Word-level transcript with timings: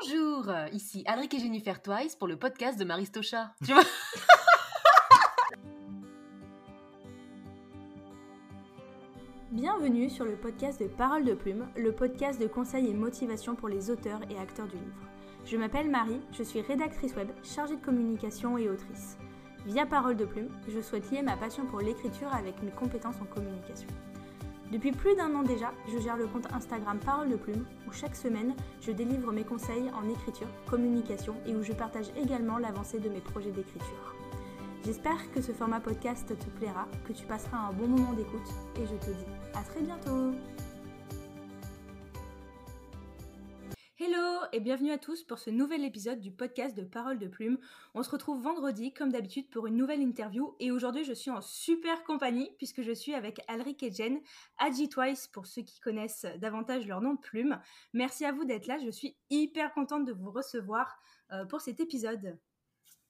Bonjour, 0.00 0.48
euh, 0.48 0.68
ici 0.72 1.02
Alric 1.06 1.34
et 1.34 1.38
Jennifer 1.38 1.82
Twice 1.82 2.14
pour 2.14 2.28
le 2.28 2.36
podcast 2.36 2.78
de 2.78 2.84
Maristocha. 2.84 3.52
Tu 3.64 3.72
Bienvenue 9.50 10.08
sur 10.10 10.24
le 10.24 10.36
podcast 10.36 10.80
de 10.80 10.86
Parole 10.86 11.24
de 11.24 11.34
Plume, 11.34 11.66
le 11.76 11.90
podcast 11.92 12.40
de 12.40 12.46
conseils 12.46 12.86
et 12.88 12.94
motivation 12.94 13.56
pour 13.56 13.68
les 13.68 13.90
auteurs 13.90 14.20
et 14.30 14.38
acteurs 14.38 14.68
du 14.68 14.76
livre. 14.76 15.08
Je 15.44 15.56
m'appelle 15.56 15.90
Marie, 15.90 16.20
je 16.32 16.42
suis 16.44 16.60
rédactrice 16.60 17.16
web, 17.16 17.30
chargée 17.42 17.76
de 17.76 17.84
communication 17.84 18.56
et 18.58 18.68
autrice. 18.68 19.18
Via 19.66 19.86
Parole 19.86 20.16
de 20.16 20.26
Plume, 20.26 20.50
je 20.68 20.80
souhaite 20.80 21.10
lier 21.10 21.22
ma 21.22 21.36
passion 21.36 21.66
pour 21.66 21.80
l'écriture 21.80 22.32
avec 22.32 22.62
mes 22.62 22.70
compétences 22.70 23.20
en 23.20 23.26
communication. 23.26 23.88
Depuis 24.70 24.92
plus 24.92 25.16
d'un 25.16 25.34
an 25.34 25.42
déjà, 25.42 25.72
je 25.90 25.98
gère 25.98 26.18
le 26.18 26.26
compte 26.26 26.46
Instagram 26.52 26.98
Parole 26.98 27.30
de 27.30 27.36
Plume, 27.36 27.64
où 27.86 27.92
chaque 27.92 28.14
semaine, 28.14 28.54
je 28.82 28.92
délivre 28.92 29.32
mes 29.32 29.44
conseils 29.44 29.90
en 29.94 30.06
écriture, 30.08 30.48
communication 30.68 31.34
et 31.46 31.54
où 31.54 31.62
je 31.62 31.72
partage 31.72 32.10
également 32.16 32.58
l'avancée 32.58 32.98
de 32.98 33.08
mes 33.08 33.20
projets 33.20 33.50
d'écriture. 33.50 34.14
J'espère 34.84 35.30
que 35.32 35.40
ce 35.40 35.52
format 35.52 35.80
podcast 35.80 36.28
te 36.28 36.50
plaira, 36.58 36.86
que 37.06 37.14
tu 37.14 37.24
passeras 37.24 37.68
un 37.68 37.72
bon 37.72 37.88
moment 37.88 38.12
d'écoute 38.12 38.48
et 38.76 38.86
je 38.86 38.94
te 38.94 39.10
dis 39.10 39.26
à 39.54 39.62
très 39.62 39.80
bientôt 39.80 40.32
et 44.52 44.60
bienvenue 44.60 44.92
à 44.92 44.98
tous 44.98 45.24
pour 45.24 45.38
ce 45.38 45.50
nouvel 45.50 45.84
épisode 45.84 46.20
du 46.20 46.30
podcast 46.30 46.76
de 46.76 46.82
Parole 46.82 47.18
de 47.18 47.26
Plume. 47.26 47.58
On 47.94 48.02
se 48.02 48.10
retrouve 48.10 48.42
vendredi 48.42 48.94
comme 48.94 49.10
d'habitude 49.10 49.50
pour 49.50 49.66
une 49.66 49.76
nouvelle 49.76 50.00
interview 50.00 50.54
et 50.58 50.70
aujourd'hui 50.70 51.04
je 51.04 51.12
suis 51.12 51.30
en 51.30 51.42
super 51.42 52.02
compagnie 52.04 52.50
puisque 52.56 52.82
je 52.82 52.92
suis 52.92 53.14
avec 53.14 53.40
Alric 53.48 53.82
et 53.82 53.92
Jen, 53.92 54.20
Agi 54.58 54.88
Twice 54.88 55.26
pour 55.26 55.46
ceux 55.46 55.62
qui 55.62 55.80
connaissent 55.80 56.24
davantage 56.38 56.86
leur 56.86 57.00
nom 57.02 57.14
de 57.14 57.20
plume. 57.20 57.60
Merci 57.92 58.24
à 58.24 58.32
vous 58.32 58.44
d'être 58.44 58.66
là, 58.66 58.78
je 58.78 58.90
suis 58.90 59.16
hyper 59.28 59.72
contente 59.74 60.06
de 60.06 60.12
vous 60.12 60.30
recevoir 60.30 60.98
euh, 61.32 61.44
pour 61.44 61.60
cet 61.60 61.80
épisode. 61.80 62.38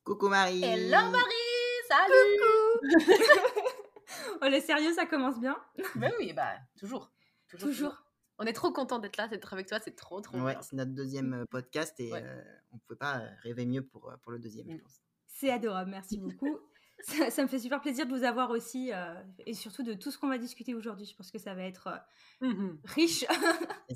Coucou 0.04 0.28
Marie 0.28 0.64
Hello 0.64 1.10
Marie 1.10 1.78
Salut 1.88 3.04
Oh 4.42 4.48
le 4.48 4.60
sérieux 4.60 4.92
ça 4.94 5.06
commence 5.06 5.38
bien 5.38 5.56
Ben 5.94 6.12
oui, 6.18 6.32
bah 6.32 6.54
toujours. 6.78 7.12
Toujours. 7.48 7.68
Toujours. 7.68 8.07
On 8.38 8.44
est 8.44 8.52
trop 8.52 8.72
content 8.72 8.98
d'être 8.98 9.16
là, 9.16 9.28
d'être 9.28 9.52
avec 9.52 9.66
toi, 9.66 9.78
c'est 9.82 9.96
trop 9.96 10.20
trop 10.20 10.38
Ouais, 10.38 10.52
bien. 10.52 10.62
c'est 10.62 10.76
notre 10.76 10.92
deuxième 10.92 11.32
euh, 11.34 11.44
podcast 11.50 11.98
et 12.00 12.12
Ouais. 12.12 12.22
euh, 12.24 12.42
on 12.72 12.76
ne 12.76 12.80
pouvait 12.80 12.96
pas 12.98 13.18
euh, 13.20 13.28
rêver 13.42 13.66
mieux 13.66 13.82
pour, 13.84 14.12
pour 14.22 14.32
le 14.32 14.38
deuxième, 14.38 14.70
je 14.70 14.76
Mm. 14.76 14.80
pense. 14.82 15.00
C'est 15.26 15.50
adorable, 15.50 15.90
merci 15.90 16.18
beaucoup. 16.18 16.58
ça, 17.00 17.30
ça 17.30 17.42
me 17.42 17.48
fait 17.48 17.58
super 17.60 17.80
plaisir 17.80 18.06
de 18.06 18.12
vous 18.16 18.24
avoir 18.24 18.50
aussi 18.50 18.92
euh, 18.92 19.14
et 19.46 19.54
surtout 19.54 19.82
de 19.84 19.94
tout 19.94 20.10
ce 20.10 20.18
qu'on 20.18 20.28
va 20.28 20.38
discuter 20.38 20.74
aujourd'hui. 20.74 21.06
Je 21.06 21.14
pense 21.16 21.30
que 21.30 21.38
ça 21.38 21.54
va 21.54 21.62
être 21.64 21.86
euh, 21.88 22.46
Mhm. 22.48 22.80
riche, 22.84 23.24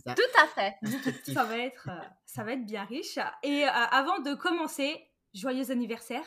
ça, 0.05 0.15
Tout 0.15 0.41
à 0.43 0.47
fait. 0.49 0.75
ça 1.33 1.45
va 1.45 1.59
être, 1.59 1.89
euh, 1.89 2.01
ça 2.27 2.45
va 2.45 2.53
être 2.53 2.65
bien 2.67 2.85
riche. 2.85 3.19
Et 3.43 3.65
euh, 3.65 3.69
avant 3.71 4.19
de 4.21 4.35
commencer, 4.35 5.09
joyeux 5.35 5.71
anniversaire 5.71 6.25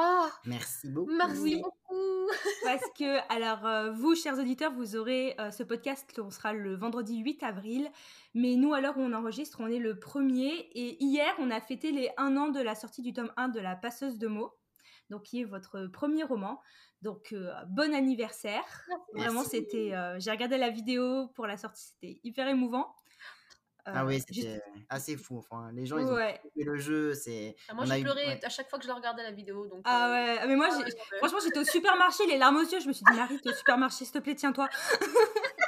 Ah, 0.00 0.30
Merci 0.46 0.88
beaucoup. 0.88 1.10
merci 1.16 1.40
Oui. 1.42 1.60
beaucoup. 1.62 2.28
parce 2.64 2.84
que 2.96 3.18
alors 3.32 3.66
euh, 3.66 3.90
vous, 3.90 4.14
chers 4.14 4.38
auditeurs, 4.38 4.72
vous 4.72 4.94
aurez 4.96 5.34
euh, 5.40 5.50
ce 5.50 5.62
podcast, 5.64 6.20
on 6.22 6.30
sera 6.30 6.52
le 6.52 6.76
vendredi 6.76 7.18
8 7.18 7.42
avril, 7.42 7.90
mais 8.34 8.54
nous 8.54 8.74
à 8.74 8.80
l'heure 8.80 8.96
où 8.96 9.00
on 9.00 9.12
enregistre, 9.12 9.58
on 9.60 9.66
est 9.66 9.78
le 9.78 9.94
1er 9.94 10.68
et 10.74 11.02
hier 11.02 11.34
on 11.38 11.50
a 11.50 11.60
fêté 11.60 11.90
les 11.90 12.10
un 12.16 12.36
an 12.36 12.48
de 12.48 12.60
la 12.60 12.74
sortie 12.74 13.02
du 13.02 13.12
tome 13.12 13.32
1 13.36 13.48
de 13.48 13.60
la 13.60 13.74
passeuse 13.74 14.18
de 14.18 14.28
mots, 14.28 14.52
donc 15.10 15.22
qui 15.22 15.40
est 15.40 15.44
votre 15.44 15.86
premier 15.86 16.22
roman. 16.22 16.60
Donc 17.02 17.32
euh, 17.32 17.50
bon 17.68 17.94
anniversaire. 17.94 18.64
Vraiment, 19.14 19.42
c'était. 19.42 19.94
euh, 19.94 20.20
J'ai 20.20 20.30
regardé 20.30 20.58
la 20.58 20.68
vidéo 20.70 21.28
pour 21.34 21.46
la 21.46 21.56
sortie, 21.56 21.82
c'était 21.94 22.20
hyper 22.24 22.46
émouvant. 22.48 22.94
Ah 23.94 24.04
oui, 24.06 24.16
Euh, 24.16 24.18
juste- 24.32 24.48
c'était 24.48 24.62
assez 24.88 25.16
fou. 25.16 25.38
Enfin, 25.38 25.70
les 25.72 25.86
gens, 25.86 25.98
ils 25.98 26.06
ont 26.06 26.14
Ouais. 26.14 26.40
fait 26.56 26.64
le 26.64 26.76
jeu. 26.76 27.14
C'est... 27.14 27.56
Ah, 27.68 27.74
Moi 27.74 27.84
j'ai 27.86 28.00
eu- 28.00 28.02
pleuré 28.02 28.26
ouais. 28.26 28.44
à 28.44 28.48
chaque 28.48 28.68
fois 28.68 28.78
que 28.78 28.84
je 28.84 28.88
la 28.88 28.94
regardais 28.94 29.22
la 29.22 29.32
vidéo. 29.32 29.66
Donc, 29.66 29.82
Ah 29.84 30.08
euh, 30.08 30.12
ouais, 30.12 30.46
mais 30.46 30.56
moi, 30.56 30.68
ah 30.70 30.74
j'ai- 30.78 30.84
ouais, 30.84 30.94
ouais. 31.12 31.18
franchement, 31.18 31.38
j'étais 31.42 31.58
au 31.58 31.64
supermarché, 32.12 32.26
les 32.26 32.38
larmes 32.38 32.56
aux 32.56 32.62
yeux. 32.68 32.80
Je 32.80 32.88
me 32.88 32.92
suis 32.92 33.04
dit, 33.10 33.16
Marie, 33.16 33.40
t'es 33.40 33.50
au 33.50 33.54
supermarché, 33.54 34.04
s'il 34.04 34.12
te 34.14 34.18
plaît, 34.18 34.34
tiens-toi. 34.34 34.68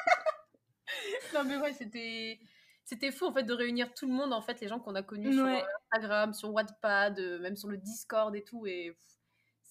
Non 1.35 1.45
mais 1.45 1.57
ouais, 1.59 1.73
c'était 1.73 2.39
c'était 2.85 3.13
fou 3.13 3.27
en 3.27 3.33
fait 3.33 3.45
de 3.45 3.53
réunir 3.55 3.95
tout 3.95 4.07
le 4.07 4.13
monde 4.13 4.33
en 4.33 4.43
fait 4.43 4.61
les 4.61 4.67
gens 4.67 4.81
qu'on 4.81 4.97
a 4.97 5.03
connus 5.03 5.33
sur 5.33 5.45
Ouais. 5.45 5.63
euh, 5.63 5.67
Instagram, 5.93 6.35
sur 6.35 6.53
Wattpad, 6.53 7.19
même 7.41 7.55
sur 7.57 7.69
le 7.69 7.77
Discord 7.77 8.35
et 8.35 8.43
tout 8.43 8.67
et 8.67 8.97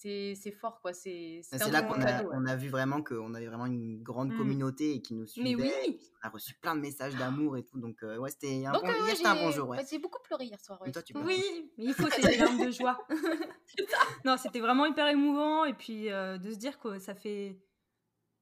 c'est 0.01 0.33
c'est 0.35 0.51
fort 0.51 0.79
quoi, 0.81 0.93
c'est 0.93 1.41
C'est 1.43 1.57
c'était 1.57 1.69
un 1.69 1.71
là 1.73 1.81
qu'on 1.81 2.01
a, 2.01 2.05
cadeau, 2.05 2.29
ouais. 2.29 2.35
on 2.39 2.45
a 2.45 2.55
vu 2.55 2.69
vraiment 2.69 3.03
qu'on 3.03 3.33
avait 3.33 3.47
vraiment 3.47 3.65
une 3.65 4.01
grande 4.01 4.31
Mm. 4.33 4.37
communauté 4.37 4.93
et 4.95 5.01
qui 5.01 5.13
nous 5.13 5.23
Mais 5.23 5.27
suivait. 5.27 5.73
oui. 5.87 5.99
On 6.23 6.27
a 6.27 6.29
reçu 6.31 6.53
plein 6.55 6.75
de 6.75 6.81
messages 6.81 7.15
d'amour 7.17 7.57
et 7.57 7.63
tout. 7.63 7.79
Donc, 7.79 8.01
euh, 8.03 8.17
ouais, 8.17 8.29
c'était 8.29 8.65
un, 8.65 8.71
Donc 8.71 8.83
bon... 8.83 8.87
euh, 8.89 9.03
ouais, 9.03 9.11
un 9.11 9.15
j'ai 9.35 9.41
bon 9.43 9.51
jour. 9.51 9.67
Ouais. 9.69 9.77
ouais, 9.77 9.85
j'ai 9.89 9.99
beaucoup 9.99 10.21
pleuré 10.23 10.45
hier 10.45 10.59
soir. 10.61 10.81
ouais. 10.81 10.89
Et 10.89 10.91
toi, 10.91 11.01
tu 11.01 11.13
Oui, 11.17 11.43
mais 11.77 11.85
il 11.85 11.93
faut 11.93 12.09
ces 12.09 12.21
larmes 12.37 12.65
de 12.65 12.71
joie. 12.71 12.97
non, 14.25 14.37
c'était 14.37 14.59
vraiment 14.61 14.85
hyper 14.85 15.07
émouvant. 15.07 15.65
Et 15.65 15.73
puis, 15.73 16.09
euh, 16.11 16.37
de 16.37 16.51
se 16.51 16.57
dire 16.57 16.79
que 16.79 16.97
ça 16.99 17.13
fait. 17.15 17.57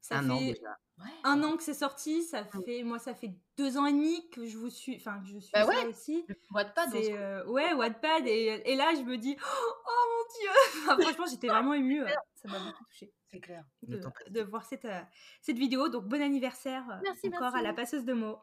Ça 0.08 0.20
un 0.20 0.24
fait 0.24 0.30
an 0.32 0.40
déjà. 0.40 0.78
Ouais. 1.00 1.12
un 1.26 1.44
an 1.44 1.58
que 1.58 1.64
c'est 1.64 1.74
sorti. 1.74 2.24
Ça 2.24 2.44
fait, 2.46 2.82
moi, 2.84 2.98
ça 2.98 3.14
fait 3.14 3.32
deux 3.58 3.78
ans 3.78 3.86
et 3.86 3.92
demi 3.94 4.30
que 4.32 4.46
je 4.46 4.58
vous 4.58 4.70
suis. 4.70 4.96
Enfin, 4.96 5.20
que 5.20 5.28
je 5.28 5.38
suis 5.38 5.52
Bah 5.54 5.64
ça 5.64 5.68
ouais. 5.70 5.86
aussi. 5.86 6.26
Wattpad, 6.52 6.90
C'est 6.92 7.14
euh, 7.14 7.46
ouais 7.46 7.74
Wattpad 7.74 8.26
et, 8.28 8.62
et 8.66 8.76
là 8.76 8.94
je 8.96 9.02
me 9.02 9.18
dis 9.18 9.36
oh 9.42 9.90
mon 9.90 10.40
dieu 10.40 10.50
Enfin, 10.92 11.02
franchement 11.02 11.26
j'étais 11.30 11.48
vraiment 11.48 11.74
émue 11.74 12.02
euh, 12.02 12.08
ça 12.36 12.48
m'a 12.50 12.60
beaucoup 12.60 12.84
touchée 12.86 13.12
c'est 13.30 13.40
clair. 13.42 13.64
De, 13.84 14.42
voir 14.42 14.66
cette, 14.66 14.86
euh, 14.86 15.02
cette 15.42 15.58
vidéo 15.58 15.90
donc 15.90 16.06
bon 16.06 16.22
anniversaire 16.22 16.84
euh, 16.90 16.96
Merci, 17.04 17.28
encore 17.28 17.42
merci. 17.42 17.58
à 17.58 17.62
la 17.62 17.74
passeuse 17.74 18.06
de 18.06 18.14
mots 18.14 18.40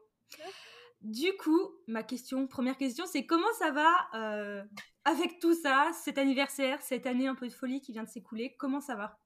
du 1.00 1.32
coup 1.36 1.70
ma 1.86 2.02
question 2.02 2.46
première 2.46 2.76
question 2.76 3.04
c'est 3.06 3.26
comment 3.26 3.52
ça 3.58 3.70
va 3.70 3.90
euh, 4.14 4.62
avec 5.04 5.38
tout 5.40 5.54
ça 5.54 5.90
cet 5.94 6.18
anniversaire 6.18 6.80
cette 6.82 7.06
année 7.06 7.26
un 7.26 7.34
peu 7.34 7.48
de 7.48 7.52
folie 7.52 7.80
qui 7.80 7.92
vient 7.92 8.04
de 8.04 8.08
s'écouler 8.08 8.54
comment 8.58 8.80
ça 8.80 8.94
va? 8.94 9.18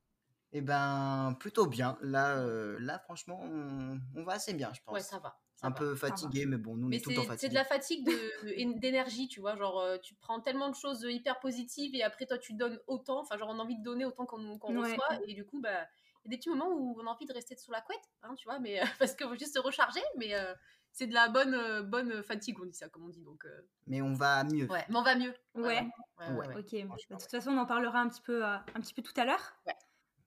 Eh 0.52 0.60
ben, 0.62 1.36
plutôt 1.38 1.66
bien. 1.66 1.98
Là, 2.00 2.38
euh, 2.38 2.78
là 2.80 2.98
franchement, 2.98 3.38
on, 3.42 4.00
on 4.16 4.22
va 4.24 4.32
assez 4.34 4.54
bien, 4.54 4.72
je 4.74 4.80
pense. 4.82 4.94
Ouais, 4.94 5.00
ça 5.00 5.18
va. 5.18 5.38
ça 5.56 5.66
un 5.66 5.70
va. 5.70 5.76
peu 5.76 5.94
fatigué, 5.94 6.46
mais 6.46 6.56
bon, 6.56 6.76
nous, 6.76 6.86
on 6.86 6.88
Mais 6.88 6.96
est 6.96 7.00
tout 7.00 7.10
le 7.10 7.16
temps 7.16 7.22
c'est 7.22 7.28
c'est 7.28 7.32
fatigué. 7.34 7.48
de 7.50 7.54
la 7.54 7.64
fatigue 7.64 8.06
de- 8.06 8.78
d'énergie, 8.80 9.28
tu 9.28 9.40
vois. 9.40 9.56
Genre, 9.56 9.78
euh, 9.80 9.98
tu 9.98 10.14
prends 10.14 10.40
tellement 10.40 10.70
de 10.70 10.74
choses 10.74 11.02
hyper 11.08 11.38
positives 11.40 11.94
et 11.94 12.02
après, 12.02 12.24
toi, 12.26 12.38
tu 12.38 12.54
donnes 12.54 12.80
autant. 12.86 13.20
Enfin, 13.20 13.36
genre, 13.36 13.50
on 13.50 13.58
a 13.58 13.62
envie 13.62 13.76
de 13.78 13.82
donner 13.84 14.04
autant 14.06 14.24
qu'on 14.24 14.58
Ouais. 14.60 14.90
reçoit. 14.92 15.20
Et 15.26 15.34
du 15.34 15.44
coup, 15.44 15.60
bah, 15.60 15.86
il 16.24 16.24
y 16.24 16.28
a 16.28 16.30
des 16.30 16.38
petits 16.38 16.48
moments 16.48 16.70
où 16.70 16.98
on 16.98 17.06
a 17.06 17.10
envie 17.10 17.26
de 17.26 17.32
rester 17.34 17.54
sous 17.56 17.70
la 17.70 17.80
couette, 17.82 18.00
hein, 18.22 18.34
tu 18.34 18.44
vois, 18.48 18.58
mais, 18.58 18.80
euh, 18.80 18.84
parce 18.98 19.14
qu'on 19.16 19.28
veut 19.28 19.38
juste 19.38 19.54
se 19.54 19.60
recharger. 19.60 20.00
Mais 20.16 20.34
euh, 20.34 20.54
c'est 20.92 21.06
de 21.06 21.14
la 21.14 21.28
bonne, 21.28 21.52
euh, 21.54 21.82
bonne 21.82 22.22
fatigue, 22.22 22.56
on 22.60 22.64
dit 22.64 22.72
ça, 22.74 22.88
comme 22.88 23.04
on 23.04 23.08
dit. 23.10 23.20
Donc, 23.22 23.44
euh, 23.44 23.68
Mais 23.86 24.00
on 24.00 24.14
va 24.14 24.44
mieux. 24.44 24.66
ouais, 24.70 24.84
mais 24.88 24.96
on 24.96 25.02
va 25.02 25.14
mieux. 25.14 25.34
ouais, 25.56 25.62
ouais, 25.64 26.26
Ouais. 26.30 26.48
ouais. 26.48 26.56
ok 26.56 26.70
de 27.10 27.16
toute 27.16 27.30
façon 27.30 27.50
on 27.52 27.58
en 27.58 27.66
parlera 27.66 28.00
un 28.00 28.08
petit 28.08 28.22
peu 28.22 28.44
euh, 28.44 28.56
un 28.74 28.80
petit 28.80 28.94
peu 28.94 29.02
tout 29.02 29.12
à 29.20 29.24
l'heure 29.24 29.54
Ouais. 29.66 29.74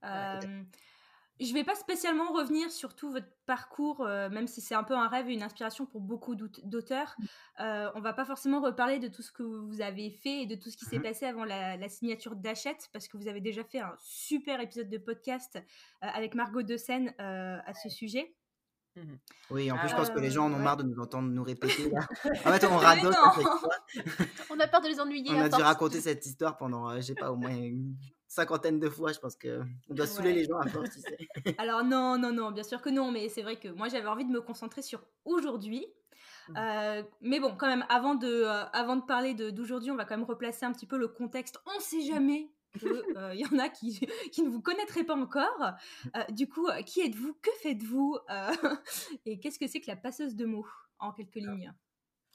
Euh, 0.03 0.39
je 1.39 1.53
vais 1.53 1.63
pas 1.63 1.73
spécialement 1.73 2.31
revenir 2.33 2.69
sur 2.71 2.95
tout 2.95 3.11
votre 3.11 3.25
parcours, 3.47 4.01
euh, 4.01 4.29
même 4.29 4.45
si 4.45 4.61
c'est 4.61 4.75
un 4.75 4.83
peu 4.83 4.93
un 4.93 5.07
rêve 5.07 5.27
et 5.27 5.33
une 5.33 5.41
inspiration 5.41 5.87
pour 5.87 5.99
beaucoup 6.01 6.35
d'aut- 6.35 6.47
d'auteurs. 6.63 7.15
Euh, 7.59 7.89
on 7.95 7.99
va 7.99 8.13
pas 8.13 8.25
forcément 8.25 8.61
reparler 8.61 8.99
de 8.99 9.07
tout 9.07 9.23
ce 9.23 9.31
que 9.31 9.41
vous 9.41 9.81
avez 9.81 10.11
fait 10.11 10.43
et 10.43 10.45
de 10.45 10.53
tout 10.55 10.69
ce 10.69 10.77
qui 10.77 10.85
s'est 10.85 10.97
Mhm. 10.97 11.03
passé 11.03 11.25
avant 11.25 11.43
la, 11.43 11.77
la 11.77 11.89
signature 11.89 12.35
d'Achette, 12.35 12.89
parce 12.93 13.07
que 13.07 13.17
vous 13.17 13.27
avez 13.27 13.41
déjà 13.41 13.63
fait 13.63 13.79
un 13.79 13.95
super 13.97 14.59
épisode 14.61 14.89
de 14.89 14.97
podcast 14.99 15.55
euh, 15.55 16.07
avec 16.13 16.35
Margot 16.35 16.61
De 16.61 16.77
Seine 16.77 17.11
euh, 17.19 17.57
à 17.65 17.73
ce 17.73 17.89
sujet. 17.89 18.35
Oui, 19.49 19.71
en 19.71 19.77
plus, 19.77 19.87
je 19.87 19.95
pense 19.95 20.09
que 20.09 20.19
les 20.19 20.27
ouais, 20.27 20.29
gens 20.31 20.45
en 20.45 20.51
ont 20.51 20.57
ouais. 20.57 20.61
marre 20.63 20.75
de 20.77 20.83
nous 20.83 20.99
entendre 21.01 21.29
nous 21.29 21.43
répéter. 21.43 21.89
Là. 21.89 22.01
En 22.45 22.51
fait, 22.51 22.65
on 22.67 22.77
radote. 22.77 23.15
On 24.51 24.59
a 24.59 24.67
peur 24.67 24.81
de 24.81 24.89
les 24.89 24.99
ennuyer. 24.99 25.31
On 25.31 25.39
a 25.39 25.49
dû 25.49 25.61
raconter 25.61 26.01
cette 26.01 26.25
histoire 26.25 26.57
pendant, 26.57 26.89
euh, 26.89 26.97
je 26.97 27.01
sais 27.01 27.15
pas, 27.15 27.31
au 27.31 27.35
moins 27.37 27.55
une 27.55 27.95
cinquantaine 28.31 28.79
de 28.79 28.89
fois. 28.89 29.11
Je 29.11 29.19
pense 29.19 29.35
que 29.35 29.61
on 29.89 29.93
doit 29.93 30.07
saouler 30.07 30.33
les 30.33 30.45
gens 30.45 30.57
à 30.57 30.67
force, 30.67 30.89
tu 30.91 30.99
sais. 31.01 31.55
Alors 31.57 31.83
non, 31.83 32.17
non, 32.17 32.31
non, 32.31 32.51
bien 32.51 32.63
sûr 32.63 32.81
que 32.81 32.89
non, 32.89 33.11
mais 33.11 33.29
c'est 33.29 33.41
vrai 33.41 33.57
que 33.57 33.67
moi 33.67 33.89
j'avais 33.89 34.07
envie 34.07 34.25
de 34.25 34.31
me 34.31 34.41
concentrer 34.41 34.81
sur 34.81 35.03
aujourd'hui. 35.25 35.85
Mhm. 36.49 36.55
Euh, 36.57 37.03
mais 37.21 37.39
bon, 37.39 37.55
quand 37.55 37.67
même, 37.67 37.85
avant 37.89 38.15
de, 38.15 38.27
euh, 38.27 38.65
avant 38.73 38.95
de 38.95 39.03
parler 39.03 39.33
d'aujourd'hui, 39.33 39.91
on 39.91 39.95
va 39.95 40.05
quand 40.05 40.17
même 40.17 40.25
replacer 40.25 40.65
un 40.65 40.71
petit 40.71 40.87
peu 40.87 40.97
le 40.97 41.07
contexte. 41.07 41.59
On 41.65 41.79
sait 41.79 42.01
jamais 42.01 42.49
qu'il 42.79 43.03
y 43.33 43.45
en 43.45 43.59
a 43.59 43.69
qui, 43.69 43.99
qui 44.31 44.43
ne 44.43 44.49
vous 44.49 44.61
connaîtraient 44.61 45.03
pas 45.03 45.15
encore. 45.15 45.73
Euh, 46.15 46.23
du 46.29 46.47
coup, 46.47 46.67
euh, 46.67 46.81
qui 46.83 47.01
êtes-vous? 47.01 47.33
Que 47.41 47.51
faites-vous? 47.61 48.17
Euh, 48.29 48.51
Et 49.25 49.39
qu'est-ce 49.39 49.59
que 49.59 49.67
c'est 49.67 49.81
que 49.81 49.87
la 49.87 49.97
passeuse 49.97 50.35
de 50.35 50.45
mots 50.45 50.67
en 50.99 51.11
quelques 51.11 51.35
lignes? 51.35 51.73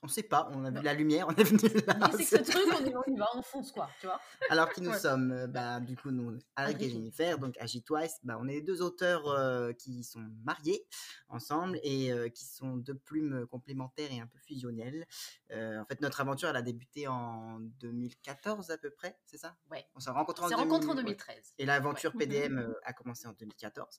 On 0.07 0.09
sait 0.09 0.23
pas, 0.23 0.49
on 0.55 0.65
a 0.65 0.71
vu 0.71 0.83
la 0.83 0.95
lumière, 0.95 1.27
on 1.29 1.35
est 1.35 1.43
venu 1.43 1.69
là. 1.85 2.11
C'est 2.17 2.45
ce 2.45 2.51
truc, 2.53 2.63
on 2.81 2.85
y 2.87 2.93
va, 2.93 3.01
on 3.05 3.13
y 3.13 3.17
va, 3.19 3.27
on 3.35 3.43
fonce, 3.43 3.73
quoi, 3.73 3.89
tu 4.01 4.07
vois. 4.07 4.21
Alors 4.51 4.73
qui 4.73 4.81
nous 4.83 4.91
Ouais. 4.93 4.99
sommes, 5.01 5.33
euh, 5.33 5.47
bah, 5.49 5.81
du 5.81 5.97
coup, 5.97 6.13
nous, 6.13 6.39
Alec 6.55 6.81
et. 6.81 6.91
Jennifer, 6.91 7.39
donc 7.41 7.57
Agi 7.59 7.83
Twice, 7.83 8.19
bah, 8.23 8.39
on 8.41 8.47
est 8.47 8.61
deux 8.61 8.83
auteurs 8.83 9.27
euh, 9.27 9.73
qui 9.73 10.05
sont 10.05 10.25
mariés 10.45 10.87
ensemble 11.29 11.81
et 11.83 12.13
euh, 12.13 12.29
qui 12.29 12.45
sont 12.45 12.77
deux 12.77 12.95
plumes 12.95 13.47
complémentaires 13.49 14.13
et 14.13 14.21
un 14.21 14.29
peu 14.29 14.39
fusionnelles. 14.39 15.07
En 15.53 15.85
fait, 15.87 16.01
notre 16.01 16.21
aventure, 16.21 16.49
elle 16.49 16.57
a 16.57 16.63
débuté 16.63 17.09
en 17.09 17.59
2014 17.81 18.71
à 18.71 18.79
peu 18.79 18.91
près, 18.91 19.19
c'est 19.25 19.39
ça? 19.39 19.57
Ouais. 19.73 19.85
On 19.97 20.01
s'est 20.01 20.11
rencontrés 20.11 20.43
On 20.45 20.47
en, 20.47 20.49
s'est 20.51 20.55
rencontrés 20.55 20.91
en 20.91 20.95
2000, 20.95 20.99
ouais. 21.11 21.17
2013. 21.17 21.55
Et 21.59 21.67
l'aventure 21.67 22.13
Ouais. 22.15 22.27
PDM 22.27 22.75
a 22.85 22.93
commencé 22.93 23.27
en 23.27 23.33
2014. 23.33 23.99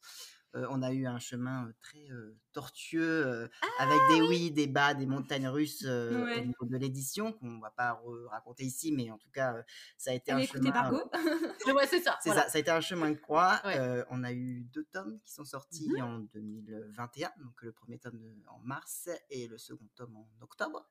Euh, 0.55 0.65
on 0.69 0.81
a 0.81 0.91
eu 0.93 1.05
un 1.05 1.19
chemin 1.19 1.69
très 1.81 2.07
tortueux, 2.53 3.27
euh, 3.27 3.47
Ah 3.61 3.67
avec 3.83 3.99
des 4.09 4.21
oui, 4.27 4.49
des 4.51 4.65
bas, 4.65 4.93
des 4.93 5.05
montagnes 5.05 5.47
russes 5.49 5.81
Ouais. 5.85 6.39
au 6.41 6.45
niveau 6.45 6.65
de 6.65 6.77
l'édition, 6.77 7.33
qu'on 7.33 7.59
va 7.59 7.69
pas 7.71 8.01
raconter 8.29 8.63
ici, 8.63 8.91
mais 8.91 9.11
en 9.11 9.17
tout 9.17 9.29
cas, 9.29 9.55
ça 9.97 10.11
a 10.11 10.13
été 10.13 10.31
Allez 10.31 10.43
un 10.43 10.47
chemin. 10.47 10.71
Margot. 10.71 11.11
Ouais, 11.75 11.85
c'est 11.85 12.01
ça. 12.01 12.17
Voilà. 12.25 12.43
ça, 12.43 12.49
ça 12.49 12.57
a 12.57 12.61
été 12.61 12.71
un 12.71 12.81
chemin 12.81 13.11
de 13.11 13.17
croix. 13.17 13.59
Ouais. 13.65 14.03
On 14.09 14.23
a 14.23 14.31
eu 14.31 14.61
deux 14.73 14.85
tomes 14.85 15.19
qui 15.25 15.33
sont 15.33 15.45
sortis 15.45 15.89
Mhm. 15.89 16.01
en 16.01 16.19
2021, 16.33 17.29
donc 17.39 17.61
le 17.61 17.71
premier 17.73 17.99
tome 17.99 18.19
en 18.47 18.59
mars 18.59 19.09
et 19.29 19.47
le 19.47 19.57
second 19.57 19.87
tome 19.95 20.15
en 20.15 20.29
octobre. 20.41 20.89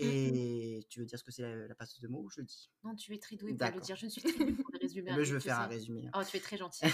Mhm. 0.00 0.06
Et 0.08 0.86
tu 0.88 0.98
veux 1.00 1.06
dire 1.06 1.18
ce 1.18 1.24
que 1.24 1.30
c'est 1.30 1.42
la, 1.42 1.68
la 1.68 1.74
passeuse 1.76 2.00
de 2.00 2.08
mots 2.08 2.22
ou 2.22 2.30
je 2.30 2.40
le 2.40 2.46
dis? 2.46 2.70
Non, 2.82 2.94
tu 2.96 3.14
es 3.14 3.18
très 3.18 3.36
doué 3.36 3.54
pour 3.54 3.66
le 3.74 3.80
dire. 3.80 3.94
Je 3.94 4.06
ne 4.06 4.10
suis 4.10 4.22
très 4.22 4.44
nulle 4.44 4.56
pour 4.56 4.70
les 4.72 4.78
résumer. 4.82 5.10
Eh 5.12 5.16
ben, 5.16 5.22
Je 5.22 5.34
vais 5.34 5.40
tu 5.40 5.48
faire 5.48 5.60
un 5.60 5.66
résumé. 5.66 6.06
hein. 6.12 6.18
Oh, 6.20 6.24
tu 6.28 6.36
es 6.36 6.40
très 6.40 6.56
gentil. 6.56 6.84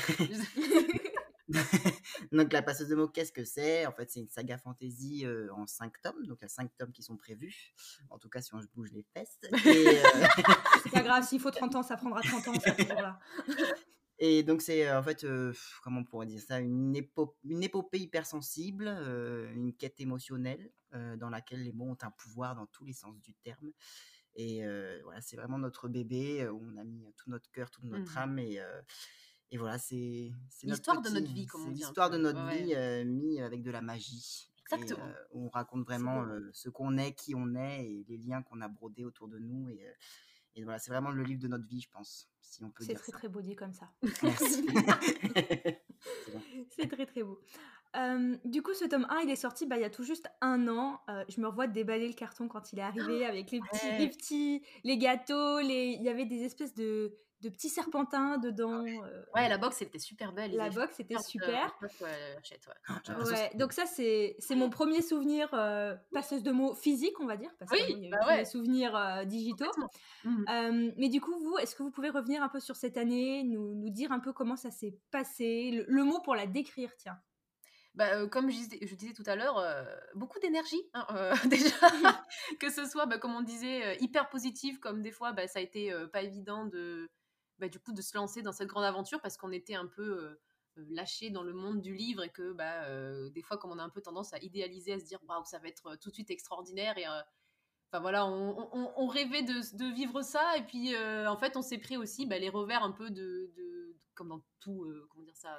donc 2.33 2.53
la 2.53 2.63
passeuse 2.63 2.89
de 2.89 2.95
mots, 2.95 3.09
qu'est-ce 3.09 3.33
que 3.33 3.45
c'est? 3.45 3.87
En 3.87 3.93
fait, 3.93 4.11
c'est 4.11 4.21
une 4.21 4.29
saga 4.29 4.59
fantasy 4.59 5.25
euh, 5.27 5.49
en 5.55 5.67
cinq 5.67 6.01
tomes, 6.03 6.27
donc 6.27 6.39
il 6.41 6.45
y 6.45 6.47
a 6.47 6.49
cinq 6.49 6.71
tomes 6.77 6.93
qui 6.93 7.03
sont 7.03 7.17
prévus. 7.17 7.73
En 8.11 8.19
tout 8.19 8.29
cas, 8.29 8.41
si 8.43 8.55
on 8.55 8.61
se 8.61 8.67
bouge 8.69 8.91
les 8.93 9.03
fesses. 9.15 9.39
Euh, 9.67 10.27
C'est 10.83 10.93
pas 10.93 11.03
grave, 11.03 11.27
s'il 11.27 11.41
faut 11.41 11.51
30 11.51 11.75
ans, 11.77 11.83
ça 11.83 11.97
prendra 11.97 12.21
30 12.23 12.49
ans, 12.49 12.53
là. 13.01 13.19
Et 14.21 14.43
donc 14.43 14.63
c'est 14.63 14.91
en 14.93 15.03
fait, 15.03 15.23
euh, 15.25 15.53
comment 15.83 16.01
on 16.01 16.05
pourrait 16.05 16.27
dire 16.27 16.41
ça, 16.41 16.59
une, 16.59 16.93
épo- 16.97 17.37
une 17.45 17.63
épopée 17.63 18.01
hypersensible, 18.01 18.89
une 19.55 19.73
quête 19.77 20.01
émotionnelle 20.01 20.73
dans 20.93 21.31
laquelle 21.31 21.63
les 21.63 21.73
mots 21.73 21.91
ont 21.91 21.99
un 22.03 22.11
pouvoir 22.11 22.57
dans 22.57 22.67
tous 22.67 22.85
les 22.85 22.93
sens 22.95 23.21
du 23.21 23.35
terme. 23.35 23.71
Et 24.35 24.63
voilà, 25.05 25.21
c'est 25.21 25.37
vraiment 25.37 25.59
notre 25.59 25.89
bébé 25.89 26.49
où 26.49 26.61
on 26.65 26.77
a 26.79 26.85
mis 26.85 27.05
tout 27.17 27.31
notre 27.31 27.51
cœur, 27.53 27.71
toute 27.71 27.85
notre 27.85 28.11
Mhm. 28.13 28.19
âme 28.19 28.39
et, 28.41 28.61
et 29.51 29.57
voilà, 29.59 29.79
c'est 29.79 30.31
L'histoire 30.63 31.01
de 31.01 31.09
notre 31.09 31.33
vie, 31.33 31.47
comme 31.47 31.67
on 31.67 31.71
dit 31.71 31.81
l'histoire 31.81 32.11
de 32.11 32.19
notre 32.19 32.45
Ouais. 32.45 32.63
vie 32.65 32.75
euh, 32.75 33.05
mis 33.05 33.41
avec 33.41 33.63
de 33.63 33.71
la 33.71 33.81
magie. 33.81 34.51
Et, 34.71 34.75
Exactement. 34.75 35.07
euh, 35.07 35.15
où 35.33 35.47
on 35.47 35.49
raconte 35.49 35.85
vraiment 35.85 36.25
euh, 36.25 36.51
ce 36.53 36.69
qu'on 36.69 36.99
est, 36.99 37.15
qui 37.15 37.35
on 37.35 37.55
est 37.55 37.87
et 37.87 38.05
les 38.07 38.19
liens 38.19 38.43
qu'on 38.43 38.61
a 38.61 38.69
brodés 38.69 39.05
autour 39.07 39.29
de 39.29 39.39
nous. 39.39 39.71
Et, 39.71 39.81
et 40.57 40.65
voilà, 40.65 40.79
c'est 40.79 40.91
vraiment 40.91 41.11
le 41.11 41.23
livre 41.23 41.41
de 41.41 41.49
notre 41.49 41.67
vie, 41.67 41.81
je 41.81 41.89
pense, 41.89 42.29
si 42.43 42.63
on 42.65 42.71
peut 42.71 42.85
C'est 42.85 42.93
très 42.95 43.13
ça. 43.13 43.19
très 43.19 43.29
beau 43.29 43.41
dit 43.41 43.57
comme 43.57 43.73
ça. 43.73 43.91
Merci. 44.23 44.67
C'est 46.71 46.89
très 46.89 47.07
très 47.07 47.23
beau. 47.23 47.41
Euh, 47.97 48.37
du 48.45 48.63
coup, 48.63 48.75
ce 48.75 48.85
tome 48.85 49.07
1, 49.11 49.21
il 49.21 49.31
est 49.31 49.37
sorti 49.37 49.67
bah, 49.67 49.77
il 49.77 49.83
y 49.83 49.85
a 49.85 49.91
tout 49.91 50.05
juste 50.05 50.29
un 50.41 50.69
an. 50.69 51.01
Euh, 51.09 51.25
je 51.29 51.41
me 51.41 51.47
revois 51.47 51.67
déballer 51.67 52.07
le 52.09 52.15
carton 52.15 52.49
quand 52.49 52.73
il 52.73 52.79
est 52.79 52.83
arrivé 52.83 53.25
avec 53.27 53.51
les 53.51 53.61
petits, 53.61 53.87
ouais. 53.87 53.99
les 53.99 54.09
petits, 54.09 54.63
les 54.85 54.99
gâteaux, 54.99 55.61
les... 55.61 55.97
il 55.99 56.03
y 56.03 56.09
avait 56.09 56.27
des 56.27 56.45
espèces 56.45 56.75
de, 56.75 57.17
de 57.41 57.49
petits 57.49 57.71
serpentins 57.71 58.37
dedans. 58.39 58.85
euh, 58.85 59.23
Ouais, 59.35 59.49
la 59.49 59.57
box, 59.59 59.81
était 59.81 59.99
super 59.99 60.33
belle. 60.33 60.53
la 60.55 60.69
box 60.71 61.01
était 61.01 61.19
super. 61.19 61.75
ouais. 61.83 61.91
Ah, 62.89 63.57
donc 63.57 63.73
ça 63.73 63.87
c'est 63.87 64.37
c'est 64.39 64.55
mon 64.57 64.69
premier 64.71 65.01
souvenir 65.03 65.49
passeuse 66.13 66.43
de 66.43 66.51
mots 66.53 66.75
physique, 66.75 67.19
on 67.21 67.27
va 67.27 67.37
dire, 67.37 67.51
parce 67.59 67.71
Oui, 67.73 68.07
eu 68.07 68.11
bah 68.11 68.19
ouais. 68.27 68.45
souvenirs 68.45 69.25
digitaux. 69.27 69.71
Euh, 70.27 70.93
mais 70.99 71.09
du 71.09 71.21
coup, 71.21 71.35
vous, 71.39 71.57
est-ce 71.59 71.75
que 71.75 71.83
vous 71.83 71.91
pouvez 71.91 72.11
revenir 72.11 72.43
un 72.43 72.49
peu 72.49 72.61
sur 72.61 72.77
cette 72.77 72.97
année, 72.99 73.45
nous, 73.45 73.75
nous 73.75 73.91
dire 73.91 74.13
un 74.13 74.21
peu 74.21 74.33
comment 74.33 74.57
ça 74.57 74.71
s'est 74.71 74.95
passé, 75.11 75.71
le, 75.71 75.85
le 75.89 76.05
mot 76.05 76.21
pour 76.21 76.35
la 76.35 76.47
décrire, 76.47 76.91
tiens. 76.99 77.19
Bah, 77.99 78.15
euh, 78.15 78.29
comme 78.29 78.49
je 78.49 78.57
disais, 78.57 78.79
je 78.81 78.95
disais 78.95 79.13
tout 79.13 79.25
à 79.27 79.35
l'heure, 79.35 79.59
euh, 79.59 79.85
beaucoup 80.15 80.39
d'énergie, 80.39 80.81
hein, 80.95 81.05
euh, 81.11 81.35
déjà. 81.47 81.75
que 82.61 82.71
ce 82.71 82.87
soit, 82.87 83.07
bah, 83.07 83.19
comme 83.19 83.35
on 83.35 83.43
disait, 83.43 83.97
hyper 84.01 84.29
positif, 84.31 84.79
comme 84.79 85.03
des 85.03 85.11
fois, 85.11 85.33
bah, 85.33 85.49
ça 85.49 85.59
a 85.59 85.63
été 85.63 85.93
pas 86.13 86.23
évident 86.23 86.65
de, 86.65 87.11
bah, 87.59 87.69
du 87.69 87.81
coup, 87.81 87.93
de 87.93 88.01
se 88.01 88.17
lancer 88.17 88.41
dans 88.43 88.53
cette 88.53 88.69
grande 88.69 88.85
aventure 88.85 89.21
parce 89.21 89.37
qu'on 89.37 89.51
était 89.51 89.75
un 89.75 89.87
peu 89.87 90.39
lâché 90.77 91.31
dans 91.31 91.43
le 91.43 91.53
monde 91.53 91.81
du 91.83 91.93
livre 91.97 92.23
et 92.23 92.31
que, 92.31 92.55
des 93.31 93.43
fois, 93.43 93.59
comme 93.59 93.73
on 93.73 93.79
a 93.81 93.83
un 93.83 93.89
peu 93.91 94.01
tendance 94.01 94.33
à 94.33 94.39
idéaliser, 94.39 94.93
à 94.93 95.01
se 95.01 95.05
dire, 95.05 95.19
waouh, 95.29 95.45
ça 95.45 95.59
va 95.59 95.67
être 95.69 95.97
tout 95.97 96.11
de 96.11 96.15
suite 96.15 96.31
extraordinaire 96.31 96.97
et. 96.99 97.05
Enfin 97.91 98.01
voilà, 98.03 98.27
on, 98.27 98.69
on- 98.73 98.93
on 98.97 99.07
rêvait 99.07 99.43
de, 99.43 99.77
de 99.79 99.95
vivre 99.95 100.21
ça 100.23 100.59
et 100.59 100.63
puis 100.67 100.95
en 100.97 101.39
fait 101.39 101.57
on 101.57 101.63
s'est 101.63 101.79
pris 101.79 101.97
aussi 101.97 102.27
les 102.27 102.51
revers 102.51 102.83
un 102.83 102.93
peu 102.93 103.09
de, 103.11 103.51
de- 103.57 103.97
comme 104.15 104.29
dans 104.29 104.45
tout, 104.61 104.87
comment 105.11 105.25
dire 105.25 105.37
ça, 105.37 105.59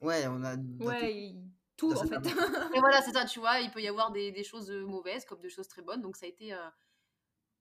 Ouais, 0.00 0.26
on 0.28 0.42
a. 0.44 0.56
Ouais, 0.80 1.14
il- 1.14 1.50
tout 1.76 1.92
en 1.92 2.04
fait. 2.06 2.16
Et 2.74 2.78
voilà, 2.80 3.00
c'est 3.02 3.12
ça, 3.12 3.24
tu 3.24 3.40
vois, 3.40 3.60
il 3.60 3.70
peut 3.70 3.80
y 3.80 3.88
avoir 3.88 4.12
des, 4.12 4.32
des 4.32 4.44
choses 4.44 4.70
euh, 4.70 4.84
mauvaises 4.86 5.24
comme 5.24 5.40
des 5.40 5.48
choses 5.50 5.68
très 5.68 5.82
bonnes. 5.82 6.02
Donc 6.02 6.16
ça 6.16 6.26
a 6.26 6.28
été, 6.28 6.52
euh, 6.52 6.58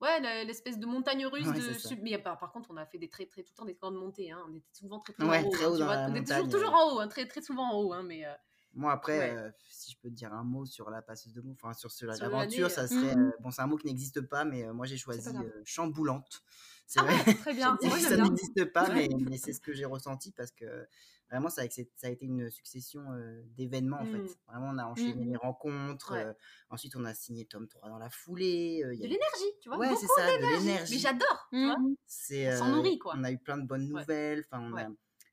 ouais, 0.02 0.46
l'espèce 0.46 0.78
de 0.80 0.86
montagne 0.86 1.26
russe. 1.26 1.48
Ouais, 1.48 1.54
de 1.60 1.74
sub- 1.74 2.00
Mais 2.02 2.18
par, 2.18 2.38
par 2.38 2.52
contre, 2.52 2.70
on 2.72 2.78
a 2.78 2.86
fait 2.86 2.98
des 2.98 3.10
très, 3.10 3.26
très, 3.26 3.44
tout 3.44 3.52
le 3.54 3.56
temps 3.58 3.66
des 3.66 3.76
grandes 3.76 3.96
montées. 3.96 4.32
Hein. 4.32 4.44
On 4.50 4.54
était 4.56 4.68
souvent 4.74 5.00
très, 5.00 5.14
très 5.14 5.26
Ouais, 5.26 5.40
en 5.40 5.48
haut. 5.48 5.50
très 5.52 5.66
hein, 5.66 5.70
haut 5.70 5.74
tu 5.74 5.80
dans 5.80 5.86
vois. 5.86 5.96
la 5.96 6.10
on 6.10 6.16
était 6.16 6.34
toujours, 6.36 6.50
toujours 6.50 6.70
ouais. 6.74 6.76
en 6.76 6.96
haut, 6.96 7.00
hein, 7.00 7.08
très, 7.08 7.28
très 7.28 7.42
souvent 7.42 7.72
en 7.72 7.78
haut. 7.82 7.94
Hein, 7.94 8.04
mais 8.04 8.26
euh, 8.26 8.34
Moi, 8.74 8.92
après, 8.92 9.20
Ouais. 9.20 9.38
euh, 9.38 9.52
si 9.70 9.92
je 9.94 9.98
peux 10.00 10.10
te 10.10 10.14
dire 10.16 10.34
un 10.34 10.44
mot 10.44 10.66
sur 10.66 10.90
la 10.90 11.02
passeuse 11.02 11.34
de 11.34 11.42
mots, 11.42 11.54
enfin 11.54 11.74
sur 11.74 11.90
Sur 11.92 12.08
l'aventure, 12.08 12.70
ça 12.70 12.82
euh. 12.84 12.88
serait. 12.88 13.16
Mhm. 13.16 13.28
euh, 13.28 13.32
bon, 13.40 13.52
c'est 13.52 13.62
un 13.62 13.68
mot 13.68 13.78
qui 13.78 13.88
n'existe 13.88 14.22
pas, 14.22 14.44
mais 14.46 14.66
euh, 14.66 14.74
moi 14.74 14.86
j'ai 14.86 14.98
choisi 14.98 15.30
euh, 15.38 15.62
chamboulante. 15.66 16.42
C'est 16.86 17.00
Ah, 17.00 17.04
vrai. 17.06 17.34
très 17.36 17.54
bien. 17.54 17.78
Moi, 17.82 18.00
ça 18.00 18.18
n'existe 18.18 18.66
pas, 18.74 18.90
Ouais. 18.90 19.08
mais, 19.10 19.24
mais 19.30 19.38
c'est 19.38 19.54
ce 19.54 19.62
que 19.62 19.74
j'ai 19.74 19.86
ressenti 19.86 20.32
parce 20.32 20.52
que 20.52 20.88
vraiment, 21.30 21.50
ça 21.50 21.62
a, 21.62 21.66
été- 21.66 21.92
ça 21.96 22.08
a 22.08 22.10
été 22.10 22.26
une 22.26 22.50
succession 22.50 23.12
euh, 23.14 23.42
d'événements 23.58 24.00
en 24.00 24.06
Mm. 24.06 24.28
fait. 24.28 24.38
Vraiment, 24.48 24.70
on 24.74 24.78
a 24.78 24.86
enchaîné 24.86 25.26
Mm. 25.26 25.30
les 25.32 25.36
rencontres. 25.38 26.12
Ouais. 26.14 26.26
euh, 26.26 26.34
ensuite, 26.70 26.96
on 26.96 27.06
a 27.06 27.14
signé 27.14 27.46
tome 27.46 27.68
3 27.68 27.90
dans 27.90 27.98
la 28.00 28.10
foulée. 28.10 28.82
euh, 28.86 28.94
y 28.96 29.00
de 29.00 29.06
a 29.06 29.08
l'énergie, 29.08 29.60
tu 29.62 29.70
vois. 29.70 29.78
Ouais, 29.78 29.90
beaucoup 29.90 30.02
c'est 30.02 30.08
ça, 30.22 30.28
de 30.28 30.38
d'énergie. 30.42 30.66
l'énergie. 30.66 30.94
Mais 30.96 31.00
j'adore, 31.00 31.48
tu 31.52 31.66
vois. 31.66 31.78
Mhm. 31.78 31.96
C'est, 32.06 32.54
On 32.54 32.58
s'en 32.58 32.76
nourrit, 32.76 33.00
quoi. 33.00 33.14
On 33.18 33.24
a 33.24 33.32
eu 33.32 33.38
plein 33.38 33.58
de 33.58 33.66
bonnes 33.68 33.92
Ouais. 33.94 34.02
nouvelles. 34.02 34.44
Enfin, 34.52 34.62
on 34.62 34.74
Ouais. 34.74 34.84
a- 34.84 34.92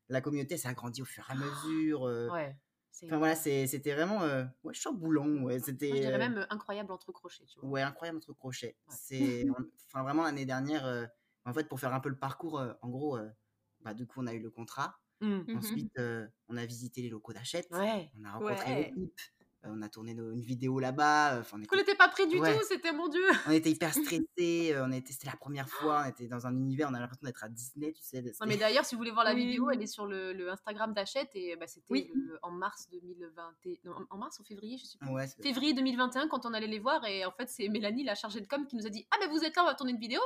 la 0.08 0.20
communauté 0.20 0.56
s'est 0.56 0.68
agrandie 0.68 1.02
au 1.02 1.06
fur 1.06 1.26
et 1.28 1.32
à 1.32 1.34
mesure. 1.34 2.06
euh, 2.08 2.28
Ouais. 2.30 2.56
Enfin 3.04 3.18
voilà, 3.18 3.34
c'était 3.36 3.92
vraiment 3.94 4.22
euh, 4.22 4.44
ouais, 4.64 4.72
chamboulant. 4.72 5.28
Ouais, 5.42 5.58
c'était 5.60 5.88
Moi, 5.88 5.96
je 5.96 6.00
dirais 6.02 6.18
même 6.18 6.38
euh, 6.38 6.46
incroyable 6.48 6.90
entre 6.92 7.12
crochets, 7.12 7.44
tu 7.44 7.60
vois. 7.60 7.68
ouais, 7.68 7.82
incroyable 7.82 8.16
notre 8.16 8.32
crochet. 8.32 8.68
Ouais. 8.88 8.94
C'est 8.98 9.44
enfin 9.86 10.02
vraiment 10.02 10.22
l'année 10.22 10.46
dernière. 10.46 10.86
euh, 10.86 11.04
en 11.44 11.52
fait, 11.52 11.68
pour 11.68 11.78
faire 11.78 11.92
un 11.92 12.00
peu 12.00 12.08
le 12.08 12.18
parcours, 12.18 12.58
euh, 12.58 12.72
en 12.80 12.88
gros, 12.88 13.18
euh, 13.18 13.28
bah, 13.82 13.92
du 13.92 14.06
coup, 14.06 14.20
on 14.22 14.26
a 14.26 14.32
eu 14.32 14.40
le 14.40 14.50
contrat. 14.50 14.98
Mhm. 15.20 15.44
Mhm. 15.48 15.56
Ensuite, 15.58 15.98
euh, 15.98 16.26
on 16.48 16.56
a 16.56 16.66
visité 16.66 17.02
les 17.02 17.08
locaux. 17.08 17.32
Ouais. 17.32 18.10
On 18.20 18.24
a 18.24 18.32
rencontré 18.32 18.70
Ouais. 18.72 18.92
l'équipe. 18.94 19.20
euh, 19.64 19.68
on 19.72 19.82
a 19.82 19.88
tourné 19.88 20.14
nos- 20.14 20.30
une 20.30 20.42
vidéo 20.42 20.78
là-bas. 20.78 21.38
Enfin, 21.40 21.56
on, 21.56 21.64
Qu'on 21.66 21.76
était, 21.76 21.76
n'était 21.78 21.94
pas 21.96 22.08
prêt 22.08 22.26
du 22.28 22.38
Ouais. 22.38 22.56
tout, 22.56 22.62
c'était 22.68 22.92
mon 22.92 23.08
dieu. 23.08 23.24
on 23.48 23.50
était 23.50 23.70
hyper 23.70 23.92
stressés. 24.22 24.72
euh, 24.72 24.84
on 24.86 24.92
était, 24.92 25.12
c'était 25.12 25.26
la 25.26 25.36
première 25.36 25.68
fois. 25.68 26.02
On 26.06 26.08
était 26.10 26.28
dans 26.28 26.46
un 26.46 26.54
univers. 26.54 26.86
On 26.88 26.92
avait 26.94 27.00
l'impression 27.00 27.24
d'être 27.26 27.42
à 27.42 27.48
Disney, 27.48 27.92
tu 27.92 28.02
sais. 28.02 28.22
Non, 28.22 28.46
mais 28.46 28.56
d'ailleurs, 28.58 28.84
si 28.84 28.94
vous 28.94 29.00
voulez 29.00 29.10
voir 29.10 29.24
la 29.24 29.34
Oui. 29.34 29.44
vidéo, 29.46 29.70
elle 29.70 29.82
est 29.82 29.86
sur 29.88 30.06
le, 30.06 30.32
le 30.34 30.52
Instagram 30.52 30.92
d'Achète 30.94 31.30
et 31.34 31.56
bah, 31.56 31.66
c'était 31.66 31.86
Oui. 31.90 32.12
en 32.42 32.50
mars 32.52 32.88
2020. 32.90 33.54
et- 33.64 33.80
non, 33.84 33.94
en- 34.10 34.18
mars 34.18 34.38
ou 34.38 34.44
février, 34.44 34.78
je 34.78 34.84
sais 34.84 34.98
plus. 34.98 35.08
Février 35.42 35.72
2021, 35.74 36.28
quand 36.28 36.46
on 36.46 36.52
allait 36.54 36.66
les 36.68 36.78
voir, 36.78 37.04
et 37.06 37.24
en 37.24 37.32
fait, 37.32 37.48
c'est 37.48 37.68
Mélanie, 37.68 38.04
la 38.04 38.14
chargée 38.14 38.40
de 38.40 38.46
com, 38.46 38.66
qui 38.68 38.76
nous 38.76 38.86
a 38.86 38.90
dit 38.90 39.04
Ah, 39.10 39.16
mais 39.20 39.26
vous 39.28 39.42
êtes 39.42 39.56
là, 39.56 39.62
on 39.62 39.66
va 39.66 39.74
tourner 39.74 39.92
une 39.92 39.98
vidéo? 39.98 40.20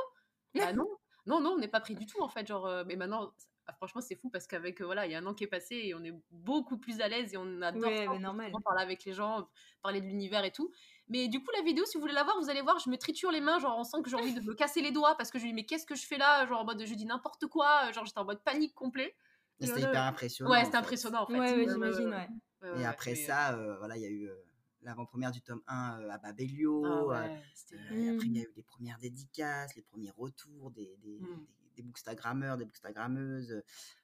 Bah 0.53 0.71
non, 0.73 0.87
non, 1.25 1.39
non, 1.39 1.51
on 1.51 1.57
n'est 1.57 1.67
pas 1.69 1.79
pris 1.79 1.95
du 1.95 2.05
tout, 2.05 2.21
en 2.21 2.29
fait. 2.29 2.45
Genre, 2.45 2.83
mais 2.85 2.95
maintenant, 2.95 3.31
ah, 3.71 3.75
franchement, 3.75 4.01
c'est 4.01 4.15
fou 4.15 4.29
parce 4.29 4.47
qu'avec, 4.47 4.81
euh, 4.81 4.85
voilà, 4.85 5.05
il 5.05 5.11
y 5.11 5.15
a 5.15 5.19
un 5.19 5.25
an 5.25 5.33
qui 5.33 5.43
est 5.43 5.47
passé 5.47 5.75
et 5.75 5.95
on 5.95 6.03
est 6.03 6.13
beaucoup 6.29 6.77
plus 6.77 7.01
à 7.01 7.07
l'aise 7.07 7.33
et 7.33 7.37
on 7.37 7.61
adore 7.61 7.89
Ouais, 7.89 8.05
ça, 8.05 8.19
normal. 8.19 8.51
parler 8.63 8.81
avec 8.81 9.05
les 9.05 9.13
gens, 9.13 9.47
parler 9.81 10.01
de 10.01 10.05
l'univers 10.05 10.43
et 10.43 10.51
tout. 10.51 10.71
Mais 11.07 11.27
du 11.27 11.39
coup, 11.39 11.49
la 11.57 11.63
vidéo, 11.63 11.85
si 11.85 11.97
vous 11.97 12.01
voulez 12.01 12.13
la 12.13 12.23
voir, 12.23 12.37
vous 12.39 12.49
allez 12.49 12.61
voir, 12.61 12.79
je 12.79 12.89
me 12.89 12.97
triture 12.97 13.31
les 13.31 13.41
mains, 13.41 13.59
genre, 13.59 13.77
on 13.77 13.83
sent 13.83 13.97
que 14.03 14.09
j'ai 14.09 14.15
envie 14.15 14.33
de 14.33 14.41
me 14.41 14.53
casser 14.53 14.81
les 14.81 14.91
doigts 14.91 15.15
parce 15.15 15.31
que 15.31 15.39
je 15.39 15.43
lui 15.43 15.51
dis 15.51 15.55
Mais 15.55 15.65
qu'est-ce 15.65 15.85
que 15.85 15.95
je 15.95 16.05
fais 16.05 16.17
là? 16.17 16.45
Genre, 16.45 16.59
en 16.61 16.65
mode, 16.65 16.83
je 16.85 16.93
dis 16.93 17.05
n'importe 17.05 17.47
quoi, 17.47 17.91
genre, 17.91 18.05
j'étais 18.05 18.19
en 18.19 18.25
mode 18.25 18.43
panique 18.43 18.73
complet. 18.75 19.15
c'était 19.59 19.81
hyper 19.81 20.03
impressionnant. 20.03 20.51
Ouais, 20.51 20.65
c'était 20.65 20.77
impressionnant, 20.77 21.23
en 21.23 21.27
fait. 21.27 21.39
Ouais, 21.39 21.65
j'imagine, 21.67 22.09
ouais, 22.09 22.29
ouais. 22.63 22.69
ouais, 22.69 22.81
Et 22.81 22.85
après 22.85 23.13
euh, 23.13 23.25
ça, 23.27 23.53
euh, 23.55 23.77
voilà, 23.77 23.97
il 23.97 24.03
y 24.03 24.05
a 24.05 24.09
eu 24.09 24.27
euh, 24.27 24.35
l'avant-première 24.83 25.31
du 25.31 25.41
tome 25.41 25.61
1 25.67 26.01
euh, 26.01 26.09
à 26.09 26.17
Babelio. 26.17 26.83
ah 26.85 26.89
euh, 26.89 27.05
ouais, 27.27 27.37
euh, 27.73 28.13
après, 28.13 28.27
il 28.27 28.35
y 28.35 28.39
a 28.39 28.43
Mhm. 28.43 28.49
eu 28.49 28.53
les 28.55 28.63
premières 28.63 28.97
dédicaces, 28.99 29.75
les 29.75 29.81
premiers 29.83 30.11
retours 30.11 30.71
des, 30.71 30.97
des, 31.03 31.19
Mm. 31.19 31.45
des, 31.59 31.71
des 31.77 31.83
bookstagrammeurs, 31.83 32.57
des 32.57 32.65
bookstagrammeuses. 32.65 33.61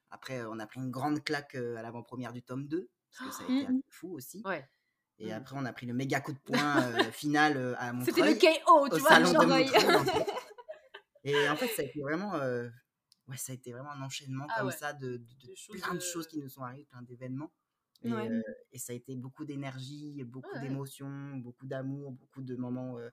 Après, 0.09 0.43
on 0.45 0.59
a 0.59 0.67
pris 0.67 0.79
une 0.79 0.91
grande 0.91 1.23
claque 1.23 1.55
euh, 1.55 1.75
à 1.77 1.81
l'avant-première 1.81 2.31
du 2.33 2.41
tome 2.41 2.67
2, 2.67 2.89
parce 3.11 3.29
que 3.29 3.37
ça 3.37 3.43
a 3.43 3.45
été 3.57 3.65
Mhm. 3.67 3.75
assez 3.79 3.89
fou 3.91 4.13
aussi. 4.13 4.41
Ouais. 4.45 4.69
Et 5.19 5.31
Mm. 5.31 5.35
après, 5.35 5.55
on 5.57 5.65
a 5.65 5.73
pris 5.73 5.85
le 5.87 5.93
méga 5.93 6.21
coup 6.21 6.33
de 6.33 6.39
poing 6.45 6.81
euh, 6.91 7.11
final 7.11 7.57
euh, 7.57 7.75
à 7.77 7.91
Montreuil. 7.93 8.35
C'était 8.35 8.49
le 8.51 8.63
KO, 8.65 8.85
au 8.85 8.89
tu 8.89 8.99
vois. 9.01 9.09
salon 9.09 9.31
genre, 9.33 9.41
de. 9.41 9.47
Montreuil, 9.47 9.95
en 9.95 10.05
fait. 10.05 10.25
Et 11.23 11.49
en 11.49 11.55
fait, 11.57 11.67
ça 11.67 11.81
a 11.81 11.85
été 11.85 11.99
vraiment, 12.01 12.35
euh, 12.35 12.69
ouais, 13.27 13.35
ça 13.37 13.51
a 13.51 13.55
été 13.55 13.73
vraiment 13.73 13.91
un 13.91 14.01
enchaînement 14.01 14.45
Ah 14.49 14.59
comme 14.59 14.67
ouais. 14.67 14.73
ça 14.77 14.93
de, 14.93 15.17
de- 15.17 15.17
de 15.17 15.47
De 15.49 15.55
choses, 15.55 15.81
plein 15.81 15.93
de 15.95 15.99
choses 15.99 16.27
qui 16.27 16.37
nous 16.37 16.47
sont 16.47 16.61
arrivées, 16.61 16.85
plein 16.85 17.01
d'événements. 17.01 17.51
Et, 18.03 18.13
Ouais. 18.13 18.29
euh, 18.29 18.41
et 18.71 18.77
ça 18.77 18.93
a 18.93 18.95
été 18.95 19.15
beaucoup 19.15 19.43
d'énergie, 19.45 20.23
beaucoup 20.23 20.49
Ouais. 20.53 20.61
d'émotions, 20.61 21.37
beaucoup 21.37 21.65
d'amour, 21.65 22.11
beaucoup 22.11 22.41
de 22.43 22.55
moments 22.55 22.97
euh, 22.99 23.09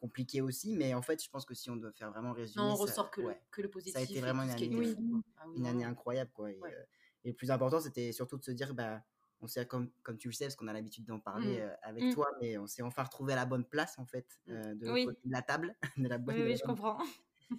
compliqués 0.00 0.40
aussi. 0.42 0.76
Mais 0.76 0.94
en 0.94 1.02
fait, 1.02 1.22
je 1.22 1.30
pense 1.30 1.44
que 1.44 1.54
si 1.54 1.70
on 1.70 1.76
doit 1.76 1.92
faire 1.92 2.10
vraiment 2.10 2.32
résumer, 2.32 2.62
Non, 2.64 2.72
on 2.72 2.76
ça- 2.76 2.82
ressort 2.82 3.10
que, 3.10 3.20
le- 3.22 3.26
ouais, 3.28 3.40
que 3.50 3.62
le 3.62 3.70
positif. 3.70 3.94
ça 3.94 4.00
a 4.00 4.02
été 4.02 4.20
vraiment 4.20 4.42
une 4.42 4.50
année, 4.50 4.68
Oui. 4.76 4.94
quoi. 4.94 5.20
Ah 5.38 5.44
oui, 5.48 5.58
une 5.58 5.66
année 5.66 5.84
incroyable. 5.84 6.30
Quoi. 6.34 6.52
Et, 6.52 6.58
euh, 6.62 6.84
le 7.24 7.32
plus 7.32 7.50
important, 7.50 7.80
c'était 7.80 8.12
surtout 8.12 8.36
de 8.38 8.44
se 8.44 8.50
dire, 8.52 8.74
bah, 8.74 9.02
on 9.40 9.46
s'est, 9.46 9.66
comme, 9.66 9.90
comme 10.02 10.18
tu 10.18 10.28
le 10.28 10.34
sais, 10.34 10.44
parce 10.44 10.56
qu'on 10.56 10.68
a 10.68 10.72
l'habitude 10.72 11.04
d'en 11.04 11.20
parler 11.20 11.58
Mm. 11.58 11.60
euh, 11.62 11.74
avec 11.82 12.04
Mm. 12.04 12.12
toi, 12.12 12.28
mais 12.40 12.58
on 12.58 12.66
s'est 12.66 12.82
enfin 12.82 13.02
retrouvé 13.04 13.32
à 13.32 13.36
la 13.36 13.46
bonne 13.46 13.64
place, 13.64 13.98
en 13.98 14.04
fait, 14.06 14.26
Mm. 14.46 14.52
euh, 14.52 14.74
de 14.74 14.90
Oui. 14.92 15.04
côté 15.06 15.20
de 15.24 15.32
la 15.32 15.42
table, 15.42 15.74
de 16.06 16.08
la 16.08 16.18
bonne, 16.18 16.34
Oui, 16.36 16.40
de 16.42 16.44
oui, 16.46 16.50
la 16.52 16.56
je 16.56 16.62
bonne 16.62 16.76
comprends. 16.76 16.98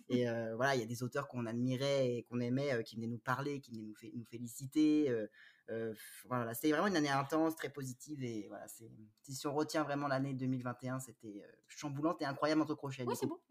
et 0.10 0.30
euh, 0.30 0.56
voilà, 0.56 0.76
il 0.76 0.80
y 0.82 0.84
a 0.84 0.88
des 0.88 1.04
auteurs 1.04 1.28
qu'on 1.28 1.46
admirait 1.46 2.14
et 2.16 2.24
qu'on 2.24 2.40
aimait, 2.40 2.74
euh, 2.74 2.84
qui 2.84 2.96
venaient 2.96 3.08
nous 3.08 3.18
parler, 3.20 3.60
qui 3.60 3.72
venaient 3.72 3.84
nous, 3.84 3.96
fé- 3.96 4.12
nous 4.16 4.26
féliciter. 4.26 5.10
euh, 5.10 5.28
Euh, 5.70 5.94
voilà, 6.28 6.54
c'était 6.54 6.72
vraiment 6.72 6.88
une 6.88 6.96
année 6.96 7.10
intense, 7.10 7.56
très 7.56 7.70
positive. 7.70 8.24
Et 8.24 8.48
voilà, 8.48 8.68
c'est, 8.68 8.90
si 9.24 9.46
on 9.48 9.54
retient 9.54 9.84
vraiment 9.84 10.08
l'année 10.08 10.34
2021, 10.34 11.00
c'était 11.00 11.44
euh, 11.46 11.52
chamboulante 11.68 12.22
et 12.22 12.26
incroyable 12.26 12.62
entre 12.62 12.76
crochets. 12.76 13.04
Oui, 13.06 13.16
c'est 13.16 13.28
beau. 13.28 13.42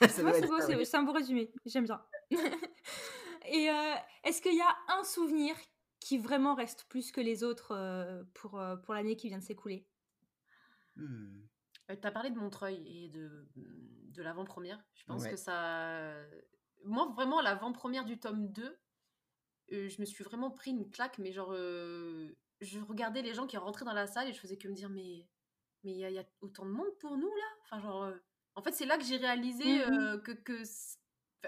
c'est 0.00 0.22
beau, 0.48 0.84
c'est 0.84 0.96
un 0.96 1.02
beau 1.02 1.12
résumé. 1.12 1.52
J'aime 1.66 1.84
bien. 1.84 2.02
Et 3.48 3.70
euh, 3.70 3.94
est-ce 4.24 4.42
qu'il 4.42 4.56
y 4.56 4.60
a 4.60 4.76
un 4.98 5.04
souvenir 5.04 5.54
qui 6.00 6.18
vraiment 6.18 6.54
reste 6.54 6.84
plus 6.88 7.12
que 7.12 7.20
les 7.20 7.44
autres 7.44 7.72
euh, 7.72 8.24
pour, 8.34 8.58
euh, 8.58 8.76
pour 8.76 8.94
l'année 8.94 9.16
qui 9.16 9.28
vient 9.28 9.38
de 9.38 9.44
s'écouler? 9.44 9.86
Hmm. 10.96 11.42
Euh, 11.90 11.96
T'as 12.00 12.10
parlé 12.10 12.30
de 12.30 12.38
Montreuil 12.38 12.82
et 13.04 13.08
de, 13.10 13.46
de 13.54 14.22
l'avant-première. 14.22 14.82
Je 14.94 15.04
pense 15.04 15.22
Ouais. 15.22 15.30
que 15.30 15.36
ça. 15.36 16.14
Moi, 16.84 17.12
vraiment, 17.14 17.40
l'avant-première 17.40 18.04
du 18.04 18.18
tome 18.18 18.48
2, 18.52 18.78
euh, 19.72 19.88
je 19.88 20.00
me 20.00 20.06
suis 20.06 20.24
vraiment 20.24 20.50
pris 20.50 20.70
une 20.72 20.90
claque, 20.90 21.18
mais 21.18 21.32
genre. 21.32 21.52
euh, 21.52 22.36
je 22.60 22.80
regardais 22.80 23.22
les 23.22 23.34
gens 23.34 23.46
qui 23.46 23.56
rentraient 23.58 23.84
dans 23.84 23.92
la 23.92 24.06
salle 24.06 24.28
et 24.28 24.32
je 24.32 24.40
faisais 24.40 24.56
que 24.56 24.68
me 24.68 24.74
dire, 24.74 24.88
mais 24.88 25.26
mais 25.84 25.92
il 25.92 25.96
y, 25.98 26.12
y 26.12 26.18
a 26.18 26.24
autant 26.40 26.64
de 26.64 26.70
monde 26.70 26.90
pour 27.00 27.16
nous 27.16 27.28
là? 27.28 27.44
Enfin, 27.64 27.80
genre. 27.80 28.02
euh, 28.04 28.16
en 28.54 28.62
fait, 28.62 28.72
c'est 28.72 28.86
là 28.86 28.96
que 28.98 29.04
j'ai 29.04 29.16
réalisé 29.18 29.64
Mhm. 29.86 29.92
euh, 29.98 30.18
que. 30.18 30.32
que 30.32 30.62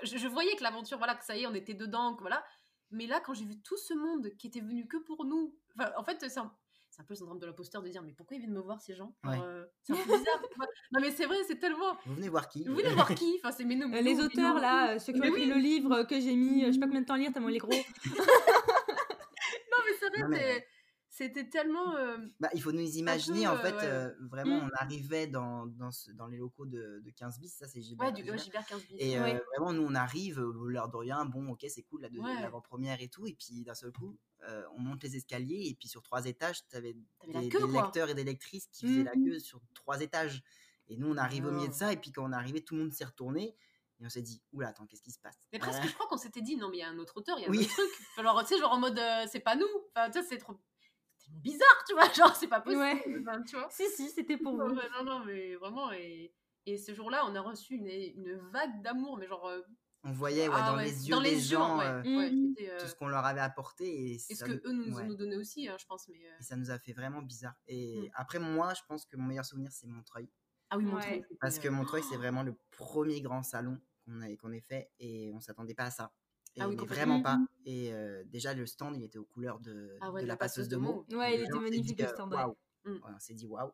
je, 0.02 0.16
je 0.16 0.28
voyais 0.28 0.54
que 0.56 0.62
l'aventure, 0.62 0.98
voilà, 0.98 1.14
que 1.16 1.24
ça 1.24 1.36
y 1.36 1.42
est, 1.42 1.46
on 1.46 1.54
était 1.54 1.74
dedans, 1.74 2.14
que 2.14 2.20
voilà. 2.20 2.44
Mais 2.90 3.06
là, 3.06 3.20
quand 3.20 3.34
j'ai 3.34 3.44
vu 3.44 3.60
tout 3.60 3.76
ce 3.76 3.94
monde 3.94 4.30
qui 4.38 4.46
était 4.48 4.60
venu 4.60 4.86
que 4.86 4.96
pour 4.98 5.24
nous, 5.24 5.58
en 5.96 6.04
fait, 6.04 6.18
c'est 6.28 6.38
un, 6.38 6.54
c'est 6.98 7.02
un 7.02 7.04
peu 7.04 7.14
le 7.14 7.18
syndrome 7.18 7.38
de 7.38 7.46
l'imposteur 7.46 7.80
de 7.80 7.88
dire, 7.88 8.02
mais 8.02 8.12
pourquoi 8.12 8.36
ils 8.36 8.40
viennent 8.40 8.52
me 8.54 8.60
voir 8.60 8.80
ces 8.80 8.92
gens? 8.96 9.14
Ouais. 9.24 9.38
euh, 9.40 9.64
C'est 9.84 9.92
un 9.92 9.96
peu 9.96 10.02
bizarre. 10.18 10.42
non, 10.92 11.00
mais 11.00 11.12
c'est 11.12 11.26
vrai, 11.26 11.36
c'est 11.46 11.60
tellement. 11.60 11.96
Vous 12.04 12.14
venez 12.16 12.28
voir 12.28 12.48
qui? 12.48 12.64
Vous 12.64 12.72
voulez 12.74 12.88
voir 12.92 13.14
qui? 13.14 13.38
Enfin, 13.40 13.52
c'est 13.52 13.64
mais 13.64 13.76
nous, 13.76 13.88
Les 13.88 14.14
nous, 14.14 14.24
auteurs, 14.24 14.54
nous- 14.56 14.60
là, 14.60 14.94
euh, 14.94 14.98
ceux 14.98 15.12
qui 15.12 15.20
ont 15.20 15.24
écrit 15.24 15.42
oui. 15.42 15.46
le 15.46 15.58
livre 15.60 16.02
que 16.02 16.18
j'ai 16.20 16.34
mis, 16.34 16.64
euh, 16.64 16.68
je 16.68 16.72
sais 16.72 16.80
pas 16.80 16.86
combien 16.86 17.02
de 17.02 17.06
temps 17.06 17.14
à 17.14 17.18
lire, 17.18 17.32
tellement 17.32 17.50
il 17.50 17.54
est 17.56 17.58
gros. 17.58 17.70
Non, 19.70 19.78
mais 19.86 19.92
c'est 20.00 20.08
vrai, 20.08 20.22
Non, 20.22 20.28
mais- 20.28 20.38
c'est- 20.38 20.66
c'était 21.18 21.48
tellement. 21.48 21.94
euh, 21.96 22.16
Bah, 22.40 22.48
il 22.54 22.62
faut 22.62 22.72
nous 22.72 22.96
imaginer, 22.96 23.42
peu, 23.44 23.48
en 23.50 23.54
euh, 23.56 23.58
fait, 23.58 23.74
ouais. 23.74 23.84
euh, 23.84 24.14
vraiment, 24.20 24.60
Mm. 24.62 24.70
on 24.72 24.76
arrivait 24.82 25.26
dans, 25.26 25.66
dans, 25.66 25.90
ce- 25.90 26.10
dans 26.12 26.26
les 26.26 26.38
locaux 26.38 26.64
de, 26.66 27.00
de 27.04 27.10
15 27.10 27.38
bis, 27.38 27.54
ça 27.54 27.68
c'est 27.68 27.82
Gilbert. 27.82 28.06
Ouais, 28.08 28.12
du 28.12 28.22
Gilbert. 28.22 28.34
ouais, 28.34 28.42
Gilbert 28.44 28.66
15 28.66 28.82
bis. 28.86 28.96
Et 28.98 29.18
Ouais. 29.20 29.40
vraiment, 29.56 29.72
nous, 29.72 29.82
on 29.82 29.94
arrive, 29.94 30.40
l'heure 30.40 30.88
de 30.88 30.96
rien, 30.96 31.24
bon, 31.24 31.50
ok, 31.50 31.64
c'est 31.68 31.82
cool, 31.82 32.02
la 32.02 32.08
deuxième- 32.08 32.40
l'avant-première 32.40 33.00
et 33.02 33.08
tout. 33.08 33.26
Et 33.26 33.34
puis, 33.34 33.62
d'un 33.64 33.74
seul 33.74 33.92
coup, 33.92 34.16
euh, 34.48 34.62
on 34.76 34.80
monte 34.80 35.02
les 35.02 35.16
escaliers. 35.16 35.66
Et 35.68 35.74
puis, 35.74 35.88
sur 35.88 36.02
trois 36.02 36.24
étages, 36.26 36.66
tu 36.68 36.76
avais 36.76 36.94
des, 36.94 37.48
queue, 37.48 37.58
des 37.66 37.72
quoi. 37.72 37.82
lecteurs 37.82 38.08
et 38.08 38.14
des 38.14 38.24
lectrices 38.24 38.68
qui 38.72 38.86
faisaient 38.86 39.02
la 39.04 39.14
Mhm. 39.16 39.24
queue 39.26 39.38
sur 39.38 39.60
trois 39.74 40.00
étages. 40.00 40.42
Et 40.88 40.96
nous, 40.96 41.08
on 41.08 41.16
arrive 41.16 41.44
au 41.46 41.50
milieu 41.50 41.66
de 41.68 41.72
Oh. 41.72 41.76
ça. 41.76 41.92
Et 41.92 41.96
puis, 41.96 42.12
quand 42.12 42.24
on 42.24 42.32
est 42.32 42.36
arrivé, 42.36 42.62
tout 42.64 42.74
le 42.76 42.82
monde 42.82 42.92
s'est 42.94 43.04
retourné. 43.04 43.54
Et 44.00 44.06
on 44.06 44.08
s'est 44.08 44.22
dit, 44.22 44.40
oula, 44.52 44.68
attends, 44.68 44.86
qu'est-ce 44.86 45.02
qui 45.02 45.10
se 45.10 45.18
passe? 45.18 45.34
Mais 45.52 45.58
presque, 45.58 45.80
Euh, 45.82 45.88
je 45.88 45.92
crois 45.92 46.06
qu'on 46.06 46.16
s'était 46.16 46.40
dit, 46.40 46.56
non, 46.56 46.70
mais 46.70 46.76
il 46.76 46.80
y 46.80 46.82
a 46.84 46.88
un 46.88 46.98
autre 46.98 47.16
auteur, 47.16 47.36
il 47.38 47.42
y 47.42 47.44
a 47.46 47.48
un 47.48 47.50
Oui. 47.50 47.64
autre 47.64 47.74
truc. 47.74 48.24
Genre, 48.24 48.40
tu 48.42 48.54
sais, 48.54 48.60
genre 48.60 48.72
en 48.72 48.78
mode, 48.78 48.96
euh, 48.96 49.26
c'est 49.28 49.40
pas 49.40 49.56
nous. 49.56 49.66
Enfin, 49.96 50.08
tu 50.08 50.20
sais, 50.22 50.26
c'est 50.28 50.38
trop. 50.38 50.54
Bizarre, 51.28 51.84
tu 51.86 51.94
vois. 51.94 52.08
Genre, 52.14 52.34
c'est 52.36 52.48
pas 52.48 52.60
possible. 52.60 52.80
Ouais. 52.82 53.04
Enfin, 53.20 53.42
tu 53.42 53.56
vois. 53.56 53.68
si, 53.70 53.84
si, 53.90 54.08
c'était 54.08 54.36
pour 54.36 54.56
Non, 54.56 54.68
vous. 54.68 54.74
non, 54.74 55.04
non, 55.04 55.24
mais 55.24 55.54
vraiment. 55.56 55.92
Et, 55.92 56.32
et 56.66 56.76
ce 56.78 56.92
jour-là, 56.94 57.24
on 57.26 57.34
a 57.34 57.40
reçu 57.40 57.74
une, 57.74 57.86
une 57.86 58.38
vague 58.52 58.82
d'amour, 58.82 59.16
mais 59.18 59.26
genre. 59.26 59.46
euh, 59.48 59.60
on 60.04 60.12
voyait 60.12 60.48
ouais, 60.48 60.54
ah 60.56 60.70
dans 60.70 60.76
ouais, 60.76 60.84
les 60.84 61.08
yeux 61.08 61.14
dans 61.14 61.20
des 61.22 61.30
les 61.30 61.36
yeux, 61.50 61.58
gens 61.58 61.78
ouais. 61.78 61.84
euh, 61.84 62.02
ouais, 62.02 62.30
Mhm. 62.30 62.54
c'était, 62.56 62.70
euh, 62.70 62.78
tout 62.80 62.86
ce 62.86 62.94
qu'on 62.94 63.08
leur 63.08 63.24
avait 63.26 63.40
apporté. 63.40 63.84
Et, 63.88 64.14
Et 64.14 64.18
ce 64.34 64.44
que 64.44 64.52
nous- 64.52 64.60
eux 64.64 64.72
nous, 64.72 64.96
ouais. 64.96 65.04
nous 65.04 65.16
donnaient 65.16 65.36
aussi, 65.36 65.68
hein, 65.68 65.76
je 65.78 65.86
pense. 65.86 66.06
Mais, 66.08 66.18
euh, 66.24 66.36
Et 66.38 66.42
ça 66.42 66.54
nous 66.56 66.70
a 66.70 66.78
fait 66.78 66.92
vraiment 66.92 67.20
bizarre. 67.22 67.54
Et 67.66 68.02
Mm. 68.02 68.10
après, 68.14 68.38
moi, 68.38 68.74
je 68.74 68.80
pense 68.88 69.04
que 69.06 69.16
mon 69.16 69.24
meilleur 69.24 69.44
souvenir, 69.44 69.72
c'est 69.72 69.86
Montreuil. 69.88 70.28
Ah 70.70 70.76
oui, 70.78 70.84
mon 70.84 70.96
Ouais. 70.96 71.00
truc. 71.02 71.24
c'était, 71.24 71.38
Parce 71.40 71.58
que 71.58 71.68
Montreuil, 71.68 72.02
c'est 72.08 72.16
vraiment 72.16 72.42
le 72.42 72.54
premier 72.70 73.20
grand 73.22 73.42
salon 73.42 73.80
qu'on 74.04 74.20
a- 74.22 74.36
qu'on 74.36 74.52
ait 74.52 74.60
fait 74.60 74.90
et 75.00 75.32
on 75.34 75.40
s'attendait 75.40 75.74
pas 75.74 75.84
à 75.86 75.90
ça. 75.90 76.12
Et 76.54 76.60
Ah 76.60 76.68
oui, 76.68 76.74
mais 76.74 76.80
complètement. 76.80 77.18
vraiment 77.18 77.22
pas. 77.22 77.38
Et 77.70 77.92
euh, 77.92 78.22
déjà, 78.24 78.54
le 78.54 78.64
stand, 78.64 78.96
il 78.96 79.04
était 79.04 79.18
aux 79.18 79.26
couleurs 79.26 79.60
de, 79.60 79.94
Ah 80.00 80.10
ouais, 80.10 80.22
de 80.22 80.26
la 80.26 80.38
passeuse 80.38 80.68
de 80.68 80.78
mots. 80.78 81.04
Ouais, 81.12 81.34
il 81.36 81.42
était 81.42 81.52
magnifique, 81.58 81.96
dit, 81.98 82.02
le 82.02 82.08
stand, 82.08 82.32
ouais. 82.32 82.38
waouh. 82.38 82.56
Mm. 82.84 82.92
Ouais, 82.94 83.10
on 83.14 83.18
s'est 83.20 83.34
dit 83.34 83.44
waouh. 83.46 83.70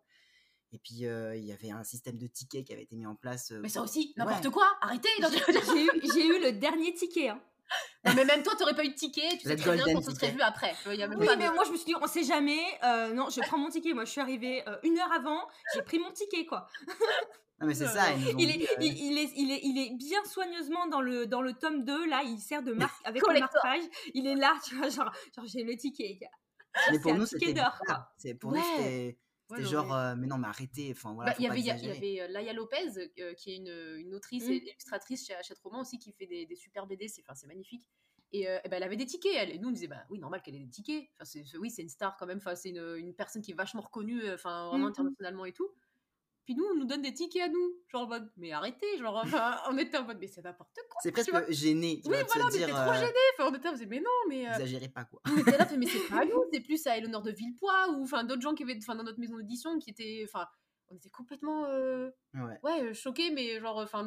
Et 0.72 0.78
puis, 0.80 1.06
euh, 1.06 1.36
il 1.36 1.44
y 1.44 1.52
avait 1.52 1.70
un 1.70 1.84
système 1.84 2.18
de 2.18 2.26
tickets 2.26 2.66
qui 2.66 2.72
avait 2.72 2.82
été 2.82 2.96
mis 2.96 3.06
en 3.06 3.14
place. 3.14 3.52
euh, 3.52 3.60
Mais 3.62 3.68
ça 3.68 3.82
aussi, 3.82 4.12
n'importe 4.16 4.44
Ouais. 4.46 4.50
quoi, 4.50 4.66
arrêtez 4.80 5.08
J'ai 6.12 6.26
eu, 6.26 6.40
le 6.42 6.50
dernier 6.58 6.92
ticket. 6.92 7.28
hein. 7.28 7.40
Non, 8.04 8.12
mais 8.16 8.24
même 8.24 8.42
toi, 8.42 8.54
t'aurais 8.58 8.74
pas 8.74 8.84
eu 8.84 8.88
de 8.88 8.94
ticket, 8.94 9.28
tu 9.38 9.46
sais 9.48 9.54
très 9.56 9.76
bien 9.76 9.84
qu'on 9.94 10.02
se 10.02 10.10
serait 10.10 10.32
vu 10.32 10.40
après. 10.42 10.74
tu 10.78 10.84
vois, 10.84 10.94
il 10.94 11.00
y 11.00 11.02
a 11.04 11.06
même 11.08 11.18
Oui, 11.20 11.26
pas 11.26 11.36
mais 11.36 11.48
de- 11.48 11.54
moi 11.54 11.62
je 11.64 11.70
me 11.70 11.76
suis 11.76 11.86
dit, 11.86 11.94
on 12.00 12.06
sait 12.08 12.24
jamais. 12.24 12.60
euh, 12.82 13.12
non, 13.14 13.30
je 13.30 13.40
prends 13.42 13.58
mon 13.58 13.70
ticket. 13.70 13.94
Moi, 13.94 14.04
je 14.04 14.10
suis 14.10 14.20
arrivée 14.20 14.64
une 14.82 14.98
heure 14.98 15.12
avant. 15.12 15.46
J'ai 15.74 15.82
pris 15.82 16.00
mon 16.00 16.10
ticket, 16.10 16.44
quoi. 16.46 16.66
Mais 17.64 17.74
c'est 17.74 17.86
ça. 17.86 18.12
ils 18.12 18.22
nous 18.24 18.30
ont 18.30 18.38
Il 18.38 18.50
est, 18.50 18.68
il, 18.80 18.92
il 18.98 19.18
est, 19.18 19.30
il, 19.36 19.50
est, 19.52 19.60
il 19.62 19.78
est 19.78 19.96
bien 19.96 20.24
soigneusement 20.24 20.86
dans 20.88 21.00
le, 21.00 21.26
dans 21.26 21.42
le 21.42 21.52
tome 21.54 21.84
2. 21.84 22.06
Là, 22.08 22.22
il 22.24 22.38
sert 22.38 22.62
de 22.62 22.72
marque 22.72 23.00
avec 23.04 23.22
le 23.26 23.40
marquage. 23.40 23.82
Il 24.14 24.26
est 24.26 24.34
là, 24.36 24.54
tu 24.64 24.74
vois, 24.76 24.88
genre, 24.88 25.12
genre 25.34 25.46
j'ai 25.46 25.62
le 25.64 25.76
ticket. 25.76 26.16
gars. 26.20 26.28
mais 26.90 26.96
c'est 26.96 27.00
pour 27.02 27.14
nous, 27.14 27.26
ticket 27.26 27.46
c'était. 27.46 27.60
C'est 28.16 28.34
Pour 28.34 28.52
Ouais. 28.52 28.58
nous, 28.58 28.64
c'était 28.76 29.18
Ouais, 29.50 29.58
c'était 29.58 29.62
non, 29.64 29.70
genre, 29.82 29.86
mais- 29.88 29.94
euh, 29.94 30.14
mais 30.16 30.26
non, 30.26 30.38
mais 30.38 30.48
arrêtez. 30.48 30.88
Enfin, 30.92 31.12
voilà, 31.12 31.32
Bah, 31.32 31.36
il 31.38 31.44
y 31.44 31.48
avait, 31.48 31.60
y 31.60 31.70
avait 31.70 32.20
euh, 32.22 32.28
Laïa 32.28 32.54
Lopez, 32.54 33.10
euh, 33.20 33.34
qui 33.34 33.50
est 33.52 33.56
une, 33.56 33.96
une 33.98 34.14
autrice 34.14 34.46
Mm. 34.48 34.52
et 34.52 34.56
illustratrice 34.70 35.26
chez 35.26 35.34
Hachette 35.34 35.58
Roman 35.58 35.80
aussi, 35.82 35.98
qui 35.98 36.12
fait 36.12 36.26
des, 36.26 36.46
des 36.46 36.56
super 36.56 36.86
BD, 36.86 37.08
c'est 37.08 37.22
enfin, 37.28 37.46
magnifique. 37.46 37.84
Et, 38.32 38.48
euh, 38.48 38.58
ben, 38.64 38.72
elle 38.78 38.82
avait 38.82 38.96
des 38.96 39.04
tickets, 39.04 39.34
elle. 39.36 39.50
Et 39.52 39.58
nous, 39.58 39.68
on 39.68 39.72
disait, 39.72 39.86
bah 39.86 40.02
oui, 40.08 40.18
normal 40.18 40.40
qu'elle 40.42 40.54
ait 40.56 40.60
des 40.60 40.70
tickets. 40.70 41.04
Enfin, 41.20 41.38
oui, 41.60 41.70
c'est 41.70 41.82
une 41.82 41.90
star 41.90 42.16
quand 42.16 42.24
même, 42.26 42.38
enfin, 42.38 42.54
c'est 42.56 42.70
une, 42.70 42.96
une 42.96 43.14
personne 43.14 43.42
qui 43.42 43.50
est 43.52 43.54
vachement 43.54 43.82
reconnue, 43.82 44.28
enfin, 44.32 44.68
vraiment 44.70 44.86
Mhm. 44.86 44.90
internationalement 44.90 45.44
et 45.44 45.52
tout. 45.52 45.68
Puis 46.44 46.54
nous, 46.54 46.64
on 46.64 46.74
nous 46.74 46.84
donne 46.84 47.00
des 47.02 47.12
tickets 47.14 47.42
à 47.42 47.48
nous. 47.48 47.74
Genre 47.88 48.02
en 48.02 48.06
mode, 48.06 48.30
mais 48.36 48.52
arrêtez, 48.52 48.98
genre, 48.98 49.16
enfin, 49.16 49.56
on 49.70 49.78
était 49.78 49.96
en 49.96 50.04
mode, 50.04 50.18
mais 50.20 50.26
c'est 50.26 50.42
n'importe 50.42 50.78
quoi. 50.90 51.00
C'est 51.02 51.10
presque 51.12 51.50
gêné 51.50 52.02
Oui, 52.04 52.16
voilà, 52.26 52.50
dire. 52.50 52.66
t'es 52.66 52.72
trop 52.72 52.90
euh, 52.90 52.94
gêné. 52.94 53.18
Enfin, 53.38 53.50
on 53.50 53.54
était, 53.54 53.68
on 53.68 53.72
disait, 53.72 53.86
mais 53.86 54.00
non, 54.00 54.10
mais. 54.28 54.46
euh, 54.46 54.52
Exagérez 54.52 54.88
pas, 54.88 55.04
quoi. 55.04 55.20
on 55.26 55.36
était 55.38 55.56
là, 55.56 55.66
mais 55.78 55.86
c'est 55.86 56.06
pas 56.08 56.20
à 56.20 56.24
nous, 56.26 56.44
c'est 56.52 56.60
plus 56.60 56.86
à 56.86 56.98
Eleonore 56.98 57.22
de 57.22 57.30
Villepoix 57.32 57.88
ou 57.90 58.02
enfin 58.02 58.24
d'autres 58.24 58.42
gens 58.42 58.54
qui 58.54 58.62
avaient, 58.62 58.76
enfin 58.76 58.94
dans 58.94 59.04
notre 59.04 59.18
maison 59.20 59.36
d'édition 59.38 59.78
qui 59.78 59.90
étaient, 59.90 60.22
enfin, 60.28 60.46
on 60.88 60.96
était 60.96 61.10
complètement, 61.10 61.64
euh, 61.66 62.10
Ouais. 62.34 62.58
ouais, 62.62 62.82
euh, 62.82 62.92
choqués, 62.94 63.30
mais 63.30 63.58
genre, 63.60 63.78
enfin, 63.78 64.06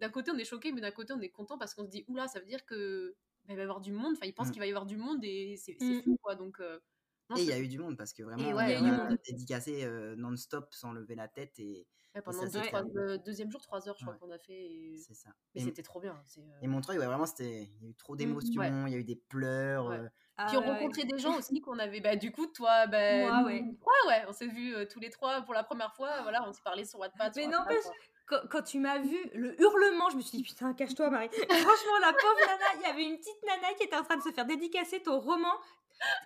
d'un 0.00 0.08
côté 0.10 0.32
on 0.32 0.38
est 0.38 0.44
choqués, 0.44 0.72
mais 0.72 0.80
d'un 0.80 0.90
côté 0.90 1.12
on 1.12 1.20
est 1.20 1.30
content 1.30 1.56
parce 1.56 1.72
qu'on 1.74 1.84
se 1.84 1.90
dit, 1.90 2.04
oula, 2.08 2.26
ça 2.26 2.40
veut 2.40 2.46
dire 2.46 2.64
que 2.66 3.14
bah, 3.44 3.52
il 3.52 3.56
va 3.56 3.60
y 3.60 3.64
avoir 3.64 3.80
du 3.80 3.92
monde, 3.92 4.14
enfin, 4.16 4.26
ils 4.26 4.34
pensent 4.34 4.48
Mm. 4.48 4.52
qu'il 4.52 4.60
va 4.60 4.66
y 4.66 4.70
avoir 4.70 4.86
du 4.86 4.96
monde 4.96 5.20
et 5.22 5.54
c'est 5.56 5.76
c'est 5.78 5.84
Mm. 5.98 6.02
fou, 6.02 6.18
quoi, 6.20 6.34
donc. 6.34 6.58
euh, 6.60 6.80
non, 7.30 7.36
Et 7.36 7.42
il 7.42 7.46
y 7.48 7.52
a 7.52 7.58
eu 7.58 7.68
du 7.68 7.78
monde 7.78 7.96
parce 7.96 8.12
que 8.12 8.22
vraiment, 8.22 8.48
ouais, 8.52 8.54
on 8.54 8.66
a 8.66 8.74
eu 8.74 8.82
du 8.82 8.92
a 8.92 8.92
monde. 8.92 9.18
dédicacé 9.26 9.84
euh, 9.84 10.16
non-stop 10.16 10.72
sans 10.74 10.92
lever 10.92 11.14
la 11.14 11.28
tête 11.28 11.58
et 11.58 11.86
ouais, 12.14 12.22
pendant 12.22 12.32
ça, 12.32 12.48
deux, 12.48 12.60
trois, 12.62 12.82
euh, 12.96 13.18
deuxième 13.18 13.50
jour, 13.50 13.60
trois 13.60 13.88
heures, 13.88 13.96
je 13.96 14.02
crois 14.02 14.14
qu'on 14.14 14.30
a 14.30 14.38
fait, 14.38 14.54
et- 14.72 14.98
c'est 14.98 15.14
ça. 15.14 15.34
mais 15.54 15.60
Et, 15.60 15.64
c'était 15.64 15.82
trop 15.82 16.00
bien. 16.00 16.22
c'est, 16.26 16.40
euh, 16.40 16.60
et 16.62 16.66
Montreuil, 16.68 16.98
ouais, 16.98 17.06
vraiment, 17.06 17.26
c'était. 17.26 17.64
Il 17.64 17.82
y 17.82 17.86
a 17.86 17.90
eu 17.90 17.94
trop 17.96 18.16
Mhm. 18.16 18.16
d'émotions, 18.16 18.86
il 18.86 18.92
y 18.92 18.94
a 18.96 18.98
eu 18.98 19.04
des 19.04 19.16
pleurs. 19.16 19.88
Ouais. 19.88 20.00
euh, 20.00 20.08
Ah, 20.36 20.44
Puis 20.46 20.56
on 20.56 20.60
ouais, 20.60 20.66
ouais. 20.66 20.72
rencontrait 20.74 21.04
des 21.06 21.18
gens 21.18 21.38
aussi 21.38 21.60
qu'on 21.60 21.78
avait, 21.78 22.00
bah, 22.00 22.16
du 22.16 22.30
coup, 22.32 22.46
toi, 22.46 22.86
bah, 22.86 22.98
Moi, 23.08 23.32
nous, 23.32 23.44
ouais. 23.46 23.76
trois, 23.80 23.92
ouais, 24.08 24.24
on 24.28 24.32
s'est 24.32 24.48
vus 24.48 24.74
euh, 24.74 24.86
tous 24.86 25.00
les 25.00 25.10
trois 25.10 25.42
pour 25.42 25.54
la 25.54 25.64
première 25.64 25.94
fois, 25.94 26.22
voilà, 26.22 26.46
on 26.48 26.52
s'est 26.52 26.62
parlé 26.62 26.84
sur 26.84 26.98
Wattpad. 26.98 27.32
Mais 27.36 27.46
n'empêche, 27.48 27.84
quand, 28.26 28.62
tu 28.62 28.78
m'as 28.80 28.98
vu, 28.98 29.16
le 29.34 29.60
hurlement, 29.60 30.10
je 30.10 30.16
me 30.16 30.20
suis 30.22 30.38
dit, 30.38 30.44
putain, 30.44 30.74
cache-toi, 30.74 31.10
Marie. 31.10 31.28
Franchement, 31.30 31.98
la 32.00 32.12
pauvre 32.12 32.40
nana, 32.46 32.64
il 32.76 32.82
y 32.82 32.86
avait 32.86 33.04
une 33.04 33.16
petite 33.18 33.42
nana 33.46 33.72
qui 33.74 33.84
était 33.84 33.96
en 33.96 34.04
train 34.04 34.16
de 34.16 34.22
se 34.22 34.32
faire 34.32 34.46
dédicacer 34.46 35.00
ton 35.02 35.18
roman. 35.20 35.52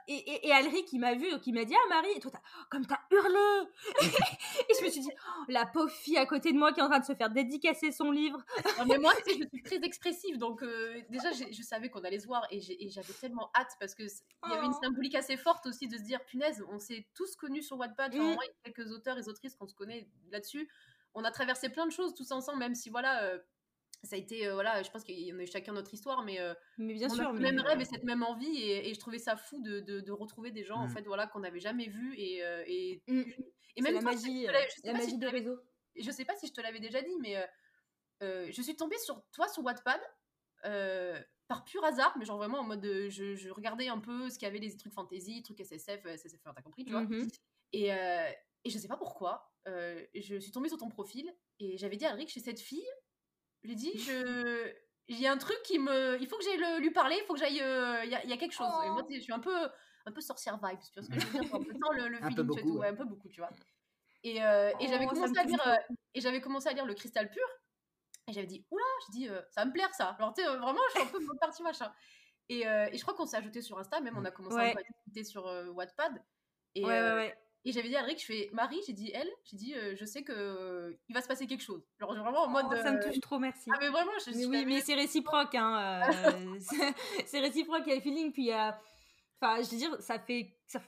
Et, 0.09 0.15
et, 0.17 0.49
et 0.49 0.53
Alric, 0.53 0.85
qui 0.87 0.99
m'a 0.99 1.15
vu, 1.15 1.27
qui 1.43 1.53
m'a 1.53 1.65
dit, 1.65 1.75
ah 1.77 1.89
Marie, 1.89 2.11
et 2.17 2.19
toi, 2.19 2.33
t'as- 2.33 2.43
comme 2.71 2.85
t'as 2.87 2.99
hurlé 3.13 3.69
Et 4.69 4.75
je 4.81 4.85
me 4.85 4.91
suis 4.91 5.01
dit, 5.01 5.11
oh, 5.13 5.45
la 5.47 5.65
pauvre 5.65 5.93
fille 5.93 6.17
à 6.19 6.27
côté 6.27 6.53
de 6.53 6.59
moi 6.59 6.73
qui 6.73 6.81
est 6.81 6.83
en 6.83 6.89
train 6.89 6.99
de 6.99 7.05
se 7.05 7.15
faire 7.15 7.31
dédicacer 7.31 7.93
son 7.93 8.11
livre. 8.11 8.43
Non, 8.79 8.87
mais 8.87 8.99
moi, 8.99 9.13
je 9.29 9.33
suis 9.33 9.63
très 9.63 9.77
expressive, 9.85 10.39
donc 10.39 10.65
euh, 10.65 11.01
déjà, 11.09 11.31
je 11.33 11.63
savais 11.63 11.89
qu'on 11.89 12.01
allait 12.03 12.19
se 12.19 12.27
voir 12.27 12.45
et 12.51 12.61
j'avais 12.61 13.13
tellement 13.21 13.49
hâte 13.55 13.71
parce 13.79 13.95
que 13.95 14.09
c- 14.09 14.25
il 14.47 14.51
y 14.53 14.55
avait 14.57 14.67
une 14.67 14.73
Oh. 14.75 14.83
symbolique 14.83 15.15
assez 15.15 15.37
forte 15.37 15.67
aussi 15.67 15.87
de 15.87 15.97
se 15.97 16.03
dire, 16.03 16.25
punaise, 16.25 16.65
on 16.73 16.81
s'est 16.81 17.07
tous 17.15 17.37
connus 17.37 17.63
sur 17.63 17.79
Wattpad. 17.79 18.13
Enfin, 18.13 18.25
Mm. 18.25 18.35
moi, 18.35 18.43
il 18.45 18.49
y 18.49 18.71
a 18.71 18.73
quelques 18.73 18.91
auteurs 18.91 19.19
et 19.19 19.29
autrices 19.29 19.55
qu'on 19.55 19.69
se 19.69 19.75
connaît 19.75 20.09
là-dessus. 20.33 20.69
On 21.15 21.25
a 21.25 21.31
traversé 21.31 21.69
plein 21.71 21.87
de 21.87 21.93
choses 21.93 22.15
tous 22.15 22.31
ensemble, 22.33 22.59
même 22.59 22.75
si 22.75 22.89
voilà, 22.91 23.25
euh, 23.25 23.39
ça 24.05 24.17
a 24.17 24.19
été, 24.19 24.47
euh, 24.47 24.55
voilà, 24.55 24.83
je 24.83 24.91
pense 24.91 25.05
qu'on 25.05 25.13
a 25.13 25.43
eu 25.43 25.47
chacun 25.47 25.73
notre 25.73 25.93
histoire, 25.93 26.23
mais 26.23 26.41
euh, 26.41 26.55
Mais 26.79 26.95
bien 26.95 27.09
on 27.11 27.15
sûr. 27.15 27.29
a 27.29 27.33
le 27.33 27.39
mais, 27.39 27.53
même 27.53 27.61
rêve 27.61 27.81
et 27.81 27.85
cette 27.85 28.05
même 28.05 28.23
envie 28.23 28.57
et, 28.57 28.89
et 28.89 28.95
je 28.95 29.01
trouvais 29.01 29.19
ça 29.19 29.37
fou 29.37 29.61
de, 29.61 29.81
de- 29.81 30.01
de 30.01 30.13
retrouver 30.13 30.51
des 30.53 30.65
gens 30.65 30.77
en 30.77 30.87
Mm. 30.87 30.91
fait 30.91 31.03
voilà 31.03 31.27
qu'on 31.27 31.41
n'avait 31.41 31.61
jamais 31.61 31.87
vus 31.89 32.15
et, 32.17 32.43
euh, 32.45 32.63
et, 32.67 33.03
Mm. 33.09 33.23
et 33.77 33.83
même 33.83 33.95
la 33.95 34.01
toi, 34.01 34.13
je 34.13 34.17
sais- 34.19 34.29
magie, 34.29 34.47
la 34.47 34.53
pas 34.53 34.69
si 34.69 34.83
magie 34.93 35.07
je 35.07 35.15
te 35.15 35.19
des 35.21 35.27
l'avais- 35.27 35.39
réseaux. 35.39 35.61
je 35.97 36.11
sais 36.11 36.25
pas 36.25 36.37
si 36.37 36.47
je 36.47 36.53
te 36.53 36.61
l'avais 36.61 36.81
déjà 36.81 37.03
dit, 37.03 37.17
mais 37.21 37.37
euh, 37.37 37.47
euh, 38.23 38.49
je 38.51 38.63
suis 38.63 38.77
tombée 38.77 38.99
sur 38.99 39.23
toi 39.33 39.49
sur 39.49 39.63
Wattpad 39.65 40.01
euh, 40.65 41.21
par 41.49 41.65
pur 41.65 41.85
hasard, 41.85 42.17
mais 42.19 42.25
genre 42.25 42.37
vraiment 42.39 42.61
en 42.61 42.65
mode 42.65 42.85
je, 43.09 43.35
je 43.35 43.51
regardais 43.51 43.89
un 43.89 43.99
peu 43.99 44.31
ce 44.31 44.39
qu'il 44.39 44.47
y 44.47 44.49
avait 44.51 44.59
les 44.61 44.77
trucs 44.77 44.93
fantasy, 44.95 45.43
trucs 45.43 45.61
SSF, 45.61 46.05
SSF, 46.07 46.41
t'as 46.45 46.63
compris, 46.63 46.85
tu 46.85 46.93
vois. 46.93 47.03
Mhm. 47.03 47.29
Et, 47.73 47.93
euh, 47.93 48.31
et 48.65 48.71
je 48.71 48.79
sais 48.79 48.89
pas 48.89 48.97
pourquoi, 48.97 49.53
euh, 49.69 50.05
je 50.15 50.37
suis 50.39 50.53
tombée 50.53 50.69
sur 50.69 50.79
ton 50.79 50.89
profil 50.89 51.33
et 51.59 51.77
j'avais 51.79 51.97
dit 51.97 52.07
à 52.07 52.13
Rick, 52.13 52.29
chez 52.31 52.41
cette 52.41 52.61
fille, 52.61 52.87
je 53.63 53.69
lui 53.69 53.73
ai 53.75 53.77
dit, 53.77 53.99
je. 53.99 54.73
Il 55.09 55.19
y 55.21 55.27
a 55.27 55.33
un 55.33 55.39
truc 55.39 55.59
qui 55.65 55.79
me. 55.81 56.21
Il 56.21 56.29
faut 56.29 56.39
que 56.39 56.45
j'aille 56.45 56.57
le- 56.59 56.79
lui 56.79 56.93
parler, 56.93 57.17
il 57.21 57.25
faut 57.27 57.35
que 57.35 57.41
j'aille. 57.41 57.61
euh, 57.61 58.05
Il 58.05 58.11
y, 58.11 58.15
a, 58.15 58.23
il 58.23 58.31
y 58.31 58.33
a 58.33 58.37
quelque 58.37 58.53
chose. 58.53 58.69
Et 58.85 58.91
moi, 58.91 59.05
je 59.11 59.19
suis 59.19 59.33
un 59.33 59.41
peu, 59.41 59.57
un 60.07 60.13
peu 60.13 60.21
sorcière 60.21 60.57
vibe, 60.63 60.79
tu 60.79 60.93
vois 60.95 61.03
ce 61.03 61.09
que 61.09 61.19
je 61.19 61.27
veux 61.27 61.41
dire 61.41 61.55
Un 61.55 61.63
peu 61.65 61.73
sans 61.73 61.91
le, 61.93 62.09
le 62.09 62.19
feeling, 62.37 62.43
beaucoup, 62.47 62.61
tout, 62.61 62.79
ouais. 62.79 62.89
un 62.89 62.95
peu 62.95 63.05
beaucoup, 63.05 63.29
tu 63.29 63.41
vois. 63.41 63.51
Et, 64.23 64.41
euh, 64.45 64.71
et 64.79 64.87
j'avais 64.87 65.07
Oh, 65.07 65.15
commencé 65.15 65.33
me 65.33 65.39
à 65.41 65.45
lire. 65.45 65.67
euh, 65.67 65.75
et 66.15 66.21
j'avais 66.21 66.41
commencé 66.41 66.69
à 66.69 66.75
lire 66.75 66.87
le 66.87 66.95
cristal 66.95 67.29
pur. 67.29 67.43
Et 68.29 68.33
j'avais 68.33 68.47
dit, 68.47 68.65
oula, 68.71 68.85
je 69.09 69.13
dis, 69.13 69.29
euh, 69.29 69.41
ça 69.51 69.63
va 69.63 69.65
me 69.65 69.73
plaire 69.73 69.93
ça. 69.95 70.11
Alors, 70.11 70.33
tu 70.33 70.43
sais, 70.43 70.49
euh, 70.49 70.59
vraiment, 70.59 70.79
je 70.95 71.01
suis 71.01 71.09
un 71.09 71.11
peu 71.11 71.37
partie 71.41 71.63
machin. 71.65 71.93
Et, 72.49 72.69
euh, 72.69 72.87
et 72.93 72.97
je 72.97 73.03
crois 73.03 73.15
qu'on 73.15 73.27
s'est 73.27 73.39
ajouté 73.39 73.63
sur 73.63 73.79
Insta, 73.79 74.01
même 74.01 74.17
on 74.17 74.25
a 74.25 74.31
commencé 74.31 74.57
Ouais. 74.57 74.77
à 74.77 74.83
discuter 74.83 75.25
sur 75.25 75.49
euh, 75.49 75.67
Wattpad. 75.71 76.23
Et, 76.77 76.85
Ouais, 76.85 77.01
ouais, 77.03 77.13
ouais. 77.15 77.39
Et 77.65 77.73
j'avais 77.73 77.89
dit 77.89 77.97
à 77.97 78.01
Alric, 78.01 78.19
je 78.21 78.25
fais 78.25 78.49
Marie, 78.53 78.81
j'ai 78.87 78.93
dit 78.93 79.11
elle, 79.13 79.29
j'ai 79.45 79.57
dit 79.57 79.75
euh, 79.75 79.95
je 79.97 80.05
sais 80.05 80.23
que 80.23 80.33
euh, 80.33 80.93
il 81.09 81.15
va 81.15 81.21
se 81.21 81.29
passer 81.29 81.47
quelque 81.47 81.63
chose. 81.63 81.83
Genre 81.99 82.15
vraiment 82.15 82.45
en 82.45 82.49
mode. 82.49 82.67
Oh, 82.71 82.77
ça 82.77 82.91
me 82.93 82.99
euh, 82.99 83.03
touche 83.03 83.21
trop, 83.21 83.39
merci. 83.39 83.71
Ah 83.73 83.79
mais 83.81 83.89
vraiment, 83.89 84.13
je 84.25 84.31
Mais 84.31 84.37
suis. 84.39 84.47
oui, 84.47 84.65
mais 84.67 84.81
c'est 84.81 84.95
réciproque, 84.95 85.55
hein. 85.55 86.01
c'est- 87.27 87.41
réciproque, 87.41 87.83
il 87.87 87.91
y 87.91 87.93
a 87.93 87.97
le 87.97 88.01
feeling. 88.01 88.33
Puis, 88.33 88.53
euh, 88.53 88.71
enfin, 89.41 89.63
je 89.63 89.71
veux 89.71 89.77
dire, 89.77 89.97
ça 90.01 90.19
fait, 90.19 90.57
ça, 90.67 90.81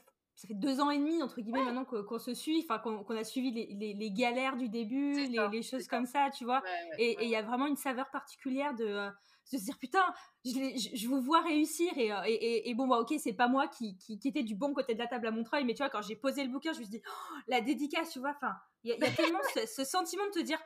fait 0.47 0.53
deux 0.55 0.79
ans 0.81 0.89
et 0.89 0.97
demi, 0.97 1.21
entre 1.21 1.39
guillemets, 1.41 1.63
maintenant 1.63 1.85
qu'on 1.85 2.19
se 2.19 2.33
suit, 2.33 2.65
enfin, 2.67 2.79
qu'on 2.79 3.15
a 3.15 3.23
suivi 3.23 3.51
les, 3.51 3.67
les- 3.75 3.93
les 3.93 4.11
galères 4.11 4.57
du 4.57 4.67
début, 4.69 5.13
les, 5.27 5.35
ça, 5.37 5.47
les 5.47 5.61
c'est 5.61 5.77
choses 5.77 5.87
comme 5.87 6.05
ça, 6.07 6.29
tu 6.35 6.43
vois. 6.43 6.61
Ouais, 6.63 6.69
ouais, 6.97 7.03
Et 7.03 7.23
il 7.25 7.29
y 7.29 7.35
a 7.35 7.43
vraiment 7.43 7.67
une 7.67 7.77
saveur 7.77 8.09
particulière 8.09 8.73
de, 8.73 9.09
de 9.51 9.57
se 9.57 9.65
dire, 9.65 9.77
putain, 9.77 10.03
je, 10.45 11.07
vous 11.07 11.21
vois 11.21 11.41
réussir. 11.41 11.91
Et, 11.97 12.11
euh, 12.11 12.21
et, 12.25 12.73
bon, 12.75 12.87
bah, 12.87 12.97
ok, 12.99 13.13
c'est 13.19 13.33
pas 13.33 13.47
moi 13.47 13.67
qui, 13.67 13.97
qui, 13.97 14.19
était 14.23 14.43
du 14.43 14.55
bon 14.55 14.73
côté 14.73 14.93
de 14.93 14.99
la 14.99 15.07
table 15.07 15.27
à 15.27 15.31
Montreuil, 15.31 15.65
mais 15.65 15.73
tu 15.73 15.83
vois, 15.83 15.89
quand 15.89 16.01
j'ai 16.01 16.15
posé 16.15 16.43
le 16.43 16.49
bouquin, 16.49 16.73
je 16.73 16.79
me 16.79 16.83
suis 16.83 16.91
dit, 16.91 17.01
oh, 17.07 17.35
la 17.47 17.61
dédicace, 17.61 18.11
tu 18.11 18.19
vois, 18.19 18.31
enfin, 18.35 18.53
il 18.83 18.91
y, 18.91 18.93
a- 18.93 19.11
tellement 19.11 19.39
ce, 19.53 19.83
sentiment 19.83 20.25
de 20.27 20.31
te 20.31 20.39
dire, 20.39 20.59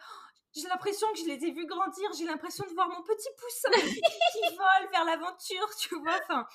j'ai 0.61 0.67
l'impression 0.67 1.07
que 1.13 1.19
je 1.19 1.25
les 1.25 1.45
ai 1.45 1.51
vus 1.51 1.65
grandir, 1.65 2.09
j'ai 2.17 2.25
l'impression 2.25 2.65
de 2.67 2.73
voir 2.73 2.89
mon 2.89 3.01
petit 3.03 3.27
poussin 3.37 3.69
qui 4.33 4.55
vole 4.55 4.89
vers 4.91 5.05
l'aventure, 5.05 5.67
tu 5.79 5.95
vois. 5.99 6.17
Enfin, 6.23 6.47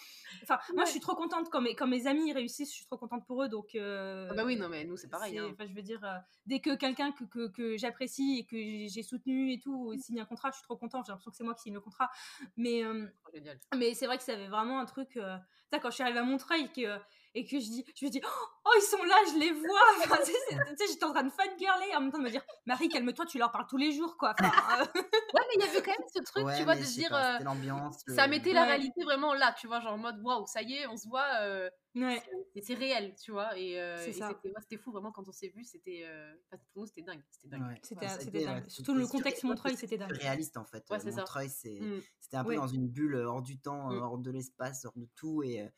enfin 0.43 0.59
moi, 0.75 0.85
je 0.85 0.91
suis 0.91 1.01
trop 1.01 1.15
contente 1.15 1.49
quand 1.51 1.61
mes, 1.61 1.75
quand 1.75 1.87
mes 1.87 2.07
amis 2.07 2.33
réussissent, 2.33 2.71
je 2.71 2.77
suis 2.77 2.87
trop 2.87 2.99
contente 2.99 3.27
pour 3.27 3.43
eux. 3.43 3.49
Donc, 3.49 3.75
euh, 3.75 4.29
Ah 4.31 4.35
bah 4.35 4.45
oui, 4.45 4.57
non, 4.57 4.69
mais 4.69 4.85
nous 4.85 4.97
c'est 4.97 5.09
pareil. 5.09 5.39
hein. 5.39 5.49
Enfin, 5.53 5.67
je 5.69 5.75
veux 5.75 5.83
dire, 5.83 6.03
euh, 6.05 6.17
dès 6.47 6.61
que 6.61 6.75
quelqu'un 6.77 7.13
que, 7.13 7.25
que, 7.25 7.49
que 7.49 7.77
j'apprécie 7.77 8.39
et 8.41 8.45
que 8.47 8.93
j'ai 8.93 9.03
soutenu 9.03 9.53
et 9.53 9.59
tout 9.61 9.95
signe 9.99 10.21
un 10.21 10.25
contrat, 10.25 10.51
je 10.51 10.57
suis 10.57 10.65
trop 10.65 10.77
contente. 10.77 11.07
J'ai 11.07 11.13
l'impression 11.13 11.31
que 11.31 11.37
c'est 11.37 11.45
moi 11.45 11.55
qui 11.55 11.63
signe 11.63 11.75
le 11.75 11.81
contrat. 11.81 12.11
Mais, 12.57 12.85
euh, 12.85 13.07
Oh, 13.35 13.77
mais 13.77 13.95
c'est 13.95 14.07
vrai 14.07 14.19
que 14.19 14.25
ça 14.25 14.33
avait 14.35 14.49
vraiment 14.49 14.79
un 14.79 14.85
truc. 14.85 15.17
euh, 15.17 15.37
sais, 15.73 15.81
quand 15.81 15.89
je 15.91 15.95
suis 15.95 16.03
arrivée 16.03 16.19
à 16.19 16.23
Montreuil 16.25 16.71
que, 16.73 16.99
et 17.35 17.45
que 17.45 17.59
je, 17.59 17.65
dis, 17.67 17.85
je 17.97 18.05
me 18.05 18.11
dis, 18.11 18.21
oh, 18.25 18.71
ils 18.77 18.83
sont 18.83 19.03
là, 19.05 19.17
je 19.33 19.39
les 19.39 19.53
vois. 19.53 19.81
Enfin, 19.99 20.17
tu 20.19 20.33
sais, 20.33 20.39
c'est- 20.51 20.57
tu 20.57 20.77
sais, 20.87 20.93
j'étais 20.93 21.05
en 21.05 21.13
train 21.13 21.23
de 21.23 21.31
fangirler 21.31 21.95
en 21.97 22.01
même 22.01 22.13
temps 22.13 22.19
de 22.19 22.25
me 22.25 22.31
dire, 22.31 22.45
Marie, 22.67 22.89
calme-toi, 22.89 23.25
tu 23.27 23.39
leur 23.39 23.51
parles 23.51 23.67
tous 23.69 23.77
les 23.79 23.93
jours, 23.93 24.17
quoi. 24.19 24.35
Enfin, 24.39 24.51
euh, 24.81 24.85
Ouais, 25.35 25.41
mais 25.49 25.55
il 25.57 25.61
y 25.61 25.69
avait 25.69 25.83
quand 25.83 25.93
même 25.99 26.09
ce 26.15 26.23
truc, 26.23 26.45
Ouais, 26.45 26.59
tu 26.59 26.65
vois, 26.65 26.77
de 26.77 26.83
se 26.85 26.95
dire. 26.95 27.09
pas, 27.11 27.31
euh, 27.31 27.33
c'était 27.39 27.45
l'ambiance. 27.45 28.03
ça 28.09 28.27
mettait 28.29 28.53
la 28.53 28.65
réalité 28.65 29.03
vraiment 29.05 29.33
là, 29.35 29.55
tu 29.59 29.67
vois, 29.67 29.81
genre 29.81 29.95
en 29.95 29.99
mode 29.99 30.21
waouh, 30.23 30.47
ça 30.47 30.63
y 30.63 30.75
est, 30.75 30.87
on 30.87 30.97
se 30.97 31.09
voit, 31.09 31.27
euh, 31.41 31.71
ouais. 31.97 32.23
c'est- 32.55 32.61
c'est 32.63 32.75
réel, 32.75 33.15
tu 33.23 33.33
vois. 33.33 33.57
Et, 33.59 33.81
euh, 33.81 33.97
C'est 33.99 34.11
et 34.11 34.13
ça. 34.13 34.29
c'était 34.29 34.49
ouais, 34.49 34.61
c'était 34.61 34.77
fou 34.77 34.93
vraiment 34.93 35.11
quand 35.13 35.27
on 35.27 35.33
s'est 35.33 35.49
vu, 35.49 35.65
c'était. 35.65 36.03
euh, 36.05 36.35
enfin, 36.51 36.63
pour 36.75 36.83
nous, 36.83 36.87
c'était 36.87 37.03
dingue. 37.03 37.23
C'était 37.31 37.49
dingue. 37.49 37.63
Ouais. 37.67 37.81
C'était 37.83 38.01
Ouais, 38.07 38.09
c'était 38.13 38.25
c'était, 38.25 38.45
dingue. 38.45 38.69
Surtout 38.69 38.95
le 38.95 39.07
contexte 39.07 39.45
Montreuil, 39.45 39.73
c'était 39.75 39.87
c'était 39.97 39.99
dingue. 40.07 40.13
réaliste 40.19 40.57
en 40.59 40.65
fait. 40.65 40.85
Ouais, 40.91 40.99
c'est 41.01 41.13
ça. 41.13 41.21
Montreuil, 41.21 41.49
c'est 41.49 41.81
Mm. 41.81 42.03
c'était 42.21 42.37
un 42.37 42.45
peu 42.45 42.55
dans 42.57 42.67
une 42.69 42.89
bulle 42.89 43.17
hors 43.17 43.43
du 43.43 43.59
temps, 43.59 43.91
euh, 43.91 43.99
Mm. 43.99 44.03
hors 44.03 44.19
de 44.19 44.31
l'espace, 44.31 44.85
hors 44.85 44.93
de 44.97 45.09
tout. 45.17 45.43
Et, 45.43 45.63
euh, 45.63 45.69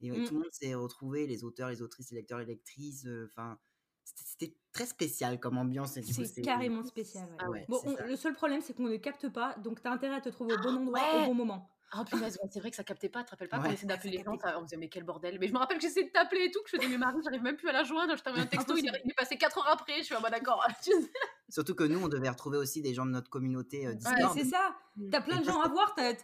et 0.00 0.10
ouais, 0.12 0.18
Mm. 0.18 0.24
tout 0.26 0.34
le 0.34 0.40
monde 0.40 0.52
s'est 0.52 0.74
retrouvé, 0.74 1.26
les 1.26 1.44
auteurs, 1.44 1.68
les 1.70 1.82
autrices, 1.82 2.10
les 2.10 2.18
lecteurs, 2.18 2.38
les 2.38 2.44
lectrices. 2.46 3.04
euh, 3.06 3.26
Enfin, 3.30 3.58
c'était 4.04 4.54
très 4.72 4.86
spécial 4.86 5.40
comme 5.40 5.56
ambiance. 5.58 5.98
C'est 6.00 6.42
carrément 6.42 6.84
spécial. 6.84 7.28
ouais. 7.30 7.36
Ah 7.38 7.50
Ouais, 7.50 7.64
Bon, 7.68 7.78
c'est 7.82 7.88
on- 7.88 7.96
ça. 7.96 8.06
le 8.06 8.16
seul 8.16 8.34
problème, 8.34 8.60
c'est 8.60 8.74
qu'on 8.74 8.84
ne 8.88 8.96
capte 8.96 9.28
pas, 9.30 9.56
donc 9.58 9.80
t'as 9.82 9.90
intérêt 9.92 10.16
à 10.16 10.20
te 10.20 10.28
trouver 10.28 10.52
au 10.54 10.58
bon 10.58 10.76
endroit, 10.76 11.00
ouais. 11.00 11.22
au 11.22 11.26
bon 11.28 11.34
moment. 11.34 11.70
Ah 11.92 12.04
punaise, 12.04 12.38
ouais, 12.42 12.48
c'est 12.50 12.58
vrai 12.60 12.70
que 12.70 12.76
ça 12.76 12.82
captait 12.84 13.08
pas, 13.08 13.20
tu 13.20 13.26
te 13.26 13.30
rappelles 13.32 13.48
pas 13.48 13.58
Ouais. 13.58 13.68
qu'on 13.68 13.72
essayait 13.72 13.86
d'appeler 13.86 14.16
les 14.18 14.24
gens, 14.24 14.36
ça- 14.38 14.58
on 14.58 14.62
disait 14.62 14.76
mais 14.76 14.88
quel 14.88 15.04
bordel. 15.04 15.38
Mais 15.38 15.46
je 15.46 15.52
me 15.52 15.58
rappelle 15.58 15.76
que 15.78 15.82
j'essayais 15.82 16.06
de 16.06 16.12
t'appeler 16.12 16.46
et 16.46 16.50
tout, 16.50 16.60
que 16.62 16.70
je 16.70 16.76
faisais 16.76 16.88
mais 16.88 16.98
Marie, 16.98 17.18
j'arrive 17.24 17.42
même 17.42 17.56
plus 17.56 17.68
à 17.68 17.72
la 17.72 17.84
joindre, 17.84 18.16
je 18.16 18.22
t'avais 18.22 18.40
un 18.40 18.46
texto, 18.46 18.76
il 18.76 18.86
est, 18.88 19.00
il 19.04 19.10
est 19.10 19.14
passé 19.14 19.36
4 19.36 19.58
heures 19.58 19.68
après, 19.68 19.98
je 19.98 20.02
suis 20.04 20.14
ah 20.16 20.20
bah 20.20 20.30
d'accord. 20.30 20.66
Surtout 21.50 21.74
que 21.74 21.84
nous, 21.84 22.02
on 22.02 22.08
devait 22.08 22.28
retrouver 22.30 22.56
aussi 22.58 22.80
des 22.82 22.94
gens 22.94 23.04
de 23.06 23.10
notre 23.10 23.30
communauté 23.30 23.86
euh, 23.86 23.90
Ouais, 23.90 23.94
Mais 23.94 24.14
Discord. 24.16 24.38
c'est 24.38 24.44
ça. 24.46 24.74
Mm. 24.96 25.10
T'as 25.10 25.20
plein 25.20 25.38
de 25.38 25.44
gens 25.44 25.60
à 25.60 25.68
voir. 25.68 25.94
t'as- 25.94 26.14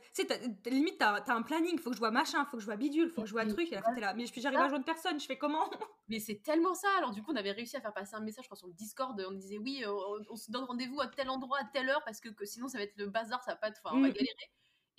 limite, 0.70 0.98
t'as 0.98 1.22
un 1.34 1.42
planning. 1.42 1.78
Faut 1.78 1.90
que 1.90 1.96
je 1.96 2.00
vois 2.00 2.10
machin, 2.10 2.44
faut 2.46 2.56
que 2.56 2.60
je 2.62 2.66
vois 2.66 2.76
bidule, 2.76 3.10
faut 3.10 3.20
que 3.22 3.28
je 3.28 3.32
vois 3.32 3.44
Oui, 3.44 3.52
truc. 3.52 3.70
Et 3.70 3.74
la 3.76 3.82
fin, 3.82 3.94
t'es 3.94 4.00
là. 4.00 4.14
Mais 4.14 4.26
je- 4.26 4.32
j'arrive 4.40 4.58
à 4.58 4.68
joindre 4.68 4.84
personne. 4.84 5.20
Je 5.20 5.26
fais 5.26 5.36
comment? 5.38 5.70
Mais 6.08 6.18
c'est 6.20 6.42
tellement 6.42 6.74
ça. 6.74 6.88
Alors 6.98 7.12
du 7.12 7.22
coup, 7.22 7.32
on 7.32 7.36
avait 7.36 7.52
réussi 7.52 7.76
à 7.76 7.80
faire 7.80 7.92
passer 7.92 8.14
un 8.16 8.20
message, 8.20 8.44
je 8.44 8.48
crois, 8.48 8.56
sur 8.56 8.66
le 8.66 8.72
Discord. 8.72 9.22
On 9.28 9.32
disait 9.34 9.58
oui, 9.58 9.84
euh, 9.84 9.92
on, 9.92 10.22
on 10.30 10.36
se 10.36 10.50
donne 10.50 10.64
rendez-vous 10.64 11.00
à 11.00 11.06
tel 11.08 11.28
endroit, 11.30 11.58
à 11.60 11.64
telle 11.64 11.88
heure, 11.90 12.02
parce 12.04 12.20
que, 12.20 12.30
que 12.30 12.44
sinon 12.46 12.66
ça 12.68 12.78
va 12.78 12.84
être 12.84 12.96
le 12.96 13.06
bazar, 13.06 13.42
ça 13.44 13.52
va 13.52 13.56
pas 13.56 13.68
être, 13.68 13.80
enfin, 13.84 13.94
on 13.96 14.00
va 14.00 14.08
Mm. 14.08 14.12
galérer. 14.12 14.50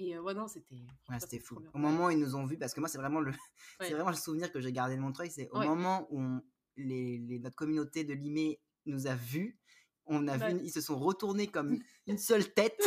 Et 0.03 0.15
euh, 0.15 0.21
ouais, 0.21 0.33
non, 0.33 0.47
c'était. 0.47 0.75
Ouais, 1.09 1.19
c'était 1.19 1.37
fou. 1.39 1.59
Au 1.73 1.77
moment 1.77 2.05
où 2.05 2.09
ils 2.09 2.17
nous 2.19 2.35
ont 2.35 2.45
vus, 2.45 2.57
parce 2.57 2.73
que 2.73 2.79
moi, 2.79 2.89
c'est 2.89 2.97
vraiment 2.97 3.19
le, 3.19 3.31
Ouais. 3.79 3.87
c'est 3.87 3.93
vraiment 3.93 4.09
le 4.09 4.15
souvenir 4.15 4.51
que 4.51 4.59
j'ai 4.59 4.71
gardé 4.71 4.95
de 4.95 5.01
Montreuil, 5.01 5.29
c'est 5.29 5.47
au 5.51 5.59
Ouais. 5.59 5.67
moment 5.67 6.07
où 6.09 6.19
on- 6.21 6.41
les, 6.77 7.17
les- 7.19 7.37
notre 7.39 7.55
communauté 7.55 8.03
de 8.03 8.13
Limay 8.13 8.59
nous 8.87 9.05
a 9.05 9.13
vus, 9.13 9.59
on 10.07 10.27
a 10.27 10.37
Ouais. 10.37 10.53
vu, 10.53 10.61
ils 10.63 10.71
se 10.71 10.81
sont 10.81 10.97
retournés 10.97 11.47
comme 11.47 11.77
une 12.07 12.17
seule 12.17 12.51
tête, 12.53 12.81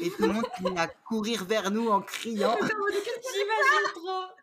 et 0.00 0.10
tout 0.10 0.22
le 0.26 0.32
monde 0.34 0.46
mis 0.62 0.76
à 0.78 0.86
courir 0.88 1.44
vers 1.44 1.70
nous 1.70 1.88
en 1.88 2.02
criant. 2.02 2.56
J'imagine 2.60 3.92
trop. 3.94 4.39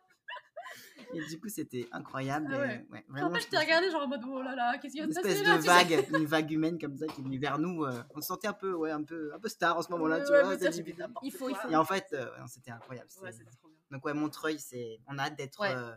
Et 1.13 1.19
du 1.25 1.39
coup, 1.39 1.47
c'était 1.49 1.87
incroyable. 1.91 2.47
Ah 2.51 2.55
et, 2.55 2.59
ouais. 2.59 2.85
ouais, 2.91 3.05
Après, 3.09 3.21
vraiment, 3.21 3.39
je 3.39 3.47
t'ai 3.47 3.57
regardé 3.57 3.89
genre 3.89 4.03
en 4.03 4.07
mode 4.07 4.21
oh 4.27 4.41
là 4.41 4.55
là, 4.55 4.77
qu'est-ce 4.77 4.93
qui 4.93 4.99
va 4.99 5.05
une 5.05 5.13
se 5.13 5.19
espèce 5.19 5.39
passer 5.39 5.45
là 5.45 5.55
de 5.57 5.61
tu 5.61 5.67
sais? 5.69 5.95
vague, 5.95 6.19
une 6.19 6.25
vague 6.25 6.51
humaine 6.51 6.79
comme 6.79 6.97
ça 6.97 7.05
qui 7.07 7.21
est 7.21 7.23
venue 7.23 7.39
vers 7.39 7.57
nous. 7.59 7.83
euh, 7.85 8.03
on 8.15 8.21
se 8.21 8.27
sentait 8.27 8.47
un 8.47 8.53
peu, 8.53 8.73
ouais, 8.73 8.91
un 8.91 9.03
peu, 9.03 9.31
un 9.33 9.39
peu 9.39 9.47
star 9.49 9.77
en 9.77 9.81
ce 9.81 9.89
moment-là, 9.91 10.17
Ouais, 10.19 10.25
tu 10.25 10.31
ouais, 10.33 10.43
vois. 10.43 10.57
ça, 10.57 10.71
fait 10.71 10.83
Il 11.23 11.31
faut- 11.31 11.49
il 11.49 11.55
faut- 11.55 11.69
Et 11.69 11.75
en 11.75 11.85
fait, 11.85 12.07
euh, 12.13 12.27
c'était 12.47 12.71
incroyable. 12.71 13.07
Ouais, 13.21 13.31
c'est- 13.31 13.37
c'était 13.39 13.51
trop 13.57 13.67
bien. 13.69 13.77
Donc 13.91 14.05
ouais, 14.05 14.13
Montreuil, 14.13 14.59
c'est, 14.59 14.99
on 15.07 15.17
a 15.17 15.23
hâte 15.23 15.37
d'être. 15.37 15.59
Ouais. 15.61 15.73
euh, 15.73 15.91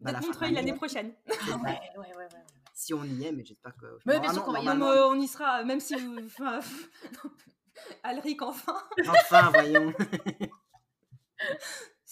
bah, 0.00 0.12
la 0.12 0.12
D'être 0.12 0.20
fin 0.20 0.26
Montreuil 0.28 0.52
l'année 0.52 0.74
prochaine. 0.74 1.12
Ouais, 1.48 1.62
ouais, 1.62 1.80
ouais, 1.98 2.06
ouais. 2.16 2.24
ouais. 2.24 2.28
Si 2.74 2.94
on 2.94 3.04
y 3.04 3.24
est, 3.26 3.32
mais 3.32 3.44
j'espère 3.44 3.76
que. 3.76 3.98
Mais 4.06 4.18
bien 4.20 4.32
sûr 4.32 4.44
qu'on 4.44 4.52
va 4.52 4.60
y 4.60 4.68
euh, 4.68 5.06
on 5.08 5.14
y 5.20 5.26
sera, 5.28 5.62
même 5.64 5.80
si 5.80 5.94
vous. 5.96 6.16
Enfin, 6.26 6.60
Alric, 8.02 8.42
enfin. 8.42 8.76
Enfin, 9.08 9.50
voyons. 9.50 9.92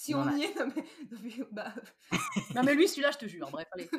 Si 0.09 0.15
on 0.15 0.35
y 0.35 0.43
est. 0.43 0.55
non, 0.59 0.67
mais- 0.75 0.83
non, 1.11 1.17
mais, 1.23 1.45
bah, 1.51 1.73
Non 2.55 2.63
mais 2.63 2.75
lui, 2.75 2.87
celui-là, 2.87 3.11
je 3.11 3.17
te 3.17 3.25
jure. 3.27 3.49
Bref, 3.51 3.67
allez. 3.73 3.89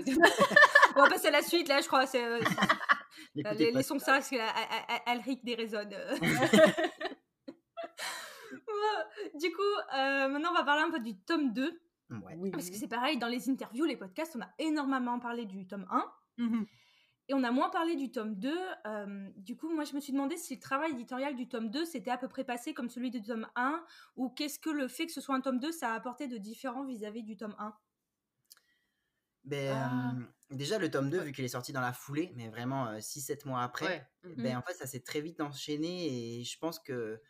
on 0.96 1.02
va 1.02 1.08
passer 1.08 1.28
à 1.28 1.30
la 1.32 1.42
suite, 1.42 1.68
là, 1.68 1.80
je 1.80 1.86
crois. 1.86 2.06
C'est. 2.06 2.24
euh, 2.24 2.40
N'écoutez 3.34 3.66
les- 3.66 3.72
Laissons 3.72 3.98
ça, 3.98 4.12
parce 4.14 4.28
que 4.30 4.36
là, 4.36 4.48
A- 4.88 5.10
Alric 5.10 5.44
déraisonne. 5.44 5.92
euh. 5.92 6.16
Du 9.34 9.50
coup, 9.52 9.62
euh, 9.96 10.28
maintenant, 10.28 10.50
on 10.50 10.54
va 10.54 10.64
parler 10.64 10.82
un 10.82 10.90
peu 10.90 11.00
du 11.00 11.16
tome 11.20 11.52
2. 11.52 11.80
Ouais. 12.10 12.34
Oui. 12.36 12.50
Parce 12.50 12.68
que 12.70 12.76
c'est 12.76 12.88
pareil, 12.88 13.18
dans 13.18 13.28
les 13.28 13.48
interviews, 13.48 13.84
les 13.84 13.96
podcasts, 13.96 14.34
on 14.36 14.40
a 14.42 14.48
énormément 14.58 15.18
parlé 15.20 15.44
du 15.46 15.66
tome 15.66 15.86
1 15.90 16.04
Mhm. 16.38 16.66
Et 17.30 17.34
on 17.34 17.44
a 17.44 17.52
moins 17.52 17.70
parlé 17.70 17.94
du 17.94 18.10
tome 18.10 18.34
2. 18.34 18.58
Euh, 18.86 19.30
du 19.36 19.56
coup, 19.56 19.70
moi, 19.72 19.84
je 19.84 19.94
me 19.94 20.00
suis 20.00 20.12
demandé 20.12 20.36
si 20.36 20.54
le 20.56 20.60
travail 20.60 20.90
éditorial 20.92 21.36
du 21.36 21.48
tome 21.48 21.70
2 21.70 21.84
s'était 21.84 22.10
à 22.10 22.18
peu 22.18 22.26
près 22.28 22.42
passé 22.44 22.74
comme 22.74 22.90
celui 22.90 23.10
du 23.12 23.22
tome 23.22 23.46
1 23.54 23.84
ou 24.16 24.30
qu'est-ce 24.30 24.58
que 24.58 24.70
le 24.70 24.88
fait 24.88 25.06
que 25.06 25.12
ce 25.12 25.20
soit 25.20 25.36
un 25.36 25.40
tome 25.40 25.60
2, 25.60 25.70
ça 25.70 25.92
a 25.92 25.94
apporté 25.96 26.26
de 26.26 26.38
différent 26.38 26.84
vis-à-vis 26.84 27.22
du 27.22 27.36
tome 27.36 27.54
1. 27.58 27.76
Ben, 29.44 29.72
Ah. 29.72 30.20
euh, 30.50 30.54
déjà, 30.56 30.78
le 30.78 30.90
tome 30.90 31.08
2, 31.10 31.20
vu 31.22 31.32
qu'il 31.32 31.44
est 31.44 31.48
sorti 31.48 31.72
dans 31.72 31.80
la 31.80 31.92
foulée, 31.92 32.32
mais 32.36 32.48
vraiment 32.48 33.00
6-7 33.00 33.46
mois 33.46 33.62
après, 33.62 33.86
Ouais. 33.86 34.06
Mhm. 34.24 34.34
ben, 34.42 34.56
en 34.58 34.62
fait, 34.62 34.74
ça 34.74 34.86
s'est 34.86 35.00
très 35.00 35.20
vite 35.20 35.40
enchaîné 35.40 36.38
et 36.40 36.44
je 36.44 36.58
pense 36.58 36.78
que 36.78 37.22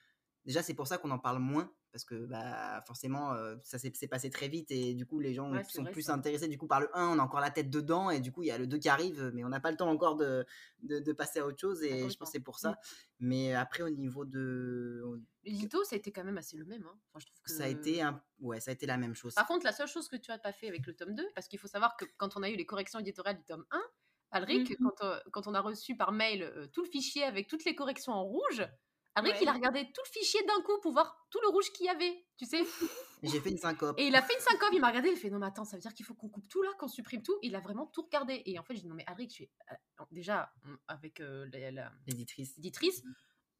déjà, 0.44 0.62
c'est 0.62 0.74
pour 0.74 0.86
ça 0.88 0.98
qu'on 0.98 1.10
en 1.12 1.18
parle 1.20 1.38
moins. 1.40 1.72
Parce 1.92 2.04
que 2.04 2.26
bah, 2.26 2.82
forcément, 2.86 3.32
euh, 3.32 3.56
ça 3.64 3.76
s'est 3.78 3.90
passé 4.08 4.30
très 4.30 4.46
vite 4.46 4.70
et 4.70 4.94
du 4.94 5.06
coup, 5.06 5.18
les 5.18 5.34
gens 5.34 5.50
Ouais, 5.50 5.64
sont 5.64 5.82
vrai, 5.82 5.90
plus 5.90 6.02
ça. 6.02 6.14
intéressés. 6.14 6.46
Du 6.46 6.56
coup, 6.56 6.68
par 6.68 6.80
le 6.80 6.88
1, 6.96 7.08
on 7.08 7.18
a 7.18 7.22
encore 7.22 7.40
la 7.40 7.50
tête 7.50 7.68
dedans 7.68 8.10
et 8.10 8.20
du 8.20 8.30
coup, 8.30 8.42
il 8.44 8.46
y 8.46 8.50
a 8.52 8.58
le 8.58 8.68
2 8.68 8.78
qui 8.78 8.88
arrive, 8.88 9.30
mais 9.34 9.42
on 9.42 9.48
n'a 9.48 9.58
pas 9.58 9.72
le 9.72 9.76
temps 9.76 9.90
encore 9.90 10.14
de, 10.14 10.46
de, 10.82 11.00
de 11.00 11.12
passer 11.12 11.40
à 11.40 11.46
autre 11.46 11.58
chose 11.60 11.82
et 11.82 12.08
je 12.08 12.16
pense 12.16 12.30
c'est 12.30 12.38
pour 12.40 12.58
ça. 12.60 12.78
Mais 13.18 13.54
après, 13.54 13.82
au 13.82 13.90
niveau 13.90 14.24
de. 14.24 15.20
L'édito, 15.42 15.82
ça 15.84 15.96
a 15.96 15.98
été 15.98 16.12
quand 16.12 16.22
même 16.24 16.38
assez 16.38 16.56
le 16.56 16.64
même. 16.64 16.84
hein. 16.86 16.98
Enfin, 17.08 17.18
je 17.20 17.26
trouve 17.26 17.40
que... 17.42 17.50
Ça 17.50 17.64
a 17.64 17.68
été 17.68 18.02
un... 18.02 18.22
ouais, 18.40 18.60
ça 18.60 18.70
a 18.70 18.74
été 18.74 18.86
la 18.86 18.96
même 18.98 19.14
chose. 19.14 19.34
Par 19.34 19.46
contre, 19.46 19.64
la 19.64 19.72
seule 19.72 19.88
chose 19.88 20.06
que 20.08 20.16
tu 20.16 20.30
as 20.30 20.38
pas 20.38 20.52
fait 20.52 20.68
avec 20.68 20.86
le 20.86 20.94
tome 20.94 21.14
2, 21.14 21.26
parce 21.34 21.48
qu'il 21.48 21.58
faut 21.58 21.66
savoir 21.66 21.96
que 21.96 22.04
quand 22.18 22.36
on 22.36 22.42
a 22.42 22.50
eu 22.50 22.56
les 22.56 22.66
corrections 22.66 22.98
éditoriales 23.00 23.38
du 23.38 23.44
tome 23.44 23.64
1, 23.70 23.80
Alric, 24.32 24.70
Mhm. 24.70 24.76
quand, 24.86 25.04
euh, 25.04 25.18
quand 25.32 25.48
on 25.48 25.54
a 25.54 25.60
reçu 25.60 25.96
par 25.96 26.12
mail 26.12 26.42
euh, 26.44 26.66
tout 26.68 26.82
le 26.84 26.88
fichier 26.88 27.24
avec 27.24 27.48
toutes 27.48 27.64
les 27.64 27.74
corrections 27.74 28.12
en 28.12 28.22
rouge, 28.22 28.62
Alric, 29.20 29.34
Ouais. 29.34 29.38
il 29.42 29.48
a 29.48 29.52
regardé 29.52 29.84
tout 29.94 30.02
le 30.04 30.10
fichier 30.20 30.40
d'un 30.44 30.60
coup 30.62 30.78
pour 30.82 30.92
voir 30.92 31.26
tout 31.30 31.38
le 31.42 31.48
rouge 31.48 31.70
qu'il 31.72 31.86
y 31.86 31.88
avait, 31.88 32.24
tu 32.36 32.44
sais. 32.44 32.60
J'ai 33.22 33.40
fait 33.40 33.50
une 33.50 33.58
syncope. 33.58 33.98
Et 33.98 34.06
il 34.08 34.16
a 34.16 34.22
fait 34.22 34.34
une 34.34 34.40
syncope, 34.40 34.70
il 34.72 34.80
m'a 34.80 34.88
regardé, 34.88 35.10
il 35.10 35.16
fait 35.16 35.30
non 35.30 35.38
mais 35.38 35.46
attends, 35.46 35.64
ça 35.64 35.76
veut 35.76 35.82
dire 35.82 35.94
qu'il 35.94 36.04
faut 36.06 36.14
qu'on 36.14 36.28
coupe 36.28 36.48
tout 36.48 36.62
là, 36.62 36.70
qu'on 36.78 36.88
supprime 36.88 37.22
tout. 37.22 37.38
Il 37.42 37.54
a 37.54 37.60
vraiment 37.60 37.86
tout 37.86 38.02
regardé. 38.02 38.42
Et 38.46 38.58
en 38.58 38.62
fait, 38.64 38.74
j'ai 38.74 38.80
dit 38.82 38.88
non 38.88 38.94
mais 38.94 39.04
Alric, 39.06 39.30
je 39.30 39.34
suis 39.34 39.50
euh, 39.70 40.04
déjà 40.10 40.52
avec 40.88 41.20
euh, 41.20 41.46
la- 41.52 41.70
la, 41.70 41.92
L'éditrice. 42.06 42.56
éditrice, 42.58 43.02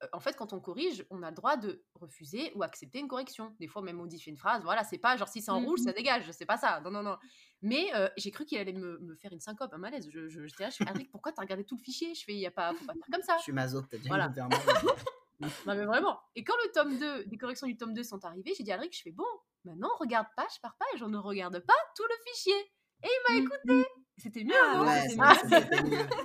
euh, 0.03 0.07
en 0.15 0.21
fait, 0.21 0.35
quand 0.35 0.55
on 0.55 0.61
corrige, 0.61 1.05
on 1.11 1.23
a 1.23 1.29
le 1.29 1.37
droit 1.37 1.59
de 1.59 1.85
refuser 1.95 2.53
ou 2.55 2.63
accepter 2.63 3.01
une 3.01 3.09
correction. 3.09 3.55
Des 3.61 3.67
fois, 3.67 3.83
même 3.83 3.97
modifier 3.97 4.31
une 4.31 4.39
phrase. 4.39 4.63
Voilà, 4.63 4.83
c'est 4.83 4.97
pas 4.97 5.19
genre 5.19 5.29
si 5.29 5.43
c'est 5.43 5.51
en 5.51 5.61
rouge, 5.61 5.81
ça 5.81 5.93
dégage. 5.93 6.31
C'est 6.33 6.47
pas 6.47 6.57
ça. 6.57 6.81
Non, 6.81 6.91
non, 6.91 7.03
non. 7.03 7.19
Mais 7.61 7.95
euh, 7.95 8.09
j'ai 8.17 8.31
cru 8.31 8.47
qu'il 8.47 8.57
allait 8.57 8.73
me, 8.73 8.99
me 9.01 9.15
faire 9.17 9.31
une 9.35 9.41
syncope, 9.41 9.75
un 9.75 9.79
malaise. 9.79 10.09
Je, 10.11 10.27
je, 10.29 10.47
j'étais 10.47 10.63
là, 10.65 10.71
je 10.71 10.77
fais 10.77 10.89
Alric, 10.89 11.11
pourquoi 11.11 11.33
t'as 11.33 11.43
regardé 11.43 11.65
tout 11.65 11.77
le 11.77 11.83
fichier? 11.83 12.15
Je 12.15 12.25
fais, 12.25 12.33
il 12.33 12.41
y 12.41 12.47
a 12.47 12.51
pas, 12.51 12.73
faut 12.73 12.87
pas 12.87 12.95
faire 12.95 13.03
comme 13.13 13.23
ça. 13.23 13.37
Je 13.37 13.43
suis 13.43 13.53
maso, 13.53 13.83
t'as 13.83 13.99
déjà 13.99 14.09
Voilà. 14.09 14.29
Non, 15.67 15.75
mais 15.77 15.85
vraiment. 15.87 16.21
Et 16.35 16.45
quand 16.45 16.55
le 16.65 16.73
tome 16.73 16.99
2, 16.99 17.25
les 17.25 17.37
corrections 17.39 17.67
du 17.67 17.77
tome 17.77 17.95
2 17.95 18.03
sont 18.05 18.25
arrivées, 18.25 18.53
j'ai 18.57 18.65
dit 18.65 18.73
à 18.73 18.77
Alric, 18.77 18.97
je 18.97 19.03
fais 19.03 19.13
bon, 19.13 19.25
maintenant, 19.65 19.91
on 19.97 19.99
regarde 20.03 20.27
page 20.37 20.61
par 20.63 20.77
page, 20.79 21.03
on 21.03 21.09
ne 21.09 21.19
regarde 21.19 21.59
pas 21.61 21.75
tout 21.97 22.05
le 22.09 22.15
fichier. 22.33 22.55
et 23.03 23.09
il 23.09 23.21
m'a 23.29 23.39
Mmh. 23.39 23.41
écouté. 23.41 23.85
C'était 24.19 24.45
mieux, 24.45 24.53
Ah 24.53 24.81
Ouais, 24.81 25.09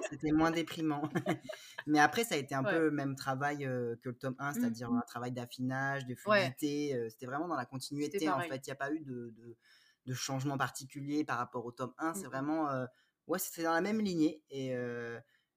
c'était 0.10 0.32
moins 0.32 0.52
déprimant. 0.52 1.10
Mais 1.88 2.00
après, 2.00 2.24
ça 2.24 2.36
a 2.36 2.38
été 2.38 2.56
un 2.56 2.64
Ouais. 2.64 2.72
peu 2.72 2.86
le 2.86 2.92
même 2.92 3.16
travail 3.16 3.66
euh, 3.66 3.96
que 4.04 4.10
le 4.10 4.18
tome 4.18 4.36
1, 4.40 4.54
Mmh. 4.54 4.60
c'est-à-dire 4.62 4.92
un 4.92 5.02
travail 5.08 5.32
d'affinage, 5.32 6.06
de 6.06 6.16
Ouais. 6.26 6.56
fluidité. 6.56 6.96
euh, 6.96 7.10
C'était 7.10 7.26
vraiment 7.28 7.48
dans 7.48 7.56
la 7.56 7.66
continuité, 7.66 8.30
en 8.30 8.42
fait. 8.44 8.66
Il 8.68 8.70
n'y 8.70 8.74
a 8.74 8.76
pas 8.76 8.92
eu 8.92 9.00
de, 9.02 9.34
de, 9.38 9.58
de 10.06 10.14
changement 10.14 10.58
particulier 10.58 11.24
par 11.26 11.38
rapport 11.38 11.66
au 11.66 11.72
tome 11.72 11.94
1. 11.98 12.14
C'est 12.14 12.28
vraiment. 12.28 12.70
euh, 12.70 12.86
ouais, 13.28 13.40
c'était 13.40 13.64
dans 13.64 13.74
la 13.74 13.82
même 13.82 14.02
lignée. 14.02 14.44
Et, 14.50 14.74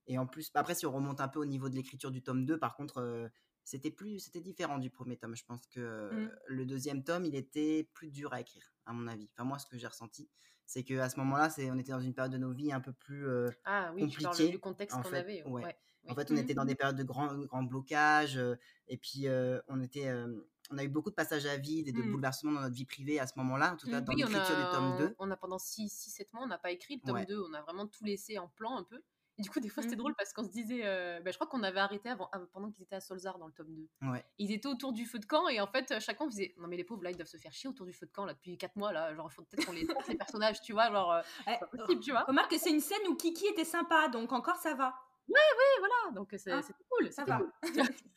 et 0.07 0.19
en 0.19 0.27
plus, 0.27 0.51
après, 0.55 0.75
si 0.75 0.87
on 0.87 0.93
remonte 0.93 1.21
un 1.21 1.29
peu 1.29 1.39
au 1.39 1.45
niveau 1.47 1.69
de 1.69 1.75
l'écriture 1.75 2.11
du 2.11 2.23
tome 2.23 2.45
2, 2.47 2.59
par 2.59 2.77
contre. 2.77 2.99
euh, 2.99 3.29
c'était 3.69 3.91
plus 3.91 4.19
c'était 4.21 4.41
différent 4.41 4.79
du 4.79 4.91
premier 4.91 5.17
tome 5.17 5.37
je 5.37 5.45
pense 5.45 5.67
que 5.67 5.81
euh, 5.81 6.11
Mmh. 6.11 6.31
le 6.47 6.65
deuxième 6.67 7.05
tome 7.05 7.25
il 7.25 7.35
était 7.35 7.89
plus 7.93 8.11
dur 8.11 8.33
à 8.33 8.41
écrire 8.41 8.73
à 8.87 8.93
mon 8.93 9.07
avis 9.09 9.29
enfin 9.35 9.45
moi 9.45 9.59
ce 9.59 9.67
que 9.67 9.77
j'ai 9.79 9.87
ressenti 9.87 10.29
c'est 10.67 10.85
que 10.85 10.99
à 10.99 11.09
ce 11.09 11.19
moment-là 11.21 11.51
c'est 11.51 11.71
on 11.71 11.79
était 11.79 11.93
dans 11.93 12.01
une 12.01 12.15
période 12.15 12.33
de 12.33 12.39
nos 12.39 12.53
vies 12.53 12.73
un 12.73 12.81
peu 12.81 12.93
plus 12.93 13.27
euh, 13.29 13.51
Ah 13.65 13.93
oui, 13.95 14.09
tu 14.09 14.21
parles 14.21 14.35
compliqué, 14.35 14.53
du 14.53 14.59
contexte 14.59 14.97
qu'on 15.03 15.13
avait. 15.13 15.43
ouais. 15.45 15.63
ouais. 15.65 15.77
En 16.09 16.15
fait, 16.15 16.31
on 16.31 16.35
Mmh. 16.35 16.39
était 16.39 16.55
dans 16.55 16.65
des 16.65 16.75
périodes 16.75 16.97
de 16.97 17.03
grands 17.05 17.35
grands 17.37 17.63
blocages, 17.63 18.39
euh, 18.39 18.57
et 18.87 18.97
puis 18.97 19.29
euh, 19.29 19.61
on 19.69 19.83
était, 19.83 20.09
euh, 20.09 20.27
on 20.71 20.79
a 20.79 20.85
eu 20.85 20.89
beaucoup 20.89 21.11
de 21.11 21.15
passages 21.15 21.45
à 21.45 21.57
vide 21.59 21.89
et 21.89 21.93
de 21.93 22.01
Mmh. 22.01 22.13
bouleversements 22.13 22.53
dans 22.53 22.61
notre 22.63 22.75
vie 22.75 22.87
privée 22.87 23.21
à 23.21 23.27
ce 23.27 23.33
moment-là, 23.37 23.75
en 23.75 23.77
tout 23.77 23.89
cas 23.89 24.01
Mmh. 24.01 24.05
dans 24.05 24.13
Oui, 24.15 24.23
l'écriture 24.23 24.57
du 24.57 24.69
tome 24.71 24.93
a, 24.93 24.99
2. 24.99 25.15
on 25.19 25.31
a 25.31 25.37
pendant 25.37 25.59
6-7 25.59 26.33
mois, 26.33 26.45
on 26.45 26.47
n'a 26.47 26.57
pas 26.59 26.71
écrit 26.71 26.95
le 26.97 27.03
tome 27.03 27.17
Ouais. 27.17 27.27
2, 27.27 27.43
on 27.43 27.53
a 27.53 27.61
vraiment 27.63 27.87
tout 27.87 28.05
laissé 28.05 28.39
en 28.39 28.49
plan 28.49 28.77
un 28.79 28.85
peu. 28.85 29.03
Et 29.39 29.43
du 29.43 29.51
coup, 29.51 29.61
des 29.61 29.69
fois, 29.69 29.83
c'était 29.85 29.95
Mmh. 29.95 29.99
drôle 29.99 30.15
parce 30.17 30.33
qu'on 30.33 30.43
se 30.43 30.51
disait, 30.51 30.81
euh, 30.85 31.21
bah, 31.21 31.31
je 31.31 31.37
crois 31.37 31.47
qu'on 31.47 31.63
avait 31.63 31.79
arrêté 31.79 32.09
avant, 32.09 32.29
pendant 32.53 32.71
qu'ils 32.73 32.83
étaient 32.83 32.97
à 32.97 33.01
Solzar 33.01 33.39
dans 33.39 33.47
le 33.47 33.53
tome 33.53 33.73
2. 33.73 33.89
Ouais. 34.11 34.25
Ils 34.39 34.51
étaient 34.53 34.67
autour 34.67 34.93
du 34.93 35.07
feu 35.07 35.19
de 35.21 35.27
camp 35.27 35.47
et 35.49 35.61
en 35.61 35.67
fait, 35.69 35.93
à 35.93 36.01
chaque 36.01 36.17
fois, 36.17 36.27
on 36.27 36.31
faisait, 36.31 36.55
non 36.59 36.67
mais 36.67 36.77
les 36.77 36.83
pauvres 36.85 37.05
là, 37.05 37.11
ils 37.13 37.17
doivent 37.17 37.29
se 37.29 37.37
faire 37.37 37.53
chier 37.53 37.71
autour 37.71 37.87
du 37.87 37.93
feu 37.93 38.07
de 38.07 38.11
camp 38.11 38.25
là 38.25 38.35
depuis 38.35 38.59
4 38.59 38.75
mois 38.77 38.93
là, 38.93 39.15
genre 39.15 39.29
il 39.31 39.35
faut 39.35 39.43
peut-être 39.43 39.65
qu'on 39.65 39.73
les 39.73 39.87
les 40.09 40.17
personnages, 40.19 40.61
tu 40.61 40.73
vois, 40.73 40.91
genre, 40.91 41.13
euh, 41.13 41.23
Eh, 41.47 41.59
pas 41.61 41.67
possible, 41.67 42.01
tu 42.03 42.11
vois. 42.11 42.25
Remarque 42.25 42.51
que 42.51 42.59
c'est 42.59 42.71
une 42.71 42.81
scène 42.81 43.07
où 43.09 43.15
Kiki 43.15 43.47
était 43.47 43.65
sympa, 43.65 44.09
donc 44.09 44.33
encore 44.33 44.57
ça 44.57 44.75
va. 44.75 44.95
Et 45.29 45.33
voilà, 45.79 46.15
donc 46.15 46.31
c'est- 46.37 46.51
Ah, 46.51 46.63
c'était 46.63 46.85
cool, 46.91 47.13
ça 47.13 47.25
va. 47.25 47.39
cool. 47.39 47.53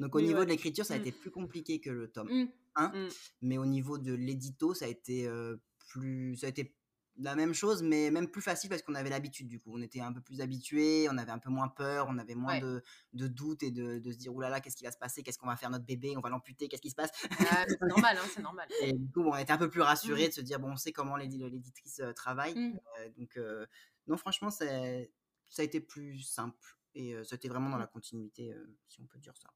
Donc 0.00 0.14
au 0.14 0.18
Mais 0.18 0.24
niveau 0.24 0.40
ouais. 0.40 0.44
de 0.46 0.50
l'écriture, 0.50 0.84
ça 0.84 0.94
a 0.94 0.98
Mmh. 0.98 1.00
été 1.02 1.12
plus 1.12 1.30
compliqué 1.30 1.80
que 1.80 1.90
le 1.90 2.10
tome 2.10 2.28
Mmh. 2.28 2.46
1, 2.74 2.88
Mmh. 2.88 3.08
mais 3.42 3.58
au 3.58 3.66
niveau 3.66 3.98
de 3.98 4.12
l'édito, 4.12 4.74
ça 4.74 4.86
a 4.86 4.88
été 4.88 5.26
euh, 5.28 5.56
plus, 5.88 6.36
ça 6.36 6.46
a 6.46 6.50
été 6.50 6.74
la 7.16 7.36
même 7.36 7.54
chose, 7.54 7.82
mais 7.82 8.10
même 8.10 8.28
plus 8.28 8.42
facile 8.42 8.68
parce 8.70 8.82
qu'on 8.82 8.94
avait 8.94 9.10
l'habitude 9.10 9.46
du 9.48 9.60
coup. 9.60 9.70
On 9.74 9.80
était 9.82 10.00
un 10.00 10.12
peu 10.12 10.20
plus 10.20 10.40
habitué, 10.40 11.06
on 11.10 11.16
avait 11.16 11.30
un 11.30 11.38
peu 11.38 11.50
moins 11.50 11.68
peur, 11.68 12.06
on 12.08 12.18
avait 12.18 12.34
moins 12.34 12.54
Ouais. 12.54 12.60
de, 12.60 12.82
de 13.12 13.28
doutes 13.28 13.62
et 13.62 13.70
de, 13.70 13.98
de 13.98 14.12
se 14.12 14.16
dire 14.18 14.34
oulala, 14.34 14.60
qu'est-ce 14.60 14.76
qui 14.76 14.84
va 14.84 14.90
se 14.90 14.98
passer, 14.98 15.22
qu'est-ce 15.22 15.38
qu'on 15.38 15.46
va 15.46 15.56
faire 15.56 15.70
notre 15.70 15.84
bébé, 15.84 16.16
on 16.16 16.20
va 16.20 16.28
l'amputer, 16.30 16.68
qu'est-ce 16.68 16.82
qui 16.82 16.90
se 16.90 16.94
passe? 16.96 17.10
Ah, 17.50 17.64
c'est 17.68 17.80
normal, 17.82 18.16
hein, 18.18 18.26
c'est 18.34 18.42
normal. 18.42 18.68
Et 18.82 18.92
du 18.92 19.10
coup, 19.12 19.22
on 19.22 19.36
était 19.36 19.52
un 19.52 19.58
peu 19.58 19.70
plus 19.70 19.80
rassurés 19.80 20.28
de 20.28 20.32
se 20.32 20.40
dire, 20.40 20.58
bon, 20.58 20.72
on 20.72 20.76
sait 20.76 20.92
comment 20.92 21.16
l'édi- 21.16 21.38
l'éditrice 21.38 22.00
euh, 22.00 22.12
travaille. 22.12 22.54
Mmh. 22.54 22.80
Euh, 23.00 23.08
donc, 23.16 23.36
euh, 23.36 23.64
non, 24.08 24.16
franchement, 24.16 24.50
ça 24.50 24.64
a 24.66 25.62
été 25.62 25.80
plus 25.80 26.18
simple. 26.20 26.76
Et 26.96 27.16
c'était 27.24 27.48
vraiment 27.48 27.70
dans 27.70 27.78
la 27.78 27.88
continuité, 27.88 28.54
si 28.88 29.00
on 29.00 29.06
peut 29.06 29.18
dire 29.18 29.36
ça. 29.36 29.48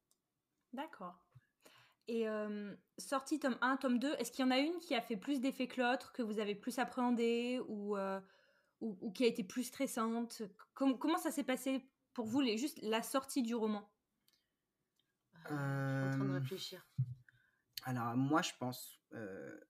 D'accord. 0.72 1.16
Et 2.10 2.26
euh, 2.28 2.74
sortie 2.96 3.38
tome 3.38 3.58
1, 3.60 3.76
tome 3.76 3.98
2, 3.98 4.14
est-ce 4.14 4.32
qu'il 4.32 4.42
y 4.44 4.48
en 4.48 4.50
a 4.50 4.58
une 4.58 4.78
qui 4.78 4.94
a 4.94 5.02
fait 5.02 5.16
plus 5.16 5.40
d'effet 5.40 5.68
que 5.68 5.80
l'autre, 5.80 6.12
que 6.12 6.22
vous 6.22 6.38
avez 6.38 6.54
plus 6.54 6.78
appréhendé 6.78 7.60
ou, 7.68 7.96
euh, 7.98 8.18
ou, 8.80 8.96
ou 9.02 9.12
qui 9.12 9.24
a 9.24 9.26
été 9.26 9.44
plus 9.44 9.64
stressante? 9.64 10.42
Com- 10.74 10.98
Comment 10.98 11.18
ça 11.18 11.30
s'est 11.30 11.44
passé 11.44 11.86
pour 12.14 12.26
vous, 12.26 12.40
les, 12.40 12.56
juste 12.56 12.78
la 12.82 13.02
sortie 13.02 13.42
du 13.42 13.54
roman? 13.54 13.90
Euh, 15.50 16.04
Je 16.06 16.10
suis 16.10 16.14
en 16.14 16.18
train 16.18 16.24
de 16.24 16.30
Euh, 16.36 16.40
réfléchir. 16.40 16.86
Alors, 17.84 18.16
moi, 18.16 18.40
je 18.42 18.52
pense. 18.58 18.98
euh, 19.12 19.60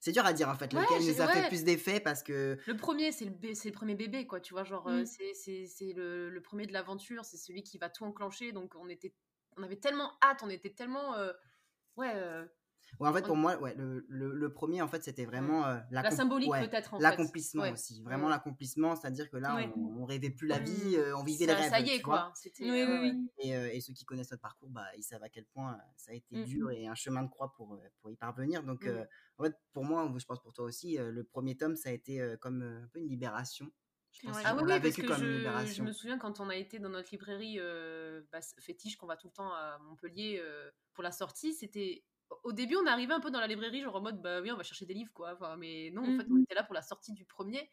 C'est 0.00 0.10
dur 0.12 0.24
à 0.26 0.32
dire, 0.32 0.48
en 0.48 0.56
fait, 0.56 0.72
Ouais, 0.74 0.80
lequel 0.80 1.02
nous 1.06 1.20
a 1.20 1.28
fait 1.28 1.46
plus 1.48 1.62
d'effet 1.64 2.00
parce 2.00 2.22
que. 2.22 2.58
Le 2.66 2.76
premier, 2.76 3.12
c'est 3.12 3.26
le, 3.26 3.70
premier 3.72 3.94
bébé, 3.94 4.26
quoi. 4.26 4.40
Tu 4.40 4.52
vois, 4.54 4.64
genre, 4.64 4.88
Mm. 4.88 5.04
c'est- 5.06 5.92
le, 5.94 6.30
le 6.30 6.42
premier 6.42 6.66
de 6.66 6.72
l'aventure, 6.72 7.24
c'est 7.24 7.36
celui 7.36 7.62
qui 7.62 7.78
va 7.78 7.88
tout 7.90 8.04
enclencher. 8.04 8.52
Donc, 8.52 8.74
on 8.74 8.88
était, 8.88 9.14
on 9.56 9.62
avait 9.62 9.76
tellement 9.78 10.18
hâte, 10.22 10.40
on 10.42 10.48
était 10.50 10.72
tellement, 10.74 11.14
euh, 11.14 11.32
ouais, 11.98 12.12
euh, 12.14 12.44
Ouais, 13.00 13.08
en 13.08 13.12
fait, 13.12 13.22
On- 13.24 13.26
pour 13.26 13.36
moi, 13.36 13.54
ouais, 13.60 13.74
le, 13.76 14.06
le- 14.08 14.32
le 14.34 14.52
premier, 14.52 14.80
en 14.80 14.88
fait, 14.88 15.04
c'était 15.04 15.26
vraiment 15.26 15.66
euh, 15.66 15.76
la 15.90 16.02
l'accom- 16.02 16.16
symbolique 16.16 16.50
ouais, 16.50 16.66
peut-être 16.66 16.94
en 16.94 16.96
fait. 16.96 17.02
l'accomplissement 17.02 17.62
Ouais. 17.64 17.72
aussi. 17.72 18.02
Vraiment 18.02 18.24
ouais. 18.24 18.30
l'accomplissement, 18.30 18.96
c'est-à-dire 18.96 19.28
que 19.30 19.36
là, 19.36 19.56
Ouais. 19.56 19.70
on, 19.76 20.00
on 20.00 20.04
rêvait 20.06 20.30
plus 20.30 20.48
la 20.48 20.58
vie, 20.58 20.96
euh, 20.96 21.14
on 21.18 21.22
vivait 21.22 21.44
ça, 21.44 21.52
les 21.54 21.60
rêves. 21.60 21.70
ça 21.70 21.80
y 21.80 21.90
est, 21.90 22.00
quoi. 22.00 22.32
C'était, 22.34 22.64
Oui, 22.64 22.84
oui. 22.88 23.30
Et, 23.40 23.54
euh, 23.54 23.70
et 23.70 23.80
ceux 23.82 23.92
qui 23.92 24.06
connaissent 24.06 24.30
notre 24.30 24.40
parcours, 24.40 24.70
bah, 24.70 24.86
ils 24.96 25.02
savent 25.02 25.22
à 25.22 25.28
quel 25.28 25.44
point 25.44 25.74
euh, 25.74 25.82
ça 25.96 26.12
a 26.12 26.14
été 26.14 26.38
Mm. 26.38 26.44
dur 26.44 26.70
et 26.70 26.86
un 26.86 26.94
chemin 26.94 27.22
de 27.24 27.28
croix 27.28 27.52
pour, 27.52 27.74
euh, 27.74 27.78
pour 28.00 28.10
y 28.10 28.16
parvenir. 28.16 28.62
Donc, 28.62 28.84
Mm. 28.84 28.88
euh, 28.88 29.04
en 29.36 29.44
fait, 29.44 29.54
pour 29.74 29.84
moi, 29.84 30.10
je 30.16 30.24
pense 30.24 30.40
pour 30.40 30.54
toi 30.54 30.64
aussi, 30.64 30.98
euh, 30.98 31.12
le 31.12 31.24
premier 31.24 31.58
tome, 31.58 31.76
ça 31.76 31.90
a 31.90 31.92
été 31.92 32.22
euh, 32.22 32.38
comme 32.38 32.62
euh, 32.62 32.82
un 32.84 32.88
peu 32.88 33.00
une 33.00 33.08
libération. 33.08 33.70
Ouais. 34.24 34.32
Ah 34.44 34.56
oui, 34.56 34.66
parce 34.66 34.96
que 34.96 35.02
comme 35.06 35.66
je, 35.66 35.82
me 35.82 35.92
souviens 35.92 36.18
quand 36.18 36.40
on 36.40 36.48
a 36.48 36.56
été 36.56 36.80
dans 36.80 36.88
notre 36.88 37.10
librairie 37.12 37.56
euh, 37.58 38.20
bah, 38.32 38.40
fétiche 38.58 38.96
qu'on 38.96 39.06
va 39.06 39.16
tout 39.16 39.28
le 39.28 39.32
temps 39.32 39.52
à 39.52 39.78
Montpellier 39.78 40.40
euh, 40.42 40.70
pour 40.92 41.04
la 41.04 41.12
sortie, 41.12 41.54
c'était 41.54 42.04
au 42.42 42.52
début 42.52 42.76
on 42.76 42.86
arrivait 42.86 43.14
un 43.14 43.20
peu 43.20 43.30
dans 43.30 43.40
la 43.40 43.46
librairie 43.46 43.80
genre 43.80 43.96
en 43.96 44.00
mode 44.00 44.20
bah 44.20 44.40
oui 44.40 44.50
on 44.50 44.56
va 44.56 44.64
chercher 44.64 44.86
des 44.86 44.94
livres 44.94 45.12
quoi, 45.14 45.34
enfin, 45.34 45.56
mais 45.56 45.90
non 45.92 46.02
en 46.02 46.18
fait 46.18 46.26
on 46.30 46.42
était 46.42 46.54
là 46.54 46.64
pour 46.64 46.74
la 46.74 46.82
sortie 46.82 47.12
du 47.12 47.24
premier. 47.24 47.70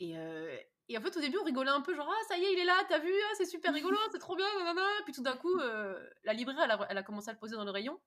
Et, 0.00 0.16
euh, 0.16 0.56
et 0.88 0.96
en 0.98 1.02
fait 1.02 1.16
au 1.16 1.20
début 1.20 1.36
on 1.38 1.44
rigolait 1.44 1.70
un 1.70 1.82
peu 1.82 1.94
genre 1.94 2.10
ah 2.10 2.24
ça 2.28 2.38
y 2.38 2.44
est 2.44 2.52
il 2.52 2.58
est 2.58 2.64
là 2.64 2.82
t'as 2.88 2.98
vu 2.98 3.12
ah, 3.12 3.34
c'est 3.36 3.44
super 3.44 3.72
rigolo 3.72 3.96
c'est 4.12 4.18
trop 4.18 4.36
bien 4.36 4.46
nanana. 4.58 4.82
puis 5.04 5.12
tout 5.12 5.22
d'un 5.22 5.36
coup 5.36 5.56
euh, 5.58 6.02
la 6.24 6.32
librairie 6.32 6.60
elle 6.64 6.70
a, 6.70 6.86
elle 6.88 6.98
a 6.98 7.02
commencé 7.02 7.28
à 7.28 7.32
le 7.32 7.38
poser 7.38 7.56
dans 7.56 7.64
le 7.64 7.70
rayon. 7.70 8.00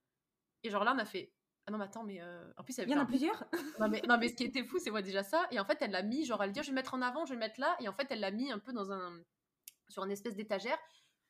Et 0.64 0.72
genre 0.72 0.84
là 0.84 0.94
on 0.96 1.00
a 1.00 1.06
fait 1.06 1.32
ah 1.68 1.72
non 1.72 1.78
mais 1.78 1.86
attends 1.86 2.04
mais 2.04 2.22
euh, 2.22 2.50
en 2.58 2.64
plus 2.64 2.78
Il 2.80 2.90
y 2.90 2.96
en 2.96 3.00
a 3.02 3.06
plusieurs 3.06 3.44
non 3.80 3.90
mais, 3.90 4.02
non 4.08 4.18
mais 4.18 4.30
ce 4.30 4.36
qui 4.38 4.44
était 4.46 4.64
fou, 4.64 4.80
c'est 4.80 4.90
moi 4.90 5.02
déjà 5.02 5.22
ça. 5.24 5.46
Et 5.52 5.60
en 5.60 5.66
fait, 5.66 5.78
elle 5.82 5.92
l'a 5.92 6.02
mis, 6.04 6.26
genre 6.26 6.42
elle 6.44 6.52
dit, 6.52 6.62
je 6.62 6.66
vais 6.68 6.72
le 6.72 6.76
mettre 6.76 6.94
en 6.94 7.02
avant, 7.02 7.26
je 7.26 7.32
vais 7.32 7.36
le 7.36 7.40
mettre 7.42 7.60
là. 7.60 7.76
Et 7.82 7.88
en 7.90 7.94
fait, 7.94 8.08
elle 8.10 8.22
l'a 8.22 8.32
mis 8.32 8.52
un 8.52 8.60
peu 8.60 8.72
dans 8.74 8.92
un, 8.92 9.22
sur 9.90 10.04
une 10.04 10.12
espèce 10.12 10.36
d'étagère 10.36 10.78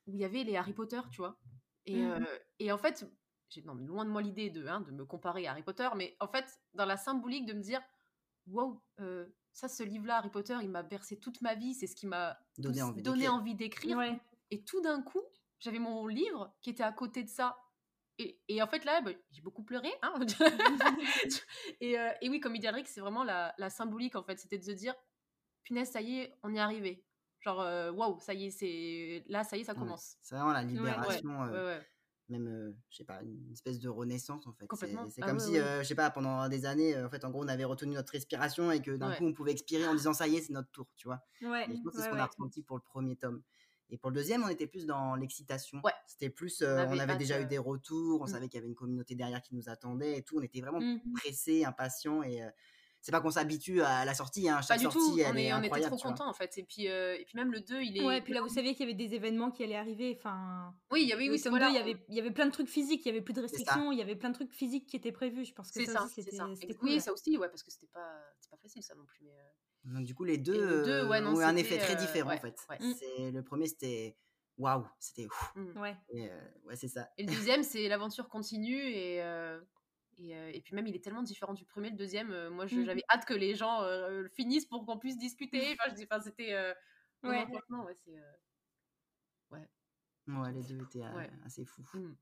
où 0.05 0.13
il 0.15 0.21
y 0.21 0.25
avait 0.25 0.43
les 0.43 0.55
Harry 0.55 0.73
Potter, 0.73 1.01
tu 1.11 1.17
vois. 1.17 1.37
Et, 1.85 1.95
Mhm. 2.01 2.11
euh, 2.23 2.37
et 2.59 2.71
en 2.71 2.77
fait, 2.77 3.05
j'ai 3.49 3.61
non, 3.63 3.73
mais 3.75 3.85
loin 3.85 4.05
de 4.05 4.09
moi 4.09 4.21
l'idée 4.21 4.49
de, 4.49 4.67
hein, 4.67 4.81
de 4.81 4.91
me 4.91 5.05
comparer 5.05 5.47
à 5.47 5.51
Harry 5.51 5.63
Potter, 5.63 5.89
mais 5.95 6.15
en 6.19 6.27
fait, 6.27 6.45
dans 6.73 6.85
la 6.85 6.97
symbolique 6.97 7.45
de 7.45 7.53
me 7.53 7.61
dire, 7.61 7.81
wow, 8.47 8.81
euh, 8.99 9.25
ça, 9.53 9.67
ce 9.67 9.83
livre-là, 9.83 10.17
Harry 10.17 10.29
Potter, 10.29 10.55
il 10.61 10.69
m'a 10.69 10.83
bercé 10.83 11.17
toute 11.19 11.41
ma 11.41 11.55
vie, 11.55 11.73
c'est 11.73 11.87
ce 11.87 11.95
qui 11.95 12.05
m'a 12.07 12.37
Donné 12.57 12.81
envie 12.83 13.01
donné 13.01 13.17
d'écrire. 13.21 13.33
envie 13.33 13.55
d'écrire. 13.55 13.97
Ouais. 13.97 14.19
Et 14.51 14.63
tout 14.63 14.81
d'un 14.81 15.01
coup, 15.01 15.21
j'avais 15.59 15.79
mon 15.79 16.05
livre 16.07 16.53
qui 16.61 16.69
était 16.69 16.83
à 16.83 16.91
côté 16.91 17.23
de 17.23 17.29
ça. 17.29 17.57
Et, 18.19 18.39
et 18.47 18.61
en 18.61 18.67
fait, 18.67 18.83
là, 18.85 19.01
bah, 19.01 19.11
j'ai 19.31 19.41
beaucoup 19.41 19.63
pleuré. 19.63 19.89
hein. 20.01 20.13
et, 21.81 21.99
euh, 21.99 22.09
et 22.21 22.29
oui, 22.29 22.39
comme 22.39 22.55
il 22.55 22.59
dit 22.59 22.67
Alric, 22.67 22.87
c'est 22.87 23.01
vraiment 23.01 23.23
la, 23.23 23.53
la 23.57 23.69
symbolique, 23.69 24.15
en 24.15 24.23
fait. 24.23 24.39
C'était 24.39 24.57
de 24.57 24.63
se 24.63 24.71
dire, 24.71 24.95
punaise, 25.63 25.89
ça 25.91 26.01
y 26.01 26.19
est, 26.19 26.33
on 26.43 26.53
y 26.53 26.57
est 26.57 26.59
arrivé. 26.59 27.03
Genre, 27.41 27.61
euh, 27.61 27.91
waouh, 27.91 28.19
ça 28.19 28.33
y 28.33 28.47
est, 28.47 28.51
c'est 28.51 29.23
là, 29.27 29.43
ça 29.43 29.57
y 29.57 29.61
est, 29.61 29.63
ça 29.63 29.73
Ouais. 29.73 29.79
commence. 29.79 30.17
C'est 30.21 30.35
vraiment 30.35 30.51
la 30.53 30.63
libération. 30.63 31.29
ouais, 31.41 31.49
euh, 31.53 31.77
ouais. 31.77 31.85
même 32.29 32.47
euh, 32.47 32.73
je 32.89 32.97
sais 32.97 33.03
pas 33.05 33.21
une 33.21 33.51
espèce 33.53 33.79
de 33.79 33.87
renaissance 33.87 34.45
en 34.47 34.51
fait 34.51 34.63
c'est 34.63 34.67
Complètement. 34.67 35.07
c'est 35.09 35.21
Ah 35.23 35.27
comme 35.27 35.37
ouais, 35.37 35.43
si 35.43 35.51
ouais. 35.51 35.59
euh, 35.59 35.81
je 35.81 35.87
sais 35.87 35.95
pas 35.95 36.09
pendant 36.09 36.49
des 36.49 36.65
années 36.65 36.93
euh, 36.93 37.05
en 37.07 37.09
fait 37.09 37.23
en 37.23 37.29
gros 37.29 37.41
on 37.41 37.47
avait 37.47 37.63
retenu 37.63 37.93
notre 37.93 38.11
respiration 38.11 38.69
et 38.69 38.81
que 38.81 38.91
d'un 38.91 39.11
Ouais. 39.11 39.17
coup 39.17 39.23
on 39.27 39.31
pouvait 39.33 39.51
expirer 39.53 39.87
en 39.87 39.93
disant 39.95 40.11
ça 40.11 40.27
y 40.27 40.35
est 40.35 40.41
c'est 40.41 40.51
notre 40.51 40.69
tour 40.71 40.87
tu 40.97 41.07
vois 41.07 41.21
Ouais. 41.41 41.63
et 41.71 41.77
je 41.77 41.81
pense 41.83 41.91
que 41.91 41.91
c'est 41.91 41.97
ouais, 41.99 42.03
ce 42.03 42.09
qu'on 42.09 42.15
ouais. 42.15 42.21
a 42.21 42.25
ressenti 42.25 42.63
pour 42.63 42.75
le 42.75 42.81
premier 42.83 43.15
tome 43.15 43.43
et 43.89 43.97
pour 43.97 44.09
le 44.09 44.15
deuxième 44.15 44.43
on 44.43 44.49
était 44.49 44.67
plus 44.67 44.85
dans 44.85 45.15
l'excitation 45.15 45.79
Ouais. 45.83 45.91
c'était 46.05 46.29
plus 46.29 46.61
euh, 46.61 46.85
on 46.87 46.91
avait 46.91 47.01
avait 47.01 47.17
déjà 47.17 47.39
eu 47.39 47.43
euh, 47.43 47.47
des 47.47 47.57
retours 47.57 48.21
on 48.21 48.25
mm. 48.25 48.27
savait 48.27 48.47
qu'il 48.49 48.57
y 48.57 48.59
avait 48.59 48.67
une 48.67 48.75
communauté 48.75 49.15
derrière 49.15 49.41
qui 49.41 49.55
nous 49.55 49.69
attendait 49.69 50.17
et 50.17 50.21
tout 50.23 50.37
on 50.37 50.41
était 50.41 50.61
vraiment 50.61 50.79
Mhm. 50.79 51.13
pressés 51.13 51.63
impatients 51.65 52.23
et 52.23 52.43
euh, 52.43 52.49
c'est 53.01 53.11
pas 53.11 53.21
qu'on 53.21 53.31
s'habitue 53.31 53.81
à 53.81 54.05
la 54.05 54.13
sortie 54.13 54.49
hein, 54.49 54.55
Pas 54.57 54.61
chaque 54.63 54.79
du 54.79 54.83
sortie 54.83 54.99
tout, 54.99 55.19
elle 55.19 55.27
on, 55.31 55.35
est 55.37 55.45
est, 55.45 55.53
on 55.53 55.63
était 55.63 55.81
trop 55.81 55.97
contents 55.97 56.27
en 56.27 56.33
fait. 56.33 56.57
Et 56.57 56.63
puis, 56.63 56.89
euh, 56.89 57.15
et 57.17 57.23
puis 57.23 57.35
même 57.37 57.51
le 57.51 57.61
2, 57.61 57.81
il 57.81 57.97
est. 57.97 58.03
Ouais, 58.05 58.21
puis 58.21 58.33
là, 58.33 58.41
vous 58.41 58.49
saviez 58.49 58.73
qu'il 58.75 58.85
y 58.85 58.91
avait 58.91 58.97
des 58.97 59.15
événements 59.15 59.51
qui 59.51 59.63
allaient 59.63 59.75
arriver. 59.77 60.15
Enfin, 60.17 60.73
Oui, 60.91 61.03
il 61.03 61.07
y 61.07 61.13
avait, 61.13 61.25
le 61.25 61.31
oui, 61.31 61.37
c'est 61.37 61.45
tome 61.45 61.57
voilà. 61.57 61.67
2, 61.67 61.73
il 61.73 61.77
y 61.77 61.81
avait, 61.81 62.05
il 62.09 62.15
y 62.15 62.19
avait 62.19 62.31
plein 62.31 62.47
de 62.47 62.51
trucs 62.51 62.67
physiques, 62.67 63.05
il 63.05 63.09
y 63.09 63.11
avait 63.11 63.21
plus 63.21 63.33
de 63.33 63.41
restrictions, 63.41 63.91
il 63.91 63.97
y 63.99 64.01
avait 64.01 64.15
plein 64.15 64.29
de 64.29 64.33
trucs 64.35 64.51
physiques 64.51 64.87
qui 64.87 64.97
étaient 64.97 65.11
prévus. 65.11 65.45
Je 65.45 65.53
pense 65.53 65.71
que 65.71 65.79
C'est 65.79 65.85
ça, 65.85 65.99
ça, 65.99 66.07
c'était 66.09 66.73
cool. 66.73 66.89
Oui, 66.89 66.99
ça 66.99 67.13
aussi, 67.13 67.37
ouais, 67.37 67.47
parce 67.47 67.63
que 67.63 67.71
c'était 67.71 67.87
pas, 67.93 68.11
c'est 68.39 68.49
pas 68.49 68.57
facile 68.57 68.83
ça 68.83 68.95
non 68.95 69.05
plus. 69.05 69.19
Mais, 69.23 69.31
euh, 69.31 69.51
Donc, 69.87 70.05
du 70.05 70.13
coup 70.13 70.23
les 70.25 70.37
deux, 70.37 70.53
le 70.79 70.83
deux, 70.83 70.91
euh, 70.91 71.07
ouais, 71.07 71.21
non, 71.21 71.33
ont 71.35 71.39
eu 71.39 71.43
un 71.43 71.55
effet 71.55 71.77
très 71.77 71.93
euh, 71.93 71.95
différent 71.95 72.29
ouais, 72.29 72.37
en 72.37 72.41
fait 72.41 72.57
ouais. 72.69 72.77
C'est 72.99 73.31
le 73.31 73.41
premier 73.43 73.67
c'était 73.67 74.17
waouh 74.57 74.85
c'était 74.99 75.25
ouf. 75.25 75.53
hmm. 75.55 75.77
Ouais. 75.79 75.95
Et, 76.09 76.29
euh, 76.29 76.39
ouais 76.65 76.75
c'est 76.75 76.87
ça 76.89 77.09
Et 77.17 77.23
le 77.23 77.31
deuxième, 77.33 77.63
c'est 77.63 77.87
l'aventure 77.87 78.27
continue 78.27 78.77
et, 78.81 79.21
euh, 79.23 79.59
et, 80.17 80.35
euh, 80.35 80.51
et 80.53 80.61
puis 80.61 80.75
même 80.75 80.87
il 80.87 80.95
est 80.95 81.03
tellement 81.03 81.23
différent 81.23 81.53
du 81.53 81.63
premier. 81.65 81.89
Le 81.91 81.95
deuxième, 81.95 82.31
euh, 82.31 82.49
moi 82.49 82.65
je- 82.67 82.83
j'avais 82.83 83.03
hâte 83.09 83.25
que 83.25 83.33
les 83.33 83.55
gens 83.55 83.81
euh, 83.83 84.21
le 84.23 84.29
finissent 84.29 84.65
pour 84.65 84.85
qu'on 84.85 84.97
puisse 84.99 85.17
discuter. 85.17 85.61
Enfin, 85.79 85.89
je 85.89 85.95
dis, 85.95 86.07
enfin, 86.09 86.21
c'était. 86.21 86.53
euh, 86.53 86.73
Ouais. 87.23 87.45
franchement, 87.47 87.83
ouais, 87.85 87.95
c'est. 88.05 88.17
euh, 88.17 89.57
Ouais, 90.29 90.51
les 90.51 90.61
deux 90.63 90.81
étaient 90.83 90.99
Ouais. 90.99 91.29
assez 91.45 91.63
fous. 91.63 91.83
hmm. 91.93 92.13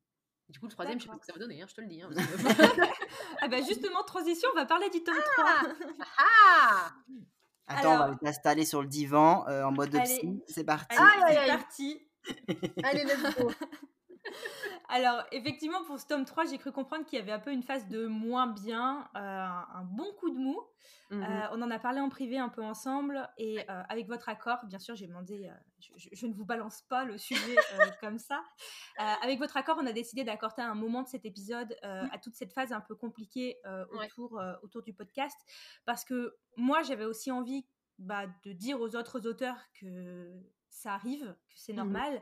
Du 0.49 0.59
coup, 0.59 0.67
le 0.67 0.71
troisième, 0.71 0.99
je 0.99 1.05
sais 1.05 1.09
pas 1.09 1.15
ce 1.15 1.19
que 1.21 1.25
ça 1.25 1.33
va 1.33 1.39
donner, 1.39 1.59
hein, 1.59 1.65
je 1.67 1.73
te 1.73 1.81
le 1.81 1.87
dis. 1.87 2.03
hein, 2.03 2.09
que- 2.09 2.15
Ah 3.41 3.47
bah 3.47 3.61
justement, 3.63 4.03
transition, 4.03 4.47
on 4.53 4.55
va 4.55 4.65
parler 4.67 4.87
du 4.91 5.03
tome 5.03 5.15
3. 5.37 5.61
ah 6.19 6.93
Attends, 7.67 7.93
on 7.95 7.97
va 8.09 8.15
t'installer 8.15 8.65
sur 8.65 8.81
le 8.81 8.87
divan 8.87 9.45
euh, 9.47 9.63
en 9.63 9.71
mode 9.71 9.95
Allez. 9.95 10.03
psy. 10.03 10.43
C'est 10.47 10.63
parti. 10.63 10.95
Allez, 10.97 11.35
c'est 11.35 11.47
parti. 11.47 12.07
Allez, 12.83 13.03
let's 13.03 13.35
go 13.37 13.51
Alors, 14.89 15.23
effectivement, 15.31 15.83
pour 15.85 15.99
ce 15.99 16.05
tome 16.07 16.25
3, 16.25 16.45
j'ai 16.45 16.57
cru 16.57 16.71
comprendre 16.71 17.05
qu'il 17.05 17.17
y 17.17 17.21
avait 17.21 17.31
un 17.31 17.39
peu 17.39 17.51
une 17.51 17.63
phase 17.63 17.87
de 17.87 18.05
moins 18.05 18.47
bien, 18.47 19.09
euh, 19.15 19.19
un 19.19 19.83
bon 19.83 20.11
coup 20.19 20.29
de 20.29 20.37
mou. 20.37 20.59
Mmh 21.11 21.21
Euh, 21.23 21.47
on 21.51 21.61
en 21.61 21.69
a 21.71 21.77
parlé 21.79 21.99
en 21.99 22.09
privé 22.09 22.37
un 22.39 22.49
peu 22.49 22.63
ensemble 22.63 23.29
et 23.37 23.59
euh, 23.69 23.83
avec 23.89 24.07
votre 24.07 24.27
accord, 24.29 24.59
bien 24.65 24.79
sûr, 24.79 24.95
j'ai 24.95 25.05
demandé, 25.07 25.49
je, 25.79 25.91
je- 25.97 26.09
je 26.11 26.27
ne 26.27 26.33
vous 26.33 26.45
balance 26.45 26.81
pas 26.89 27.03
le 27.05 27.17
sujet 27.17 27.55
comme 28.01 28.17
ça. 28.19 28.43
Avec 28.97 29.39
votre 29.39 29.57
accord, 29.57 29.77
on 29.79 29.85
a 29.87 29.91
décidé 29.93 30.23
d'accorder 30.23 30.61
un 30.63 30.75
moment 30.75 31.01
de 31.03 31.07
cet 31.07 31.25
épisode 31.25 31.75
euh, 31.83 32.03
à 32.11 32.17
toute 32.17 32.35
cette 32.35 32.53
phase 32.53 32.71
un 32.71 32.81
peu 32.81 32.95
compliquée 32.95 33.57
Ouais. 33.65 34.05
autour, 34.07 34.41
autour 34.63 34.81
du 34.83 34.93
podcast 34.93 35.37
parce 35.85 36.05
que 36.05 36.35
moi, 36.57 36.81
j'avais 36.83 37.05
aussi 37.05 37.31
envie 37.31 37.65
bah, 37.99 38.25
de 38.43 38.51
dire 38.51 38.79
aux 38.81 38.95
autres 38.95 39.25
auteurs 39.27 39.57
que 39.79 40.33
ça 40.75 40.93
arrive, 40.93 41.35
que 41.49 41.55
c'est 41.55 41.73
Mhm. 41.73 41.77
normal, 41.77 42.21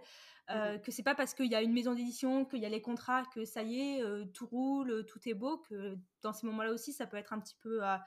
euh, 0.50 0.78
que 0.78 0.92
c'est 0.92 1.04
pas 1.04 1.16
parce 1.16 1.34
qu'il 1.34 1.48
y 1.52 1.56
a 1.56 1.62
une 1.62 1.74
maison 1.74 1.94
d'édition, 1.94 2.46
qu'il 2.46 2.60
y 2.60 2.66
a 2.66 2.70
les 2.70 2.82
contrats, 2.82 3.24
que 3.34 3.46
ça 3.46 3.64
y 3.64 3.80
est, 3.80 4.02
euh, 4.04 4.26
tout 4.26 4.46
roule, 4.46 5.06
tout 5.06 5.20
est 5.28 5.34
beau, 5.34 5.58
que 5.58 5.98
dans 6.22 6.34
ces 6.34 6.46
moments-là 6.48 6.72
aussi, 6.72 6.94
ça 6.94 7.08
peut 7.08 7.18
être 7.18 7.34
un 7.34 7.40
petit 7.40 7.56
peu, 7.62 7.84
euh, 7.86 7.98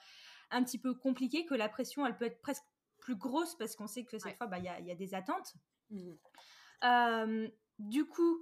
un 0.51 0.63
petit 0.63 0.79
peu 0.79 0.95
compliqué, 0.95 1.45
que 1.47 1.55
la 1.55 1.69
pression, 1.69 2.07
elle 2.07 2.17
peut 2.17 2.27
être 2.27 2.41
presque 2.41 2.65
plus 2.99 3.17
grosse 3.17 3.55
parce 3.57 3.77
qu'on 3.77 3.87
sait 3.87 4.05
que 4.05 4.19
cette 4.19 4.33
Ouais. 4.33 4.37
fois, 4.37 4.47
bah, 4.47 4.59
il 4.59 4.65
y, 4.65 4.69
a, 4.69 4.81
y 4.81 4.91
a 4.91 4.95
des 4.95 5.15
attentes. 5.15 5.55
Mmh 5.91 6.13
Euh, 6.85 7.49
du 7.79 8.05
coup, 8.07 8.39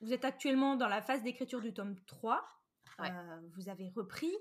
vous 0.00 0.12
êtes 0.12 0.24
actuellement 0.24 0.76
dans 0.76 0.88
la 0.88 1.02
phase 1.02 1.22
d'écriture 1.22 1.60
du 1.60 1.72
tome 1.74 1.96
3. 2.06 2.46
Ouais. 2.98 3.10
Euh, 3.10 3.40
vous 3.56 3.68
avez 3.68 3.88
repris. 3.90 4.32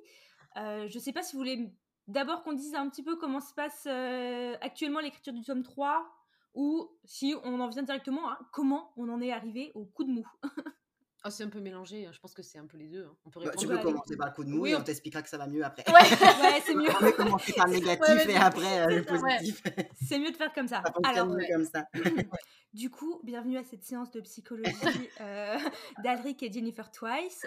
Euh, 0.58 0.88
je 0.88 0.96
ne 0.98 1.02
sais 1.02 1.14
pas 1.14 1.22
si 1.24 1.34
vous 1.34 1.40
voulez 1.40 1.72
d'abord 2.08 2.44
qu'on 2.44 2.54
dise 2.54 2.74
un 2.76 2.90
petit 2.90 3.04
peu 3.04 3.16
comment 3.18 3.40
se 3.42 3.54
passe 3.54 3.86
euh, 3.88 4.56
actuellement 4.62 5.00
l'écriture 5.00 5.34
du 5.34 5.44
tome 5.44 5.64
3 5.64 6.10
ou 6.58 6.90
si 7.06 7.36
on 7.44 7.60
en 7.60 7.68
vient 7.70 7.84
directement 7.84 8.28
à 8.30 8.40
comment 8.52 8.92
on 8.98 9.08
en 9.10 9.22
est 9.22 9.32
arrivé 9.32 9.72
au 9.76 9.86
coup 9.86 10.04
de 10.04 10.12
mou. 10.12 10.28
Ah, 11.24 11.32
c'est 11.32 11.44
un 11.44 11.50
peu 11.50 11.60
mélangé, 11.60 12.06
hein, 12.06 12.12
je 12.14 12.20
pense 12.20 12.34
que 12.34 12.44
c'est 12.44 12.60
un 12.60 12.68
peu 12.68 12.78
les 12.78 12.88
deux. 12.88 13.04
hein. 13.06 13.18
On 13.26 13.32
peut 13.32 13.40
Bah, 13.40 13.46
répondre. 13.50 13.60
tu 13.60 13.68
peux 13.68 13.82
commencer 13.82 14.16
par 14.16 14.28
le 14.28 14.34
coup 14.34 14.44
de 14.46 14.50
mou 14.50 14.62
Oui, 14.62 14.70
et 14.70 14.76
on- 14.76 14.80
on 14.80 14.84
t'expliquera 14.84 15.22
que 15.24 15.28
ça 15.28 15.38
va 15.38 15.48
mieux 15.48 15.66
après. 15.66 15.84
Ouais, 15.88 15.94
ouais, 16.42 16.62
c'est 16.64 16.76
mieux. 16.76 16.90
On 16.96 17.00
va 17.04 17.12
commencer 17.12 17.54
par 17.54 17.66
le 17.68 17.74
négatif 17.74 18.08
Ouais, 18.16 18.32
et 18.32 18.36
après 18.38 18.82
euh, 18.82 18.86
le 18.88 19.02
ouais. 19.02 19.06
positif. 19.38 19.62
C'est 20.00 20.20
mieux 20.20 20.32
de 20.32 20.38
faire 20.38 20.54
comme 20.54 20.68
ça. 20.68 20.84
Alors, 21.04 21.28
mieux 21.28 21.44
comme 21.52 21.66
ça. 21.66 21.86
Du 22.74 22.90
coup, 22.92 23.20
bienvenue 23.24 23.58
à 23.58 23.64
cette 23.64 23.84
séance 23.84 24.12
de 24.12 24.22
psychologie 24.22 25.10
euh, 25.20 25.58
d'Alric 26.04 26.44
et 26.44 26.52
Jennifer 26.52 26.90
Twice. 26.92 27.44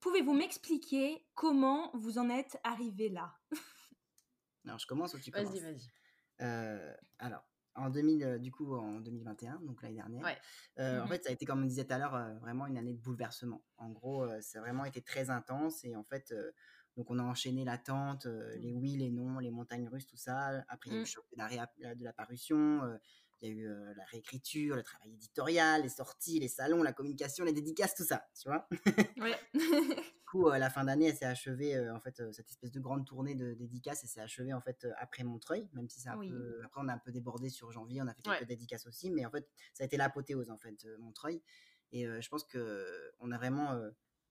Pouvez-vous 0.00 0.34
m'expliquer 0.34 1.24
comment 1.34 1.90
vous 1.94 2.18
en 2.18 2.28
êtes 2.28 2.58
arrivés 2.64 3.08
là? 3.10 3.32
Alors, 4.66 4.78
je 4.78 4.86
commence 4.86 5.14
ou 5.14 5.20
tu 5.20 5.30
commences? 5.30 5.50
vas-y, 5.50 5.60
vas-y. 5.60 5.88
Euh, 6.42 6.94
alors, 7.20 7.44
en 7.74 7.90
2000, 7.90 8.24
euh, 8.24 8.38
du 8.38 8.50
coup, 8.52 8.74
en 8.74 9.00
2021, 9.00 9.60
donc 9.60 9.82
l'année 9.82 9.96
dernière, 9.96 10.24
Ouais. 10.24 10.38
euh, 10.78 11.00
en 11.02 11.06
Mhm. 11.06 11.08
fait, 11.08 11.22
ça 11.24 11.30
a 11.30 11.32
été, 11.32 11.44
comme 11.46 11.62
on 11.62 11.66
disait 11.66 11.84
tout 11.84 11.92
à 11.94 11.98
l'heure, 11.98 12.14
euh, 12.14 12.34
vraiment 12.38 12.66
une 12.66 12.76
année 12.78 12.94
de 12.94 13.00
bouleversement. 13.00 13.64
En 13.76 13.90
gros, 13.90 14.24
euh, 14.24 14.40
ça 14.40 14.58
a 14.58 14.62
vraiment 14.62 14.84
été 14.84 15.02
très 15.02 15.30
intense 15.30 15.84
et 15.84 15.96
en 15.96 16.04
fait, 16.04 16.32
euh, 16.32 16.52
donc 16.96 17.10
on 17.10 17.18
a 17.18 17.22
enchaîné 17.22 17.64
l'attente, 17.64 18.26
les 18.26 18.72
oui, 18.72 18.96
les 18.96 19.10
non, 19.10 19.38
les 19.40 19.50
montagnes 19.50 19.88
russes, 19.88 20.06
tout 20.06 20.16
ça. 20.16 20.62
Après, 20.68 20.90
il 20.90 20.92
y 20.92 20.94
a 20.94 20.98
eu 20.98 21.00
le 21.00 21.04
choc 21.04 21.24
de 21.32 21.36
la, 21.38 21.94
de 21.96 22.04
la 22.04 22.12
parution, 22.12 22.84
euh, 22.84 22.96
il 23.42 23.48
y 23.48 23.52
a 23.52 23.54
eu 23.54 23.66
euh, 23.68 23.94
la 23.96 24.04
réécriture, 24.04 24.76
le 24.76 24.82
travail 24.82 25.12
éditorial, 25.12 25.82
les 25.82 25.88
sorties, 25.88 26.40
les 26.40 26.48
salons, 26.48 26.82
la 26.82 26.92
communication, 26.92 27.44
les 27.44 27.52
dédicaces, 27.52 27.94
tout 27.94 28.04
ça, 28.04 28.26
tu 28.40 28.48
vois. 28.48 28.68
Ouais. 29.18 29.38
Du 30.34 30.40
coup, 30.40 30.48
euh, 30.48 30.58
la 30.58 30.68
fin 30.68 30.82
d'année, 30.84 31.06
elle 31.06 31.16
s'est 31.16 31.26
achevée, 31.26 31.76
euh, 31.76 31.94
en 31.94 32.00
fait, 32.00 32.18
euh, 32.18 32.32
cette 32.32 32.48
espèce 32.50 32.72
de 32.72 32.80
grande 32.80 33.06
tournée 33.06 33.36
de 33.36 33.54
dédicaces, 33.54 34.02
elle 34.02 34.08
s'est 34.08 34.20
achevée, 34.20 34.52
en 34.52 34.60
fait, 34.60 34.84
après 34.98 35.22
Montreuil, 35.22 35.68
même 35.74 35.88
si 35.88 36.00
c'est 36.00 36.08
un 36.08 36.18
Oui. 36.18 36.28
peu... 36.28 36.60
Après, 36.64 36.80
on 36.82 36.88
a 36.88 36.92
un 36.94 36.98
peu 36.98 37.12
débordé 37.12 37.50
sur 37.50 37.70
janvier, 37.70 38.02
on 38.02 38.08
a 38.08 38.14
fait 38.14 38.22
quelques 38.22 38.40
Ouais. 38.40 38.46
dédicaces 38.46 38.86
aussi, 38.86 39.10
mais 39.12 39.24
en 39.24 39.30
fait, 39.30 39.48
ça 39.74 39.84
a 39.84 39.86
été 39.86 39.96
l'apothéose, 39.96 40.50
en 40.50 40.56
fait, 40.56 40.86
Montreuil. 40.98 41.40
Et 41.92 42.04
je 42.04 42.28
pense 42.28 42.42
que 42.42 43.12
on 43.20 43.30
a 43.30 43.36
vraiment 43.38 43.78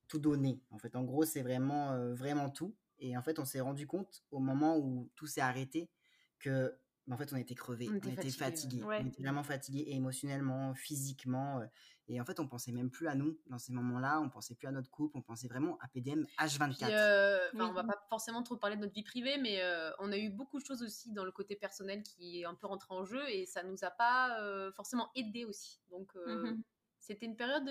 tout 0.09 0.19
donné, 0.19 0.61
en 0.71 0.77
fait. 0.79 0.95
En 0.97 1.03
gros, 1.03 1.23
c'est 1.23 1.41
vraiment, 1.43 2.13
vraiment 2.13 2.49
tout. 2.49 2.75
Et 2.99 3.15
en 3.15 3.21
fait, 3.23 3.39
on 3.39 3.45
s'est 3.45 3.61
rendu 3.61 3.87
compte, 3.87 4.25
au 4.31 4.39
moment 4.39 4.77
où 4.77 5.09
tout 5.15 5.27
s'est 5.27 5.41
arrêté, 5.41 5.89
que... 6.39 6.75
En 7.11 7.17
fait, 7.17 7.33
on 7.33 7.37
était 7.37 7.55
crevés, 7.55 7.87
On 7.89 7.95
on 8.03 8.09
était 8.09 8.11
était 8.11 8.31
fatigués, 8.31 8.45
ouais. 8.45 8.61
fatigués, 8.61 8.83
Ouais. 8.85 8.97
on 8.99 9.05
était 9.07 9.23
vraiment 9.23 9.43
fatigués 9.43 9.85
émotionnellement, 9.89 10.73
physiquement. 10.73 11.59
euh, 11.59 11.65
et 12.07 12.19
en 12.21 12.25
fait, 12.25 12.39
on 12.39 12.47
pensait 12.47 12.71
même 12.71 12.91
plus 12.91 13.07
à 13.07 13.15
nous 13.15 13.39
dans 13.47 13.57
ces 13.59 13.73
moments-là, 13.73 14.21
on 14.21 14.29
pensait 14.29 14.55
plus 14.55 14.67
à 14.67 14.71
notre 14.71 14.89
couple, 14.89 15.17
on 15.17 15.21
pensait 15.21 15.47
vraiment 15.47 15.77
à 15.81 15.87
PDM 15.89 16.25
H24. 16.37 16.77
Puis, 16.77 16.93
euh, 16.93 17.49
Oui. 17.53 17.59
on 17.69 17.73
va 17.73 17.83
pas 17.83 17.95
forcément 18.09 18.41
trop 18.43 18.57
parler 18.57 18.75
de 18.77 18.81
notre 18.81 18.93
vie 18.93 19.03
privée, 19.03 19.37
mais 19.37 19.61
euh, 19.61 19.91
on 19.99 20.11
a 20.11 20.17
eu 20.17 20.29
beaucoup 20.29 20.59
de 20.59 20.65
choses 20.65 20.81
aussi 20.81 21.11
dans 21.13 21.25
le 21.25 21.31
côté 21.31 21.55
personnel 21.55 22.03
qui 22.03 22.41
est 22.41 22.45
un 22.45 22.55
peu 22.55 22.67
rentré 22.67 22.93
en 22.93 23.05
jeu 23.05 23.29
et 23.29 23.45
ça 23.45 23.63
nous 23.63 23.83
a 23.83 23.91
pas 23.91 24.41
euh, 24.41 24.71
forcément 24.73 25.09
aidé 25.15 25.45
aussi. 25.45 25.81
Donc, 25.89 26.15
euh, 26.15 26.53
Mhm. 26.53 26.63
c'était 26.99 27.25
une 27.25 27.35
période 27.37 27.67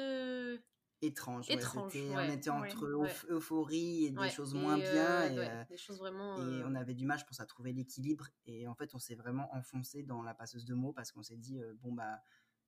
étrange. 1.02 1.48
ouais, 1.48 1.54
Étrange, 1.54 1.94
ouais. 1.94 2.14
On 2.14 2.32
était 2.32 2.50
entre 2.50 2.94
Ouais. 2.94 3.10
euphorie 3.30 4.06
et 4.06 4.10
des 4.10 4.30
choses 4.30 4.54
moins 4.54 4.78
bien. 4.78 5.30
Et, 5.30 5.38
ouais, 5.38 5.48
euh, 5.50 5.64
des 5.68 5.76
choses 5.76 5.98
vraiment. 5.98 6.36
et 6.38 6.40
euh, 6.62 6.66
on 6.66 6.74
avait 6.74 6.94
du 6.94 7.04
mal, 7.04 7.18
je 7.18 7.24
pense, 7.24 7.40
à 7.40 7.46
trouver 7.46 7.72
l'équilibre. 7.72 8.28
Et 8.46 8.66
en 8.66 8.74
fait, 8.74 8.94
on 8.94 8.98
s'est 8.98 9.14
vraiment 9.14 9.52
enfoncé 9.54 10.02
dans 10.02 10.22
la 10.22 10.34
passeuse 10.34 10.64
de 10.64 10.74
mots 10.74 10.92
parce 10.92 11.12
qu'on 11.12 11.22
s'est 11.22 11.36
dit, 11.36 11.60
euh, 11.60 11.74
bon, 11.82 11.92
bah, 11.92 12.22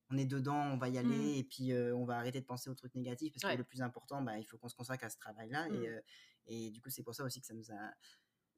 on 0.09 0.17
est 0.17 0.25
dedans, 0.25 0.71
on 0.71 0.77
va 0.77 0.89
y 0.89 0.97
aller. 0.97 1.07
Mhm. 1.15 1.37
Et 1.37 1.43
puis, 1.43 1.73
on 1.73 2.05
va 2.05 2.17
arrêter 2.17 2.39
de 2.41 2.45
penser 2.45 2.69
aux 2.69 2.75
trucs 2.75 2.93
négatifs 2.95 3.33
parce 3.33 3.51
que 3.53 3.57
le 3.57 3.63
plus 3.63 3.81
important, 3.81 4.21
bah, 4.21 4.37
il 4.37 4.43
faut 4.45 4.57
qu'on 4.57 4.69
se 4.69 4.75
consacre 4.75 5.03
à 5.05 5.09
ce 5.09 5.17
travail-là. 5.17 5.67
Et, 5.69 5.87
euh, 5.89 5.99
et 6.47 6.69
du 6.71 6.79
coup, 6.81 6.89
c'est 6.89 7.01
pour 7.03 7.15
ça 7.15 7.23
aussi 7.23 7.41
que 7.41 7.47
ça 7.47 7.53
nous 7.55 7.71
a 7.71 7.91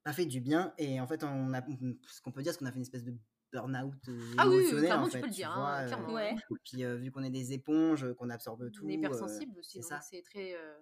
pas 0.03 0.11
fait 0.13 0.25
du 0.25 0.41
bien. 0.41 0.73
Et 0.77 0.99
en 0.99 1.07
fait, 1.07 1.23
on 1.23 1.53
a, 1.53 1.61
ce 2.07 2.21
qu'on 2.21 2.31
peut 2.33 2.41
dire, 2.41 2.51
c'est 2.51 2.59
qu'on 2.59 2.65
a 2.65 2.71
fait 2.71 2.77
une 2.77 2.81
espèce 2.81 3.03
de 3.05 3.15
burn-out 3.51 3.93
euh, 4.09 4.19
Ah 4.37 4.47
oui, 4.47 4.57
oui, 4.71 4.79
clairement, 4.79 5.05
en 5.05 5.09
tu 5.09 5.19
peux 5.19 5.25
le 5.25 5.31
dire, 5.31 5.51
hein, 5.51 5.55
vois, 5.55 5.75
euh, 5.77 5.87
clairement. 5.87 6.13
Ouais. 6.13 6.33
Et 6.35 6.55
puis, 6.63 6.83
euh, 6.83 6.95
vu 6.97 7.11
qu'on 7.11 7.23
est 7.23 7.29
des 7.29 7.53
éponges, 7.53 8.03
euh, 8.03 8.13
qu'on 8.13 8.29
absorbe 8.29 8.71
tout. 8.71 8.85
on 8.85 8.89
est 8.89 8.93
euh, 8.93 8.97
hypersensible 8.97 9.57
aussi, 9.59 9.71
c'est 9.73 9.79
donc 9.79 9.89
ça. 9.89 10.01
c'est 10.01 10.21
très. 10.21 10.53
euh, 10.55 10.77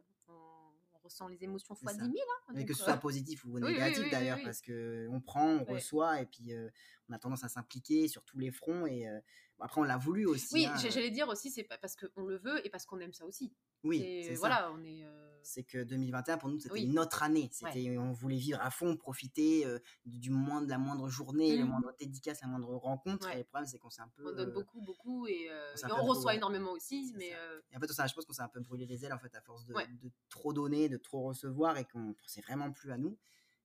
ressent 1.05 1.27
les 1.27 1.43
émotions 1.43 1.75
fois 1.75 1.91
ça. 1.91 1.97
10 1.99 2.03
000. 2.05 2.13
Hein, 2.17 2.53
Mais 2.55 2.65
que 2.65 2.73
ce 2.73 2.81
euh, 2.81 2.85
soit 2.85 2.97
positif 2.97 3.45
ou 3.45 3.49
oui, 3.53 3.61
oui, 3.63 3.71
négatif 3.73 4.03
oui, 4.03 4.09
d'ailleurs, 4.11 4.39
parce 4.43 4.61
que 4.61 5.07
on 5.11 5.21
prend, 5.21 5.47
on 5.47 5.59
Ouais. 5.65 5.73
reçoit, 5.75 6.21
et 6.21 6.25
puis 6.25 6.53
euh, 6.53 6.67
on 7.09 7.13
a 7.13 7.19
tendance 7.19 7.43
à 7.43 7.49
s'impliquer 7.49 8.07
sur 8.07 8.23
tous 8.23 8.37
les 8.39 8.51
fronts. 8.51 8.85
Et 8.87 9.07
euh, 9.07 9.19
après, 9.59 9.79
on 9.81 9.83
l'a 9.83 9.97
voulu 9.97 10.25
aussi. 10.25 10.53
Oui, 10.53 10.65
hein, 10.65 10.73
euh, 10.75 10.89
j'allais 10.89 11.11
dire 11.11 11.27
aussi, 11.29 11.51
c'est 11.51 11.63
pas 11.63 11.77
parce 11.77 11.95
qu'on 11.95 12.23
le 12.25 12.37
veut 12.37 12.65
et 12.65 12.69
parce 12.69 12.85
qu'on 12.85 12.99
aime 12.99 13.13
ça 13.13 13.25
aussi. 13.25 13.53
oui, 13.83 14.23
C'est- 14.25 14.33
ça. 14.33 14.39
voilà, 14.39 14.71
on 14.73 14.83
est. 14.83 15.05
euh, 15.45 15.47
C'est 15.47 15.63
que 15.63 15.83
2021 15.83 16.37
pour 16.37 16.49
nous 16.49 16.59
c'était 16.59 16.73
Oui. 16.73 16.87
notre 16.87 17.23
année. 17.23 17.49
C'était, 17.51 17.97
on 17.97 18.11
voulait 18.11 18.35
vivre 18.37 18.59
à 18.61 18.71
fond, 18.71 18.95
profiter 18.97 19.65
euh, 19.65 19.79
du 20.05 20.31
moins 20.31 20.61
de 20.61 20.69
la 20.69 20.77
moindre 20.77 21.07
journée, 21.09 21.55
la 21.55 21.63
Mhm. 21.63 21.69
moindre 21.69 21.93
dédicace, 21.99 22.41
la 22.41 22.47
moindre 22.47 22.73
rencontre. 22.75 23.27
Ouais. 23.27 23.35
Et 23.35 23.37
le 23.39 23.43
problème 23.43 23.67
c'est 23.67 23.77
qu'on 23.79 23.89
s'est 23.89 24.01
un 24.01 24.07
peu. 24.09 24.23
on 24.27 24.35
donne 24.35 24.49
euh, 24.49 24.53
beaucoup, 24.53 24.81
beaucoup 24.81 25.27
et, 25.27 25.49
euh, 25.51 25.73
on 25.83 25.87
et 25.87 26.07
reçoit 26.09 26.35
énormément 26.35 26.71
aussi, 26.71 27.13
mais 27.15 27.31
ça. 27.31 27.37
Et 27.71 27.77
en 27.77 27.79
fait, 27.79 27.91
s'est- 27.91 28.07
je 28.07 28.13
pense 28.15 28.25
qu'on 28.25 28.33
s'est 28.33 28.41
un 28.41 28.47
peu 28.49 28.59
brûlé 28.61 28.85
les 28.85 29.05
ailes 29.05 29.13
en 29.13 29.19
fait 29.19 29.33
à 29.35 29.41
force 29.41 29.65
de, 29.65 29.73
trop 30.29 30.51
donner, 30.53 30.89
de 30.89 30.97
trop 30.97 31.23
recevoir, 31.23 31.77
et 31.77 31.85
qu'on 31.85 32.13
pensait 32.13 32.41
vraiment 32.41 32.71
plus 32.71 32.91
à 32.91 32.97
nous. 32.97 33.17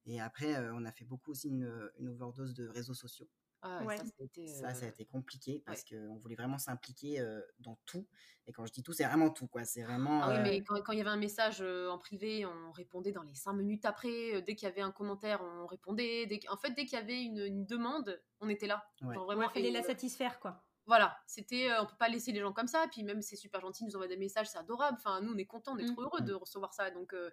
Et 0.06 0.20
après, 0.20 0.56
on 0.70 0.84
a 0.84 0.92
fait 0.92 1.04
beaucoup 1.04 1.30
aussi 1.32 1.48
une, 1.48 1.90
une 1.98 2.08
overdose 2.08 2.54
de 2.54 2.66
réseaux 2.68 2.94
sociaux. 2.94 3.28
Ah, 3.62 3.82
Ouais. 3.84 3.96
ça, 3.96 4.04
ça 4.04 4.12
a 4.20 4.24
été. 4.24 4.46
Ça, 4.46 4.74
ça 4.74 4.84
a 4.84 4.88
euh, 4.88 4.90
été 4.90 5.04
compliqué 5.04 5.62
parce 5.66 5.84
qu'on 5.84 6.16
voulait 6.16 6.34
vraiment 6.36 6.58
s'impliquer 6.58 7.20
euh, 7.20 7.40
dans 7.58 7.78
tout. 7.86 8.06
Et 8.46 8.52
quand 8.52 8.64
je 8.66 8.72
dis 8.72 8.82
tout, 8.82 8.92
c'est 8.92 9.04
vraiment 9.04 9.30
tout, 9.30 9.46
quoi. 9.46 9.64
C'est 9.64 9.82
vraiment. 9.82 10.22
Ah 10.22 10.34
oui, 10.34 10.38
mais 10.42 10.62
quand, 10.62 10.80
quand 10.82 10.92
il 10.92 10.98
y 10.98 11.00
avait 11.00 11.10
un 11.10 11.16
message 11.16 11.60
euh, 11.60 11.88
en 11.90 11.98
privé, 11.98 12.46
on 12.46 12.72
répondait 12.72 13.12
dans 13.12 13.22
les 13.22 13.34
5 13.34 13.52
minutes 13.52 13.84
après. 13.84 14.42
dès 14.42 14.54
qu'il 14.56 14.66
y 14.66 14.70
avait 14.70 14.80
un 14.80 14.92
commentaire, 14.92 15.42
on 15.42 15.66
répondait. 15.66 16.26
Dès, 16.26 16.40
en 16.48 16.56
fait, 16.56 16.70
dès 16.70 16.84
qu'il 16.86 16.98
y 16.98 17.02
avait 17.02 17.22
une, 17.22 17.38
une 17.38 17.66
demande, 17.66 18.22
on 18.40 18.48
était 18.48 18.66
là. 18.66 18.84
Ouais. 19.02 19.14
Genre 19.14 19.26
Ouais, 19.26 19.34
vraiment, 19.34 19.52
fallait 19.52 19.68
et, 19.68 19.72
la 19.72 19.82
satisfaire, 19.82 20.40
quoi. 20.40 20.64
Voilà, 20.86 21.16
c'était, 21.26 21.70
euh, 21.70 21.82
on 21.82 21.86
peut 21.86 21.96
pas 21.98 22.08
laisser 22.08 22.32
les 22.32 22.40
gens 22.40 22.52
comme 22.52 22.66
ça. 22.66 22.86
Puis 22.90 23.04
même, 23.04 23.22
c'est 23.22 23.36
super 23.36 23.60
gentil, 23.60 23.84
ils 23.84 23.86
nous 23.86 23.94
envoient 23.96 24.08
des 24.08 24.16
messages, 24.16 24.48
c'est 24.48 24.58
adorable. 24.58 24.96
Enfin, 24.98 25.20
nous, 25.20 25.32
on 25.32 25.36
est 25.36 25.46
contents, 25.46 25.74
on 25.74 25.78
est 25.78 25.84
Mm. 25.84 25.92
trop 25.92 26.02
heureux 26.02 26.20
de 26.22 26.32
recevoir 26.32 26.72
ça. 26.74 26.90
Donc, 26.90 27.12
euh, 27.12 27.30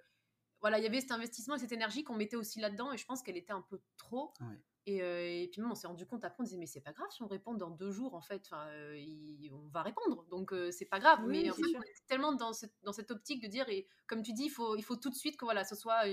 voilà, 0.61 0.77
il 0.77 0.83
y 0.83 0.87
avait 0.87 1.01
cet 1.01 1.11
investissement 1.11 1.55
et 1.55 1.59
cette 1.59 1.71
énergie 1.71 2.03
qu'on 2.03 2.15
mettait 2.15 2.35
aussi 2.35 2.59
là-dedans. 2.59 2.91
Et 2.91 2.97
je 2.97 3.05
pense 3.05 3.23
qu'elle 3.23 3.37
était 3.37 3.53
un 3.53 3.61
peu 3.61 3.81
trop. 3.97 4.33
Ouais. 4.41 4.61
Et, 4.87 5.01
euh, 5.03 5.19
et 5.43 5.49
puis 5.51 5.61
même, 5.61 5.71
on 5.71 5.75
s'est 5.75 5.87
rendu 5.87 6.05
compte 6.07 6.23
après, 6.23 6.37
on 6.39 6.43
disait, 6.43 6.57
mais 6.57 6.65
c'est 6.65 6.81
pas 6.81 6.93
grave 6.93 7.07
si 7.11 7.21
on 7.21 7.27
répond 7.27 7.53
dans 7.53 7.69
deux 7.69 7.91
jours, 7.91 8.15
en 8.15 8.21
fait. 8.21 8.41
Enfin, 8.45 8.67
euh, 8.69 8.97
il- 8.97 9.51
on 9.53 9.67
va 9.69 9.83
répondre. 9.83 10.25
Donc, 10.29 10.53
euh, 10.53 10.71
c'est 10.71 10.85
pas 10.85 10.99
grave. 10.99 11.19
Oui, 11.25 11.43
mais 11.43 11.49
en 11.51 11.53
fait, 11.55 11.61
on 11.75 11.81
était 11.81 11.93
tellement 12.07 12.33
dans 12.33 12.53
cette, 12.53 12.73
dans 12.83 12.93
cette 12.93 13.11
optique 13.11 13.43
de 13.43 13.47
dire, 13.47 13.67
et 13.69 13.87
comme 14.07 14.23
tu 14.23 14.33
dis, 14.33 14.45
il 14.45 14.49
faut, 14.49 14.75
il 14.77 14.83
faut 14.83 14.95
tout 14.95 15.09
de 15.09 15.15
suite 15.15 15.37
que 15.37 15.45
voilà, 15.45 15.63
ce 15.65 15.75
soit. 15.75 16.03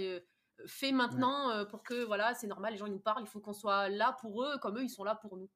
fait 0.66 0.92
maintenant 0.92 1.66
pour 1.66 1.82
que 1.82 2.04
voilà 2.04 2.32
c'est 2.34 2.46
normal 2.46 2.72
les 2.72 2.78
gens 2.78 2.86
ils 2.86 2.92
nous 2.92 3.00
parlent 3.00 3.24
il 3.24 3.26
faut 3.26 3.40
qu'on 3.40 3.52
soit 3.52 3.88
là 3.88 4.16
pour 4.20 4.44
eux 4.44 4.56
comme 4.62 4.78
eux 4.78 4.84
ils 4.84 4.88
sont 4.88 5.02
là 5.02 5.16
pour 5.16 5.36
nous 5.36 5.50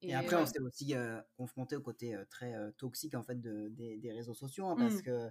Et, 0.00 0.14
après, 0.14 0.36
ouais. 0.36 0.42
on 0.42 0.46
s'est 0.46 0.60
aussi 0.60 0.94
confronté 1.36 1.74
au 1.74 1.80
côté 1.80 2.16
très 2.30 2.54
toxique 2.76 3.14
en 3.16 3.24
fait 3.24 3.40
de, 3.40 3.66
des, 3.70 3.96
des 3.98 4.12
réseaux 4.12 4.34
sociaux, 4.34 4.66
hein, 4.66 4.76
parce 4.78 4.94
Mm. 4.98 5.02
que 5.02 5.30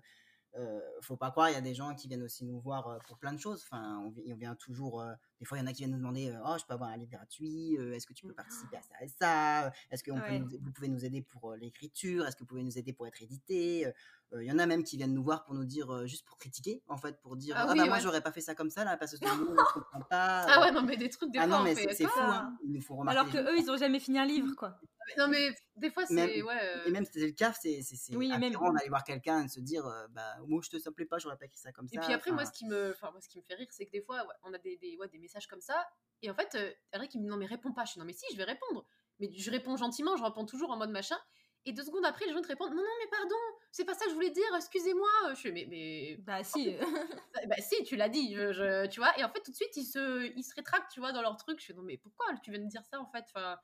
euh, 0.58 0.80
faut 1.02 1.18
pas 1.18 1.32
croire, 1.32 1.50
il 1.50 1.54
y 1.54 1.58
a 1.58 1.62
des 1.62 1.74
gens 1.76 1.94
qui 1.96 2.08
viennent 2.08 2.24
aussi 2.24 2.44
nous 2.46 2.60
voir 2.60 2.88
euh, 2.88 2.98
pour 3.08 3.18
plein 3.18 3.34
de 3.34 3.40
choses. 3.40 3.64
Enfin, 3.64 4.02
on, 4.06 4.10
vi- 4.10 4.32
on 4.34 4.36
vient 4.36 4.56
toujours. 4.56 5.02
euh, 5.02 5.14
des 5.40 5.46
fois, 5.46 5.58
il 5.58 5.62
y 5.62 5.64
en 5.64 5.68
a 5.68 5.72
qui 5.72 5.80
viennent 5.80 5.92
nous 5.92 5.98
demander, 5.98 6.34
oh, 6.46 6.56
je 6.60 6.66
peux 6.66 6.74
avoir 6.74 6.90
un 6.90 6.98
livre 6.98 7.12
gratuit. 7.12 7.76
Est-ce 7.76 8.08
que 8.08 8.14
tu 8.14 8.26
peux 8.26 8.34
participer 8.34 8.78
à 8.78 8.82
ça 8.82 8.96
et 9.02 9.08
ça? 9.08 9.72
Est-ce 9.92 10.04
que 10.04 10.12
on 10.12 10.16
peut 10.20 10.22
Ouais. 10.24 10.40
nous- 10.40 10.50
vous 10.62 10.72
pouvez 10.72 10.88
nous 10.88 11.06
aider 11.06 11.22
pour 11.22 11.54
l'écriture? 11.56 12.26
Est-ce 12.26 12.36
que 12.36 12.40
vous 12.42 12.48
pouvez 12.48 12.64
nous 12.64 12.78
aider 12.78 12.94
pour 12.94 13.06
être 13.08 13.22
édité 13.22 13.86
Euh, 14.34 14.44
Il 14.44 14.48
y 14.48 14.52
en 14.52 14.60
a 14.60 14.66
même 14.66 14.84
qui 14.84 14.98
viennent 14.98 15.14
nous 15.14 15.24
voir 15.24 15.44
pour 15.46 15.54
nous 15.56 15.64
dire, 15.66 16.06
juste 16.06 16.26
pour 16.28 16.38
critiquer, 16.38 16.84
en 16.88 16.98
fait, 16.98 17.20
pour 17.22 17.38
dire 17.38 17.56
Ah 17.58 17.66
Ah 17.68 17.72
oui, 17.72 17.80
bah 17.80 17.86
moi 17.86 18.00
j'aurais 18.00 18.22
pas 18.22 18.32
fait 18.34 18.42
ça 18.42 18.56
comme 18.56 18.70
ça 18.70 18.84
là, 18.84 18.98
parce 18.98 19.18
que 19.18 19.20
mot, 19.52 19.56
je 19.58 19.74
comprends 19.74 20.02
pas. 20.02 20.42
Ah 20.48 20.58
euh. 20.58 20.62
ouais, 20.64 20.72
non, 20.72 20.82
mais 20.82 20.98
des 20.98 21.10
trucs, 21.10 21.32
des 21.32 21.40
Ah 21.40 21.48
fois, 21.48 21.56
non, 21.58 21.62
on 21.62 21.64
mais 21.64 21.76
c'est 21.76 22.06
fou, 22.06 22.20
hein. 22.20 22.58
Ils 22.64 22.74
nous 22.74 22.82
font 22.82 22.98
remarquer. 22.98 23.20
Alors 23.20 23.32
que 23.32 23.38
eux, 23.38 23.58
ils 23.58 23.72
ont 23.72 23.78
jamais 23.78 24.00
fini 24.00 24.20
un 24.20 24.26
livre, 24.26 24.54
quoi. 24.56 24.78
Non, 25.18 25.30
mais 25.30 25.56
des 25.78 25.90
fois, 25.90 26.04
Même- 26.10 26.28
c'est. 26.30 26.42
Ouais. 26.42 26.60
euh, 26.62 26.84
Et 26.86 26.92
même 26.92 27.06
si 27.06 27.14
c'était 27.14 27.28
le 27.28 27.32
cas, 27.32 27.54
c'est 27.54 27.82
c'est- 27.82 27.96
c'est 27.96 28.16
Oui, 28.18 28.28
même. 28.30 28.42
d'aller 28.52 28.90
voir 28.90 29.06
quelqu'un 29.06 29.42
et 29.42 29.46
de 29.46 29.50
se 29.50 29.62
dire 29.62 29.86
euh, 29.86 30.06
bah 30.10 30.36
moi 30.46 30.60
je 30.62 30.70
te 30.70 30.78
ça 30.80 30.90
me 30.90 30.96
plaît 30.96 31.06
pas, 31.06 31.18
j'aurais 31.18 31.38
pas 31.38 31.46
écrit 31.46 31.60
ça 31.60 31.72
comme 31.72 31.88
ça. 31.88 31.96
Et 31.96 32.00
puis 32.04 32.12
après, 32.12 32.32
moi, 32.32 32.44
ce 32.46 32.52
qui 32.52 32.66
me, 32.66 32.92
enfin, 32.92 33.12
moi, 33.12 33.22
ce 33.22 33.30
qui 33.30 33.38
me 33.38 33.44
fait 33.44 33.54
rire, 33.56 33.68
c'est 33.72 33.86
que 33.86 33.92
des 33.92 34.02
fois, 34.02 34.18
ouais, 34.18 34.34
on 34.44 34.54
a 34.54 34.58
des, 34.58 34.76
des, 34.76 34.98
ouais, 34.98 35.08
des 35.08 35.20
messages 35.20 35.48
comme 35.48 35.62
ça. 35.62 35.88
Et 36.22 36.30
en 36.30 36.34
fait, 36.36 36.54
euh, 36.56 36.70
Eric, 36.94 37.14
il 37.16 37.20
me 37.20 37.24
dit 37.24 37.30
non, 37.30 37.38
mais 37.38 37.46
réponds 37.46 37.72
pas. 37.72 37.86
Je 37.86 37.92
suis 37.92 38.00
non, 38.02 38.06
mais 38.06 38.12
si, 38.12 38.26
je 38.34 38.38
vais 38.38 38.44
répondre. 38.44 38.86
Mais 39.20 39.32
je 39.36 39.50
réponds 39.50 39.78
gentiment, 39.78 40.18
je 40.18 40.24
réponds 40.24 40.46
toujours 40.46 40.72
en 40.72 40.78
mode 40.78 40.92
machin. 40.92 41.18
Et 41.68 41.74
deux 41.74 41.84
secondes 41.84 42.06
après, 42.06 42.26
les 42.26 42.32
gens 42.34 42.42
te 42.42 42.48
répondent 42.48 42.70
non, 42.72 42.78
non, 42.78 42.98
mais 43.04 43.10
pardon, 43.12 43.36
c'est 43.74 43.84
pas 43.84 43.94
ça 43.94 44.06
que 44.06 44.12
je 44.12 44.16
voulais 44.16 44.30
dire, 44.32 44.46
excusez-moi. 44.56 45.10
Je 45.32 45.36
suis 45.36 45.52
mais, 45.52 45.68
mais 45.70 46.16
Bah 46.20 46.42
si. 46.44 46.74
bah, 47.50 47.56
si, 47.60 47.84
tu 47.84 47.98
l'as 47.98 48.08
dit, 48.08 48.34
je, 48.34 48.54
je- 48.54 48.88
tu 48.88 49.02
vois. 49.02 49.18
Et 49.20 49.24
en 49.26 49.30
fait, 49.30 49.42
tout 49.42 49.52
de 49.52 49.56
suite, 49.56 49.76
ils 49.76 49.84
se, 49.86 50.32
ils 50.36 50.44
se 50.44 50.56
rétractent, 50.56 50.90
tu 50.94 51.02
vois, 51.02 51.12
dans 51.12 51.22
leur 51.22 51.36
truc. 51.36 51.60
Je 51.60 51.66
fais 51.66 51.74
non, 51.74 51.84
mais 51.84 51.98
pourquoi 51.98 52.26
tu 52.42 52.52
viens 52.52 52.62
de 52.62 52.68
dire 52.70 52.84
ça 52.90 53.02
en 53.02 53.06
fait 53.08 53.26
enfin, 53.36 53.58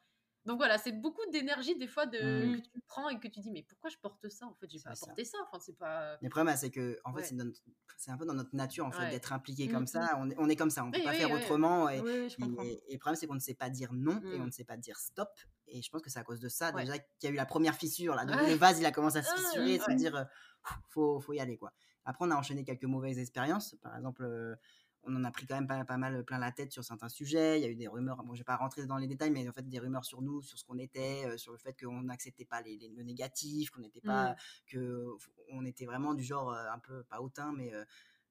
Donc 0.45 0.57
voilà, 0.57 0.77
c'est 0.77 0.91
beaucoup 0.91 1.21
d'énergie 1.31 1.77
des 1.77 1.87
fois 1.87 2.05
de, 2.05 2.19
Mm. 2.45 2.61
que 2.61 2.67
tu 2.67 2.81
prends 2.89 3.07
et 3.07 3.17
que 3.17 3.29
tu 3.29 3.39
dis 3.39 3.51
mais 3.51 3.63
pourquoi 3.63 3.89
je 3.89 3.95
porte 3.97 4.27
ça 4.27 4.45
en 4.47 4.53
fait? 4.55 4.69
J'ai 4.69 4.79
pas 4.81 4.95
ça. 4.95 5.05
porté 5.05 5.23
ça. 5.23 5.37
Enfin, 5.43 5.59
c'est 5.61 5.77
pas. 5.77 6.17
Le 6.21 6.27
problème, 6.29 6.53
c'est 6.57 6.71
que 6.71 6.99
en 7.05 7.13
fait, 7.13 7.19
Ouais. 7.19 7.23
c'est 7.23 7.35
notre- 7.35 7.61
un 8.07 8.17
peu 8.17 8.25
dans 8.25 8.33
notre 8.33 8.53
nature 8.53 8.85
en 8.85 8.91
fait 8.91 9.03
Ouais. 9.03 9.11
d'être 9.11 9.31
impliqué 9.31 9.69
Mm, 9.69 9.71
comme 9.71 9.87
ça. 9.87 10.17
On 10.19 10.29
est, 10.29 10.35
on 10.37 10.49
est 10.49 10.57
comme 10.57 10.69
ça, 10.69 10.83
on 10.83 10.91
peut 10.91 10.97
Oui, 10.97 11.05
pas 11.05 11.11
oui, 11.11 11.15
faire 11.17 11.31
oui. 11.31 11.39
autrement. 11.41 11.87
Et, 11.87 12.01
oui, 12.01 12.11
oui, 12.23 12.29
je 12.29 12.35
comprends. 12.35 12.63
et- 12.63 12.83
et 12.89 12.93
le 12.95 12.99
problème, 12.99 13.15
c'est 13.17 13.27
qu'on 13.27 13.33
ne 13.35 13.39
sait 13.39 13.53
pas 13.55 13.69
dire 13.69 13.93
non 13.93 14.21
et 14.33 14.41
on 14.41 14.45
ne 14.45 14.51
sait 14.51 14.65
pas 14.65 14.75
dire 14.75 14.97
stop. 14.97 15.29
Et 15.67 15.81
je 15.81 15.89
pense 15.89 16.01
que 16.01 16.09
c'est 16.09 16.19
à 16.19 16.23
cause 16.23 16.39
de 16.39 16.49
ça 16.49 16.71
Ouais. 16.73 16.81
déjà 16.85 16.97
qu'il 16.99 17.07
y 17.23 17.27
a 17.27 17.31
eu 17.31 17.35
la 17.37 17.45
première 17.45 17.75
fissure. 17.75 18.15
Là, 18.15 18.25
Ouais. 18.25 18.49
Le 18.51 18.55
vase, 18.55 18.79
il 18.79 18.85
a 18.85 18.91
commencé 18.91 19.17
à 19.17 19.23
se 19.23 19.29
Ah, 19.33 19.37
fissurer, 19.37 19.75
et 19.75 19.79
se 19.79 19.91
dire 19.91 20.27
faut, 20.89 21.19
faut 21.19 21.33
y 21.33 21.39
aller 21.39 21.57
quoi. 21.57 21.71
Après, 22.05 22.25
on 22.25 22.31
a 22.31 22.35
enchaîné 22.35 22.63
quelques 22.63 22.83
mauvaises 22.85 23.17
expériences. 23.19 23.75
Par 23.81 23.95
exemple, 23.95 24.23
euh, 24.23 24.55
on 25.05 25.15
en 25.15 25.23
a 25.25 25.31
pris 25.31 25.45
quand 25.45 25.55
même 25.55 25.67
pas, 25.67 25.83
pas 25.83 25.97
mal 25.97 26.23
plein 26.23 26.37
la 26.37 26.51
tête 26.51 26.71
sur 26.71 26.83
certains 26.83 27.09
sujets. 27.09 27.59
Il 27.59 27.63
y 27.63 27.65
a 27.65 27.69
eu 27.69 27.75
des 27.75 27.87
rumeurs. 27.87 28.23
Bon, 28.23 28.33
je 28.35 28.39
vais 28.39 28.45
pas 28.45 28.55
rentrer 28.55 28.85
dans 28.85 28.97
les 28.97 29.07
détails, 29.07 29.31
mais 29.31 29.47
en 29.47 29.51
fait, 29.53 29.67
des 29.67 29.79
rumeurs 29.79 30.05
sur 30.05 30.21
nous, 30.21 30.41
sur 30.41 30.57
ce 30.57 30.63
qu'on 30.65 30.77
était, 30.77 31.25
euh, 31.25 31.37
sur 31.37 31.51
le 31.53 31.57
fait 31.57 31.73
qu'on 31.81 32.03
n'acceptait 32.03 32.45
pas 32.45 32.61
les, 32.61 32.77
les- 32.77 32.89
le 32.89 33.03
négatif, 33.03 33.69
qu'on 33.71 33.81
n'était 33.81 33.99
pas, 34.01 34.31
Mm. 34.31 34.35
que 34.67 35.07
on 35.51 35.65
était 35.65 35.85
vraiment 35.85 36.13
du 36.13 36.23
genre 36.23 36.51
euh, 36.53 36.69
un 36.71 36.79
peu 36.79 37.03
pas 37.03 37.19
hautain, 37.21 37.51
mais 37.53 37.73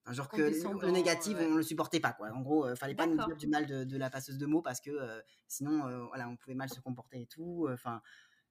euh, 0.07 0.11
un 0.11 0.13
genre 0.13 0.29
que 0.29 0.37
le, 0.43 0.91
négatif, 0.91 1.37
ouais. 1.39 1.47
on 1.47 1.57
le 1.57 1.63
supportait 1.63 2.01
pas 2.01 2.13
quoi. 2.13 2.31
En 2.33 2.41
gros, 2.41 2.67
euh, 2.67 2.75
fallait 2.75 2.95
pas 2.95 3.07
nous 3.07 3.17
dire 3.25 3.37
du 3.37 3.47
mal 3.47 3.67
de, 3.67 3.85
de 3.85 3.97
la 3.97 4.11
passeuse 4.11 4.39
de 4.39 4.47
mots 4.47 4.63
parce 4.63 4.81
que 4.81 4.91
euh, 4.91 5.21
sinon, 5.49 5.87
euh, 5.87 6.05
voilà, 6.07 6.29
on 6.29 6.37
pouvait 6.37 6.55
mal 6.57 6.69
se 6.69 6.81
comporter 6.81 7.21
et 7.23 7.27
tout. 7.27 7.69
Enfin. 7.71 8.03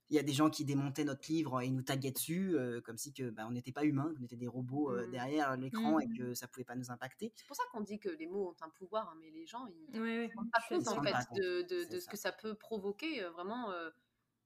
il 0.09 0.15
y 0.15 0.19
a 0.19 0.23
des 0.23 0.33
gens 0.33 0.49
qui 0.49 0.65
démontaient 0.65 1.05
notre 1.05 1.31
livre 1.31 1.61
et 1.61 1.69
nous 1.69 1.83
taguaient 1.83 2.11
dessus, 2.11 2.53
euh, 2.57 2.81
comme 2.81 2.97
si 2.97 3.13
que 3.13 3.29
bah, 3.29 3.43
on 3.47 3.51
n'était 3.51 3.71
pas 3.71 3.85
humains, 3.85 4.13
qu'on 4.17 4.25
était 4.25 4.35
des 4.35 4.47
robots 4.49 4.91
euh, 4.91 5.07
Mm. 5.07 5.11
derrière 5.11 5.55
l'écran 5.55 5.99
et 6.01 6.07
Mm. 6.07 6.17
que 6.17 6.33
ça 6.33 6.49
pouvait 6.49 6.65
pas 6.65 6.75
nous 6.75 6.91
impacter. 6.91 7.31
C'est 7.37 7.47
pour 7.47 7.55
ça 7.55 7.63
qu'on 7.71 7.79
dit 7.79 7.97
que 7.97 8.09
les 8.09 8.27
mots 8.27 8.49
ont 8.49 8.55
un 8.65 8.69
pouvoir, 8.71 9.07
hein, 9.07 9.17
mais 9.21 9.29
les 9.31 9.45
gens, 9.45 9.67
ils 9.67 10.01
Oui, 10.01 10.17
oui. 10.19 10.27
pas 10.51 10.59
compte 10.67 10.87
en 10.89 11.01
fait 11.01 11.13
de, 11.39 11.61
de- 11.61 11.89
ce 11.91 11.99
ça. 12.01 12.11
que 12.11 12.17
ça 12.17 12.31
peut 12.33 12.55
provoquer. 12.55 13.23
euh, 13.23 13.29
vraiment, 13.31 13.71
euh, 13.71 13.89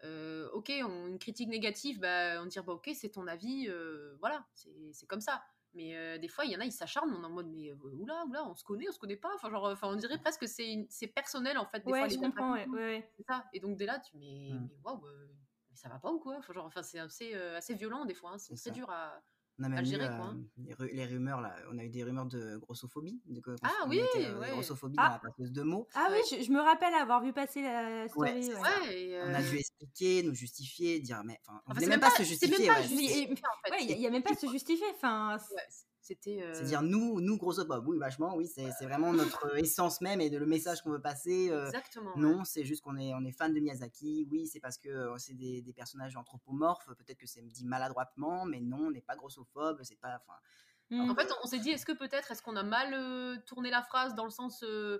euh, 0.04 0.50
ok, 0.54 0.72
on- 0.84 1.08
une 1.08 1.18
critique 1.18 1.50
négative, 1.50 2.00
bah, 2.00 2.40
on 2.44 2.46
dit 2.46 2.60
bah 2.60 2.74
ok, 2.74 2.92
c'est 2.94 3.10
ton 3.10 3.26
avis, 3.26 3.68
euh, 3.68 4.16
voilà, 4.20 4.46
c'est 4.54 4.70
c'est 4.94 5.08
comme 5.08 5.22
ça. 5.22 5.44
Mais 5.76 5.96
euh, 5.98 6.18
des 6.18 6.28
fois, 6.30 6.46
il 6.46 6.52
y 6.52 6.56
en 6.58 6.62
a, 6.62 6.66
ils 6.66 6.72
s'acharnent, 6.72 7.14
on 7.14 7.22
est 7.24 7.26
en 7.26 7.30
mode 7.30 7.48
mais 7.48 7.70
euh, 7.72 7.76
oula, 7.84 8.26
oula, 8.26 8.46
on 8.50 8.56
se 8.56 8.64
connaît, 8.64 8.88
on 8.90 8.92
se 8.94 9.00
connaît 9.00 9.18
pas. 9.18 9.30
Enfin, 9.36 9.50
genre, 9.52 9.66
enfin, 9.66 9.90
on 9.90 9.96
dirait 9.98 10.18
presque 10.20 10.42
que 10.42 10.48
c'est 10.48 10.88
c'est 10.90 11.08
personnel 11.08 11.58
en 11.58 11.66
fait. 11.66 11.86
Des 11.86 11.94
fois, 11.94 12.08
Ouais, 12.08 12.08
les 12.08 12.16
je 12.16 12.20
comprends, 12.20 12.54
ouais, 12.54 12.68
c'est 13.18 13.24
ça. 13.30 13.46
Et 13.54 13.60
donc 13.60 13.78
dès 13.78 13.86
là, 13.86 14.00
tu 14.00 14.18
mais 14.18 14.62
Mm. 14.62 14.68
mais 14.70 14.78
waouh, 14.84 15.06
euh, 15.06 15.28
mais 15.70 15.76
ça 15.76 15.90
va 15.90 16.00
pas 16.00 16.12
ou 16.12 16.20
quoi? 16.20 16.38
Enfin, 16.38 16.54
genre, 16.54 16.66
enfin, 16.66 16.82
c'est 16.84 17.00
assez, 17.00 17.36
euh, 17.36 17.58
assez 17.58 17.76
violent 17.76 18.06
des 18.06 18.14
fois. 18.16 18.32
hein, 18.32 18.38
C'est 18.38 18.54
C'est 18.54 18.56
très 18.56 18.72
ça. 18.72 18.72
dur 18.72 18.90
à. 18.90 19.24
On 19.58 19.64
a 19.64 19.70
même 19.70 19.84
eu 19.84 19.88
gérer, 19.88 20.06
euh, 20.06 20.18
quoi, 20.18 20.26
hein. 20.26 20.38
les, 20.58 20.74
ru- 20.74 20.90
les 20.92 21.06
rumeurs 21.06 21.40
là, 21.40 21.56
on 21.72 21.78
a 21.78 21.84
eu 21.86 21.90
des 21.90 22.04
rumeurs 22.04 22.26
de 22.26 22.58
grossophobie, 22.58 23.22
de 23.26 23.42
Ah 23.64 23.70
oui, 23.88 24.00
était, 24.00 24.26
euh, 24.28 24.40
ouais. 24.40 24.50
grossophobie 24.52 24.96
Ah. 25.00 25.08
dans 25.08 25.14
la 25.14 25.20
passeuse 25.20 25.52
de 25.54 25.62
mots. 25.64 25.88
Ah 25.96 26.10
oui, 26.12 26.18
je, 26.30 26.44
je 26.44 26.52
me 26.52 26.60
rappelle 26.60 26.94
avoir 26.94 27.24
vu 27.24 27.32
passer 27.32 27.62
la 27.62 28.08
story. 28.10 28.50
Ouais, 28.50 28.56
ouais. 28.56 29.02
et, 29.02 29.22
On 29.24 29.34
a 29.34 29.40
euh, 29.42 29.50
dû 29.50 29.58
expliquer, 29.58 30.24
nous 30.24 30.36
justifier, 30.36 31.00
dire 31.00 31.22
mais 31.24 31.40
enfin, 31.48 31.62
on 31.68 31.72
enfin, 31.72 31.74
voulait 31.76 31.86
c'est 31.86 31.90
même 31.90 32.00
pas 32.02 32.10
se 32.12 32.24
justifier. 32.24 32.58
même 32.66 32.68
pas 32.76 32.82
ouais, 32.82 32.88
justifié, 32.88 33.26
c'est- 33.28 33.32
en 33.32 33.36
fait. 33.64 33.72
Ouais, 33.72 33.86
il 33.94 33.98
n'y 33.98 34.08
a, 34.08 34.10
même 34.10 34.24
pas 34.24 34.32
à 34.34 34.36
se 34.36 34.48
justifier. 34.48 34.86
Enfin, 34.96 35.38
Ouais, 35.38 35.62
c'était. 36.06 36.42
euh, 36.42 36.54
C'est 36.54 36.64
dire 36.66 36.82
nous, 36.82 37.20
nous 37.20 37.38
grossophobes, 37.38 37.88
oui 37.88 37.98
vachement, 37.98 38.36
oui, 38.36 38.48
c'est 38.48 38.72
c'est 38.78 38.86
vraiment 38.86 39.12
notre 39.14 39.58
essence 39.58 40.02
même 40.02 40.22
et 40.22 40.30
de 40.30 40.38
le 40.38 40.46
message 40.46 40.82
qu'on 40.82 40.92
veut 40.92 41.02
passer. 41.02 41.50
euh, 41.50 41.66
Exactement. 41.66 42.14
ouais. 42.16 42.22
Non, 42.22 42.44
c'est 42.44 42.64
juste 42.64 42.84
qu'on 42.84 42.98
est, 42.98 43.14
on 43.14 43.24
est 43.26 43.32
fan 43.32 43.54
de 43.54 43.60
Miyazaki. 43.60 44.28
Oui, 44.32 44.48
c'est 44.48 44.60
parce 44.60 44.78
que 44.78 44.90
euh, 44.90 45.18
c'est 45.18 45.34
des, 45.34 45.62
des 45.62 45.74
personnages 45.74 46.16
anthropomorphes. 46.16 46.86
Peut-être 46.98 47.18
que 47.18 47.28
c'est 47.28 47.42
dit 47.42 47.66
maladroitement, 47.66 48.46
mais 48.46 48.62
non, 48.62 48.88
on 48.88 48.92
n'est 48.92 49.02
pas 49.02 49.16
grossophobe. 49.16 49.80
C'est 49.84 50.00
pas. 50.00 50.22
Enfin. 50.28 50.40
En 51.12 51.16
fait, 51.16 51.28
on 51.44 51.48
s'est 51.48 51.58
dit, 51.60 51.72
est-ce 51.72 51.86
que 51.86 51.94
peut-être, 51.94 52.32
est-ce 52.32 52.44
qu'on 52.44 52.56
a 52.56 52.62
mal 52.64 52.94
euh, 52.94 53.38
tourné 53.48 53.72
la 53.72 53.82
phrase 53.82 54.14
dans 54.14 54.26
le 54.26 54.30
sens. 54.30 54.62
euh, 54.64 55.00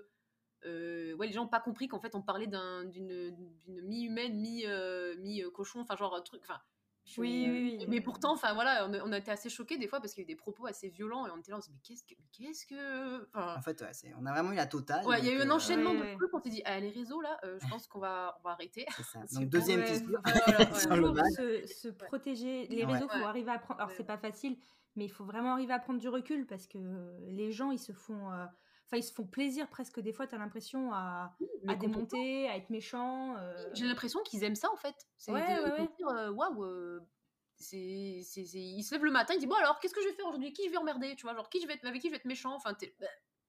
euh, 0.64 1.14
ouais, 1.14 1.28
les 1.28 1.32
gens 1.32 1.42
n'ont 1.44 1.48
pas 1.48 1.60
compris 1.60 1.86
qu'en 1.86 2.00
fait, 2.00 2.14
on 2.16 2.22
parlait 2.22 2.48
d'un- 2.48 2.84
d'une 2.84 3.30
d'une 3.30 3.80
mi-humaine, 3.82 4.34
mi, 4.40 4.66
euh, 4.66 5.14
mi-cochon, 5.18 5.80
enfin, 5.82 5.94
genre 5.96 6.16
un 6.16 6.22
truc. 6.22 6.42
Enfin. 6.44 6.60
Je- 7.06 7.20
Oui, 7.20 7.46
oui, 7.48 7.76
oui. 7.80 7.86
Mais 7.88 8.00
pourtant, 8.02 8.32
enfin 8.34 8.52
voilà, 8.52 8.86
on 8.88 8.92
a, 8.92 8.98
on 9.04 9.12
a 9.12 9.18
été 9.18 9.30
assez 9.30 9.48
choqués 9.48 9.78
des 9.78 9.86
fois 9.88 10.00
parce 10.00 10.12
qu'il 10.12 10.22
y 10.22 10.26
a 10.26 10.28
eu 10.28 10.34
des 10.34 10.36
propos 10.36 10.66
assez 10.66 10.88
violents 10.90 11.26
et 11.26 11.30
on 11.30 11.38
était 11.38 11.52
là, 11.52 11.56
on 11.56 11.60
s'est 11.60 11.70
dit, 11.70 11.76
mais 11.76 11.80
qu'est-ce 11.82 12.04
que. 12.04 12.14
mais 12.18 12.26
qu'est-ce 12.32 12.66
que. 12.66 13.28
Enfin, 13.34 13.56
en 13.56 13.62
fait, 13.62 13.80
ouais, 13.80 13.92
c'est- 13.92 14.12
on 14.20 14.26
a 14.26 14.32
vraiment 14.32 14.52
eu 14.52 14.56
la 14.56 14.66
totale. 14.66 15.06
ouais, 15.06 15.18
il 15.20 15.24
y 15.26 15.30
a 15.30 15.32
eu 15.32 15.40
un 15.40 15.48
euh, 15.50 15.54
enchaînement 15.54 15.90
Ouais, 15.92 15.96
de 15.96 16.02
ouais. 16.02 16.14
trucs, 16.16 16.34
on 16.34 16.40
s'est 16.40 16.50
dit, 16.50 16.62
ah, 16.64 16.78
les 16.80 16.90
réseaux 16.90 17.20
là, 17.20 17.38
euh, 17.44 17.58
je 17.62 17.68
pense 17.68 17.86
qu'on 17.86 18.00
va, 18.00 18.36
on 18.40 18.42
va 18.48 18.50
arrêter. 18.54 18.84
c'est 18.96 19.02
ça. 19.04 19.20
C'est 19.26 19.36
Donc 19.40 19.48
deuxième 19.48 19.82
faut- 19.86 19.94
le 20.10 21.02
toujours 21.08 21.26
se, 21.36 21.66
se 21.66 21.88
protéger. 21.88 22.66
Les 22.68 22.84
Ouais. 22.84 22.92
réseaux, 22.92 23.08
faut 23.08 23.16
Ouais. 23.18 23.24
arriver 23.24 23.50
à 23.52 23.58
prendre. 23.58 23.80
Alors, 23.80 23.90
Ouais. 23.90 23.96
c'est 23.96 24.04
pas 24.06 24.18
facile, 24.18 24.58
mais 24.96 25.04
il 25.04 25.10
faut 25.10 25.24
vraiment 25.24 25.52
arriver 25.52 25.72
à 25.72 25.78
prendre 25.78 26.00
du 26.00 26.08
recul 26.08 26.46
parce 26.46 26.66
que 26.66 26.78
les 27.28 27.52
gens, 27.52 27.70
ils 27.70 27.78
se 27.78 27.92
font. 27.92 28.30
euh, 28.32 28.44
Enfin, 28.86 28.98
ils 28.98 29.02
se 29.02 29.12
font 29.12 29.26
plaisir 29.26 29.68
presque. 29.68 29.98
Des 30.00 30.12
fois, 30.12 30.26
tu 30.26 30.34
as 30.34 30.38
l'impression 30.38 30.92
à, 30.92 31.36
complètement. 31.38 31.76
démonter, 31.76 32.48
à 32.48 32.56
être 32.56 32.70
méchant. 32.70 33.36
euh, 33.36 33.68
J'ai 33.74 33.84
l'impression 33.86 34.20
qu'ils 34.22 34.44
aiment 34.44 34.54
ça 34.54 34.70
en 34.72 34.76
fait. 34.76 34.94
C'est 35.16 35.32
Ouais, 35.32 35.40
de, 35.40 35.62
ouais, 35.62 35.70
de 35.70 35.82
ouais. 35.82 35.88
dire 35.96 36.08
euh, 36.08 36.30
waouh. 36.30 36.64
euh, 36.64 37.00
c'est, 37.56 38.20
c'est, 38.22 38.44
c'est- 38.44 38.58
Il 38.58 38.82
se 38.84 38.94
lève 38.94 39.04
le 39.04 39.10
matin, 39.10 39.34
il 39.34 39.40
dit 39.40 39.46
bon 39.46 39.54
alors 39.56 39.80
qu'est-ce 39.80 39.94
que 39.94 40.02
je 40.02 40.08
vais 40.08 40.14
faire 40.14 40.26
aujourd'hui? 40.26 40.52
Qui 40.52 40.66
je 40.66 40.70
vais 40.70 40.76
emmerder? 40.76 41.16
Tu 41.16 41.22
vois, 41.22 41.34
genre 41.34 41.48
qui 41.48 41.60
je 41.60 41.66
vais 41.66 41.74
être, 41.74 41.84
avec 41.86 42.00
qui 42.00 42.08
je 42.08 42.12
vais 42.12 42.18
être 42.18 42.26
méchant? 42.26 42.54
Enfin, 42.54 42.74
t'es- 42.74 42.94
bah, 43.00 43.06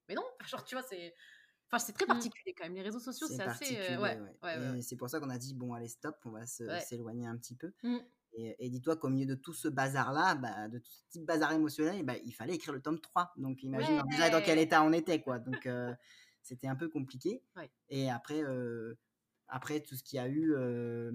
mais 0.09 0.15
non, 0.15 0.23
genre 0.47 0.63
tu 0.63 0.75
vois, 0.75 0.83
c'est. 0.83 1.13
Enfin, 1.69 1.79
c'est 1.79 1.91
très 1.93 2.05
Mm. 2.05 2.07
particulier 2.07 2.53
quand 2.57 2.63
même. 2.63 2.75
Les 2.75 2.81
réseaux 2.81 2.99
sociaux, 2.99 3.27
c'est, 3.27 3.41
assez. 3.43 3.77
euh, 3.77 4.01
ouais, 4.01 4.17
ouais. 4.19 4.71
ouais, 4.71 4.81
c'est 4.81 4.95
pour 4.95 5.09
ça 5.09 5.19
qu'on 5.19 5.29
a 5.29 5.37
dit 5.37 5.53
bon, 5.53 5.73
allez, 5.73 5.89
stop, 5.89 6.15
on 6.25 6.31
va 6.31 6.45
se- 6.47 6.63
s'éloigner 6.79 7.27
un 7.27 7.37
petit 7.37 7.55
peu. 7.55 7.73
Mm. 7.83 7.97
Et, 8.37 8.55
et 8.59 8.69
dis-toi 8.69 8.95
qu'au 8.95 9.09
milieu 9.09 9.25
de 9.25 9.35
tout 9.35 9.53
ce 9.53 9.67
bazar-là, 9.67 10.35
bah, 10.35 10.67
de 10.67 10.77
tout 10.77 10.91
ce 10.91 11.03
petit 11.05 11.19
bazar 11.19 11.51
émotionnel, 11.53 12.03
bah, 12.05 12.13
il 12.23 12.31
fallait 12.31 12.53
écrire 12.53 12.73
le 12.73 12.81
tome 12.81 12.99
3. 12.99 13.33
Donc 13.37 13.63
imagine 13.63 14.01
déjà 14.11 14.29
dans 14.29 14.41
quel 14.41 14.59
état 14.59 14.83
on 14.83 14.93
était. 14.93 15.21
quoi. 15.21 15.39
Donc 15.39 15.65
euh, 15.65 15.93
c'était 16.43 16.67
un 16.67 16.75
peu 16.75 16.87
compliqué. 16.87 17.41
Ouais. 17.55 17.69
Et 17.89 18.11
après, 18.11 18.43
euh, 18.43 18.95
après, 19.47 19.81
tout 19.81 19.95
ce 19.95 20.03
qu'il 20.03 20.17
y 20.17 20.19
a 20.19 20.27
eu. 20.27 20.53
euh, 20.55 21.11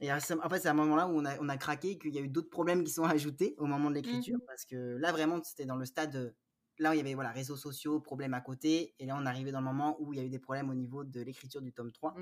et 0.00 0.08
c'est 0.20 0.34
à 0.34 0.70
un 0.70 0.74
moment-là 0.74 1.06
où 1.06 1.12
on 1.12 1.24
a, 1.24 1.38
on 1.40 1.48
a 1.48 1.56
craqué, 1.56 1.96
qu'il 1.98 2.14
y 2.14 2.18
a 2.18 2.20
eu 2.20 2.28
d'autres 2.28 2.50
problèmes 2.50 2.84
qui 2.84 2.90
sont 2.90 3.04
ajoutés 3.20 3.54
au 3.58 3.66
moment 3.66 3.88
de 3.88 3.94
l'écriture. 3.94 4.38
Parce 4.46 4.64
que 4.64 4.96
là, 4.96 5.12
vraiment, 5.12 5.40
c'était 5.42 5.66
dans 5.66 5.76
le 5.76 5.86
stade. 5.86 6.34
Là, 6.78 6.94
il 6.94 6.98
y 6.98 7.00
avait 7.00 7.14
voilà, 7.14 7.30
réseaux 7.30 7.56
sociaux, 7.56 8.00
problèmes 8.00 8.34
à 8.34 8.40
côté. 8.40 8.94
Et 8.98 9.06
là, 9.06 9.16
on 9.18 9.24
arrivait 9.24 9.52
dans 9.52 9.60
le 9.60 9.66
moment 9.66 9.96
où 10.00 10.12
il 10.12 10.18
y 10.18 10.22
a 10.22 10.24
eu 10.24 10.28
des 10.28 10.40
problèmes 10.40 10.68
au 10.68 10.74
niveau 10.74 11.04
de 11.04 11.20
l'écriture 11.20 11.62
du 11.62 11.72
tome 11.72 11.92
3. 11.92 12.14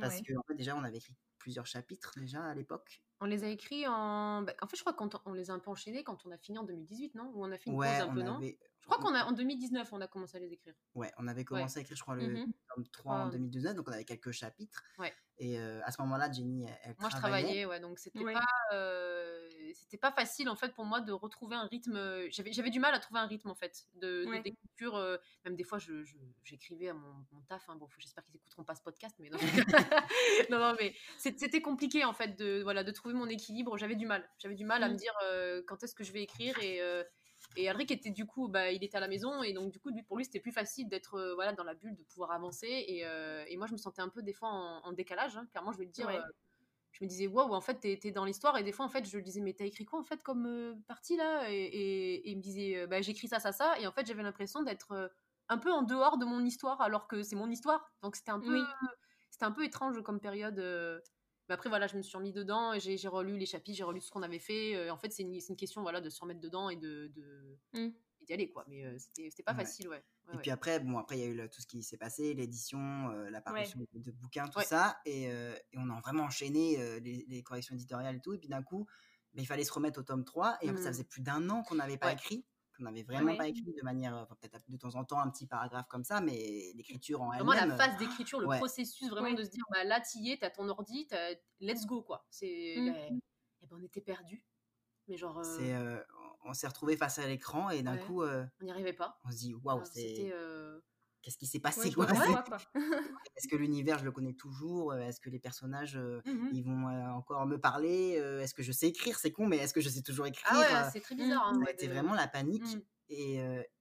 Parce 0.00 0.16
ouais. 0.16 0.22
que, 0.22 0.38
en 0.38 0.42
fait, 0.46 0.54
déjà, 0.54 0.76
on 0.76 0.84
avait 0.84 0.98
écrit 0.98 1.16
plusieurs 1.38 1.66
chapitres 1.66 2.12
déjà 2.16 2.42
à 2.44 2.54
l'époque. 2.54 3.02
On 3.20 3.26
les 3.26 3.44
a 3.44 3.48
écrits 3.48 3.86
en. 3.86 4.42
bah, 4.42 4.54
en 4.62 4.66
fait, 4.66 4.76
je 4.76 4.82
crois 4.82 4.92
qu'on 4.94 5.08
on 5.26 5.32
les 5.32 5.50
a 5.50 5.54
un 5.54 5.58
peu 5.58 5.70
enchaînés 5.70 6.02
quand 6.04 6.24
on 6.26 6.30
a 6.30 6.38
fini 6.38 6.58
en 6.58 6.64
2018, 6.64 7.14
non? 7.14 7.30
Ou 7.34 7.44
on 7.44 7.52
a 7.52 7.58
fait 7.58 7.70
une 7.70 7.76
Ouais, 7.76 7.88
pause 7.88 8.00
un 8.00 8.08
on 8.08 8.10
peu, 8.10 8.22
non? 8.22 8.42
avait, 8.42 8.58
crois 8.90 8.98
qu'on 9.02 9.14
a 9.14 9.24
en 9.24 9.32
2019, 9.32 9.92
on 9.92 10.00
a 10.00 10.06
commencé 10.08 10.36
à 10.36 10.40
les 10.40 10.52
écrire. 10.52 10.74
ouais, 10.94 11.10
on 11.18 11.26
avait 11.28 11.44
commencé 11.44 11.78
à 11.78 11.82
écrire, 11.82 11.96
je 11.96 12.02
crois, 12.02 12.16
le 12.16 12.26
Mhm. 12.28 12.52
tome 12.74 12.86
3 12.90 13.14
en 13.16 13.24
Ouais. 13.26 13.32
2019, 13.32 13.74
donc 13.76 13.88
on 13.88 13.92
avait 13.92 14.04
quelques 14.04 14.32
chapitres. 14.32 14.82
Ouais. 14.98 15.12
Et 15.38 15.58
euh, 15.58 15.80
à 15.84 15.90
ce 15.90 16.00
moment-là, 16.02 16.30
Jenny, 16.30 16.64
elle, 16.66 16.78
elle 16.84 16.96
Moi, 16.98 17.08
je 17.08 17.16
travaillais, 17.16 17.64
ouais, 17.64 17.80
donc 17.80 17.98
c'était 17.98 18.18
Ouais. 18.22 18.34
pas, 18.34 18.44
euh, 18.74 19.48
c'était 19.74 19.96
pas 19.96 20.12
facile 20.12 20.48
en 20.50 20.56
fait 20.56 20.74
pour 20.74 20.84
moi 20.84 21.00
de 21.00 21.12
retrouver 21.12 21.56
un 21.56 21.64
rythme. 21.66 21.96
euh, 21.96 22.28
J'avais, 22.30 22.52
j'avais 22.52 22.68
du 22.70 22.78
mal 22.78 22.92
à 22.94 22.98
trouver 22.98 23.20
un 23.20 23.26
rythme 23.26 23.48
en 23.48 23.54
fait 23.54 23.86
de, 23.94 24.24
de- 24.24 24.28
Ouais. 24.30 24.42
d'écriture. 24.42 24.96
euh, 24.96 25.16
même 25.44 25.56
des 25.56 25.64
fois, 25.64 25.78
je, 25.78 26.04
j'écrivais 26.44 26.88
à 26.88 26.94
mon, 26.94 27.24
mon 27.32 27.40
taf. 27.48 27.68
hein, 27.68 27.76
bon, 27.76 27.88
j'espère 27.98 28.24
qu'ils 28.26 28.36
écouteront 28.36 28.64
pas 28.64 28.74
ce 28.74 28.82
podcast, 28.82 29.14
mais 29.18 29.30
non, 29.30 29.38
non, 30.50 30.58
non, 30.58 30.74
mais 30.78 30.94
c'était 31.18 31.62
compliqué 31.62 32.04
en 32.04 32.12
fait 32.12 32.36
de, 32.38 32.60
voilà, 32.62 32.84
de 32.84 32.90
trouver 32.92 33.14
mon 33.14 33.26
équilibre. 33.26 33.78
J'avais 33.78 33.96
du 33.96 34.06
mal. 34.06 34.28
J'avais 34.38 34.54
du 34.56 34.64
mal 34.64 34.82
à 34.82 34.88
Mm. 34.88 34.92
me 34.92 34.96
dire 34.98 35.14
euh, 35.24 35.62
quand 35.66 35.82
est-ce 35.82 35.94
que 35.94 36.04
je 36.04 36.12
vais 36.12 36.22
écrire 36.22 36.58
et. 36.62 36.80
Et 37.56 37.68
Alric 37.68 37.90
était 37.90 38.10
du 38.10 38.26
coup, 38.26 38.48
bah, 38.48 38.70
il 38.72 38.82
était 38.84 38.96
à 38.96 39.00
la 39.00 39.08
maison 39.08 39.42
et 39.42 39.52
donc 39.52 39.72
du 39.72 39.80
coup, 39.80 39.90
lui, 39.90 40.02
pour 40.02 40.16
lui, 40.16 40.24
c'était 40.24 40.40
plus 40.40 40.52
facile 40.52 40.88
d'être 40.88 41.14
euh, 41.14 41.34
voilà 41.34 41.52
dans 41.52 41.64
la 41.64 41.74
bulle, 41.74 41.96
de 41.96 42.04
pouvoir 42.04 42.30
avancer. 42.32 42.68
Et, 42.88 43.04
euh, 43.06 43.44
et 43.48 43.56
moi, 43.56 43.66
je 43.66 43.72
me 43.72 43.78
sentais 43.78 44.02
un 44.02 44.08
peu 44.08 44.22
des 44.22 44.32
fois 44.32 44.48
en, 44.50 44.82
en 44.84 44.92
décalage. 44.92 45.36
hein, 45.36 45.46
clairement, 45.50 45.72
je 45.72 45.78
vais 45.78 45.84
le 45.86 45.90
dire. 45.90 46.06
Ouais. 46.06 46.16
euh, 46.16 46.20
je 46.92 47.04
me 47.04 47.08
disais 47.08 47.26
waouh 47.28 47.52
en 47.54 47.60
fait 47.60 47.78
t'es 48.00 48.10
dans 48.12 48.24
l'histoire 48.24 48.56
et 48.58 48.64
des 48.64 48.72
fois 48.72 48.84
en 48.84 48.88
fait 48.88 49.04
je 49.08 49.16
lui 49.16 49.22
disais 49.22 49.40
mais 49.40 49.54
t'as 49.54 49.64
écrit 49.64 49.84
quoi 49.84 50.00
en 50.00 50.04
fait 50.04 50.22
comme 50.22 50.82
partie 50.88 51.16
là? 51.16 51.50
Et, 51.50 51.54
et- 51.56 52.14
et 52.28 52.30
il 52.32 52.36
me 52.38 52.42
disait 52.42 52.86
bah 52.88 53.00
j'écris 53.00 53.28
ça 53.28 53.38
ça 53.38 53.52
ça 53.52 53.78
et 53.78 53.86
en 53.86 53.92
fait 53.92 54.06
j'avais 54.06 54.22
l'impression 54.24 54.62
d'être 54.62 55.12
un 55.48 55.58
peu 55.58 55.70
en 55.72 55.82
dehors 55.82 56.18
de 56.18 56.24
mon 56.24 56.44
histoire 56.44 56.80
alors 56.80 57.06
que 57.08 57.22
c'est 57.22 57.36
mon 57.36 57.48
histoire 57.50 57.86
donc 58.02 58.16
c'était 58.16 58.32
un 58.32 58.40
peu 58.40 58.56
Oui. 58.56 58.62
c'était 59.30 59.44
un 59.44 59.52
peu 59.52 59.64
étrange 59.64 60.02
comme 60.02 60.20
période. 60.20 60.58
Mais 61.50 61.54
après, 61.54 61.68
voilà, 61.68 61.88
je 61.88 61.96
me 61.96 62.02
suis 62.02 62.16
remis 62.16 62.32
dedans 62.32 62.72
et 62.74 62.78
j'ai 62.78 63.08
relu 63.08 63.36
les 63.36 63.44
chapitres, 63.44 63.76
j'ai 63.76 63.82
relu 63.82 63.98
tout 63.98 64.06
ce 64.06 64.12
qu'on 64.12 64.22
avait 64.22 64.38
fait. 64.38 64.88
en 64.88 64.96
fait, 64.96 65.12
c'est 65.12 65.24
une, 65.24 65.34
une, 65.34 65.56
question 65.56 65.82
voilà, 65.82 66.00
de 66.00 66.08
se 66.08 66.20
remettre 66.20 66.38
dedans 66.38 66.70
et 66.70 66.76
de, 66.76 67.08
de 67.08 67.58
mmh. 67.72 67.88
d'y 68.24 68.32
aller, 68.32 68.48
quoi. 68.48 68.64
Mais 68.68 68.84
c'était 69.00 69.42
pas 69.42 69.56
facile, 69.56 69.88
ouais. 69.88 70.00
et 70.32 70.36
puis 70.36 70.52
après, 70.52 70.78
bon, 70.78 70.96
après, 70.96 71.18
il 71.18 71.20
y 71.20 71.24
a 71.24 71.26
eu 71.26 71.50
tout 71.50 71.60
ce 71.60 71.66
qui 71.66 71.82
s'est 71.82 71.96
passé, 71.96 72.34
l'édition, 72.34 73.08
la 73.08 73.40
parution 73.40 73.80
de, 73.92 74.10
bouquins, 74.12 74.46
tout 74.46 74.60
ça. 74.60 75.00
Et, 75.04 75.24
et, 75.24 75.76
on 75.76 75.90
a 75.90 76.00
vraiment 76.00 76.22
enchaîné 76.22 77.00
les, 77.00 77.26
les, 77.26 77.42
corrections 77.42 77.74
éditoriales 77.74 78.14
et 78.14 78.20
tout. 78.20 78.32
Et 78.34 78.38
puis 78.38 78.48
d'un 78.48 78.62
coup, 78.62 78.86
bah, 79.34 79.42
il 79.42 79.46
fallait 79.46 79.64
se 79.64 79.72
remettre 79.72 79.98
au 79.98 80.04
tome 80.04 80.24
3. 80.24 80.58
Et 80.62 80.68
ça 80.68 80.72
mmh. 80.72 80.76
faisait 80.76 81.04
plus 81.04 81.20
d'un 81.20 81.50
an 81.50 81.64
qu'on 81.64 81.74
n'avait 81.74 81.98
pas 81.98 82.12
écrit 82.12 82.44
qu'on 82.80 82.90
n'avait 82.90 83.02
vraiment 83.02 83.36
pas 83.36 83.48
écrit 83.48 83.72
de 83.72 83.82
manière, 83.82 84.26
peut-être 84.40 84.68
de 84.68 84.76
temps 84.76 84.94
en 84.94 85.04
temps 85.04 85.20
un 85.20 85.30
petit 85.30 85.46
paragraphe 85.46 85.88
comme 85.88 86.04
ça, 86.04 86.20
mais 86.20 86.72
l'écriture 86.74 87.22
en 87.22 87.32
elle-même. 87.32 87.46
Vraiment 87.46 87.66
la 87.66 87.76
phase 87.76 87.96
d'écriture, 87.98 88.40
le 88.40 88.46
processus 88.46 89.08
vraiment 89.08 89.32
de 89.32 89.44
se 89.44 89.50
dire, 89.50 89.64
bah 89.70 89.84
là 89.84 90.00
t'y 90.00 90.30
es, 90.30 90.38
t'as 90.38 90.50
ton 90.50 90.68
ordi, 90.68 91.06
let's 91.60 91.86
go 91.86 92.02
quoi. 92.02 92.26
C'est, 92.30 92.46
et 92.46 92.76
eh 93.62 93.66
ben 93.66 93.76
on 93.78 93.82
était 93.82 94.00
perdus. 94.00 94.42
Mais 95.08 95.16
genre. 95.16 95.44
C'est, 95.44 95.74
on 96.44 96.54
s'est 96.54 96.68
retrouvé 96.68 96.96
face 96.96 97.18
à 97.18 97.26
l'écran 97.26 97.68
et 97.68 97.82
d'un 97.82 97.98
coup. 97.98 98.24
on 98.24 98.48
n'y 98.62 98.70
arrivait 98.70 98.94
pas. 98.94 99.18
On 99.24 99.30
se 99.30 99.36
dit, 99.36 99.54
waouh, 99.54 99.84
c'est 99.84 100.32
qu'est-ce 101.22 101.38
qui 101.38 101.46
s'est 101.46 101.60
passé 101.60 101.92
quoi, 101.92 102.06
Est-ce 102.10 102.14
que 103.50 103.56
l'univers 103.56 103.98
je 103.98 104.04
le 104.04 104.12
connais 104.12 104.34
toujours 104.34 104.94
Est-ce 104.94 105.20
que 105.20 105.30
les 105.30 105.38
personnages 105.38 105.96
mmh 105.96 106.48
ils 106.52 106.62
vont 106.64 106.86
encore 107.14 107.46
me 107.46 107.58
parler 107.58 108.12
Est-ce 108.40 108.54
que 108.54 108.62
je 108.62 108.72
sais 108.72 108.88
écrire? 108.88 109.18
C'est 109.18 109.32
con, 109.32 109.46
mais 109.46 109.58
est-ce 109.58 109.74
que 109.74 109.80
je 109.80 109.88
sais 109.88 110.02
toujours 110.02 110.26
écrire 110.26 110.46
Ah 110.50 110.58
ouais, 110.58 110.90
c'est 110.92 111.00
très 111.00 111.14
bizarre. 111.14 111.52
C'était 111.68 111.86
hein, 111.86 111.90
vraiment 111.90 112.14
la 112.14 112.28
panique. 112.28 112.62
Mmh. 112.62 112.82
Et, 113.12 113.36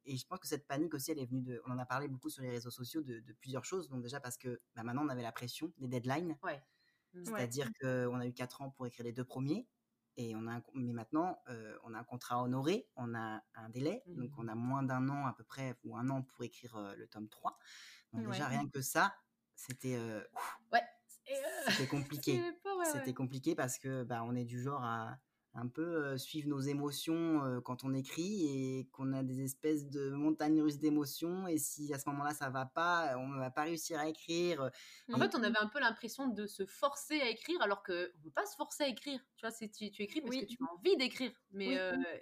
et, 0.05 0.17
je 0.17 0.25
pense 0.25 0.39
que 0.39 0.47
cette 0.47 0.65
panique 0.67 0.93
aussi, 0.95 1.11
elle 1.11 1.19
est 1.19 1.25
venue 1.25 1.41
de. 1.41 1.61
On 1.67 1.71
en 1.71 1.77
a 1.77 1.85
parlé 1.85 2.07
beaucoup 2.07 2.29
sur 2.29 2.41
les 2.41 2.49
réseaux 2.49 2.71
sociaux 2.71 3.01
de, 3.01 3.21
plusieurs 3.41 3.63
choses. 3.63 3.89
Donc 3.89 4.01
déjà 4.01 4.19
parce 4.19 4.37
que 4.37 4.59
bah, 4.75 4.83
maintenant 4.83 5.05
on 5.05 5.09
avait 5.09 5.21
la 5.21 5.31
pression 5.31 5.71
des 5.77 5.87
deadlines. 5.87 6.35
C'est-à-dire 7.23 7.69
qu'on 7.81 8.19
a 8.19 8.27
eu 8.27 8.33
4 8.33 8.61
ans 8.61 8.69
pour 8.71 8.85
écrire 8.87 9.05
les 9.05 9.13
deux 9.13 9.23
premiers. 9.23 9.67
Et 10.21 10.35
on 10.35 10.47
a 10.47 10.59
mais 10.73 10.91
maintenant, 10.91 11.41
on 11.85 11.93
a 11.93 11.99
un 11.99 12.03
contrat 12.03 12.43
honoré, 12.43 12.89
on 12.97 13.15
a 13.15 13.41
un 13.55 13.69
délai, 13.69 14.03
donc 14.05 14.31
on 14.37 14.43
mmh. 14.43 14.49
a 14.49 14.55
moins 14.55 14.83
d'un 14.83 15.07
an 15.07 15.25
à 15.25 15.33
peu 15.33 15.45
près, 15.45 15.77
ou 15.85 15.95
un 15.95 16.09
an 16.09 16.23
pour 16.23 16.43
écrire 16.43 16.93
le 16.97 17.07
tome 17.07 17.29
3. 17.29 17.57
Donc 18.11 18.27
déjà, 18.29 18.47
rien 18.47 18.67
que 18.67 18.81
ça, 18.81 19.15
c'était 19.55 19.97
ouais. 20.73 20.83
c'était 21.69 21.87
compliqué. 21.87 22.41
C'était 22.91 23.13
compliqué 23.13 23.55
parce 23.55 23.77
que 23.77 24.03
bah, 24.03 24.23
on 24.23 24.35
est 24.35 24.45
du 24.45 24.61
genre 24.61 24.83
à, 24.83 25.19
un 25.59 25.67
peu 25.67 26.17
suivre 26.17 26.47
nos 26.47 26.59
émotions 26.59 27.61
quand 27.63 27.83
on 27.83 27.93
écrit 27.93 28.45
et 28.47 28.87
qu'on 28.91 29.13
a 29.13 29.23
des 29.23 29.43
espèces 29.43 29.89
de 29.89 30.11
montagnes 30.11 30.61
russes 30.61 30.79
d'émotions 30.79 31.47
et 31.47 31.57
si 31.57 31.93
à 31.93 31.99
ce 31.99 32.09
moment-là 32.09 32.33
ça 32.33 32.49
va 32.49 32.65
pas, 32.65 33.17
on 33.17 33.27
ne 33.27 33.39
va 33.39 33.51
pas 33.51 33.63
réussir 33.63 33.99
à 33.99 34.07
écrire. 34.07 34.69
En 35.11 35.17
fait, 35.17 35.35
on 35.35 35.43
avait 35.43 35.57
un 35.59 35.67
peu 35.67 35.79
l'impression 35.79 36.27
de 36.27 36.47
se 36.47 36.65
forcer 36.65 37.19
à 37.21 37.29
écrire 37.29 37.61
alors 37.61 37.83
que 37.83 38.11
on 38.17 38.21
peut 38.23 38.31
pas 38.31 38.45
se 38.45 38.55
forcer 38.55 38.83
à 38.83 38.87
écrire. 38.87 39.19
Tu 39.35 39.45
vois, 39.45 39.51
c'est 39.51 39.69
tu, 39.69 39.85
écris 39.85 40.21
parce 40.21 40.35
que 40.35 40.45
tu 40.45 40.57
as 40.61 40.73
envie 40.73 40.97
d'écrire. 40.97 41.31
Mais 41.51 41.77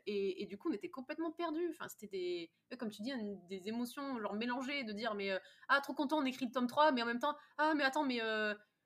et, 0.05 0.45
du 0.47 0.57
coup, 0.57 0.69
on 0.69 0.73
était 0.73 0.89
complètement 0.89 1.31
perdus. 1.31 1.69
Enfin, 1.71 1.87
c'était 1.89 2.07
des 2.07 2.51
comme 2.77 2.89
tu 2.89 3.01
dis 3.01 3.13
des 3.49 3.67
émotions 3.67 4.19
genre 4.19 4.33
mélangées 4.33 4.83
de 4.83 4.93
dire 4.93 5.15
mais 5.15 5.31
ah 5.69 5.79
trop 5.81 5.93
content 5.93 6.17
on 6.17 6.25
écrit 6.25 6.45
le 6.45 6.51
tome 6.51 6.67
3 6.67 6.91
mais 6.91 7.01
en 7.01 7.05
même 7.05 7.19
temps 7.19 7.35
ah 7.57 7.73
mais 7.75 7.83
attends 7.83 8.03
mais 8.03 8.19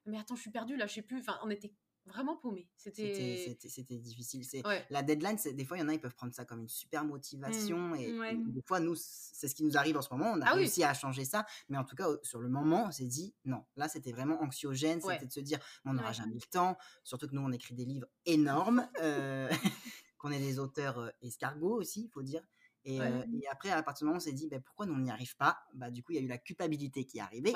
mais 0.05 0.19
attends 0.19 0.35
je 0.35 0.41
suis 0.41 0.51
perdu 0.51 0.77
là 0.77 0.85
je 0.85 0.93
sais 0.93 1.01
plus 1.01 1.19
enfin 1.19 1.39
on 1.43 1.49
était 1.49 1.73
vraiment 2.05 2.35
paumé. 2.35 2.67
C'était 2.77 3.57
c'était 3.59 3.97
difficile. 3.97 4.43
C'est 4.45 4.63
la 4.89 5.03
deadline. 5.03 5.37
Des 5.53 5.65
fois, 5.65 5.77
il 5.77 5.81
y 5.81 5.83
en 5.83 5.89
a, 5.89 5.93
ils 5.93 5.99
peuvent 5.99 6.15
prendre 6.15 6.33
ça 6.33 6.45
comme 6.45 6.61
une 6.61 6.67
super 6.67 7.03
motivation. 7.03 7.77
Mmh, 7.77 7.95
et, 7.95 8.37
des 8.37 8.61
fois, 8.61 8.79
nous, 8.79 8.95
c'est 8.95 9.47
ce 9.47 9.55
qui 9.55 9.63
nous 9.63 9.77
arrive 9.77 9.97
en 9.97 10.01
ce 10.01 10.13
moment. 10.13 10.31
On 10.35 10.41
a 10.41 10.45
ah 10.47 10.53
réussi 10.53 10.83
à 10.83 10.93
changer 10.93 11.25
ça, 11.25 11.45
mais 11.69 11.77
en 11.77 11.83
tout 11.83 11.95
cas, 11.95 12.07
sur 12.23 12.39
le 12.39 12.49
moment, 12.49 12.85
on 12.87 12.91
s'est 12.91 13.05
dit 13.05 13.33
non. 13.45 13.63
Là, 13.75 13.87
c'était 13.87 14.11
vraiment 14.11 14.41
anxiogène. 14.41 15.01
C'était 15.01 15.25
de 15.25 15.31
se 15.31 15.39
dire, 15.39 15.59
on 15.85 15.93
n'aura 15.93 16.13
jamais 16.13 16.35
le 16.35 16.41
temps. 16.41 16.77
Surtout 17.03 17.27
que 17.27 17.35
nous, 17.35 17.41
on 17.41 17.51
écrit 17.51 17.73
des 17.73 17.85
livres 17.85 18.07
énormes. 18.25 18.87
Euh, 19.01 19.49
qu'on 20.21 20.31
est 20.31 20.39
des 20.39 20.59
auteurs 20.59 20.99
euh, 20.99 21.09
escargots 21.21 21.79
aussi, 21.79 22.03
il 22.03 22.09
faut 22.09 22.21
dire. 22.21 22.41
Et, 22.83 22.99
euh, 22.99 23.23
et, 23.33 23.47
après, 23.47 23.69
à 23.71 23.83
partir 23.83 24.05
du 24.05 24.05
moment 24.05 24.15
où 24.15 24.21
on 24.21 24.23
s'est 24.23 24.31
dit, 24.31 24.47
ben, 24.47 24.61
pourquoi 24.61 24.85
nous, 24.85 24.93
on 24.93 24.99
n'y 24.99 25.11
arrive 25.11 25.35
pas? 25.35 25.59
Bah, 25.73 25.91
Du 25.91 26.03
coup, 26.03 26.13
il 26.13 26.15
y 26.15 26.19
a 26.19 26.21
eu 26.21 26.27
la 26.27 26.37
culpabilité 26.37 27.05
qui 27.05 27.19
est 27.19 27.21
arrivée. 27.21 27.53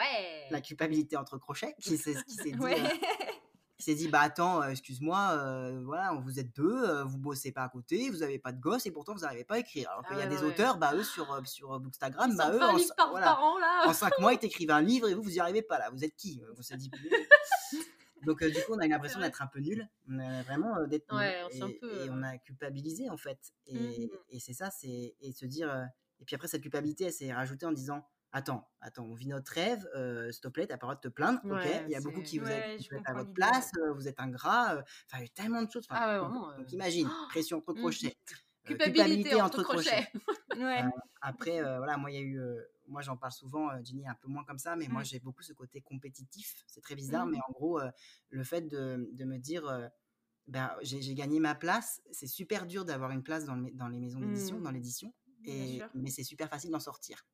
La 0.51 0.61
culpabilité 0.61 1.17
entre 1.17 1.37
crochets, 1.37 1.75
qui, 1.79 1.91
qui 1.91 1.97
s'est 1.97 2.13
dit, 2.27 2.53
il 3.79 3.83
s'est 3.83 3.95
dit 3.95 4.07
bah 4.07 4.21
attends 4.21 4.63
excuse-moi 4.63 5.81
voilà 5.83 6.13
vous 6.23 6.39
êtes 6.39 6.55
deux 6.55 7.03
vous 7.03 7.17
bossez 7.17 7.51
pas 7.51 7.63
à 7.63 7.69
côté 7.69 8.09
vous 8.09 8.23
avez 8.23 8.39
pas 8.39 8.51
de 8.51 8.59
gosse 8.59 8.85
et 8.85 8.91
pourtant 8.91 9.13
vous 9.13 9.21
n'arrivez 9.21 9.43
pas 9.43 9.55
à 9.55 9.59
écrire. 9.59 9.89
Alors 9.89 10.05
qu'il 10.05 10.17
y 10.17 10.21
a 10.21 10.27
des 10.27 10.43
auteurs 10.43 10.77
bah 10.77 10.93
eux 10.95 11.03
sur 11.03 11.41
sur 11.45 11.79
Bookstagram 11.79 12.35
bah 12.35 12.51
eux 12.53 12.61
en, 12.61 13.09
voilà, 13.09 13.37
en 13.85 13.93
cinq 13.93 14.17
mois 14.19 14.33
ils 14.33 14.39
t'écrivent 14.39 14.71
un 14.71 14.81
livre 14.81 15.09
et 15.09 15.13
vous 15.13 15.23
vous 15.23 15.35
y 15.35 15.39
arrivez 15.39 15.61
pas 15.61 15.77
là. 15.77 15.89
Vous 15.91 16.03
êtes 16.03 16.15
qui? 16.15 16.41
On 16.57 16.61
s'est 16.61 16.77
dit 16.77 16.89
donc 18.25 18.43
du 18.43 18.53
coup 18.53 18.73
on 18.73 18.79
a 18.79 18.87
l'impression 18.87 19.19
d'être 19.19 19.41
un 19.41 19.47
peu 19.47 19.59
nul 19.59 19.87
vraiment 20.07 20.87
d'être 20.87 21.13
et, 21.21 21.57
et, 21.57 22.09
on 22.09 22.23
a 22.23 22.37
culpabilisé 22.37 23.09
en 23.09 23.17
fait. 23.17 23.39
Et, 23.67 23.77
mmh. 23.77 24.09
et 24.29 24.39
c'est 24.39 24.53
ça 24.53 24.71
c'est 24.71 25.15
et 25.19 25.31
se 25.33 25.45
dire 25.45 25.69
et 26.19 26.25
puis 26.25 26.35
après 26.35 26.47
cette 26.47 26.61
culpabilité 26.61 27.05
elle 27.05 27.13
s'est 27.13 27.33
rajoutée 27.33 27.65
en 27.65 27.71
disant 27.71 28.05
attends, 28.35 28.67
attends, 28.81 29.05
on 29.05 29.13
vit 29.13 29.29
notre 29.29 29.49
rêve, 29.53 29.87
euh, 29.95 30.29
s'il 30.29 30.41
te 30.41 30.49
plaît, 30.49 30.67
t'as 30.67 30.77
pas 30.77 30.87
le 30.87 30.91
droit 30.91 30.95
de 30.95 30.99
te 30.99 31.07
plaindre, 31.07 31.39
ok? 31.45 31.65
Il 31.85 31.91
y 31.91 31.95
a 31.95 32.01
beaucoup 32.01 32.21
qui 32.21 32.37
vous 32.37 32.47
êtes 32.47 32.81
à 33.05 33.13
votre 33.13 33.33
place, 33.33 33.71
vous 33.95 34.09
êtes 34.09 34.19
ingrat, 34.19 34.83
enfin, 35.05 35.19
il 35.19 35.21
y 35.21 35.25
a 35.25 35.29
tellement 35.29 35.63
de 35.63 35.71
choses. 35.71 35.85
Ah 35.89 36.21
ouais, 36.21 36.57
donc, 36.57 36.71
imagine, 36.73 37.09
pression 37.29 37.59
entre 37.59 37.73
mmh. 37.73 37.77
crochets. 37.77 38.17
Culpabilité, 38.65 39.41
entre, 39.41 39.63
crochets. 39.63 40.11
après, 41.21 41.61
voilà, 41.61 41.95
moi, 41.97 42.11
il 42.11 42.15
y 42.15 42.17
a 42.17 42.21
eu, 42.21 42.41
moi, 42.87 43.01
j'en 43.01 43.15
parle 43.15 43.31
souvent, 43.31 43.69
Jenny 43.83 44.05
un 44.05 44.15
peu 44.15 44.27
moins 44.27 44.43
comme 44.43 44.59
ça, 44.59 44.75
mais 44.75 44.89
moi, 44.89 45.01
mmh. 45.01 45.05
j'ai 45.05 45.19
beaucoup 45.19 45.41
ce 45.41 45.53
côté 45.53 45.79
compétitif. 45.79 46.65
C'est 46.67 46.81
très 46.81 46.95
bizarre, 46.95 47.25
mais 47.25 47.37
mmh. 47.37 47.47
en 47.47 47.51
gros, 47.53 47.79
le 48.29 48.43
fait 48.43 48.63
de, 48.63 49.09
de 49.13 49.23
me 49.23 49.37
dire, 49.37 49.63
ben, 50.47 50.75
j'ai 50.81 51.15
gagné 51.15 51.39
ma 51.39 51.55
place. 51.55 52.01
C'est 52.11 52.27
super 52.27 52.65
dur 52.65 52.83
d'avoir 52.83 53.11
une 53.11 53.23
place 53.23 53.45
dans, 53.45 53.55
dans 53.55 53.87
les 53.87 53.99
maisons 53.99 54.19
d'édition, 54.19 54.59
dans 54.59 54.71
l'édition, 54.71 55.13
mais 55.45 56.09
c'est 56.09 56.23
super 56.25 56.49
facile 56.49 56.71
d'en 56.71 56.81
sortir 56.81 57.25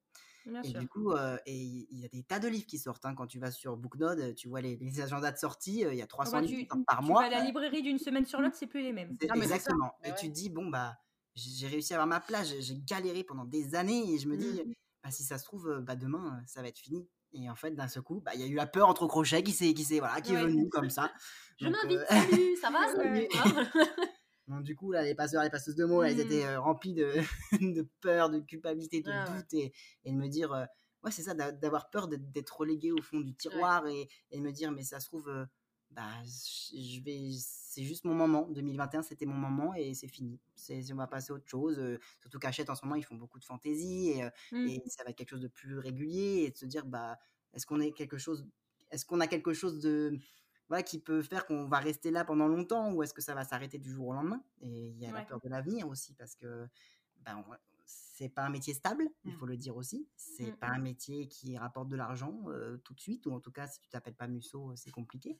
et 0.63 0.73
du 0.73 0.87
coup, 0.87 1.13
il 1.45 1.99
y 1.99 2.05
a 2.05 2.07
des 2.07 2.23
tas 2.23 2.39
de 2.39 2.47
livres 2.47 2.65
qui 2.65 2.77
sortent. 2.77 3.05
Hein. 3.05 3.15
Quand 3.15 3.27
tu 3.27 3.39
vas 3.39 3.51
sur 3.51 3.77
Booknode, 3.77 4.35
tu 4.35 4.47
vois 4.47 4.61
les, 4.61 5.01
agendas 5.01 5.31
de 5.31 5.37
sortie, 5.37 5.85
il 5.89 5.95
y 5.95 6.01
a 6.01 6.07
300 6.07 6.31
ah 6.33 6.41
bah, 6.41 6.47
livres 6.47 6.75
par 6.87 7.03
mois. 7.03 7.23
Tu 7.23 7.29
vas 7.29 7.35
à 7.37 7.39
la 7.39 7.45
librairie 7.45 7.81
d'une 7.81 7.99
semaine 7.99 8.25
sur 8.25 8.41
l'autre, 8.41 8.55
c'est 8.55 8.67
plus 8.67 8.81
les 8.81 8.93
mêmes. 8.93 9.17
exactement. 9.21 9.93
et 10.03 10.13
tu 10.15 10.27
te 10.27 10.33
dis, 10.33 10.49
bon, 10.49 10.67
bah, 10.67 10.97
j'ai 11.35 11.67
réussi 11.67 11.93
à 11.93 11.97
avoir 11.97 12.07
ma 12.07 12.19
place, 12.19 12.53
j'ai 12.59 12.77
galéré 12.77 13.23
pendant 13.23 13.45
des 13.45 13.75
années 13.75 14.13
et 14.13 14.17
je 14.17 14.27
me 14.27 14.37
dis, 14.37 14.63
mmh. 14.63 14.73
bah, 15.03 15.11
si 15.11 15.23
ça 15.23 15.37
se 15.37 15.45
trouve, 15.45 15.79
bah, 15.81 15.95
demain, 15.95 16.41
ça 16.45 16.61
va 16.61 16.67
être 16.67 16.79
fini. 16.79 17.07
Et 17.33 17.49
en 17.49 17.55
fait, 17.55 17.71
d'un 17.71 17.87
seul 17.87 18.03
coup, 18.03 18.21
bah, 18.23 18.31
il 18.35 18.41
y 18.41 18.43
a 18.43 18.47
eu 18.47 18.55
la 18.55 18.67
peur 18.67 18.89
entre 18.89 19.07
crochets 19.07 19.43
qui, 19.43 19.53
qui, 19.53 19.99
voilà, 19.99 20.19
qui 20.21 20.33
est 20.33 20.41
venue 20.41 20.69
comme 20.69 20.89
ça. 20.89 21.11
Je 21.59 21.67
m'invite, 21.67 21.99
salut, 22.09 22.55
ça 22.61 22.69
va, 22.71 22.79
Donc, 24.51 24.63
du 24.63 24.75
coup, 24.75 24.91
là, 24.91 25.03
les 25.03 25.15
passeurs, 25.15 25.43
les 25.43 25.49
passeuses 25.49 25.75
de 25.75 25.85
mots, 25.85 26.03
elles 26.03 26.19
étaient 26.19 26.45
mmh. 26.45 26.59
remplies 26.59 26.93
de, 26.93 27.13
de, 27.73 27.87
peur, 28.01 28.29
de 28.29 28.39
culpabilité, 28.39 29.01
de 29.01 29.11
doute 29.11 29.53
et, 29.53 29.73
et, 30.03 30.11
de 30.11 30.17
me 30.17 30.27
dire, 30.27 30.51
ouais, 31.03 31.11
c'est 31.11 31.23
ça, 31.23 31.33
d'avoir 31.33 31.89
peur 31.89 32.07
d'être 32.07 32.57
relégué 32.57 32.91
au 32.91 33.01
fond 33.01 33.21
du 33.21 33.33
tiroir 33.33 33.87
et, 33.87 34.09
et, 34.29 34.37
de 34.37 34.43
me 34.43 34.51
dire, 34.51 34.71
mais 34.71 34.83
ça 34.83 34.99
se 34.99 35.07
trouve, 35.07 35.31
bah, 35.91 36.21
je 36.25 37.01
vais, 37.03 37.31
c'est 37.37 37.83
juste 37.83 38.03
mon 38.05 38.13
moment. 38.13 38.47
2021, 38.49 39.01
c'était 39.01 39.25
mon 39.25 39.35
moment 39.35 39.73
et 39.73 39.93
c'est 39.93 40.07
fini. 40.07 40.39
on 40.69 40.95
va 40.95 41.07
passer 41.07 41.31
à 41.31 41.35
autre 41.35 41.47
chose. 41.47 41.81
surtout 42.19 42.39
qu'Achète, 42.39 42.69
en 42.69 42.75
ce 42.75 42.85
moment, 42.85 42.95
ils 42.95 43.05
font 43.05 43.15
beaucoup 43.15 43.39
de 43.39 43.45
fantaisie 43.45 44.09
et, 44.09 44.23
mmh. 44.51 44.67
et, 44.67 44.83
ça 44.87 45.03
va 45.03 45.11
être 45.11 45.17
quelque 45.17 45.29
chose 45.29 45.41
de 45.41 45.47
plus 45.47 45.77
régulier 45.79 46.43
et 46.45 46.51
de 46.51 46.57
se 46.57 46.65
dire, 46.65 46.85
bah, 46.85 47.17
est-ce 47.53 47.65
qu'on 47.65 47.79
est 47.79 47.91
quelque 47.91 48.17
chose, 48.17 48.45
est-ce 48.91 49.05
qu'on 49.05 49.19
a 49.19 49.27
quelque 49.27 49.53
chose 49.53 49.79
de 49.79 50.17
qui 50.83 50.99
peut 50.99 51.21
faire 51.21 51.45
qu'on 51.45 51.65
va 51.65 51.79
rester 51.79 52.11
là 52.11 52.23
pendant 52.25 52.47
longtemps 52.47 52.91
ou 52.93 53.03
est-ce 53.03 53.13
que 53.13 53.21
ça 53.21 53.35
va 53.35 53.43
s'arrêter 53.43 53.77
du 53.77 53.91
jour 53.91 54.07
au 54.07 54.13
lendemain? 54.13 54.43
Et 54.61 54.89
il 54.89 54.97
y 54.97 55.05
a 55.05 55.11
la 55.11 55.23
peur 55.23 55.39
de 55.39 55.49
l'avenir 55.49 55.87
aussi 55.87 56.13
parce 56.13 56.35
que 56.35 56.67
ben, 57.25 57.43
c'est 57.85 58.29
pas 58.29 58.43
un 58.43 58.49
métier 58.49 58.73
stable, 58.73 59.09
il 59.25 59.33
mmh. 59.33 59.37
faut 59.37 59.45
le 59.45 59.57
dire 59.57 59.75
aussi. 59.75 60.07
C'est 60.15 60.51
mmh, 60.51 60.57
pas 60.57 60.67
un 60.67 60.79
mmh. 60.79 60.83
métier 60.83 61.27
qui 61.27 61.57
rapporte 61.57 61.89
de 61.89 61.95
l'argent 61.95 62.45
tout 62.83 62.93
de 62.93 62.99
suite, 62.99 63.25
ou 63.25 63.33
en 63.33 63.39
tout 63.39 63.51
cas, 63.51 63.67
si 63.67 63.79
tu 63.79 63.89
t'appelles 63.89 64.15
pas 64.15 64.27
Musso, 64.27 64.71
c'est 64.75 64.91
compliqué. 64.91 65.37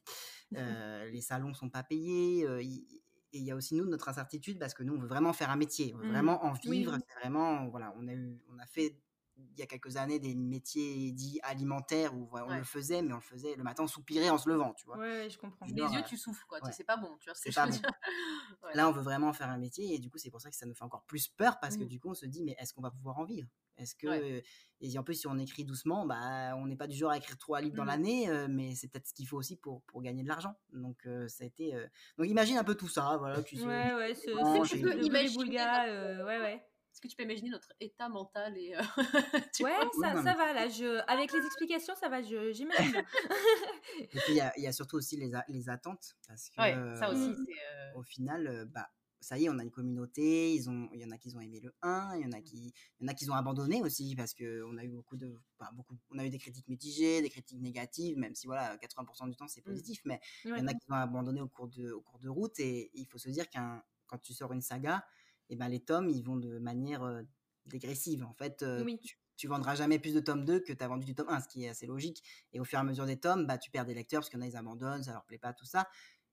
les 0.52 1.22
salons 1.22 1.54
sont 1.54 1.70
pas 1.70 1.84
payés. 1.84 2.42
et 2.42 3.02
il 3.34 3.44
y 3.44 3.52
a 3.52 3.56
aussi 3.56 3.76
nous 3.76 3.86
notre 3.86 4.10
incertitude 4.10 4.60
parce 4.60 4.74
que 4.74 4.84
nous 4.84 4.94
on 4.94 5.00
veut 5.00 5.08
vraiment 5.08 5.34
faire 5.34 5.50
un 5.50 5.56
métier, 5.56 5.94
on 5.96 6.00
veut 6.00 6.10
vraiment 6.10 6.44
en 6.44 6.54
vivre. 6.54 6.98
C'est 7.08 7.20
vraiment 7.20 7.68
voilà, 7.70 7.94
on 7.98 8.08
a 8.08 8.14
eu, 8.14 8.42
on 8.50 8.60
a 8.60 8.66
fait 8.66 8.98
il 9.38 9.60
y 9.60 9.64
a 9.64 9.66
quelques 9.66 9.98
années 9.98 10.20
des 10.20 10.36
métiers 10.36 11.12
dits 11.12 11.40
alimentaires 11.44 12.16
où 12.16 12.30
on 12.34 12.58
le 12.58 12.64
faisait, 12.64 13.02
mais 13.02 13.14
on 13.14 13.18
le 13.18 13.22
faisait 13.22 13.56
le 13.56 13.64
matin, 13.64 13.84
on 13.84 13.88
soupirait 13.88 14.30
en 14.30 14.38
se 14.38 14.50
levant, 14.50 14.74
tu 14.74 14.86
vois. 14.86 14.98
Ouais, 14.98 15.30
je 15.30 15.38
comprends. 15.38 15.66
Les 15.66 15.82
yeux, 15.82 16.04
tu 16.08 16.18
souffles, 16.18 16.46
quoi. 16.48 16.60
C'est 16.72 16.84
pas 16.84 16.98
bon, 16.98 17.18
tu 17.20 17.30
vois. 17.30 17.36
C'est 17.36 17.54
pas 17.54 17.68
bon. 17.68 17.78
Là, 18.76 18.88
on 18.88 18.92
veut 18.92 19.02
vraiment 19.02 19.34
faire 19.34 19.50
un 19.50 19.58
métier 19.58 19.96
et 19.96 20.00
du 20.00 20.10
coup, 20.10 20.18
c'est 20.18 20.30
pour 20.30 20.42
ça 20.42 20.50
que 20.50 20.56
ça 20.56 20.66
nous 20.66 20.76
fait 20.76 20.84
encore 20.84 21.04
plus 21.06 21.28
peur 21.28 21.60
parce 21.60 21.78
que 21.78 21.84
mmh. 21.84 21.88
du 21.88 22.00
coup, 22.00 22.10
on 22.10 22.14
se 22.14 22.26
dit, 22.26 22.44
mais 22.44 22.56
est-ce 22.60 22.74
qu'on 22.74 22.82
va 22.82 22.92
pouvoir 22.92 23.20
en 23.20 23.26
vivre? 23.26 23.48
Est-ce 23.78 23.96
que. 23.96 24.42
Et 24.82 24.98
en 24.98 25.04
plus, 25.04 25.16
si 25.16 25.28
on 25.28 25.38
écrit 25.38 25.64
doucement, 25.64 26.06
bah, 26.06 26.56
on 26.58 26.68
n'est 26.68 26.76
pas 26.76 26.88
du 26.88 26.96
genre 26.96 27.12
à 27.12 27.18
écrire 27.18 27.38
trois 27.38 27.62
livres 27.62 27.76
dans 27.76 27.84
mmh. 27.84 27.88
l'année, 27.88 28.48
mais 28.50 28.76
c'est 28.76 28.88
peut-être 28.88 29.08
ce 29.08 29.14
qu'il 29.14 29.28
faut 29.28 29.38
aussi 29.38 29.56
pour, 29.56 29.82
pour 29.84 30.02
gagner 30.02 30.24
de 30.24 30.28
l'argent. 30.28 30.56
Donc, 30.74 31.08
ça 31.28 31.44
a 31.44 31.48
été. 31.48 31.74
Donc, 32.18 32.28
imagine 32.28 32.58
un 32.58 32.64
peu 32.64 32.76
tout 32.76 32.90
ça, 32.90 33.18
voilà. 33.18 33.42
Tu 33.44 33.58
ouais, 33.58 33.94
ouais, 33.94 34.14
c'est. 34.14 34.32
Tu 34.68 34.82
peux 34.82 35.04
imaginer. 35.04 35.58
ouais, 35.58 36.40
ouais 36.40 36.71
Est-ce 36.94 37.00
que 37.02 37.08
tu 37.08 37.16
peux 37.16 37.24
imaginer 37.24 37.50
notre 37.50 37.72
état 37.80 38.10
mental 38.10 38.58
et 38.58 38.76
euh, 38.76 38.82
tu 39.54 39.64
Ouais, 39.64 39.74
ça, 40.02 40.14
ça 40.24 40.36
va 40.36 40.54
là. 40.54 40.68
Je... 40.68 41.02
Avec 41.10 41.32
les 41.32 41.46
explications, 41.46 41.96
ça 41.96 42.10
va. 42.10 42.22
Je... 42.22 42.52
J'imagine. 42.52 42.92
bien. 42.92 43.06
Et 44.02 44.08
puis, 44.20 44.22
il 44.30 44.36
y 44.36 44.42
a, 44.42 44.54
il 44.58 44.64
y 44.64 44.68
a 44.68 44.74
surtout 44.74 44.98
aussi 44.98 45.16
les, 45.18 45.34
a- 45.34 45.46
les 45.48 45.70
attentes. 45.70 46.16
Parce 46.28 46.50
que, 46.50 46.60
Ouais, 46.62 46.74
ça 47.00 47.10
aussi, 47.10 47.34
c'est. 47.46 47.54
euh, 47.74 47.94
au 47.96 48.04
final, 48.04 48.46
euh, 48.48 48.66
bah, 48.66 48.90
ça 49.22 49.38
y 49.38 49.46
est, 49.46 49.50
on 49.50 49.58
a 49.60 49.64
une 49.64 49.72
communauté. 49.72 50.54
Ils 50.54 50.70
ont, 50.70 50.90
il 50.94 51.00
y 51.00 51.06
en 51.06 51.12
a 51.12 51.18
qui 51.18 51.34
ont 51.36 51.40
aimé 51.40 51.62
le 51.62 51.74
1, 51.82 52.16
il 52.18 52.24
y 52.24 52.26
en 52.26 52.32
a 52.34 52.42
qui, 52.42 52.74
il 53.00 53.06
y 53.06 53.10
en 53.10 53.12
a 53.12 53.14
qui 53.14 53.30
ont 53.30 53.36
abandonné 53.36 53.82
aussi 53.82 54.14
parce 54.16 54.34
que 54.34 54.64
on 54.64 54.78
a 54.78 54.84
eu 54.84 54.90
beaucoup 54.90 55.16
de, 55.16 55.40
enfin, 55.60 55.72
beaucoup, 55.74 55.96
on 56.10 56.18
a 56.20 56.26
eu 56.26 56.30
des 56.30 56.40
critiques 56.40 56.68
mitigées, 56.68 57.22
des 57.22 57.30
critiques 57.30 57.62
négatives, 57.62 58.18
même 58.18 58.36
si 58.36 58.48
voilà, 58.48 58.76
80% 58.78 59.30
du 59.30 59.36
temps 59.38 59.48
c'est 59.48 59.62
Mm. 59.62 59.64
positif, 59.70 60.02
mais 60.06 60.20
il 60.44 60.58
y 60.58 60.62
en 60.62 60.68
a 60.68 60.74
qui 60.74 60.86
ont 60.90 60.96
abandonné 60.96 61.40
au 61.40 61.48
cours 61.48 61.68
de, 61.70 61.92
au 61.92 62.02
cours 62.02 62.20
de 62.20 62.28
route. 62.30 62.60
Et 62.60 62.90
il 62.96 63.06
faut 63.08 63.18
se 63.20 63.30
dire 63.30 63.48
qu'un, 63.50 63.82
quand 64.08 64.18
tu 64.18 64.34
sors 64.34 64.52
une 64.54 64.62
saga, 64.62 65.06
et 65.52 65.56
ben 65.56 65.70
les 65.70 65.82
tomes 65.82 66.10
ils 66.10 66.24
vont 66.24 66.38
de 66.38 66.58
manière 66.60 67.04
euh, 67.04 67.24
dégressive. 67.68 68.24
En 68.24 68.34
fait, 68.34 68.64
euh, 68.64 68.86
Oui. 68.86 69.00
tu, 69.04 69.18
tu 69.38 69.48
vendras 69.48 69.76
jamais 69.76 70.00
plus 70.00 70.16
de 70.16 70.20
tome 70.20 70.46
2 70.46 70.60
que 70.62 70.74
tu 70.74 70.84
as 70.84 70.88
vendu 70.88 71.06
du 71.06 71.16
tome 71.16 71.30
1, 71.30 71.42
ce 71.42 71.48
qui 71.48 71.66
est 71.66 71.70
assez 71.70 71.86
logique. 71.88 72.24
Et 72.54 72.60
au 72.60 72.64
fur 72.66 72.80
et 72.80 72.82
à 72.82 72.84
mesure 72.84 73.06
des 73.06 73.20
tomes, 73.20 73.46
bah, 73.48 73.60
tu 73.60 73.70
perds 73.72 73.86
des 73.86 73.94
lecteurs 73.94 74.22
parce 74.22 74.30
qu'il 74.30 74.40
y 74.40 74.42
en 74.42 74.46
a, 74.46 74.50
ils 74.50 74.58
abandonnent, 74.58 75.04
ça 75.04 75.14
leur 75.14 75.26
plaît 75.26 75.38
pas, 75.40 75.54
tout 75.54 75.66
ça. 75.66 75.88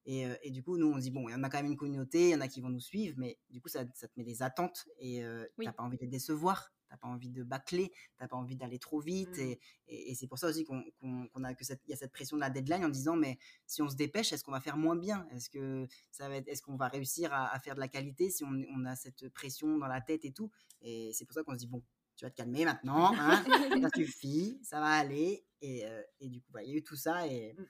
Et, 0.07 0.27
et 0.43 0.51
du 0.51 0.63
coup, 0.63 0.79
nous, 0.79 0.87
on 0.91 0.97
se 0.97 1.01
dit, 1.03 1.11
bon, 1.11 1.29
il 1.29 1.33
y 1.33 1.35
en 1.35 1.43
a 1.45 1.51
quand 1.51 1.59
même 1.59 1.67
une 1.73 1.77
communauté, 1.77 2.29
il 2.29 2.33
y 2.33 2.35
en 2.35 2.41
a 2.41 2.49
qui 2.49 2.63
vont 2.63 2.71
nous 2.71 2.81
suivre, 2.81 3.17
mais 3.19 3.39
du 3.51 3.61
coup, 3.61 3.69
ça, 3.69 3.85
ça 3.95 4.09
te 4.09 4.13
met 4.17 4.25
des 4.25 4.43
attentes 4.43 4.89
et 4.99 5.23
Oui. 5.59 5.67
t'as 5.67 5.73
pas 5.73 5.83
envie 5.83 5.99
de 5.99 6.03
les 6.03 6.09
décevoir, 6.09 6.73
t'as 6.89 6.97
pas 6.97 7.09
envie 7.09 7.29
de 7.31 7.43
bâcler, 7.43 7.93
t'as 8.17 8.29
pas 8.29 8.37
envie 8.37 8.57
d'aller 8.57 8.79
trop 8.79 9.01
vite. 9.01 9.37
Mm. 9.37 9.41
Et, 9.41 9.61
et- 9.89 10.11
et 10.11 10.15
c'est 10.15 10.27
pour 10.27 10.39
ça 10.39 10.49
aussi 10.49 10.65
qu'on 10.65 10.83
qu'on- 11.01 11.29
qu'on 11.29 11.45
a 11.45 11.55
que 11.55 11.65
cette, 11.65 11.81
il 11.87 11.91
y 11.91 11.95
a 11.95 11.97
cette 11.97 12.13
pression 12.13 12.37
de 12.37 12.41
la 12.43 12.51
deadline 12.51 12.85
en 12.85 12.89
disant, 12.89 13.17
mais 13.17 13.39
si 13.67 13.83
on 13.83 13.89
se 13.89 13.97
dépêche, 13.97 14.33
est-ce 14.33 14.43
qu'on 14.45 14.53
va 14.53 14.61
faire 14.61 14.77
moins 14.77 14.97
bien? 14.97 15.27
Est-ce 15.33 15.51
que 15.51 15.87
ça 16.11 16.29
va 16.29 16.37
être, 16.37 16.49
est-ce 16.49 16.63
qu'on 16.63 16.77
va 16.77 16.89
réussir 16.89 17.33
à, 17.33 17.53
à 17.55 17.61
faire 17.61 17.75
de 17.75 17.81
la 17.81 17.89
qualité 17.89 18.31
si 18.31 18.45
on, 18.45 18.53
on 18.75 18.85
a 18.85 18.97
cette 18.97 19.29
pression 19.31 19.79
dans 19.79 19.87
la 19.89 20.01
tête 20.01 20.25
et 20.25 20.33
tout? 20.33 20.51
Et 20.83 21.11
c'est 21.13 21.25
pour 21.25 21.35
ça 21.35 21.43
qu'on 21.43 21.53
se 21.53 21.59
dit, 21.59 21.67
bon, 21.67 21.83
tu 22.17 22.25
vas 22.25 22.31
te 22.31 22.37
calmer 22.37 22.65
maintenant, 22.65 23.13
hein, 23.17 23.43
ça 23.83 23.91
suffit, 23.95 24.59
ça 24.63 24.81
va 24.81 24.87
aller. 24.89 25.45
Et, 25.61 25.85
euh, 25.87 26.03
et 26.21 26.29
du 26.29 26.41
coup, 26.41 26.51
bah, 26.53 26.63
il 26.63 26.71
y 26.71 26.73
a 26.75 26.77
eu 26.77 26.83
tout 26.83 26.97
ça 26.97 27.27
et 27.27 27.53
Mm. 27.55 27.67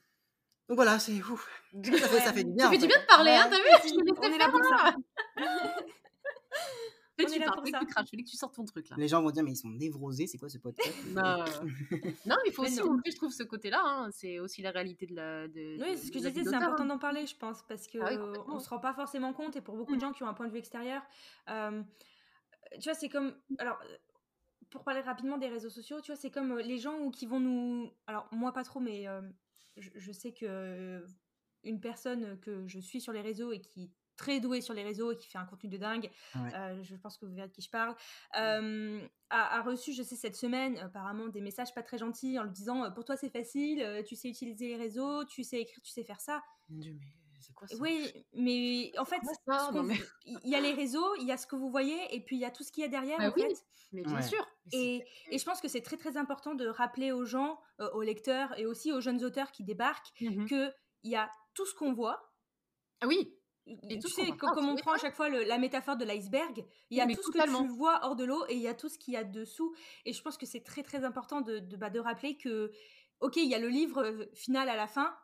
donc 0.69 0.75
voilà, 0.75 0.99
c'est 0.99 1.21
ouf. 1.23 1.47
Ça 1.83 1.91
fait, 2.07 2.19
ça 2.19 2.33
fait 2.33 2.43
du 2.43 2.51
bien. 2.53 2.65
Ça 2.65 2.71
fait 2.71 2.77
du 2.77 2.87
bien 2.87 2.99
de 3.01 3.05
parler, 3.07 3.31
hein, 3.31 3.49
Ouais. 3.49 3.57
t'as 3.57 3.57
vu? 3.57 3.89
Je 3.89 3.95
te 3.95 4.19
On 4.19 4.33
est 4.33 4.37
là 4.37 4.49
pour 4.49 4.63
ça. 4.63 4.95
Fais 7.23 7.25
tu 7.33 7.39
parles, 7.39 7.63
tu 7.63 7.85
craches, 7.87 8.09
fais 8.09 8.17
que 8.17 8.23
tu 8.29 8.35
sortes 8.37 8.55
ton 8.55 8.65
truc 8.65 8.89
là. 8.89 8.95
Les 8.97 9.07
gens 9.07 9.21
vont 9.21 9.31
dire, 9.31 9.43
mais 9.43 9.51
ils 9.51 9.55
sont 9.57 9.69
névrosés, 9.69 10.27
c'est 10.27 10.37
quoi 10.37 10.49
ce 10.49 10.57
podcast? 10.57 10.93
Non, 11.15 11.39
non, 12.25 12.35
mais 12.43 12.47
il 12.47 12.51
faut 12.53 12.63
Mais 12.63 12.69
aussi 12.69 12.81
montrer, 12.83 13.11
je 13.11 13.15
trouve, 13.17 13.31
ce 13.31 13.43
côté-là. 13.43 13.81
hein. 13.83 14.09
C'est 14.11 14.39
aussi 14.39 14.61
la 14.61 14.71
réalité 14.71 15.05
de 15.07 15.15
la. 15.15 15.47
De, 15.47 15.77
Oui, 15.81 15.91
de- 15.91 15.95
c'est 15.97 16.07
ce 16.07 16.11
que 16.11 16.19
je 16.19 16.27
disais, 16.29 16.43
c'est 16.49 16.55
important 16.55 16.83
hein. 16.83 16.87
d'en 16.87 16.97
parler, 16.99 17.25
je 17.25 17.35
pense, 17.35 17.61
parce 17.67 17.87
que 17.87 17.97
Ah 18.01 18.09
oui, 18.11 18.39
on 18.47 18.59
se 18.59 18.69
rend 18.69 18.79
pas 18.79 18.93
forcément 18.93 19.33
compte, 19.33 19.55
et 19.55 19.61
pour 19.61 19.75
beaucoup 19.75 19.93
de 19.93 19.97
Mm. 19.97 20.01
gens 20.01 20.11
qui 20.13 20.23
ont 20.23 20.27
un 20.27 20.33
point 20.33 20.47
de 20.47 20.51
vue 20.51 20.59
extérieur, 20.59 21.01
euh, 21.49 21.81
tu 22.73 22.83
vois, 22.83 22.93
c'est 22.93 23.09
comme, 23.09 23.35
alors, 23.57 23.79
pour 24.69 24.83
parler 24.83 25.01
rapidement 25.01 25.37
des 25.37 25.47
réseaux 25.47 25.69
sociaux, 25.71 25.99
tu 26.01 26.11
vois, 26.11 26.15
c'est 26.15 26.29
comme 26.31 26.51
euh, 26.51 26.61
les 26.61 26.77
gens 26.77 27.09
qui 27.09 27.25
vont 27.25 27.39
nous, 27.39 27.91
alors 28.07 28.27
moi 28.31 28.51
pas 28.53 28.63
trop, 28.63 28.79
mais 28.79 29.07
euh, 29.07 29.21
je, 29.77 29.89
je 29.95 30.11
sais 30.11 30.31
que 30.33 31.03
une 31.63 31.79
personne 31.81 32.39
que 32.39 32.67
je 32.67 32.79
suis 32.79 33.01
sur 33.01 33.11
les 33.11 33.21
réseaux 33.21 33.51
et 33.51 33.59
qui 33.61 33.91
très 34.19 34.39
douée 34.41 34.59
sur 34.61 34.73
les 34.73 34.83
réseaux 34.83 35.11
et 35.13 35.17
qui 35.17 35.27
fait 35.27 35.37
un 35.37 35.45
contenu 35.45 35.69
de 35.69 35.77
dingue, 35.77 36.11
Ouais. 36.35 36.53
euh, 36.53 36.83
je 36.83 36.95
pense 36.95 37.17
que 37.17 37.25
vous 37.25 37.33
verrez 37.33 37.47
de 37.47 37.53
qui 37.53 37.61
je 37.61 37.69
parle, 37.69 37.95
euh, 38.37 38.99
a, 39.29 39.57
a 39.59 39.61
reçu, 39.61 39.93
je 39.93 40.03
sais, 40.03 40.15
cette 40.17 40.35
semaine, 40.35 40.77
apparemment, 40.77 41.27
des 41.27 41.41
messages 41.41 41.73
pas 41.73 41.83
très 41.83 41.97
gentils 41.97 42.37
en 42.37 42.43
lui 42.43 42.51
disant 42.51 42.83
euh, 42.83 42.89
Pour 42.89 43.05
toi, 43.05 43.15
c'est 43.17 43.29
facile, 43.29 44.03
tu 44.05 44.15
sais 44.15 44.29
utiliser 44.29 44.67
les 44.67 44.75
réseaux, 44.75 45.23
tu 45.25 45.43
sais 45.43 45.61
écrire, 45.61 45.81
tu 45.81 45.91
sais 45.91 46.03
faire 46.03 46.19
ça. 46.21 46.43
Mon 46.69 46.79
Dieu, 46.79 46.93
mais 46.99 47.07
c'est 47.39 47.53
quoi 47.53 47.67
ça? 47.67 47.75
Oui, 47.79 48.11
mais 48.33 48.91
en 48.99 49.05
fait, 49.05 49.21
ça? 49.47 49.71
Non, 49.73 49.83
mais- 49.83 49.95
il 50.25 50.49
y 50.49 50.55
a 50.55 50.59
les 50.61 50.73
réseaux, 50.73 51.15
il 51.15 51.25
y 51.25 51.31
a 51.31 51.37
ce 51.37 51.47
que 51.47 51.55
vous 51.55 51.69
voyez, 51.71 51.97
et 52.13 52.19
puis 52.19 52.35
il 52.35 52.39
y 52.39 52.45
a 52.45 52.51
tout 52.51 52.63
ce 52.63 52.71
qu'il 52.71 52.81
y 52.81 52.85
a 52.85 52.89
derrière, 52.89 53.17
Bah 53.19 53.29
en 53.29 53.33
oui. 53.33 53.41
fait. 53.43 53.65
Mais 53.93 54.03
bien 54.03 54.15
Ouais. 54.15 54.21
sûr. 54.21 54.45
Et, 54.71 55.03
et 55.31 55.37
je 55.39 55.45
pense 55.45 55.61
que 55.61 55.67
c'est 55.67 55.81
très 55.81 55.97
très 55.97 56.15
important 56.17 56.53
de 56.53 56.67
rappeler 56.67 57.11
aux 57.11 57.25
gens, 57.25 57.59
euh, 57.79 57.89
aux 57.93 58.03
lecteurs 58.03 58.55
et 58.59 58.65
aussi 58.67 58.91
aux 58.91 59.01
jeunes 59.01 59.23
auteurs 59.23 59.51
qui 59.51 59.63
débarquent, 59.63 60.11
Mhm. 60.21 60.45
qu'il 60.47 60.71
y 61.05 61.15
a 61.15 61.31
tout 61.55 61.65
ce 61.65 61.73
qu'on 61.73 61.93
voit. 61.93 62.33
Ah 63.01 63.07
oui. 63.07 63.33
Tu 63.67 63.99
tout 63.99 64.07
ce 64.07 64.15
sais, 64.21 64.27
pas, 64.27 64.47
comme 64.53 64.67
on 64.69 64.75
prend 64.75 64.93
à 64.93 64.97
chaque 64.97 65.15
fois 65.15 65.29
le- 65.29 65.43
la 65.43 65.57
métaphore 65.57 65.95
de 65.97 66.05
l'iceberg, 66.05 66.65
il 66.89 66.97
y 66.97 67.01
a 67.01 67.05
Mais 67.05 67.15
tout 67.15 67.21
ce 67.23 67.31
que 67.37 67.61
tu 67.63 67.67
vois 67.67 67.99
hors 68.03 68.15
de 68.15 68.23
l'eau 68.23 68.45
et 68.49 68.55
il 68.55 68.61
y 68.61 68.67
a 68.67 68.73
tout 68.73 68.89
ce 68.89 68.97
qu'il 68.97 69.13
y 69.13 69.17
a 69.17 69.23
dessous. 69.23 69.75
Et 70.05 70.13
je 70.13 70.21
pense 70.21 70.37
que 70.37 70.45
c'est 70.45 70.61
très 70.63 70.83
très 70.83 71.03
important 71.03 71.41
de, 71.41 71.59
de, 71.59 71.77
bah, 71.77 71.89
de 71.89 71.99
rappeler 71.99 72.37
que, 72.37 72.71
ok, 73.19 73.35
il 73.37 73.49
y 73.49 73.55
a 73.55 73.59
le 73.59 73.67
livre 73.69 74.03
euh, 74.03 74.25
final 74.33 74.69
à 74.69 74.75
la 74.75 74.87
fin, 74.87 75.15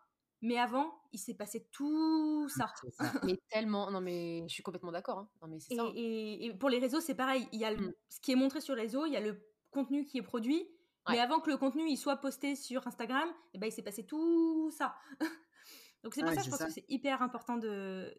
mais 0.42 0.58
avant, 0.60 0.94
il 1.14 1.18
s'est 1.20 1.34
passé 1.34 1.66
tout 1.72 2.48
ça. 2.50 2.68
Mais 3.24 3.40
tellement. 3.50 3.90
Non, 3.90 4.02
mais 4.02 4.44
je 4.48 4.54
suis 4.54 4.62
complètement 4.64 4.92
d'accord. 4.92 5.18
hein. 5.20 5.30
Non, 5.42 5.48
mais 5.48 5.60
c'est 5.60 5.74
Et, 5.74 5.78
ça. 5.78 5.84
hein. 5.84 5.92
et- 5.96 6.46
et 6.46 6.54
pour 6.54 6.70
les 6.70 6.78
réseaux, 6.80 7.00
c'est 7.02 7.16
pareil. 7.16 7.48
Il 7.52 7.60
y 7.60 7.66
a 7.66 7.72
le- 7.72 7.88
Mm. 7.88 7.94
ce 8.10 8.20
qui 8.20 8.32
est 8.32 8.36
montré 8.36 8.62
sur 8.62 8.76
les 8.76 8.84
réseaux, 8.84 9.06
il 9.06 9.14
y 9.14 9.18
a 9.18 9.22
le 9.22 9.42
contenu 9.72 10.06
qui 10.06 10.18
est 10.20 10.22
produit. 10.24 10.68
Mais 11.08 11.20
avant 11.20 11.40
que 11.40 11.52
le 11.52 11.58
contenu 11.58 11.88
il 11.88 11.98
soit 11.98 12.16
posté 12.18 12.56
sur 12.56 12.88
Instagram, 12.88 13.30
eh 13.54 13.60
ben, 13.60 13.68
il 13.68 13.72
s'est 13.72 13.84
passé 13.84 14.06
tout 14.08 14.72
ça. 14.72 14.96
Donc 16.06 16.14
c'est 16.14 16.22
pour 16.22 16.30
ça, 16.30 16.36
je 16.38 16.44
c'est 16.44 16.50
pense 16.52 16.60
ça. 16.60 16.66
que 16.68 16.72
c'est 16.72 16.86
hyper 16.88 17.22
important 17.22 17.58
de, 17.58 18.16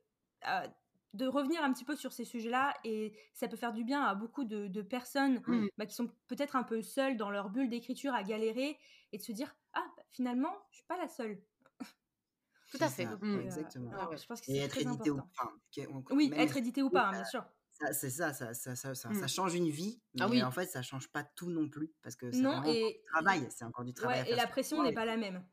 euh, 0.46 0.66
de 1.14 1.26
revenir 1.26 1.62
un 1.62 1.72
petit 1.72 1.84
peu 1.84 1.96
sur 1.96 2.12
ces 2.12 2.24
sujets-là. 2.26 2.74
Et 2.84 3.16
ça 3.32 3.48
peut 3.48 3.56
faire 3.56 3.72
du 3.72 3.84
bien 3.84 4.02
à 4.02 4.14
beaucoup 4.14 4.44
de, 4.44 4.66
de 4.66 4.82
personnes 4.82 5.40
bah, 5.78 5.86
qui 5.86 5.94
sont 5.94 6.10
peut-être 6.26 6.56
un 6.56 6.64
peu 6.64 6.82
seules 6.82 7.16
dans 7.16 7.30
leur 7.30 7.48
bulle 7.48 7.70
d'écriture 7.70 8.12
à 8.12 8.22
galérer 8.22 8.76
et 9.12 9.18
de 9.18 9.22
se 9.22 9.32
dire 9.32 9.54
Ah, 9.72 9.86
bah, 9.96 10.02
finalement, 10.10 10.52
je 10.72 10.76
suis 10.78 10.86
pas 10.86 10.98
la 10.98 11.08
seule. 11.08 11.40
Tout 12.72 12.78
à 12.80 12.88
fait. 12.88 13.04
ça, 13.04 13.16
Mm. 13.22 13.36
ouais, 13.36 13.44
exactement. 13.44 13.90
Ah 13.96 14.08
ouais. 14.10 14.16
Je 14.18 14.26
pense 14.26 14.40
que 14.40 14.50
Et 14.50 14.54
c'est 14.56 14.60
être 14.64 14.70
très 14.72 14.82
édité 14.82 15.10
ou 15.10 15.14
important. 15.18 15.30
enfin, 15.38 15.52
que- 15.74 15.88
on- 15.88 16.04
Oui, 16.16 16.28
même 16.30 16.40
être 16.40 16.56
édité 16.56 16.82
ou 16.82 16.90
pas, 16.90 17.06
hein, 17.06 17.12
bien 17.12 17.24
sûr. 17.24 17.44
c'est 17.92 18.10
ça, 18.10 18.32
ça, 18.32 18.52
ça, 18.52 18.74
ça, 18.74 18.94
ça, 18.96 19.08
Mm. 19.10 19.14
ça 19.14 19.26
change 19.28 19.54
une 19.54 19.68
vie, 19.70 20.02
mais 20.14 20.22
Ah 20.22 20.28
oui. 20.28 20.42
en 20.42 20.50
fait, 20.50 20.66
ça 20.66 20.82
change 20.82 21.08
pas 21.12 21.22
tout 21.22 21.50
non 21.50 21.68
plus 21.68 21.92
parce 22.02 22.16
que 22.16 22.32
c'est 22.32 22.44
encore 22.44 22.66
et, 22.66 22.94
du 22.94 23.04
travail, 23.12 23.46
c'est 23.50 23.64
encore 23.64 23.84
du 23.84 23.94
travail. 23.94 24.18
à 24.18 24.22
ouais, 24.24 24.30
et 24.32 24.34
la 24.34 24.48
pression 24.48 24.82
n'est 24.82 24.92
pas 24.94 25.04
la 25.04 25.16
même. 25.16 25.46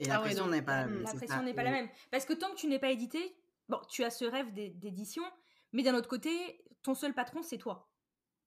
Et 0.00 0.04
la 0.06 0.16
Ah 0.16 0.20
pression 0.20 0.46
n'est 0.46 0.62
pas 0.62 0.80
la 0.82 0.86
Mm. 0.86 0.90
même. 0.94 1.02
La 1.02 1.10
c'est 1.10 1.16
pression 1.16 1.36
ça. 1.36 1.42
n'est 1.42 1.54
pas 1.54 1.62
la 1.62 1.70
Et- 1.70 1.72
même. 1.72 1.88
Parce 2.10 2.24
que 2.24 2.32
tant 2.32 2.50
que 2.50 2.56
tu 2.56 2.66
n'es 2.68 2.78
pas 2.78 2.90
édité, 2.90 3.36
bon, 3.68 3.80
tu 3.88 4.04
as 4.04 4.10
ce 4.10 4.24
rêve 4.24 4.52
d'é- 4.52 4.70
d'édition, 4.70 5.22
mais 5.72 5.82
d'un 5.82 5.94
autre 5.94 6.08
côté, 6.08 6.30
ton 6.82 6.94
seul 6.94 7.14
patron, 7.14 7.42
c'est 7.42 7.58
toi. 7.58 7.90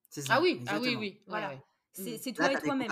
C'est 0.10 0.22
ça. 0.22 0.36
Ah 0.38 0.42
oui, 0.42 0.64
ah 0.68 0.80
oui, 0.80 0.96
oui. 0.96 1.22
Voilà. 1.28 1.50
ouais. 1.50 1.62
C'est 1.94 2.16
Mm. 2.16 2.20
c'est 2.22 2.38
Là, 2.40 2.50
toi 2.50 2.58
et 2.60 2.62
toi-même. 2.64 2.92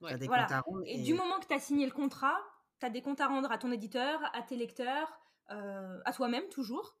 Ouais. 0.00 0.16
Voilà. 0.26 0.42
comptes 0.44 0.52
à 0.52 0.60
rendre 0.60 0.82
Et 0.86 1.00
et- 1.00 1.02
du 1.02 1.14
moment 1.14 1.38
que 1.40 1.46
tu 1.46 1.54
as 1.54 1.60
signé 1.60 1.86
le 1.86 1.92
contrat, 1.92 2.36
tu 2.80 2.84
as 2.86 2.90
des 2.90 3.00
comptes 3.00 3.20
à 3.20 3.26
rendre 3.28 3.50
à 3.50 3.56
ton 3.58 3.72
éditeur, 3.72 4.20
à 4.34 4.42
tes 4.42 4.56
lecteurs, 4.56 5.18
euh, 5.50 5.98
à 6.04 6.12
toi-même 6.12 6.46
toujours. 6.50 6.98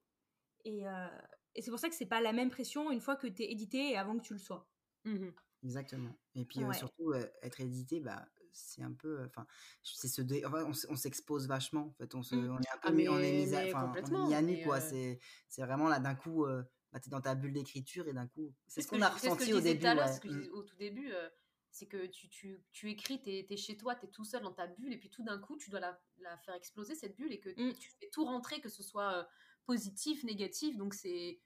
Et, 0.64 0.88
euh, 0.88 1.06
et 1.54 1.60
c'est 1.60 1.70
pour 1.70 1.78
ça 1.80 1.90
que 1.90 1.94
c'est 1.94 2.06
pas 2.06 2.22
la 2.22 2.32
même 2.32 2.48
pression 2.50 2.90
une 2.90 3.00
fois 3.02 3.16
que 3.16 3.26
tu 3.26 3.42
es 3.42 3.50
édité 3.52 3.90
et 3.90 3.98
avant 3.98 4.16
que 4.16 4.22
tu 4.22 4.32
le 4.32 4.38
sois. 4.38 4.66
Mhm. 5.04 5.34
Exactement. 5.64 6.10
Et 6.34 6.44
puis 6.46 6.64
euh, 6.64 6.72
surtout, 6.72 7.12
euh, 7.12 7.26
être 7.42 7.60
édité, 7.60 8.00
bah, 8.00 8.26
c'est 8.54 8.82
un 8.82 8.92
peu. 8.92 9.20
euh, 9.20 9.26
Enfin, 9.26 9.46
c'est 9.82 10.20
dé- 10.24 10.44
enfin, 10.46 10.70
on, 10.88 10.96
s'expose 10.96 11.46
vachement. 11.46 11.86
En 11.88 11.92
fait, 11.94 12.14
on, 12.14 12.22
se, 12.22 12.34
Mm. 12.34 12.50
on 12.50 12.58
est 12.60 12.70
un 12.70 12.78
peu 12.78 12.88
Ah, 12.88 12.90
mis, 12.92 13.08
on 13.08 13.18
est 13.18 13.32
mais- 13.32 13.46
mis 13.46 13.54
à, 13.54 13.66
enfin, 13.66 13.92
on 13.92 13.94
est 13.94 14.26
mis 14.28 14.34
à 14.34 14.42
nu, 14.42 14.62
quoi. 14.64 14.76
euh, 14.76 14.80
C'est, 14.80 15.18
c'est 15.48 15.62
vraiment 15.62 15.88
là 15.88 15.98
d'un 15.98 16.14
coup, 16.14 16.44
euh, 16.46 16.62
bah, 16.92 17.00
t'es 17.00 17.10
dans 17.10 17.20
ta 17.20 17.34
bulle 17.34 17.52
d'écriture 17.52 18.06
et 18.08 18.12
d'un 18.12 18.26
coup, 18.28 18.54
c'est 18.66 18.80
ce 18.82 18.88
qu'on 18.88 19.02
a 19.02 19.08
ce 19.10 19.14
ressenti 19.14 19.52
au 19.52 19.60
début. 19.60 19.84
ouais. 19.86 20.12
ce 20.12 20.20
que 20.20 20.28
je 20.28 20.34
Mm. 20.34 20.38
disais 20.38 20.50
au 20.50 20.62
tout 20.62 20.76
début, 20.76 21.12
euh, 21.12 21.28
c'est 21.70 21.86
que 21.86 22.06
tu, 22.06 22.28
tu, 22.28 22.62
tu 22.72 22.88
écris, 22.90 23.20
tu 23.20 23.30
es, 23.30 23.56
chez 23.56 23.76
toi, 23.76 23.96
tu 23.96 24.06
es 24.06 24.08
tout 24.08 24.24
seul 24.24 24.42
dans 24.42 24.52
ta 24.52 24.68
bulle, 24.68 24.92
et 24.92 24.96
puis 24.98 25.10
tout 25.10 25.24
d'un 25.24 25.38
coup, 25.38 25.56
tu 25.56 25.70
dois 25.70 25.80
la, 25.80 26.00
la 26.18 26.36
faire 26.38 26.54
exploser, 26.54 26.94
cette 26.94 27.16
bulle, 27.16 27.32
et 27.32 27.40
que 27.40 27.48
Mm. 27.50 27.74
tu 27.74 27.90
fais 27.98 28.08
tout 28.10 28.24
rentrer, 28.24 28.60
que 28.60 28.68
ce 28.68 28.82
soit 28.84 29.28
positif, 29.66 30.22
négatif, 30.24 30.76
donc 30.76 30.94
c'est... 30.94 31.40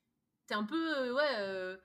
T'es 0.47 0.55
un 0.55 0.65
peu, 0.65 1.13
ouais, 1.15 1.77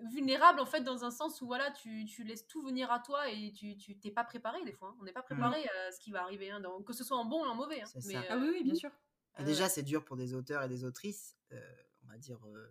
vulnérable, 0.00 0.60
en 0.60 0.66
fait, 0.66 0.80
dans 0.82 1.04
un 1.04 1.10
sens 1.10 1.40
où, 1.42 1.46
voilà, 1.46 1.70
tu, 1.70 2.04
tu 2.06 2.24
laisses 2.24 2.46
tout 2.46 2.62
venir 2.62 2.90
à 2.90 2.98
toi, 3.00 3.28
et 3.30 3.52
tu 3.52 3.76
tu 3.76 3.98
t'es 3.98 4.10
pas 4.10 4.24
préparé, 4.24 4.64
des 4.64 4.72
fois. 4.72 4.88
hein. 4.88 4.96
On 5.00 5.04
n'est 5.04 5.12
pas 5.12 5.22
préparé 5.22 5.62
à 5.68 5.92
ce 5.92 6.00
qui 6.00 6.10
va 6.10 6.22
arriver, 6.22 6.50
hein, 6.50 6.60
dans- 6.60 6.82
que 6.82 6.92
ce 6.92 7.04
soit 7.04 7.16
en 7.16 7.24
bon 7.24 7.42
ou 7.44 7.46
en 7.48 7.54
mauvais. 7.54 7.80
hein. 7.82 7.86
C'est 7.92 8.04
Mais, 8.06 8.14
ça. 8.14 8.22
Ah 8.30 8.34
euh, 8.36 8.40
oui, 8.40 8.48
oui, 8.52 8.64
bien 8.64 8.74
sûr. 8.74 8.90
Et 9.38 9.42
euh, 9.42 9.44
déjà, 9.44 9.68
c'est 9.68 9.82
dur 9.82 10.04
pour 10.04 10.16
des 10.16 10.34
auteurs 10.34 10.62
et 10.62 10.68
des 10.68 10.84
autrices, 10.84 11.36
euh, 11.52 11.60
on 12.04 12.08
va 12.08 12.18
dire, 12.18 12.38
euh, 12.46 12.68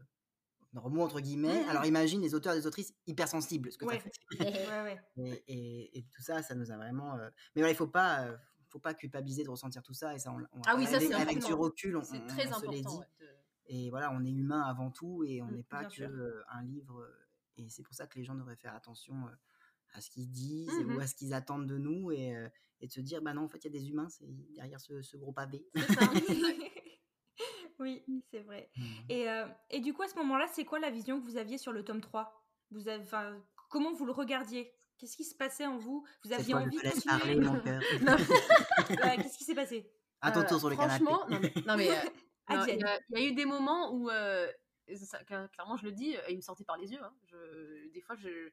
normaux, 0.73 1.03
entre 1.03 1.19
guillemets. 1.19 1.63
Alors 1.65 1.85
imagine 1.85 2.21
les 2.21 2.33
auteurs 2.35 2.53
et 2.53 2.57
des 2.59 2.67
autrices 2.67 2.93
hypersensibles, 3.07 3.71
ce 3.71 3.77
que 3.77 3.85
Ouais. 3.85 3.99
fait. 3.99 4.11
Ouais, 4.69 4.81
ouais. 4.83 5.01
Et, 5.17 5.43
et- 5.47 5.97
et 5.99 6.03
tout 6.03 6.21
ça, 6.21 6.41
ça 6.43 6.55
nous 6.55 6.71
a 6.71 6.77
vraiment. 6.77 7.15
euh, 7.17 7.29
Mais 7.55 7.61
voilà, 7.61 7.71
il 7.71 7.75
faut 7.75 7.87
pas, 7.87 8.25
euh, 8.25 8.37
faut 8.69 8.79
pas 8.79 8.93
culpabiliser 8.93 9.43
de 9.43 9.49
ressentir 9.49 9.83
tout 9.83 9.93
ça. 9.93 10.13
Et 10.15 10.19
ça, 10.19 10.31
on, 10.31 10.39
on- 10.57 10.61
Ah 10.65 10.75
oui, 10.77 10.85
ça, 10.85 10.95
avec, 10.97 11.09
c'est 11.09 11.13
avec 11.15 11.43
du 11.43 11.53
recul, 11.53 11.97
on, 11.97 12.01
très 12.01 12.13
on 12.17 12.19
se 12.29 12.35
l'est 12.37 12.47
important. 12.47 12.99
dit. 13.19 13.25
Et 13.67 13.89
voilà, 13.89 14.11
on 14.11 14.23
est 14.25 14.31
humain 14.31 14.61
avant 14.61 14.91
tout 14.91 15.23
et 15.23 15.41
on 15.41 15.49
Mm, 15.51 15.55
n'est 15.55 15.63
pas 15.63 15.85
que 15.85 16.03
euh, 16.03 16.43
un 16.49 16.63
livre. 16.63 17.01
euh, 17.01 17.27
Et 17.57 17.69
c'est 17.69 17.83
pour 17.83 17.93
ça 17.93 18.07
que 18.07 18.17
les 18.19 18.25
gens 18.25 18.35
devraient 18.35 18.55
faire 18.55 18.75
attention 18.75 19.27
euh, 19.27 19.31
à 19.93 20.01
ce 20.01 20.09
qu'ils 20.09 20.29
disent 20.31 20.79
Mhm. 20.79 20.95
ou 20.95 20.99
à 20.99 21.07
ce 21.07 21.15
qu'ils 21.15 21.33
attendent 21.33 21.67
de 21.67 21.77
nous 21.77 22.11
et, 22.11 22.35
euh, 22.35 22.49
et 22.79 22.87
de 22.87 22.91
se 22.91 23.01
dire, 23.01 23.21
bah 23.21 23.33
non, 23.33 23.43
en 23.43 23.47
fait, 23.49 23.59
il 23.59 23.73
y 23.73 23.77
a 23.77 23.79
des 23.79 23.89
humains 23.89 24.09
c'est 24.09 24.25
derrière 24.53 24.79
ce, 24.81 25.01
ce 25.01 25.17
gros 25.17 25.33
pavé. 25.33 25.65
Ça. 25.93 26.11
oui, 27.79 28.03
c'est 28.31 28.39
vrai. 28.41 28.69
Mhm. 28.77 28.87
Et, 29.09 29.29
euh, 29.29 29.45
et 29.69 29.79
du 29.79 29.93
coup, 29.93 30.03
à 30.03 30.07
ce 30.07 30.15
moment-là, 30.15 30.47
c'est 30.53 30.65
quoi 30.65 30.79
la 30.79 30.89
vision 30.91 31.19
que 31.19 31.25
vous 31.25 31.37
aviez 31.37 31.57
sur 31.57 31.71
le 31.71 31.83
tome 31.83 32.01
3 32.01 32.37
vous 32.71 32.87
avez, 32.87 33.03
Comment 33.69 33.91
vous 33.93 34.05
le 34.05 34.13
regardiez? 34.13 34.71
Qu'est-ce 34.97 35.17
qui 35.17 35.25
se 35.25 35.35
passait 35.35 35.65
en 35.65 35.77
vous? 35.77 36.05
Vous 36.23 36.31
aviez 36.31 36.53
envie 36.53 36.77
te 36.77 36.77
de 36.77 36.83
laisse 36.83 37.03
continuer? 37.03 37.19
parler, 37.19 37.35
mon 37.41 37.59
cœur. 37.61 37.83
Ouais, 39.03 39.17
Qu'est-ce 39.17 39.37
qui 39.37 39.43
s'est 39.43 39.55
passé? 39.55 39.91
À 40.21 40.31
ton 40.31 40.41
Euh, 40.41 40.47
tour 40.47 40.59
sur 40.59 40.69
le 40.69 40.75
canapé. 40.75 41.03
Franchement, 41.03 41.27
non 41.29 41.39
mais, 41.41 41.53
non, 41.65 41.77
mais, 41.77 41.89
euh, 42.49 42.55
Ah, 42.57 42.65
il 42.67 42.79
y, 42.79 42.83
a- 42.83 42.99
il 43.09 43.19
y 43.19 43.23
a 43.23 43.27
eu 43.27 43.33
des 43.33 43.45
moments 43.45 43.93
où, 43.93 44.09
euh, 44.09 44.51
clairement, 45.25 45.77
je 45.77 45.85
le 45.85 45.91
dis, 45.91 46.11
et 46.13 46.31
il 46.31 46.37
me 46.37 46.41
sortait 46.41 46.63
par 46.63 46.77
les 46.77 46.91
yeux. 46.91 47.03
Hein. 47.03 47.13
Je, 47.25 47.89
des 47.93 48.01
fois, 48.01 48.15
je, 48.15 48.49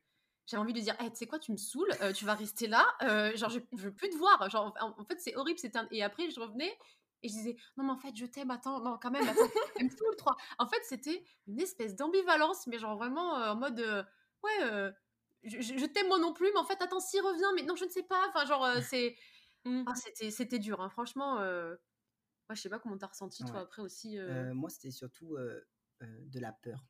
j'avais 0.46 0.60
envie 0.60 0.72
de 0.72 0.80
dire, 0.80 0.94
hey, 1.00 1.10
tu 1.10 1.16
sais 1.16 1.26
quoi, 1.26 1.38
tu 1.38 1.52
me 1.52 1.56
saoules, 1.56 1.92
tu 2.14 2.24
vas 2.24 2.34
rester 2.34 2.66
là, 2.66 2.86
genre, 3.34 3.50
je, 3.50 3.60
je 3.76 3.82
veux 3.84 3.94
plus 3.94 4.10
te 4.10 4.16
voir. 4.16 4.48
Genre, 4.50 4.74
en, 4.80 5.04
fait, 5.04 5.20
c'est 5.20 5.36
horrible. 5.36 5.58
Un... 5.74 5.88
Et 5.90 6.02
après, 6.02 6.30
je 6.30 6.40
revenais 6.40 6.76
et 7.22 7.28
je 7.28 7.34
disais, 7.34 7.56
non, 7.76 7.84
mais 7.84 7.90
en 7.90 7.98
fait, 7.98 8.14
je 8.14 8.26
t'aime, 8.26 8.50
attends, 8.50 8.80
non, 8.80 8.98
quand 9.00 9.10
même, 9.10 9.28
attends, 9.28 9.48
tout 9.78 10.10
le 10.10 10.16
3. 10.16 10.36
En 10.58 10.68
fait, 10.68 10.80
c'était 10.84 11.24
une 11.48 11.60
espèce 11.60 11.96
d'ambivalence, 11.96 12.66
mais 12.68 12.78
genre 12.78 12.96
vraiment 12.96 13.32
en 13.32 13.56
mode, 13.56 13.80
ouais, 14.44 14.92
je, 15.42 15.86
t'aime 15.86 16.08
moi 16.08 16.18
non 16.18 16.32
plus, 16.32 16.48
mais 16.52 16.58
en 16.60 16.64
fait, 16.64 16.80
attends, 16.80 17.00
s'il 17.00 17.20
revient, 17.22 17.52
mais 17.56 17.62
non, 17.62 17.74
je 17.76 17.84
ne 17.84 17.90
sais 17.90 18.02
pas. 18.04 18.28
Enfin, 18.28 18.44
genre, 18.46 18.68
c'est. 18.82 19.16
Ah, 19.86 19.94
c'était, 19.94 20.30
c'était 20.30 20.58
dur, 20.58 20.80
hein. 20.80 20.88
franchement. 20.88 21.38
Moi, 22.48 22.54
je 22.54 22.60
sais 22.62 22.68
pas 22.68 22.78
comment 22.78 22.96
t'as 22.96 23.08
ressenti, 23.08 23.44
toi, 23.44 23.60
après 23.60 23.82
aussi. 23.82 24.18
moi, 24.54 24.70
c'était 24.70 24.90
surtout 24.90 25.36
de 26.00 26.40
la 26.40 26.52
peur. 26.52 26.84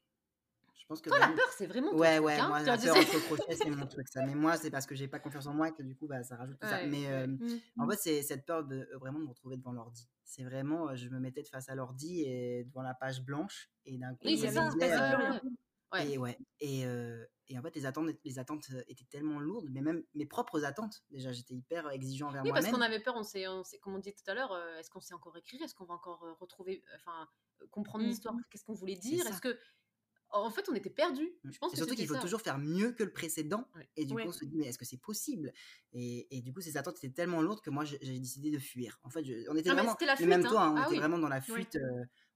Je 0.74 0.86
pense 0.94 1.02
que 1.02 1.10
Toi, 1.10 1.18
la 1.18 1.28
peur, 1.28 1.48
c'est 1.54 1.66
vraiment 1.66 1.90
ton 1.90 1.98
ouais, 1.98 2.14
truc, 2.14 2.26
ouais, 2.26 2.38
hein 2.38 2.48
moi, 2.48 2.62
la 2.62 2.78
peur 2.78 2.96
entre 2.96 3.26
crochet, 3.26 3.56
c'est 3.56 3.68
mon 3.68 3.86
truc, 3.86 4.08
ça. 4.08 4.24
Mais 4.24 4.34
moi, 4.34 4.56
c'est 4.56 4.70
parce 4.70 4.86
que 4.86 4.94
j'ai 4.94 5.06
pas 5.08 5.18
confiance 5.18 5.46
en 5.46 5.52
moi 5.52 5.70
que 5.70 5.82
du 5.82 5.94
coup, 5.94 6.06
bah, 6.06 6.22
ça 6.22 6.36
rajoute 6.36 6.58
tout 6.58 6.66
ça. 6.66 6.86
Mais 6.86 7.26
mmh. 7.26 7.60
en 7.78 7.88
fait, 7.90 7.96
c'est 7.96 8.22
cette 8.22 8.46
peur 8.46 8.64
de 8.64 8.88
vraiment 8.94 9.18
de 9.18 9.24
me 9.24 9.28
retrouver 9.28 9.56
devant 9.58 9.72
l'ordi. 9.72 10.08
C'est 10.24 10.44
vraiment, 10.44 10.94
je 10.94 11.08
me 11.10 11.18
mettais 11.18 11.42
face 11.42 11.68
à 11.68 11.74
l'ordi 11.74 12.22
et 12.22 12.64
devant 12.64 12.82
la 12.82 12.94
page 12.94 13.22
blanche 13.22 13.70
et 13.84 13.98
d'un 13.98 14.14
coup, 14.14 14.26
oui, 14.26 14.38
c'est 14.38 14.50
ça, 14.50 14.70
Ouais. 15.92 16.10
Et 16.10 16.18
ouais. 16.18 16.38
Et, 16.60 16.80
et, 17.48 17.58
en 17.58 17.62
fait, 17.62 17.74
les 17.74 17.86
attentes, 17.86 18.10
les 18.24 18.38
attentes 18.38 18.70
étaient 18.88 19.06
tellement 19.06 19.40
lourdes, 19.40 19.68
mais 19.70 19.80
même 19.80 20.04
mes 20.14 20.26
propres 20.26 20.64
attentes. 20.64 21.02
Déjà, 21.10 21.32
j'étais 21.32 21.54
hyper 21.54 21.90
exigeant 21.90 22.30
vers 22.30 22.44
moi-même. 22.44 22.54
Oui, 22.54 22.70
parce 22.70 22.74
qu'on 22.74 22.82
avait 22.82 23.00
peur. 23.00 23.14
On 23.16 23.22
s'est, 23.22 23.46
comme 23.80 23.94
on 23.94 23.98
dit 23.98 24.12
tout 24.12 24.30
à 24.30 24.34
l'heure, 24.34 24.56
est-ce 24.78 24.90
qu'on 24.90 25.00
sait 25.00 25.14
encore 25.14 25.36
écrire? 25.36 25.62
Est-ce 25.62 25.74
qu'on 25.74 25.86
va 25.86 25.94
encore 25.94 26.20
retrouver, 26.40 26.84
enfin, 26.96 27.28
comprendre 27.70 28.04
mmh. 28.04 28.08
l'histoire? 28.08 28.34
Qu'est-ce 28.50 28.64
qu'on 28.64 28.74
voulait 28.74 28.96
dire? 28.96 29.26
Est-ce 29.26 29.40
que 29.40 29.58
en 30.30 30.50
fait, 30.50 30.68
on 30.68 30.74
était 30.74 30.90
perdus. 30.90 31.30
Mmh. 31.42 31.50
Je 31.52 31.58
pense 31.58 31.72
et 31.72 31.76
surtout 31.76 31.94
qu'il 31.94 32.06
faut 32.06 32.18
toujours 32.18 32.40
faire 32.40 32.58
mieux 32.58 32.92
que 32.92 33.02
le 33.02 33.12
précédent. 33.12 33.66
Et 33.96 34.04
du 34.04 34.14
coup, 34.14 34.20
on 34.26 34.32
se 34.32 34.44
dit, 34.44 34.56
mais 34.56 34.66
est-ce 34.66 34.78
que 34.78 34.84
c'est 34.84 35.00
possible? 35.00 35.52
Et, 35.92 36.36
et, 36.36 36.42
du 36.42 36.52
coup, 36.52 36.60
ces 36.60 36.76
attentes 36.76 36.98
étaient 36.98 37.14
tellement 37.14 37.40
lourdes 37.40 37.60
que 37.60 37.70
moi, 37.70 37.84
j'ai 37.84 38.18
décidé 38.18 38.50
de 38.50 38.58
fuir. 38.58 38.98
En 39.02 39.10
fait, 39.10 39.24
on 39.48 39.56
était 39.56 39.70
ah, 39.70 39.74
vraiment, 39.74 39.96
la 40.00 40.16
fuite, 40.16 40.28
même 40.28 40.44
hein. 40.44 40.48
toi, 40.48 40.62
hein, 40.64 40.74
on 40.74 40.76
ah 40.76 40.86
était 40.86 40.96
vraiment 40.96 41.18
dans 41.18 41.28
la 41.28 41.40
fuite. 41.40 41.78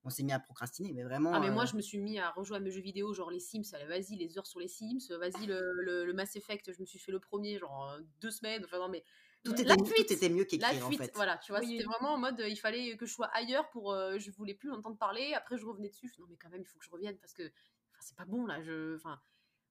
On 0.05 0.11
s'est 0.11 0.23
mis 0.23 0.33
à 0.33 0.41
procrastiner, 0.41 0.93
mais 0.93 1.05
vraiment. 1.05 1.33
Ah, 1.33 1.41
mais 1.41 1.51
moi, 1.51 1.65
je 1.65 1.77
me 1.77 1.81
suis 1.81 1.99
mis 1.99 2.19
à 2.19 2.31
rejouer 2.31 2.57
à 2.57 2.61
mes 2.61 2.71
jeux 2.71 2.81
vidéo, 2.81 3.15
genre 3.15 3.31
les 3.31 3.41
Sims. 3.41 3.77
Vas-y, 3.89 4.17
les 4.17 4.37
heures 4.39 4.47
sur 4.47 4.61
les 4.61 4.69
Sims. 4.69 5.09
Vas-y, 5.11 5.47
le, 5.47 6.05
le, 6.05 6.13
Mass 6.13 6.37
Effect, 6.37 6.73
je 6.73 6.81
me 6.81 6.87
suis 6.87 6.99
fait 6.99 7.13
le 7.13 7.21
premier, 7.21 7.59
genre 7.59 7.99
deux 8.21 8.31
semaines. 8.31 8.65
Enfin, 8.65 8.79
non, 8.79 8.89
mais. 8.89 9.05
Tout 9.45 9.61
était, 9.61 9.77
tout 9.77 9.93
était, 9.99 10.29
mieux 10.29 10.45
qu'écrire 10.45 10.87
en 10.87 10.93
fait. 10.93 11.11
Voilà, 11.17 11.37
tu 11.39 11.51
vois, 11.51 11.61
c'était 11.61 11.83
vraiment 11.83 12.15
en 12.15 12.19
mode 12.19 12.41
il 12.47 12.55
fallait 12.55 12.97
que 12.97 13.07
je 13.07 13.13
sois 13.13 13.27
ailleurs 13.35 13.69
pour 13.71 13.93
je 13.93 14.31
voulais 14.31 14.55
plus 14.55 14.71
entendre 14.71 14.97
parler. 14.97 15.35
Après 15.35 15.59
je 15.59 15.67
revenais 15.67 15.89
dessus, 15.89 16.15
non 16.21 16.27
mais 16.31 16.37
quand 16.37 16.49
même 16.49 16.61
il 16.61 16.65
faut 16.65 16.79
que 16.79 16.85
je 16.85 16.91
revienne 16.91 17.19
parce 17.19 17.33
que 17.35 17.51
c'est 17.99 18.17
pas 18.17 18.25
bon 18.25 18.47
là. 18.47 18.63
Je, 18.63 18.95
enfin, 18.95 19.21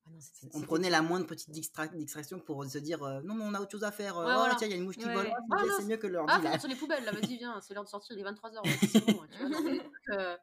ah 0.07 0.47
on 0.53 0.61
prenait 0.61 0.89
la 0.89 1.01
moindre 1.01 1.27
petite 1.27 1.51
distraction 1.51 2.39
pour 2.39 2.65
se 2.65 2.77
dire 2.77 3.03
euh, 3.03 3.21
non 3.21 3.35
mais 3.35 3.43
on 3.45 3.53
a 3.53 3.61
autre 3.61 3.71
chose 3.71 3.83
à 3.83 3.91
faire. 3.91 4.17
Euh, 4.17 4.35
oh, 4.37 4.55
tiens, 4.57 4.67
il 4.67 4.71
y 4.71 4.73
a 4.73 4.77
une 4.77 4.83
mouche 4.83 4.97
qui 4.97 5.05
vole. 5.05 5.31
Ah, 5.51 5.63
c'est 5.77 5.85
mieux 5.85 5.97
que 5.97 6.07
l'heure. 6.07 6.25
Ah, 6.27 6.59
sur 6.59 6.67
les 6.67 6.75
poubelles, 6.75 7.03
là, 7.05 7.11
vas-y, 7.11 7.37
viens, 7.37 7.59
c'est 7.61 7.73
l'heure 7.73 7.83
de 7.83 7.89
sortir, 7.89 8.15
il 8.17 8.21
est 8.21 8.29
23h. 8.29 8.63
Ouais, 8.63 9.13
bon, 9.13 9.79
euh, 10.09 10.37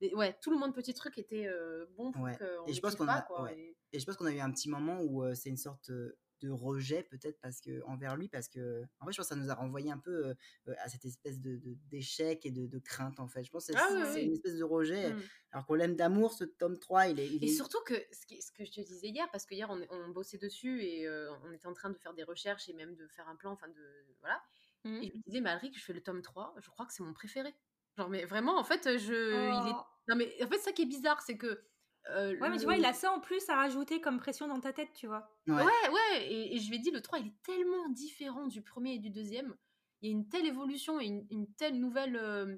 ouais, 0.16 0.38
tout 0.40 0.50
le 0.50 0.58
monde 0.58 0.74
petit 0.74 0.94
truc 0.94 1.18
était 1.18 1.48
bon 1.96 2.12
pour 2.12 2.22
ouais. 2.22 2.38
et 2.66 2.72
je 2.72 2.80
pense 2.80 2.94
qu'on 2.94 3.08
a, 3.08 3.26
et... 3.92 3.98
je 3.98 4.04
pense 4.04 4.16
qu'on 4.16 4.26
a 4.26 4.32
eu 4.32 4.40
un 4.40 4.50
petit 4.50 4.68
moment 4.68 5.00
où 5.00 5.24
c'est 5.34 5.50
une 5.50 5.56
sorte 5.56 5.90
de 6.44 6.50
rejet 6.50 7.02
peut-être 7.02 7.40
parce 7.40 7.60
que 7.60 7.82
envers 7.84 8.16
lui 8.16 8.28
parce 8.28 8.48
que 8.48 8.84
en 9.00 9.06
fait 9.06 9.12
je 9.12 9.16
pense 9.16 9.28
que 9.28 9.34
ça 9.34 9.40
nous 9.40 9.50
a 9.50 9.54
renvoyé 9.54 9.90
un 9.90 9.98
peu 9.98 10.26
euh, 10.26 10.34
euh, 10.68 10.74
à 10.78 10.88
cette 10.88 11.04
espèce 11.04 11.40
de 11.40 11.60
d'échec 11.90 12.44
et 12.44 12.50
de, 12.50 12.78
crainte 12.78 13.18
en 13.18 13.28
fait 13.28 13.44
je 13.44 13.50
pense 13.50 13.66
que 13.66 13.72
c'est 13.72 13.78
ah 13.78 14.18
une 14.18 14.32
espèce 14.32 14.56
de 14.56 14.64
rejet 14.64 15.12
mmh. 15.12 15.22
alors 15.52 15.66
qu'on 15.66 15.74
l'aime 15.74 15.96
d'amour 15.96 16.32
ce 16.32 16.44
tome 16.44 16.78
3 16.78 17.08
il 17.08 17.20
est, 17.20 17.34
et 17.42 17.48
surtout 17.48 17.80
que 17.86 17.94
ce, 18.12 18.40
ce, 18.40 18.52
que 18.52 18.64
je 18.64 18.72
te 18.72 18.80
disais 18.80 19.08
hier 19.08 19.26
parce 19.32 19.46
que 19.46 19.54
hier 19.54 19.70
on, 19.70 19.80
on 19.90 20.10
bossait 20.10 20.38
dessus 20.38 20.82
et 20.82 21.06
euh, 21.06 21.32
on 21.44 21.52
était 21.52 21.66
en 21.66 21.72
train 21.72 21.90
de 21.90 21.96
faire 21.96 22.12
des 22.12 22.24
recherches 22.24 22.68
et 22.68 22.74
même 22.74 22.94
de 22.94 23.06
faire 23.08 23.28
un 23.28 23.36
plan 23.36 23.52
enfin 23.52 23.68
de 23.68 24.04
voilà 24.20 24.42
mmh. 24.84 25.02
et 25.02 25.08
je 25.08 25.16
me 25.16 25.22
disais 25.22 25.40
Marie 25.40 25.70
que 25.70 25.78
je 25.78 25.84
fais 25.84 25.94
le 25.94 26.02
tome 26.02 26.20
3 26.20 26.54
je 26.58 26.68
crois 26.68 26.84
que 26.84 26.92
c'est 26.92 27.02
mon 27.02 27.14
préféré 27.14 27.54
genre 27.96 28.10
mais 28.10 28.24
vraiment 28.26 28.58
en 28.58 28.64
fait 28.64 28.98
je 28.98 29.14
il 29.14 29.68
est... 29.70 29.74
Oh. 29.74 29.82
non 30.08 30.16
mais 30.16 30.30
en 30.42 30.48
fait 30.48 30.58
ça 30.58 30.72
qui 30.72 30.82
est 30.82 30.86
bizarre 30.86 31.22
c'est 31.22 31.38
que 31.38 31.64
euh, 32.10 32.36
ouais, 32.38 32.50
mais 32.50 32.58
tu 32.58 32.64
vois, 32.64 32.76
il 32.76 32.84
a 32.84 32.92
ça 32.92 33.12
en 33.12 33.20
plus 33.20 33.48
à 33.48 33.56
rajouter 33.56 34.00
comme 34.00 34.18
pression 34.18 34.46
dans 34.46 34.60
ta 34.60 34.72
tête, 34.72 34.92
tu 34.94 35.06
vois. 35.06 35.30
Ouais, 35.46 35.54
ouais, 35.54 36.26
et, 36.32 36.58
je 36.58 36.68
lui 36.68 36.76
ai 36.76 36.78
dit, 36.78 36.90
le 36.90 37.00
3, 37.00 37.20
il 37.20 37.28
est 37.28 37.42
tellement 37.42 37.88
différent 37.88 38.46
du 38.46 38.62
premier 38.62 38.94
et 38.94 38.98
du 38.98 39.10
deuxième. 39.10 39.54
Il 40.00 40.10
y 40.10 40.12
a 40.12 40.16
une 40.16 40.28
telle 40.28 40.46
évolution 40.46 41.00
et 41.00 41.06
une, 41.06 41.54
telle 41.54 41.78
nouvelle. 41.80 42.16
Euh, 42.16 42.56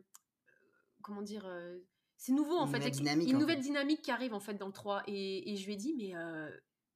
comment 1.03 1.23
dire 1.23 1.47
euh, 1.47 1.79
C'est 2.17 2.33
nouveau, 2.33 2.57
en 2.57 2.67
fait. 2.67 2.91
Dynamique, 2.91 3.31
une 3.31 3.39
nouvelle 3.39 3.61
dynamique 3.61 4.03
qui 4.03 4.11
arrive, 4.11 4.35
en 4.35 4.41
fait, 4.41 4.55
dans 4.55 4.67
le 4.67 4.73
3. 4.73 5.05
Et, 5.07 5.53
et 5.53 5.57
je 5.57 5.67
lui 5.67 5.75
ai 5.75 5.77
dit, 5.77 5.95
mais. 5.97 6.15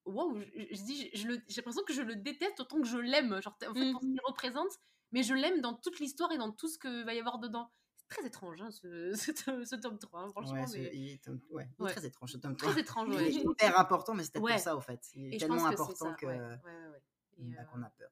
Waouh, 0.06 0.32
wow, 0.32 0.40
je, 0.40 0.64
je, 0.72 0.82
dis, 0.82 1.10
j'ai 1.12 1.56
l'impression 1.56 1.82
que 1.86 1.92
je 1.92 2.02
le 2.02 2.16
déteste 2.16 2.58
autant 2.58 2.80
que 2.80 2.88
je 2.88 2.98
l'aime. 2.98 3.40
Genre, 3.42 3.54
en 3.68 3.74
fait, 3.74 3.84
mmh. 3.84 3.92
pour 3.92 4.00
ce 4.02 4.06
qu'il 4.06 4.20
représente, 4.24 4.72
mais 5.12 5.22
je 5.22 5.34
l'aime 5.34 5.60
dans 5.60 5.74
toute 5.74 6.00
l'histoire 6.00 6.32
et 6.32 6.38
dans 6.38 6.50
tout 6.50 6.68
ce 6.68 6.78
qu'il 6.78 7.04
va 7.04 7.14
y 7.14 7.20
avoir 7.20 7.38
dedans 7.38 7.70
très 8.10 8.26
étrange, 8.26 8.60
hein, 8.60 8.70
ce, 8.70 9.14
ce, 9.64 9.76
tome 9.76 9.98
3, 9.98 10.20
hein, 10.20 10.28
franchement. 10.30 10.52
Ouais, 10.52 10.64
il, 10.72 10.84
est, 10.84 11.28
ouais, 11.50 11.68
il 11.78 11.86
est 11.86 11.90
très 11.90 12.06
étrange, 12.06 12.32
ce 12.32 12.36
tome 12.36 12.56
3. 12.56 12.72
Très 12.72 12.80
étrange. 12.80 13.08
Il 13.12 13.20
est 13.20 13.32
hyper 13.32 13.78
important, 13.78 14.14
mais 14.14 14.24
c'est 14.24 14.32
peut-être 14.32 14.46
pour 14.46 14.58
ça, 14.58 14.76
au 14.76 14.80
fait. 14.80 15.00
Il 15.14 15.34
est 15.34 15.38
tellement 15.38 15.66
important 15.66 16.10
bah, 16.10 17.64
qu'on 17.72 17.82
a 17.82 17.90
peur. 17.90 18.10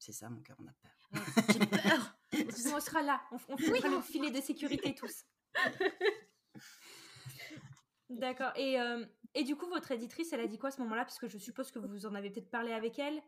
C'est 0.00 0.12
ça, 0.12 0.30
mon 0.30 0.40
cœur, 0.40 0.56
on 0.60 0.66
a 0.66 0.72
peur. 0.72 1.24
J'ai 1.52 1.66
peur 1.66 2.16
On 2.76 2.80
sera 2.80 3.02
là, 3.02 3.20
on, 3.32 3.36
on 3.48 3.56
fera 3.56 3.88
le 3.88 4.00
filet 4.00 4.30
de 4.30 4.40
sécurité 4.40 4.94
tous. 4.94 5.24
D'accord. 8.10 8.52
Et, 8.56 8.80
euh, 8.80 9.04
et 9.34 9.44
du 9.44 9.56
coup, 9.56 9.66
votre 9.66 9.90
éditrice, 9.92 10.32
elle 10.32 10.40
a 10.40 10.46
dit 10.46 10.58
quoi 10.58 10.68
à 10.68 10.72
ce 10.72 10.80
moment-là? 10.82 11.04
Parce 11.04 11.18
que 11.18 11.28
je 11.28 11.38
suppose 11.38 11.70
que 11.70 11.78
vous 11.78 12.06
en 12.06 12.14
avez 12.14 12.30
peut-être 12.30 12.50
parlé 12.50 12.72
avec 12.72 12.98
elle. 12.98 13.20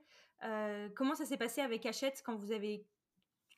Euh, 0.45 0.89
comment 0.95 1.15
ça 1.15 1.27
s'est 1.27 1.37
passé 1.37 1.61
avec 1.61 1.85
Hachette 1.85 2.23
quand 2.25 2.37
vous 2.37 2.53
avez 2.53 2.87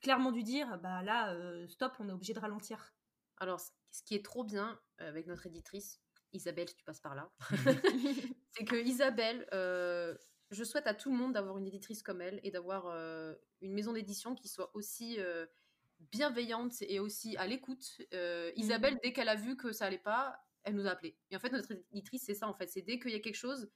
clairement 0.02 0.32
dû 0.32 0.42
dire 0.42 0.78
bah 0.82 1.02
là, 1.02 1.32
euh, 1.32 1.66
stop, 1.68 1.94
on 1.98 2.08
est 2.08 2.12
obligé 2.12 2.34
de 2.34 2.40
ralentir. 2.40 2.92
Alors, 3.38 3.60
ce 3.60 4.02
qui 4.04 4.14
est 4.14 4.24
trop 4.24 4.44
bien 4.44 4.78
euh, 5.00 5.08
avec 5.08 5.26
notre 5.26 5.46
éditrice, 5.46 6.00
Isabelle, 6.32 6.68
si 6.68 6.76
tu 6.76 6.84
passes 6.84 7.00
par 7.00 7.14
là, 7.14 7.30
c'est 8.50 8.64
que 8.64 8.76
Isabelle, 8.76 9.46
euh, 9.52 10.16
je 10.50 10.64
souhaite 10.64 10.86
à 10.86 10.94
tout 10.94 11.10
le 11.10 11.16
monde 11.16 11.32
d'avoir 11.32 11.56
une 11.58 11.66
éditrice 11.66 12.02
comme 12.02 12.20
elle 12.20 12.40
et 12.42 12.50
d'avoir 12.50 12.86
une 13.60 13.72
maison 13.72 13.92
d'édition 13.92 14.34
qui 14.34 14.48
soit 14.48 14.70
aussi 14.74 15.18
bienveillante 16.10 16.74
et 16.82 17.00
aussi 17.00 17.36
à 17.38 17.46
l'écoute. 17.46 18.02
Isabelle, 18.56 18.96
mmh. 18.96 19.00
dès 19.02 19.12
qu'elle 19.14 19.30
a 19.30 19.34
vu 19.34 19.56
que 19.56 19.72
ça 19.72 19.86
allait 19.86 19.98
pas, 19.98 20.38
elle 20.64 20.74
nous 20.74 20.86
a 20.86 20.90
appelé. 20.90 21.16
Et 21.30 21.36
en 21.36 21.40
fait, 21.40 21.52
notre 21.52 21.72
éditrice, 21.72 22.24
c'est 22.26 22.34
ça 22.34 22.48
en 22.48 22.54
fait, 22.54 22.68
c'est 22.68 22.82
dès 22.82 22.98
qu'il 22.98 23.12
y 23.12 23.14
a 23.14 23.20
quelque 23.20 23.34
chose, 23.34 23.70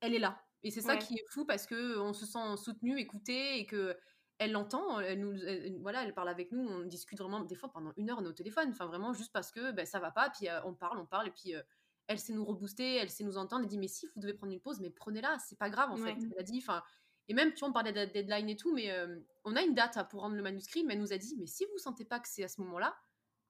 elle 0.00 0.14
est 0.14 0.18
là. 0.18 0.44
Et 0.62 0.70
c'est 0.70 0.82
ça 0.82 0.96
qui 0.96 1.14
est 1.14 1.24
fou 1.30 1.44
parce 1.44 1.66
que 1.66 1.98
on 1.98 2.12
se 2.12 2.26
sent 2.26 2.56
soutenu, 2.56 2.98
écouté 2.98 3.58
et 3.58 3.66
que 3.66 3.96
elle 4.38 4.52
l'entend, 4.52 5.00
elle 5.00 5.20
nous, 5.20 5.34
voilà, 5.80 6.04
elle 6.04 6.14
parle 6.14 6.28
avec 6.28 6.52
nous, 6.52 6.66
on 6.66 6.84
discute 6.84 7.18
vraiment 7.18 7.40
des 7.40 7.54
fois 7.54 7.70
pendant 7.70 7.92
une 7.96 8.10
heure 8.10 8.18
on 8.20 8.24
est 8.24 8.28
au 8.28 8.32
téléphone, 8.32 8.70
enfin 8.70 8.86
vraiment 8.86 9.12
juste 9.12 9.32
parce 9.32 9.52
que 9.52 9.72
ben, 9.72 9.86
ça 9.86 10.00
va 10.00 10.10
pas, 10.10 10.30
puis 10.30 10.48
euh, 10.48 10.60
on 10.64 10.74
parle, 10.74 10.98
on 10.98 11.06
parle, 11.06 11.28
et 11.28 11.30
puis 11.30 11.54
euh, 11.54 11.62
elle 12.08 12.18
sait 12.18 12.32
nous 12.32 12.44
rebooster, 12.44 12.96
elle 12.96 13.10
sait 13.10 13.24
nous 13.24 13.38
entendre, 13.38 13.62
elle 13.62 13.68
dit 13.68 13.78
mais 13.78 13.88
si 13.88 14.06
vous 14.06 14.20
devez 14.20 14.34
prendre 14.34 14.52
une 14.52 14.60
pause, 14.60 14.80
mais 14.80 14.90
prenez-la, 14.90 15.38
c'est 15.38 15.58
pas 15.58 15.70
grave 15.70 15.90
en 15.90 15.96
fait, 15.96 16.16
elle 16.18 16.38
a 16.38 16.42
dit, 16.42 16.58
enfin, 16.58 16.82
et 17.28 17.34
même 17.34 17.52
tu 17.54 17.60
vois 17.60 17.68
on 17.68 17.72
parlait 17.72 17.92
de 17.92 18.12
deadline 18.12 18.48
et 18.48 18.56
tout, 18.56 18.74
mais 18.74 18.90
euh, 18.90 19.20
on 19.44 19.54
a 19.54 19.62
une 19.62 19.74
date 19.74 19.96
hein, 19.96 20.04
pour 20.04 20.22
rendre 20.22 20.36
le 20.36 20.42
manuscrit, 20.42 20.84
mais 20.84 20.94
elle 20.94 21.00
nous 21.00 21.12
a 21.12 21.18
dit 21.18 21.36
mais 21.38 21.46
si 21.46 21.64
vous 21.66 21.78
sentez 21.78 22.04
pas 22.04 22.18
que 22.18 22.28
c'est 22.28 22.44
à 22.44 22.48
ce 22.48 22.60
moment-là, 22.62 22.96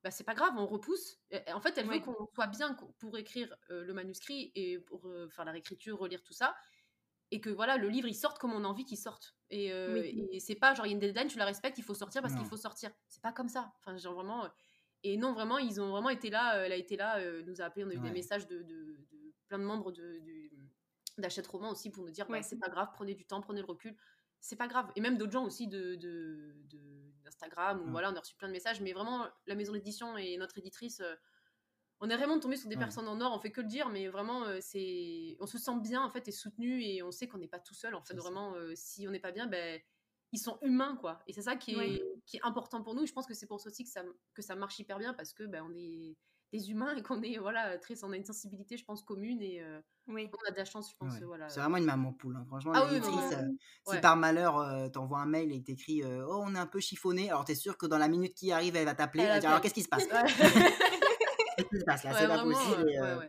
bah, 0.04 0.10
c'est 0.10 0.24
pas 0.24 0.34
grave, 0.34 0.54
on 0.56 0.66
repousse. 0.66 1.20
en 1.54 1.60
fait, 1.60 1.78
elle 1.78 1.86
veut 1.86 2.00
qu'on 2.00 2.26
soit 2.34 2.48
bien 2.48 2.76
pour 2.98 3.16
écrire 3.16 3.54
le 3.68 3.92
manuscrit 3.92 4.50
et 4.56 4.80
pour 4.80 5.08
faire 5.30 5.44
la 5.44 5.52
réécriture, 5.52 5.96
relire 5.96 6.24
tout 6.24 6.32
ça 6.32 6.56
et 7.32 7.40
que 7.40 7.48
voilà 7.48 7.78
le 7.78 7.88
livre 7.88 8.06
il 8.06 8.14
sorte 8.14 8.38
comme 8.38 8.52
on 8.52 8.62
a 8.62 8.68
envie 8.68 8.84
qu'il 8.84 8.98
sorte. 8.98 9.34
Et, 9.50 9.72
euh, 9.72 10.04
c'est 10.38 10.54
pas 10.54 10.74
genre 10.74 10.86
il 10.86 10.90
y 10.90 10.92
a 10.92 10.94
une 10.94 11.00
deadline 11.00 11.26
tu 11.26 11.38
la 11.38 11.46
respectes 11.46 11.78
il 11.78 11.84
faut 11.84 11.94
sortir 11.94 12.22
parce 12.22 12.34
qu'il 12.34 12.44
faut 12.44 12.58
sortir. 12.58 12.90
C'est 13.08 13.22
pas 13.22 13.32
comme 13.32 13.48
ça. 13.48 13.72
Enfin 13.78 13.96
genre 13.96 14.14
vraiment 14.14 14.44
euh, 14.44 14.48
et 15.02 15.16
non 15.16 15.32
vraiment 15.32 15.58
ils 15.58 15.80
ont 15.80 15.90
vraiment 15.90 16.10
été 16.10 16.30
là 16.30 16.58
euh, 16.58 16.64
elle 16.64 16.72
a 16.72 16.76
été 16.76 16.96
là 16.96 17.18
nous 17.42 17.60
a 17.60 17.64
appelé 17.64 17.84
on 17.84 17.90
a 17.90 17.94
eu 17.94 17.98
des 17.98 18.10
messages 18.10 18.46
de, 18.46 18.62
de, 18.62 19.00
plein 19.48 19.58
de 19.58 19.64
membres 19.64 19.90
de, 19.92 20.20
d'achète 21.18 21.46
roman 21.46 21.70
aussi 21.70 21.90
pour 21.90 22.04
nous 22.04 22.10
dire 22.10 22.28
bah, 22.28 22.42
c'est 22.42 22.58
pas 22.58 22.68
grave 22.68 22.88
prenez 22.92 23.14
du 23.14 23.24
temps 23.24 23.40
prenez 23.40 23.60
le 23.60 23.66
recul. 23.66 23.96
C'est 24.44 24.56
pas 24.56 24.66
grave. 24.66 24.90
Et 24.96 25.00
même 25.00 25.18
d'autres 25.18 25.30
gens 25.30 25.44
aussi 25.44 25.68
de, 25.68 25.94
d'Instagram 27.24 27.80
ou 27.80 27.90
voilà 27.90 28.12
on 28.12 28.16
a 28.16 28.20
reçu 28.20 28.36
plein 28.36 28.48
de 28.48 28.52
messages 28.52 28.82
mais 28.82 28.92
vraiment 28.92 29.26
la 29.46 29.54
maison 29.54 29.72
d'édition 29.72 30.18
et 30.18 30.36
notre 30.36 30.58
éditrice 30.58 31.00
on 32.02 32.10
est 32.10 32.16
vraiment 32.16 32.38
tombé 32.40 32.56
sur 32.56 32.68
des 32.68 32.76
personnes 32.76 33.06
en 33.06 33.20
or, 33.20 33.32
on 33.32 33.38
fait 33.38 33.52
que 33.52 33.60
le 33.60 33.68
dire, 33.68 33.88
mais 33.88 34.08
vraiment, 34.08 34.44
euh, 34.44 34.58
c'est, 34.60 35.36
on 35.38 35.46
se 35.46 35.56
sent 35.56 35.78
bien 35.80 36.02
en 36.02 36.10
fait 36.10 36.26
et 36.26 36.32
soutenu 36.32 36.82
et 36.82 37.00
on 37.00 37.12
sait 37.12 37.28
qu'on 37.28 37.38
n'est 37.38 37.46
pas 37.46 37.60
tout 37.60 37.74
seul. 37.74 37.94
En 37.94 38.02
fait, 38.02 38.14
vraiment, 38.14 38.54
euh, 38.56 38.72
si 38.74 39.06
on 39.06 39.12
n'est 39.12 39.20
pas 39.20 39.30
bien, 39.30 39.46
ben 39.46 39.80
ils 40.32 40.40
sont 40.40 40.58
humains 40.62 40.96
quoi. 40.96 41.22
Et 41.28 41.32
c'est 41.32 41.42
ça 41.42 41.54
qui 41.54 41.76
est, 41.78 42.02
qui 42.26 42.38
est 42.38 42.42
important 42.42 42.82
pour 42.82 42.96
nous. 42.96 43.06
je 43.06 43.12
pense 43.12 43.26
que 43.26 43.34
c'est 43.34 43.46
pour 43.46 43.60
ça 43.60 43.68
aussi 43.68 43.84
que 43.84 43.90
ça, 43.90 44.02
que 44.34 44.42
ça 44.42 44.56
marche 44.56 44.80
hyper 44.80 44.98
bien 44.98 45.14
parce 45.14 45.32
que 45.32 45.44
ben 45.44 45.62
on 45.64 45.72
est 45.76 46.16
des 46.52 46.70
humains 46.70 46.92
et 46.96 47.02
qu'on 47.02 47.22
est 47.22 47.38
voilà 47.38 47.78
très, 47.78 48.02
on 48.02 48.10
a 48.10 48.16
une 48.16 48.24
sensibilité, 48.24 48.76
je 48.76 48.84
pense 48.84 49.04
commune 49.04 49.40
et 49.40 49.62
euh, 49.62 49.80
on 50.08 50.16
a 50.16 50.50
de 50.50 50.56
la 50.56 50.64
chance, 50.64 50.90
je 50.90 50.96
pense. 50.98 51.20
Voilà. 51.20 51.48
C'est 51.50 51.60
vraiment 51.60 51.76
une 51.76 51.84
maman 51.84 52.12
poule. 52.14 52.34
Hein. 52.34 52.44
Franchement, 52.48 52.72
ah, 52.74 52.88
si 53.86 54.00
par 54.00 54.16
malheur 54.16 54.90
t'envoies 54.90 55.20
un 55.20 55.26
mail 55.26 55.52
et 55.52 55.62
t'écris 55.62 56.02
oh 56.04 56.42
on 56.44 56.56
est 56.56 56.58
un 56.58 56.66
peu 56.66 56.80
chiffonné, 56.80 57.28
alors 57.28 57.44
t'es 57.44 57.54
sûr 57.54 57.78
que 57.78 57.86
dans 57.86 57.98
la 57.98 58.08
minute 58.08 58.34
qui 58.34 58.50
arrive 58.50 58.74
elle 58.74 58.86
va 58.86 58.96
t'appeler. 58.96 59.24
Alors 59.24 59.60
qu'est-ce 59.60 59.74
qui 59.74 59.84
se 59.84 59.88
passe? 59.88 60.08
Qu'est-ce 61.70 62.06
là 62.06 62.14
Ouais, 62.14 62.14
C'est 62.14 62.28
pas 62.28 62.38
possible. 62.38 62.88
Et, 62.88 62.98
euh, 62.98 63.20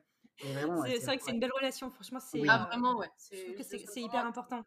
C'est 0.75 0.99
c'est 0.99 0.99
c'est 0.99 1.05
vrai 1.05 1.17
que 1.17 1.23
c'est 1.23 1.31
une 1.31 1.39
belle 1.39 1.51
relation, 1.53 1.91
franchement, 1.91 2.19
c'est, 2.19 2.39
Oui. 2.39 2.49
Ah 2.51 2.57
vraiment, 2.69 2.97
ouais, 2.97 3.09
je 3.31 3.41
trouve 3.43 3.55
c'est 3.55 3.63
c'est 3.63 3.77
ce 3.79 3.86
c'est 3.88 4.01
hyper 4.01 4.25
important. 4.25 4.65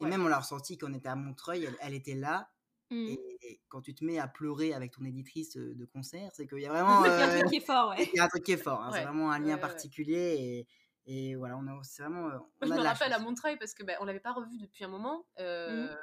Et 0.00 0.06
même 0.06 0.24
on 0.24 0.28
l'a 0.28 0.38
ressenti 0.38 0.78
quand 0.78 0.90
on 0.90 0.94
était 0.94 1.08
à 1.08 1.16
Montreuil, 1.16 1.64
elle, 1.64 1.76
elle 1.80 1.94
était 1.94 2.14
là. 2.14 2.50
Mmh. 2.90 3.16
Et, 3.16 3.38
et 3.42 3.62
quand 3.68 3.82
tu 3.82 3.94
te 3.94 4.04
mets 4.04 4.18
à 4.18 4.28
pleurer 4.28 4.74
avec 4.74 4.92
ton 4.92 5.04
éditrice 5.04 5.56
euh, 5.56 5.74
de 5.74 5.84
concert, 5.86 6.30
c'est 6.34 6.46
qu'il 6.48 6.60
y 6.60 6.66
a 6.66 6.70
vraiment 6.72 7.04
Il 7.14 7.18
y 7.18 7.22
a 7.22 7.26
un 7.26 7.28
euh, 7.28 7.30
truc 7.30 7.46
qui 7.46 7.56
est 7.56 7.60
fort, 7.60 7.90
ouais. 7.90 8.08
il 8.12 8.18
y 8.18 8.20
a 8.20 8.24
un 8.24 8.28
truc 8.28 8.44
qui 8.44 8.52
est 8.52 8.56
fort. 8.58 8.82
hein, 8.82 8.92
c'est 8.92 9.02
Ouais, 9.02 9.04
vraiment 9.04 9.30
un 9.32 9.38
lien 9.40 9.58
ouais. 9.58 9.58
particulier. 9.58 10.66
Et, 11.06 11.30
et 11.32 11.36
voilà, 11.36 11.58
on 11.58 11.66
a, 11.68 11.82
c'est 11.84 12.02
vraiment. 12.02 12.28
euh, 12.30 12.38
Moi, 12.60 12.66
on 12.66 12.70
je 12.70 12.72
a 12.72 12.78
me 12.78 12.80
de 12.80 12.84
la 12.84 12.94
rappelle 12.94 13.12
à 13.12 13.18
chance. 13.18 13.20
Montreuil 13.20 13.56
parce 13.58 13.74
que, 13.74 13.82
bah, 13.84 13.94
on 14.00 14.04
l'avait 14.04 14.20
pas 14.20 14.32
revu 14.32 14.58
depuis 14.58 14.84
un 14.84 14.88
moment, 14.88 15.26
Mmh. 15.66 15.88
heu 15.88 15.96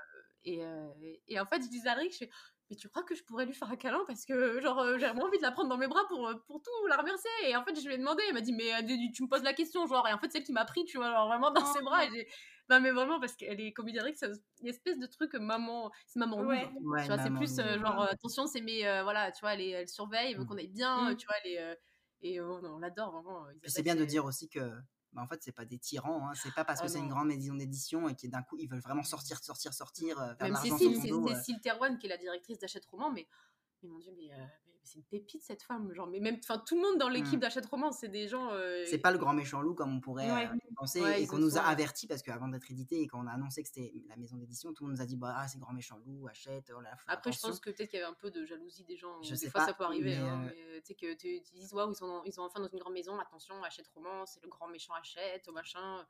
et 0.43 0.63
heu 0.63 0.93
et 1.27 1.39
en 1.39 1.45
fait, 1.45 1.61
je 1.63 1.67
disais 1.69 1.89
à 1.89 1.93
Rick, 1.95 2.13
je 2.13 2.17
fais: 2.19 2.29
«Mais 2.71 2.75
tu 2.77 2.89
crois 2.89 3.03
que 3.03 3.13
je 3.15 3.23
pourrais 3.23 3.45
lui 3.45 3.53
faire 3.53 3.69
un 3.69 3.75
câlin? 3.75 4.03
Parce 4.07 4.25
que 4.25 4.59
genre, 4.59 4.81
heu, 4.83 4.97
j'ai 4.97 5.05
vraiment 5.07 5.25
envie 5.25 5.37
de 5.37 5.43
la 5.43 5.51
prendre 5.51 5.69
dans 5.69 5.77
mes 5.77 5.87
bras 5.87 6.07
pour, 6.07 6.27
heu, 6.27 6.41
pour 6.47 6.61
tout 6.63 6.87
la 6.87 6.97
remercier» 6.97 7.29
et 7.45 7.55
en 7.55 7.63
fait, 7.63 7.75
je 7.79 7.87
lui 7.87 7.93
ai 7.95 7.97
demandé, 7.99 8.23
elle 8.27 8.33
m'a 8.33 8.41
dit: 8.41 8.53
«Mais, 8.53 8.71
heu, 8.73 8.85
tu 9.13 9.23
me 9.23 9.27
poses 9.29 9.43
la 9.43 9.53
question, 9.53 9.85
genre» 9.87 10.07
et 10.07 10.13
en 10.13 10.17
fait, 10.19 10.31
c'est 10.31 10.39
elle 10.39 10.43
qui 10.45 10.51
m'a 10.53 10.65
pris, 10.65 10.83
tu 10.85 10.97
vois? 10.97 11.11
Genre 11.11 11.27
vraiment 11.27 11.51
dans 11.51 11.65
ses 11.65 11.81
bras 11.81 12.05
et 12.05 12.09
j'ai 12.11 12.27
non, 12.69 12.79
mais 12.81 12.89
vraiment 12.91 13.19
parce 13.19 13.35
qu'elle 13.35 13.61
est 13.61 13.73
Rick, 14.01 14.17
c'est 14.17 14.31
une 14.61 14.67
espèce 14.67 14.97
de 14.97 15.05
truc, 15.05 15.35
maman 15.35 15.91
c'est 16.07 16.19
maman 16.19 16.41
louve, 16.41 16.63
Ouais. 16.63 16.73
Ouais, 16.81 17.03
tu 17.03 17.11
vois? 17.11 17.19
C'est 17.19 17.29
plus, 17.31 17.55
genre, 17.79 18.01
attention, 18.01 18.47
c'est 18.47 18.61
mes, 18.61 18.81
voilà, 19.03 19.31
tu 19.31 19.41
vois? 19.41 19.53
Elle 19.53 19.61
est 19.61 19.69
elle 19.71 19.87
surveille, 19.89 20.31
elle 20.31 20.37
veut 20.39 20.43
Mmh. 20.43 20.45
qu'on 20.45 20.57
aille 20.57 20.67
bien, 20.69 20.95
Mmh. 20.95 21.15
tu 21.15 21.27
vois? 21.27 21.35
Elle 21.43 21.51
est, 21.51 21.79
et 22.21 22.39
heu, 22.39 22.49
on 22.49 22.79
l'adore 22.79 23.11
vraiment, 23.11 23.45
c'est 23.65 23.83
bien 23.83 23.95
de 23.95 24.05
dire 24.05 24.25
aussi 24.25 24.49
que, 24.49 24.71
bah, 25.15 25.21
en 25.21 25.27
fait, 25.27 25.41
c'est 25.41 25.53
pas 25.53 25.63
des 25.65 25.79
tyrans. 25.79 26.27
Hein. 26.27 26.33
C'est 26.35 26.53
pas 26.53 26.65
parce 26.65 26.81
oh 26.81 26.83
que 26.83 26.89
c'est 26.89 26.99
une 26.99 27.07
grande 27.07 27.29
maison 27.29 27.55
d'édition 27.55 28.09
et 28.09 28.15
qui 28.15 28.27
d'un 28.27 28.43
coup 28.43 28.57
ils 28.59 28.69
veulent 28.69 28.81
vraiment 28.81 29.03
sortir, 29.03 29.41
sortir, 29.41 29.73
sortir, 29.73 30.19
euh, 30.19 30.35
faire 30.35 30.47
de 30.47 30.53
Même 30.53 30.61
Cécile, 30.61 30.99
c'est 31.01 31.07
dos. 31.07 31.25
euh. 31.25 31.35
Cécile 31.35 31.59
Terwan 31.61 31.97
qui 31.97 32.07
est 32.07 32.09
la 32.09 32.17
directrice 32.17 32.59
d'Achète 32.59 32.85
Roman, 32.85 33.11
mais, 33.11 33.25
mais 33.85 33.91
mon 33.93 33.99
dieu, 33.99 34.11
mais, 34.17 34.31
euh, 34.33 34.37
mais 34.67 34.73
c'est 34.83 34.97
une 34.99 35.03
pépite 35.05 35.41
cette 35.43 35.61
femme. 35.63 35.93
Genre, 35.93 36.07
mais 36.07 36.19
même, 36.19 36.37
enfin, 36.43 36.61
tout 36.65 36.75
le 36.75 36.81
monde 36.81 36.97
dans 36.99 37.09
l'équipe 37.09 37.37
Mm. 37.37 37.39
d'Achète 37.39 37.65
Roman, 37.65 37.91
c'est 37.91 38.07
des 38.07 38.27
gens. 38.27 38.51
euh, 38.51 38.83
C'est 38.87 38.97
pas 38.99 39.11
le 39.11 39.17
grand 39.17 39.33
méchant 39.33 39.61
loup 39.61 39.73
comme 39.73 39.95
on 39.95 39.99
pourrait 39.99 40.31
Ouais. 40.31 40.45
euh, 40.47 40.55
penser 40.75 41.01
Ouais, 41.01 41.23
et 41.23 41.27
qu'on 41.27 41.37
nous 41.39 41.47
a 41.57 41.61
soin, 41.61 41.63
ouais. 41.65 41.71
averti 41.71 42.07
parce 42.07 42.21
qu'avant 42.21 42.47
d'être 42.47 42.69
édité 42.69 43.01
et 43.01 43.07
quand 43.07 43.23
on 43.23 43.27
a 43.27 43.31
annoncé 43.31 43.61
que 43.63 43.69
c'était 43.69 43.93
la 44.09 44.15
maison 44.17 44.35
d'édition, 44.37 44.73
tout 44.73 44.83
le 44.83 44.89
monde 44.89 44.97
nous 44.97 45.03
a 45.03 45.05
dit 45.07 45.15
bah 45.17 45.33
ah, 45.37 45.47
c'est 45.47 45.59
grand 45.59 45.73
méchant 45.73 45.97
loup, 46.05 46.27
achète, 46.27 46.71
oh 46.75 46.81
là, 46.81 46.95
Après, 47.07 47.31
je 47.31 47.39
pense 47.39 47.59
que 47.59 47.69
peut-être 47.69 47.89
qu'il 47.89 47.99
y 47.99 48.01
avait 48.03 48.11
un 48.11 48.15
peu 48.15 48.29
de 48.31 48.43
jalousie 48.45 48.83
des 48.83 48.97
gens. 48.97 49.21
Je 49.23 49.29
des 49.31 49.35
sais 49.37 49.49
fois, 49.49 49.61
pas, 49.61 49.67
ça 49.67 49.73
peut 49.73 49.83
arriver. 49.85 50.15
mais, 50.15 50.27
hein, 50.27 50.49
euh, 50.55 50.79
tu 50.81 50.87
sais 50.87 50.95
que 50.95 51.13
tu 51.15 51.39
dis, 51.39 51.67
waouh, 51.73 51.91
ils 51.91 51.95
sont, 51.95 52.21
ils 52.25 52.33
sont 52.33 52.41
enfin 52.41 52.59
dans 52.59 52.67
une 52.69 52.79
grande 52.79 52.93
maison, 52.93 53.17
attention, 53.19 53.61
Achète 53.63 53.87
Roman, 53.95 54.25
c'est 54.25 54.41
le 54.43 54.49
grand 54.49 54.67
méchant 54.67 54.93
Achète, 54.93 55.47
machin. 55.49 56.05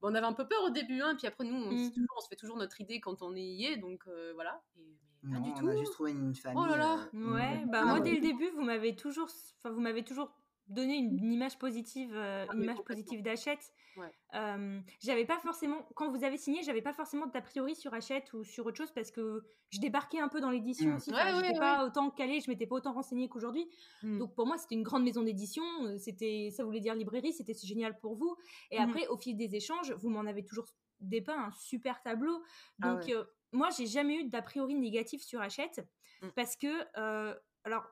Bon, 0.00 0.12
on 0.12 0.14
avait 0.14 0.26
un 0.26 0.32
peu 0.32 0.46
peur 0.46 0.62
au 0.64 0.70
début, 0.70 1.00
hein, 1.00 1.16
puis 1.16 1.26
après, 1.26 1.42
nous, 1.44 1.56
on, 1.56 1.72
Mm. 1.72 1.90
toujours, 1.90 2.14
on 2.16 2.20
se 2.20 2.28
fait 2.28 2.36
toujours 2.36 2.56
notre 2.56 2.80
idée 2.80 3.00
quand 3.00 3.20
on 3.22 3.34
y 3.34 3.64
est, 3.64 3.76
donc 3.78 4.04
euh, 4.06 4.32
voilà. 4.34 4.62
Et, 4.76 4.96
Non, 5.28 5.40
du 5.40 5.50
on 5.50 5.54
tout. 5.54 5.68
a 5.68 5.76
juste 5.76 5.92
trouvé 5.92 6.12
une 6.12 6.34
famille. 6.34 6.66
là 6.68 6.76
là. 6.76 6.98
euh, 7.14 7.34
Ouais, 7.34 7.64
bah 7.66 7.78
famille. 7.80 7.88
moi 7.88 7.96
Ah 7.96 8.00
dès 8.00 8.10
ouais. 8.10 8.16
le 8.16 8.22
début, 8.22 8.50
vous 8.50 8.62
m'avez 8.62 8.94
toujours, 8.96 9.28
enfin 9.58 9.70
vous 9.74 9.80
m'avez 9.80 10.04
toujours 10.04 10.30
donné 10.68 10.96
une, 10.96 11.16
une 11.18 11.32
image 11.32 11.58
positive, 11.58 12.10
euh, 12.14 12.44
Ah, 12.48 12.54
une 12.54 12.62
image 12.64 12.82
positive 12.82 13.22
d'Hachette. 13.22 13.72
Ouais. 13.96 14.12
Euh, 14.34 14.80
j'avais 15.00 15.24
pas 15.24 15.38
forcément, 15.38 15.82
quand 15.96 16.10
vous 16.10 16.24
avez 16.24 16.36
signé, 16.36 16.62
j'avais 16.62 16.82
pas 16.82 16.92
forcément 16.92 17.26
d'a 17.26 17.40
priori 17.40 17.74
sur 17.74 17.94
Hachette 17.94 18.32
ou 18.34 18.44
sur 18.44 18.66
autre 18.66 18.76
chose 18.76 18.92
parce 18.92 19.10
que 19.10 19.42
je 19.70 19.80
débarquais 19.80 20.20
un 20.20 20.28
peu 20.28 20.40
dans 20.40 20.50
l'édition 20.50 20.90
Mm. 20.90 20.96
aussi. 20.96 21.10
Ouais, 21.10 21.16
Enfin, 21.20 21.34
j'étais 21.36 21.52
ouais, 21.54 21.58
pas 21.58 21.84
autant 21.86 22.10
calée, 22.10 22.40
je 22.40 22.50
m'étais 22.50 22.66
pas 22.66 22.76
autant 22.76 22.92
renseignée 22.92 23.28
qu'aujourd'hui. 23.30 23.66
Mm. 24.02 24.18
Donc 24.18 24.34
pour 24.34 24.46
moi, 24.46 24.58
c'était 24.58 24.74
une 24.74 24.82
grande 24.82 25.04
maison 25.04 25.22
d'édition. 25.22 25.64
euh, 25.86 25.96
C'était, 25.98 26.50
ça 26.54 26.64
voulait 26.64 26.80
dire 26.80 26.94
librairie. 26.94 27.32
C'était 27.32 27.54
génial 27.54 27.98
pour 27.98 28.14
vous. 28.14 28.36
Et 28.70 28.78
Mhm. 28.78 28.88
après, 28.88 29.06
au 29.08 29.16
fil 29.16 29.36
des 29.36 29.56
échanges, 29.56 29.92
vous 29.92 30.10
m'en 30.10 30.26
avez 30.26 30.44
toujours 30.44 30.66
dépeint 31.00 31.46
un 31.46 31.50
super 31.52 32.02
tableau. 32.02 32.42
Ah 32.82 32.94
Donc 32.94 33.04
ouais. 33.06 33.14
euh, 33.14 33.24
moi, 33.52 33.68
j'ai 33.76 33.86
jamais 33.86 34.16
eu 34.16 34.24
d'a 34.28 34.42
priori 34.42 34.74
négatif 34.74 35.22
sur 35.22 35.40
Hachette 35.40 35.80
Mm. 36.22 36.30
parce 36.34 36.56
que, 36.56 36.86
euh, 36.98 37.34
alors, 37.64 37.86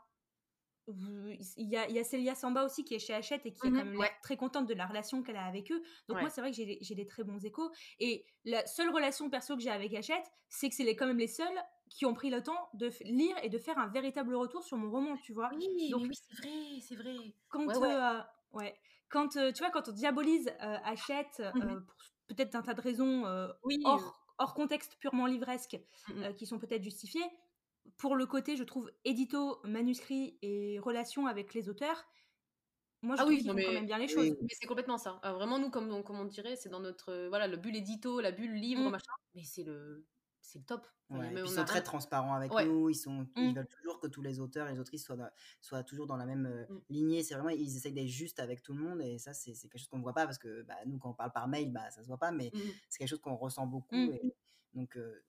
il 0.89 1.69
y 1.69 1.77
a, 1.77 1.89
il 1.89 1.95
y 1.97 1.99
a 1.99 2.05
Célia 2.05 2.35
Samba 2.37 2.65
aussi 2.65 2.85
qui 2.85 2.95
est 2.95 2.99
chez 3.01 3.13
Hachette 3.15 3.45
et 3.47 3.53
qui 3.53 3.67
a 3.67 3.71
Mhm, 3.71 3.77
quand 3.77 3.85
même 3.85 3.97
ouais. 3.99 4.11
très 4.23 4.37
contente 4.37 4.69
de 4.69 4.75
la 4.75 4.87
relation 4.87 5.23
qu'elle 5.23 5.37
a 5.37 5.45
avec 5.45 5.73
eux. 5.73 5.83
Donc 6.09 6.17
Ouais. 6.17 6.21
moi, 6.21 6.31
c'est 6.31 6.41
vrai 6.41 6.53
que 6.53 6.57
j'ai 6.57 6.95
des 6.95 7.07
très 7.07 7.25
bons 7.25 7.45
échos. 7.45 7.71
Et 7.99 8.25
la 8.45 8.65
seule 8.67 8.91
relation 8.91 9.29
perso 9.29 9.57
que 9.57 9.63
j'ai 9.63 9.71
avec 9.71 9.93
Hachette, 9.95 10.31
c'est 10.49 10.69
que 10.69 10.77
c'est 10.77 10.95
quand 10.95 11.07
même 11.07 11.19
les 11.19 11.27
seuls 11.27 11.59
qui 11.91 12.07
ont 12.07 12.15
pris 12.15 12.31
le 12.31 12.43
temps 12.43 12.69
de 12.75 12.91
lire 13.03 13.37
et 13.43 13.49
de 13.49 13.59
faire 13.59 13.79
un 13.79 13.89
véritable 13.89 14.35
retour 14.37 14.63
sur 14.65 14.77
mon 14.77 14.91
roman, 14.91 15.17
tu 15.17 15.33
vois. 15.33 15.55
Oui, 15.55 15.69
Donc 15.89 16.07
oui, 16.09 16.15
c'est 16.15 16.37
vrai, 16.37 16.81
c'est 16.81 16.97
vrai. 16.97 17.35
quand, 17.49 17.77
Ouais, 17.77 17.77
euh, 17.83 18.21
ouais, 18.53 18.79
quand 19.09 19.37
euh, 19.37 19.53
tu 19.53 19.63
vois, 19.63 19.71
quand 19.71 19.89
on 19.89 19.93
diabolise 19.93 20.53
Hachette, 20.59 21.43
pour 21.57 21.83
peut-être 22.29 22.55
un 22.55 22.63
tas 22.63 22.75
de 22.75 22.81
raisons 22.81 23.25
Oui. 23.63 23.77
hors, 23.85 24.26
hors 24.39 24.55
contexte 24.55 24.97
purement 25.01 25.27
livresque, 25.27 25.79
Mhm. 26.09 26.27
euh, 26.27 26.33
qui 26.33 26.47
sont 26.47 26.59
peut-être 26.59 26.83
justifiées, 26.85 27.25
pour 27.99 28.17
le 28.17 28.27
côté, 28.27 28.57
je 28.57 28.65
trouve, 28.65 28.91
édito, 29.05 29.61
manuscrit 29.65 30.39
et 30.43 30.79
relation 30.81 31.27
avec 31.27 31.55
les 31.55 31.69
auteurs, 31.69 32.07
moi 33.03 33.17
je 33.17 33.23
Ah 33.23 33.25
trouve 33.25 33.39
oui, 33.39 33.43
qu'ils 33.43 33.51
non, 33.51 33.55
font 33.55 33.63
quand 33.63 33.73
même 33.73 33.87
bien 33.87 33.99
les 33.99 34.09
choses. 34.09 34.31
oui. 34.31 34.37
Mais 34.41 34.49
c'est 34.59 34.67
complètement 34.67 34.99
ça. 34.99 35.21
Euh, 35.25 35.33
vraiment, 35.35 35.59
nous, 35.59 35.71
comme 35.71 35.91
on, 35.93 36.03
comme 36.03 36.21
on 36.21 36.25
dirait, 36.27 36.57
c'est 36.57 36.69
dans 36.71 36.81
notre. 36.81 37.11
euh, 37.13 37.29
voilà, 37.29 37.47
le 37.49 37.57
bulle 37.59 37.77
édito, 37.77 38.21
la 38.21 38.33
bulle 38.33 38.55
livre, 38.55 38.89
Mm. 38.89 38.91
machin. 38.91 39.13
Mais 39.35 39.45
c'est 39.45 39.65
le, 39.65 40.07
c'est 40.47 40.59
le 40.61 40.65
top. 40.65 40.87
Ouais, 41.11 41.19
on 41.19 41.31
ils 41.31 41.39
a 41.41 41.47
sont 41.49 41.65
très 41.65 41.83
transparents 41.83 42.35
avec 42.35 42.53
Ouais. 42.53 42.65
nous, 42.65 42.89
ils, 42.91 42.95
sont, 42.95 43.29
ils 43.37 43.51
Mm. 43.53 43.55
veulent 43.57 43.69
toujours 43.69 44.01
que 44.01 44.07
tous 44.09 44.23
les 44.23 44.41
auteurs 44.41 44.69
et 44.69 44.73
les 44.73 44.81
autrices 44.81 45.05
soient, 45.05 45.31
soient 45.61 45.83
toujours 45.85 46.07
dans 46.07 46.17
la 46.17 46.27
même 46.27 46.47
euh, 46.47 46.65
Mm. 46.69 46.81
lignée. 46.89 47.23
C'est 47.23 47.35
vraiment, 47.35 47.51
ils 47.51 47.77
essayent 47.77 47.93
d'être 47.93 48.09
justes 48.09 48.41
avec 48.41 48.63
tout 48.63 48.73
le 48.75 48.81
monde 48.81 49.01
et 49.03 49.19
ça, 49.19 49.33
c'est 49.35 49.53
quelque 49.53 49.79
chose 49.79 49.89
qu'on 49.89 49.99
ne 49.99 50.03
voit 50.03 50.15
pas 50.15 50.25
parce 50.25 50.39
que 50.39 50.63
bah, 50.63 50.75
nous, 50.87 50.99
quand 50.99 51.11
on 51.11 51.15
parle 51.15 51.33
par 51.33 51.47
mail, 51.49 51.73
bah, 51.73 51.91
ça 51.91 52.03
se 52.03 52.09
voit 52.09 52.19
pas, 52.19 52.33
mais 52.33 52.51
Mm. 52.55 52.59
c'est 52.89 52.99
quelque 52.99 53.09
chose 53.09 53.21
qu'on 53.21 53.37
ressent 53.37 53.67
beaucoup. 53.67 53.95
Et 53.97 54.35
donc, 54.75 54.97
euh, 54.97 55.23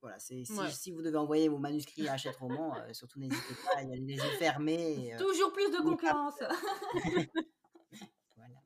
voilà, 0.00 0.18
si, 0.18 0.44
Ouais. 0.50 0.70
si 0.70 0.92
vous 0.92 1.02
devez 1.02 1.16
envoyer 1.18 1.48
vos 1.48 1.58
manuscrits 1.58 2.08
à 2.08 2.12
Hachette 2.14 2.36
Roman, 2.36 2.76
euh, 2.76 2.92
surtout 2.92 3.18
n'hésitez 3.18 3.54
pas, 3.64 3.82
il 3.82 3.88
y 3.88 3.92
a 3.92 3.96
les 3.96 4.14
yeux 4.14 4.36
fermés. 4.38 5.08
Et, 5.14 5.16
Toujours 5.16 5.52
plus 5.52 5.70
de 5.70 5.78
concurrence. 5.78 6.38
voilà, 8.36 8.62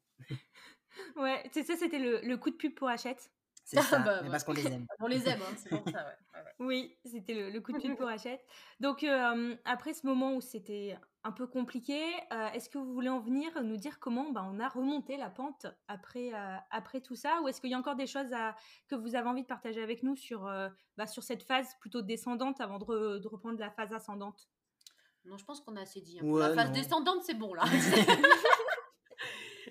ouais, 1.16 1.48
c'est 1.52 1.62
ça, 1.64 1.76
c'était 1.76 1.98
le, 1.98 2.20
le 2.22 2.36
coup 2.36 2.50
de 2.50 2.56
pub 2.56 2.74
pour 2.74 2.88
Hachette. 2.88 3.30
C'est 3.70 3.82
ça, 3.82 3.98
Bah, 3.98 4.20
mais 4.22 4.30
parce 4.30 4.44
qu'on 4.44 4.52
les 4.52 4.66
aime. 4.66 4.86
On 5.00 5.06
les 5.06 5.28
aime, 5.28 5.40
hein, 5.42 5.54
c'est 5.56 5.68
pour 5.68 5.84
ça, 5.92 6.06
ouais. 6.06 6.40
Oui, 6.60 6.96
c'était 7.04 7.34
le, 7.34 7.50
le 7.50 7.60
coup 7.60 7.72
de 7.72 7.78
pub 7.78 7.96
pour 7.96 8.08
Hachette. 8.08 8.44
Donc, 8.80 9.04
euh, 9.04 9.54
après 9.64 9.92
ce 9.94 10.06
moment 10.06 10.34
où 10.34 10.40
c'était 10.40 10.96
un 11.24 11.32
peu 11.32 11.46
compliqué, 11.46 12.00
euh, 12.32 12.48
est-ce 12.52 12.70
que 12.70 12.78
vous 12.78 12.92
voulez 12.94 13.08
en 13.10 13.20
venir 13.20 13.50
nous 13.62 13.76
dire 13.76 13.98
comment 14.00 14.30
bah, 14.32 14.48
on 14.50 14.58
a 14.58 14.68
remonté 14.68 15.16
la 15.18 15.28
pente 15.28 15.66
après, 15.86 16.32
euh, 16.32 16.56
après 16.70 17.00
tout 17.00 17.16
ça? 17.16 17.40
Ou 17.42 17.48
est-ce 17.48 17.60
qu'il 17.60 17.70
y 17.70 17.74
a 17.74 17.78
encore 17.78 17.96
des 17.96 18.06
choses 18.06 18.32
à, 18.32 18.56
que 18.88 18.94
vous 18.94 19.14
avez 19.14 19.28
envie 19.28 19.42
de 19.42 19.46
partager 19.46 19.82
avec 19.82 20.02
nous 20.02 20.16
sur, 20.16 20.46
euh, 20.46 20.68
bah, 20.96 21.06
sur 21.06 21.22
cette 21.22 21.42
phase 21.42 21.68
plutôt 21.80 22.00
descendante 22.02 22.60
avant 22.62 22.78
de, 22.78 22.84
re- 22.84 23.20
de 23.20 23.28
reprendre 23.28 23.58
la 23.60 23.70
phase 23.70 23.92
ascendante? 23.92 24.48
Non, 25.24 25.36
je 25.36 25.44
pense 25.44 25.60
qu'on 25.60 25.76
a 25.76 25.82
assez 25.82 26.00
dit. 26.00 26.18
hein. 26.20 26.24
Ouais, 26.24 26.40
la 26.48 26.54
phase 26.54 26.68
non. 26.68 26.74
descendante, 26.74 27.22
c'est 27.24 27.34
bon, 27.34 27.52
là. 27.52 27.64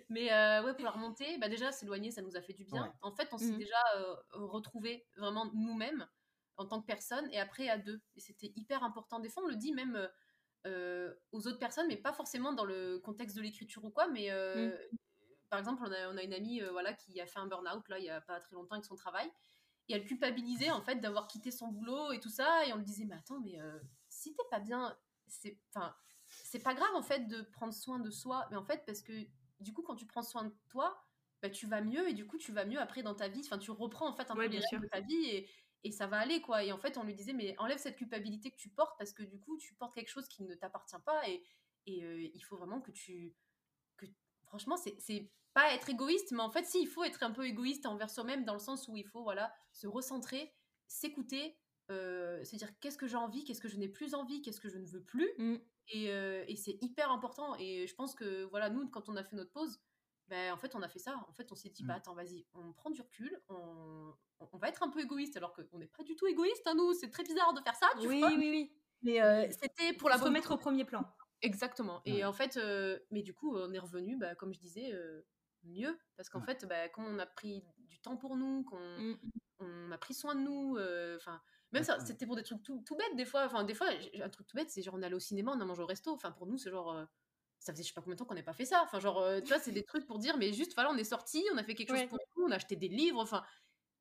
Mais 0.09 0.31
euh, 0.31 0.63
ouais, 0.63 0.73
pour 0.73 0.85
la 0.85 0.91
remontée, 0.91 1.37
bah 1.37 1.49
déjà, 1.49 1.71
s'éloigner, 1.71 2.11
ça 2.11 2.21
nous 2.21 2.35
a 2.37 2.41
fait 2.41 2.53
du 2.53 2.63
bien. 2.63 2.83
Ouais. 2.83 2.91
En 3.01 3.11
fait, 3.11 3.29
on 3.33 3.37
s'est 3.37 3.51
Mhm. 3.51 3.57
déjà 3.57 3.81
euh, 3.97 4.15
retrouvés 4.31 5.05
vraiment 5.17 5.51
nous-mêmes 5.53 6.07
en 6.55 6.65
tant 6.65 6.81
que 6.81 6.85
personne 6.87 7.29
et 7.31 7.39
après 7.39 7.69
à 7.69 7.77
deux. 7.77 8.01
Et 8.15 8.21
c'était 8.21 8.53
hyper 8.55 8.83
important. 8.83 9.19
Des 9.19 9.29
fois, 9.29 9.43
on 9.43 9.47
le 9.47 9.55
dit 9.55 9.73
même 9.73 10.09
euh, 10.65 11.13
aux 11.31 11.47
autres 11.47 11.59
personnes, 11.59 11.87
mais 11.87 11.97
pas 11.97 12.13
forcément 12.13 12.53
dans 12.53 12.65
le 12.65 12.99
contexte 12.99 13.35
de 13.35 13.41
l'écriture 13.41 13.83
ou 13.85 13.91
quoi. 13.91 14.07
Mais 14.07 14.31
euh, 14.31 14.75
par 15.49 15.59
exemple, 15.59 15.83
on 15.85 15.91
a, 15.91 16.09
on 16.13 16.17
a 16.17 16.23
une 16.23 16.33
amie 16.33 16.61
euh, 16.61 16.71
voilà, 16.71 16.93
qui 16.93 17.19
a 17.21 17.27
fait 17.27 17.39
un 17.39 17.47
burn-out 17.47 17.87
là, 17.89 17.99
il 17.99 18.05
y 18.05 18.09
a 18.09 18.21
pas 18.21 18.39
très 18.39 18.55
longtemps 18.55 18.75
avec 18.75 18.85
son 18.85 18.95
travail. 18.95 19.29
Et 19.89 19.93
elle 19.93 20.05
culpabilisait 20.05 20.71
en 20.71 20.81
fait 20.81 20.95
d'avoir 20.97 21.27
quitté 21.27 21.51
son 21.51 21.67
boulot 21.69 22.11
et 22.11 22.19
tout 22.19 22.29
ça. 22.29 22.65
Et 22.65 22.73
on 22.73 22.77
lui 22.77 22.85
disait, 22.85 23.05
mais 23.05 23.15
attends, 23.15 23.39
mais 23.39 23.59
euh, 23.61 23.79
si 24.09 24.33
t'es 24.35 24.43
pas 24.51 24.59
bien, 24.59 24.97
c'est 25.27 25.59
enfin, 25.73 25.95
c'est 26.43 26.59
pas 26.63 26.73
grave 26.73 26.93
en 26.95 27.01
fait 27.03 27.27
de 27.27 27.41
prendre 27.41 27.73
soin 27.73 27.99
de 27.99 28.09
soi. 28.09 28.47
Mais 28.51 28.57
en 28.57 28.63
fait, 28.65 28.83
parce 28.85 29.01
que 29.01 29.13
du 29.59 29.73
coup, 29.73 29.81
quand 29.83 29.95
tu 29.95 30.05
prends 30.05 30.21
soin 30.23 30.45
de 30.45 30.53
toi, 30.69 31.03
bah, 31.41 31.49
tu 31.49 31.67
vas 31.67 31.81
mieux 31.81 32.09
et 32.09 32.13
du 32.13 32.25
coup, 32.27 32.37
tu 32.37 32.51
vas 32.51 32.65
mieux 32.65 32.79
après 32.79 33.03
dans 33.03 33.15
ta 33.15 33.27
vie. 33.27 33.41
Enfin, 33.45 33.57
tu 33.57 33.71
reprends 33.71 34.07
en 34.07 34.13
fait 34.13 34.31
un 34.31 34.35
Ouais, 34.35 34.47
peu 34.47 34.49
les 34.49 34.59
règles 34.59 34.83
de 34.83 34.87
ta 34.89 35.01
vie 35.01 35.25
et, 35.29 35.49
et 35.83 35.91
ça 35.91 36.07
va 36.07 36.17
aller 36.19 36.41
quoi. 36.41 36.63
Et 36.63 36.71
en 36.71 36.77
fait, 36.79 36.97
on 36.97 37.03
lui 37.03 37.13
disait, 37.15 37.33
mais 37.33 37.55
enlève 37.59 37.77
cette 37.77 37.97
culpabilité 37.97 38.51
que 38.51 38.57
tu 38.57 38.69
portes 38.69 38.97
parce 38.97 39.13
que 39.13 39.23
du 39.23 39.39
coup, 39.39 39.57
tu 39.57 39.75
portes 39.75 39.93
quelque 39.95 40.09
chose 40.09 40.27
qui 40.27 40.43
ne 40.43 40.55
t'appartient 40.55 40.95
pas 41.05 41.27
et, 41.29 41.43
et 41.85 42.03
euh, 42.03 42.21
il 42.33 42.41
faut 42.43 42.57
vraiment 42.57 42.81
que 42.81 42.91
tu. 42.91 43.35
Que, 43.97 44.05
franchement, 44.45 44.77
c'est 44.77 44.95
c'est 44.99 45.31
pas 45.53 45.73
être 45.73 45.89
égoïste, 45.89 46.31
mais 46.31 46.41
en 46.41 46.51
fait, 46.51 46.65
si, 46.65 46.81
il 46.81 46.87
faut 46.87 47.03
être 47.03 47.23
un 47.23 47.31
peu 47.31 47.45
égoïste 47.47 47.85
envers 47.87 48.09
soi-même 48.11 48.45
dans 48.45 48.53
le 48.53 48.59
sens 48.59 48.87
où 48.87 48.95
il 48.97 49.07
faut 49.07 49.23
voilà, 49.23 49.53
se 49.71 49.87
recentrer, 49.87 50.53
s'écouter, 50.87 51.57
euh, 51.91 52.43
se 52.43 52.55
dire 52.55 52.77
qu'est-ce 52.79 52.97
que 52.97 53.07
j'ai 53.07 53.15
envie, 53.17 53.43
qu'est-ce 53.43 53.61
que 53.61 53.67
je 53.69 53.77
n'ai 53.77 53.87
plus 53.89 54.13
envie, 54.13 54.41
qu'est-ce 54.43 54.61
que 54.61 54.69
je 54.69 54.77
ne 54.77 54.85
veux 54.85 55.03
plus. 55.03 55.29
Mm. 55.39 55.57
Et, 55.89 56.11
euh, 56.11 56.43
et 56.47 56.55
c'est 56.55 56.77
hyper 56.81 57.11
important. 57.11 57.55
Et 57.59 57.87
je 57.87 57.95
pense 57.95 58.13
que, 58.15 58.43
voilà, 58.45 58.69
nous, 58.69 58.87
quand 58.89 59.09
on 59.09 59.15
a 59.15 59.23
fait 59.23 59.35
notre 59.35 59.51
pause, 59.51 59.79
ben, 60.27 60.51
en 60.53 60.57
fait, 60.57 60.75
on 60.75 60.81
a 60.81 60.89
fait 60.89 60.99
ça. 60.99 61.23
En 61.29 61.33
fait, 61.33 61.51
on 61.51 61.55
s'est 61.55 61.69
dit, 61.69 61.83
Mm. 61.83 61.87
bah 61.87 61.93
attends, 61.95 62.13
vas-y, 62.15 62.45
on 62.53 62.73
prend 62.73 62.89
du 62.89 63.01
recul, 63.01 63.41
on, 63.49 64.13
on 64.39 64.57
va 64.57 64.67
être 64.69 64.83
un 64.83 64.89
peu 64.89 64.99
égoïste, 65.01 65.37
alors 65.37 65.53
qu'on 65.53 65.77
n'est 65.77 65.87
pas 65.87 66.03
du 66.03 66.15
tout 66.15 66.27
égoïste, 66.27 66.67
hein, 66.67 66.73
nous. 66.75 66.93
C'est 66.93 67.09
très 67.09 67.23
bizarre 67.23 67.53
de 67.53 67.61
faire 67.61 67.75
ça, 67.75 67.87
tu 68.01 68.07
Oui, 68.07 68.19
vois. 68.19 68.29
oui, 68.29 68.37
oui. 68.49 68.71
Mais 69.03 69.21
euh, 69.21 69.47
c'était 69.51 69.93
pour 69.93 70.09
la 70.09 70.17
se 70.17 70.23
remettre 70.23 70.51
au 70.51 70.57
premier 70.57 70.83
plan. 70.83 71.05
Exactement. 71.41 72.01
Et 72.05 72.25
en 72.25 72.33
fait, 72.33 72.57
euh, 72.57 72.99
mais 73.11 73.21
du 73.21 73.33
coup, 73.33 73.55
on 73.55 73.71
est 73.71 73.79
revenu, 73.79 74.17
bah, 74.17 74.35
comme 74.35 74.53
je 74.53 74.59
disais, 74.59 74.91
mieux. 75.63 75.97
Parce 76.17 76.29
qu'en 76.29 76.39
Ouais. 76.39 76.45
fait, 76.45 76.65
bah, 76.65 76.89
quand 76.89 77.03
on 77.05 77.19
a 77.19 77.25
pris 77.25 77.63
du 77.77 77.99
temps 78.01 78.17
pour 78.17 78.35
nous, 78.35 78.63
qu'on 78.63 78.79
Mm. 78.99 79.17
on 79.59 79.91
a 79.91 79.97
pris 79.97 80.13
soin 80.13 80.35
de 80.35 80.41
nous, 80.41 80.77
enfin, 81.15 81.41
même 81.71 81.83
ça, 81.83 81.99
c'était 81.99 82.25
pour 82.25 82.35
des 82.35 82.43
trucs 82.43 82.63
tout, 82.63 82.81
tout 82.85 82.95
bêtes 82.95 83.15
des 83.15 83.25
fois. 83.25 83.45
Enfin, 83.45 83.63
des 83.63 83.73
fois, 83.75 83.87
un 84.21 84.29
truc 84.29 84.47
tout 84.47 84.55
bête, 84.57 84.69
c'est 84.69 84.81
genre 84.83 84.95
on 84.95 85.01
allait 85.03 85.15
au 85.15 85.19
cinéma, 85.19 85.53
on 85.55 85.61
a 85.61 85.65
mangé 85.65 85.81
au 85.83 85.85
resto. 85.87 86.13
Enfin, 86.13 86.31
pour 86.31 86.47
nous, 86.47 86.57
c'est 86.57 86.71
genre, 86.71 86.91
euh, 86.93 87.05
ça 87.59 87.73
faisait 87.73 87.83
je 87.83 87.89
sais 87.89 87.93
pas 87.93 88.01
combien 88.01 88.15
de 88.15 88.19
temps 88.19 88.25
qu'on 88.25 88.35
n'ait 88.35 88.43
pas 88.43 88.53
fait 88.53 88.65
ça. 88.65 88.81
Enfin, 88.83 88.99
genre, 88.99 89.19
euh, 89.19 89.41
tu 89.41 89.49
vois, 89.49 89.59
c'est 89.59 89.71
des 89.73 89.83
trucs 89.85 90.05
pour 90.07 90.19
dire, 90.19 90.37
mais 90.37 90.53
juste, 90.53 90.73
voilà, 90.75 90.91
on 90.91 90.97
est 90.97 91.03
sorti, 91.03 91.43
on 91.53 91.57
a 91.57 91.63
fait 91.63 91.75
quelque 91.75 91.89
chose 91.89 92.05
pour 92.05 92.19
nous, 92.37 92.45
on 92.45 92.51
a 92.51 92.55
acheté 92.55 92.75
des 92.77 92.87
livres, 92.89 93.19
enfin, 93.21 93.43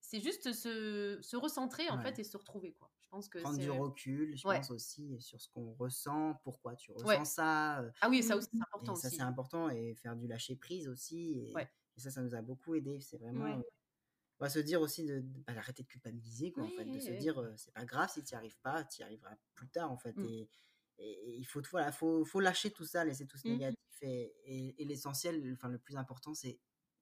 c'est 0.01 0.21
juste 0.21 0.53
se, 0.53 1.19
se 1.23 1.37
recentrer, 1.37 1.91
en 1.91 1.99
Ouais. 1.99 2.01
fait, 2.01 2.19
et 2.21 2.25
se 2.25 2.37
retrouver, 2.39 2.75
quoi. 2.75 2.93
Je 3.01 3.09
pense 3.11 3.29
que 3.29 3.41
Prendre 3.43 3.59
du 3.59 3.71
recul, 3.71 4.35
je 4.37 4.47
Ouais. 4.47 4.63
pense 4.63 4.71
aussi 4.71 5.21
sur 5.21 5.41
ce 5.41 5.49
qu'on 5.49 5.75
ressent, 5.75 6.35
pourquoi 6.43 6.75
tu 6.75 6.91
ressens 6.93 7.25
ça. 7.27 7.83
euh, 7.83 7.91
Ah 8.01 8.09
oui, 8.09 8.23
ça 8.23 8.37
aussi, 8.37 8.49
c'est 8.53 8.63
Et 8.81 8.95
important 8.95 8.97
ça, 8.97 9.11
c'est 9.11 9.23
important 9.23 9.71
et 9.71 9.95
faire 9.95 10.17
du 10.17 10.27
lâcher 10.29 10.57
prise 10.57 10.89
aussi. 10.89 11.33
Et, 11.39 11.69
et 11.97 12.01
ça, 12.01 12.11
ça 12.11 12.23
nous 12.23 12.35
a 12.35 12.43
beaucoup 12.43 12.75
aidé. 12.77 13.01
C'est 13.01 13.19
vraiment. 13.19 13.63
On 14.39 14.45
va 14.45 14.51
se 14.51 14.59
dire 14.59 14.81
aussi 14.83 15.05
de, 15.05 15.21
bah, 15.47 15.55
d'arrêter 15.55 15.83
de 15.83 15.89
culpabiliser, 15.89 16.53
quoi, 16.53 16.65
en 16.65 16.69
fait, 16.71 16.85
de 16.85 16.99
se 16.99 17.11
dire 17.13 17.39
euh, 17.41 17.53
c'est 17.57 17.73
pas 17.73 17.85
grave 17.87 18.11
si 18.13 18.23
tu 18.23 18.35
n'y 18.35 18.37
arrives 18.39 18.59
pas, 18.63 18.85
tu 18.85 19.01
y 19.01 19.05
arriveras 19.05 19.35
plus 19.55 19.69
tard, 19.69 19.91
en 19.91 19.97
fait. 19.97 20.15
Mm. 20.17 20.25
Et, 20.25 20.49
il 20.99 21.45
faut, 21.45 21.61
voilà, 21.71 21.93
faut, 21.93 22.25
faut 22.25 22.41
lâcher 22.41 22.71
tout 22.71 22.85
ça, 22.87 23.05
laisser 23.05 23.27
tout 23.27 23.37
ce 23.39 23.47
Mm. 23.49 23.53
négatif. 23.53 23.79
Et, 24.03 24.35
et- 24.45 24.83
et 24.83 24.85
l'essentiel, 24.85 25.53
enfin, 25.55 25.69
le 25.69 25.79
plus 25.79 25.97
important, 25.97 26.35
c'est 26.35 26.59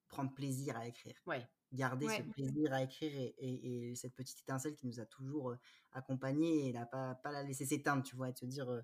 prendre 0.07 0.33
plaisir 0.33 0.77
à 0.77 0.87
écrire. 0.87 1.15
Ouais. 1.25 1.45
Garder 1.73 2.05
Ouais. 2.05 2.17
ce 2.17 2.23
plaisir 2.23 2.71
à 2.73 2.83
écrire 2.83 3.11
et, 3.13 3.35
et- 3.37 3.89
et 3.91 3.95
cette 3.95 4.13
petite 4.15 4.39
étincelle 4.41 4.75
qui 4.75 4.87
nous 4.87 4.99
a 5.01 5.05
toujours 5.05 5.55
accompagnés 5.91 6.69
et 6.69 6.71
la, 6.71 6.85
pas, 6.85 7.15
pas 7.15 7.31
la 7.31 7.43
laisser 7.43 7.65
s'éteindre, 7.65 8.03
tu 8.03 8.15
vois, 8.15 8.29
et 8.29 8.33
de 8.33 8.37
se 8.37 8.45
dire. 8.45 8.69
euh, 8.69 8.81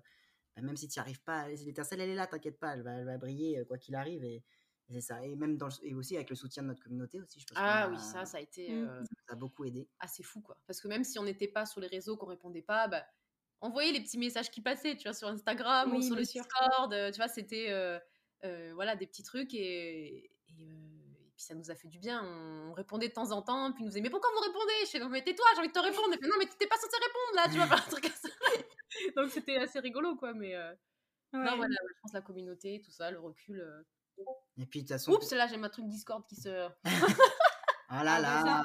bah, 0.56 0.60
même 0.62 0.76
si 0.76 0.88
tu 0.88 0.98
n'y 0.98 1.00
arrives 1.00 1.22
pas, 1.22 1.48
l'étincelle 1.48 2.00
elle 2.02 2.10
est 2.10 2.14
là, 2.14 2.26
t'inquiète 2.26 2.58
pas, 2.58 2.74
elle 2.74 2.82
va, 2.82 2.92
elle 2.98 3.06
va 3.06 3.16
briller 3.16 3.64
quoi 3.66 3.78
qu'il 3.78 3.94
arrive 3.94 4.22
et 4.24 4.44
c'est 4.92 5.00
ça. 5.00 5.24
Et 5.24 5.34
même 5.34 5.56
dans 5.56 5.66
le- 5.66 5.86
et 5.86 5.94
aussi 5.94 6.14
avec 6.16 6.30
le 6.30 6.36
soutien 6.36 6.62
de 6.62 6.68
notre 6.68 6.82
communauté 6.82 7.20
aussi, 7.20 7.40
je 7.40 7.46
pense 7.46 7.56
Ah 7.60 7.84
a- 7.84 7.88
oui, 7.88 7.98
ça, 7.98 8.24
ça 8.24 8.38
a 8.38 8.40
été 8.40 8.70
Mm. 8.72 8.88
euh, 8.88 9.04
ça 9.04 9.32
a 9.32 9.34
beaucoup 9.34 9.64
aidé. 9.64 9.88
assez 9.98 10.22
fou, 10.22 10.40
quoi. 10.40 10.56
Parce 10.66 10.80
que 10.80 10.88
même 10.88 11.04
si 11.04 11.18
on 11.18 11.24
n'était 11.24 11.48
pas 11.48 11.66
sur 11.66 11.80
les 11.80 11.88
réseaux, 11.88 12.16
qu'on 12.16 12.26
répondait 12.26 12.62
pas, 12.62 12.88
bah, 12.88 13.04
on 13.60 13.70
voyait 13.70 13.92
les 13.92 14.00
petits 14.02 14.18
messages 14.18 14.50
qui 14.50 14.60
passaient, 14.60 14.96
tu 14.96 15.04
vois, 15.04 15.14
sur 15.14 15.28
Instagram 15.28 15.94
ou 15.94 16.02
sur 16.02 16.16
le 16.16 16.24
sûr. 16.24 16.42
Discord, 16.42 16.92
euh, 16.92 17.10
tu 17.10 17.16
vois, 17.18 17.28
c'était, 17.28 17.70
euh, 17.70 17.98
euh, 18.44 18.72
voilà, 18.74 18.96
des 18.96 19.06
petits 19.06 19.22
trucs 19.22 19.54
et, 19.54 20.24
et, 20.24 20.30
euh, 20.60 21.14
et 21.20 21.30
puis 21.34 21.42
ça 21.44 21.54
nous 21.54 21.70
a 21.70 21.74
fait 21.74 21.88
du 21.88 21.98
bien. 21.98 22.22
On 22.24 22.72
répondait 22.72 23.08
de 23.08 23.12
temps 23.14 23.30
en 23.30 23.40
temps, 23.42 23.72
puis 23.72 23.82
ils 23.82 23.86
nous 23.86 23.90
disaient, 23.90 24.00
mais 24.00 24.10
pourquoi 24.10 24.30
vous 24.34 24.40
répondez? 24.40 24.72
Je 24.92 24.98
non, 24.98 25.08
mais 25.08 25.22
tais-toi, 25.22 25.46
j'ai 25.54 25.58
envie 25.60 25.68
de 25.68 25.72
te 25.72 25.78
répondre. 25.78 26.12
Et 26.14 26.18
puis, 26.18 26.28
non, 26.28 26.36
mais 26.38 26.46
tu 26.46 26.56
t'es 26.58 26.66
pas 26.66 26.76
censé 26.76 26.96
répondre, 26.96 27.36
là, 27.36 27.48
tu 27.48 27.56
vois, 27.56 27.76
un 27.78 27.90
truc 27.90 28.06
ça. 28.06 28.28
Donc 29.16 29.30
c'était 29.30 29.56
assez 29.56 29.78
rigolo, 29.80 30.16
quoi, 30.16 30.34
mais... 30.34 30.54
euh, 30.56 30.72
Ouais. 31.34 31.44
Non, 31.44 31.56
voilà, 31.56 31.74
je 31.88 32.00
pense 32.02 32.12
la 32.12 32.20
communauté, 32.20 32.82
tout 32.84 32.90
ça, 32.90 33.10
le 33.10 33.18
recul. 33.18 33.64
Et 34.58 34.66
puis 34.66 34.80
de 34.80 34.84
toute 34.84 34.92
façon, 34.92 35.12
Oups, 35.12 35.30
là, 35.32 35.46
j'ai 35.46 35.56
ma 35.56 35.70
truc 35.70 35.86
Discord 35.88 36.24
qui 36.26 36.36
se. 36.36 36.68
ah 37.88 38.04
là 38.04 38.20
là. 38.20 38.62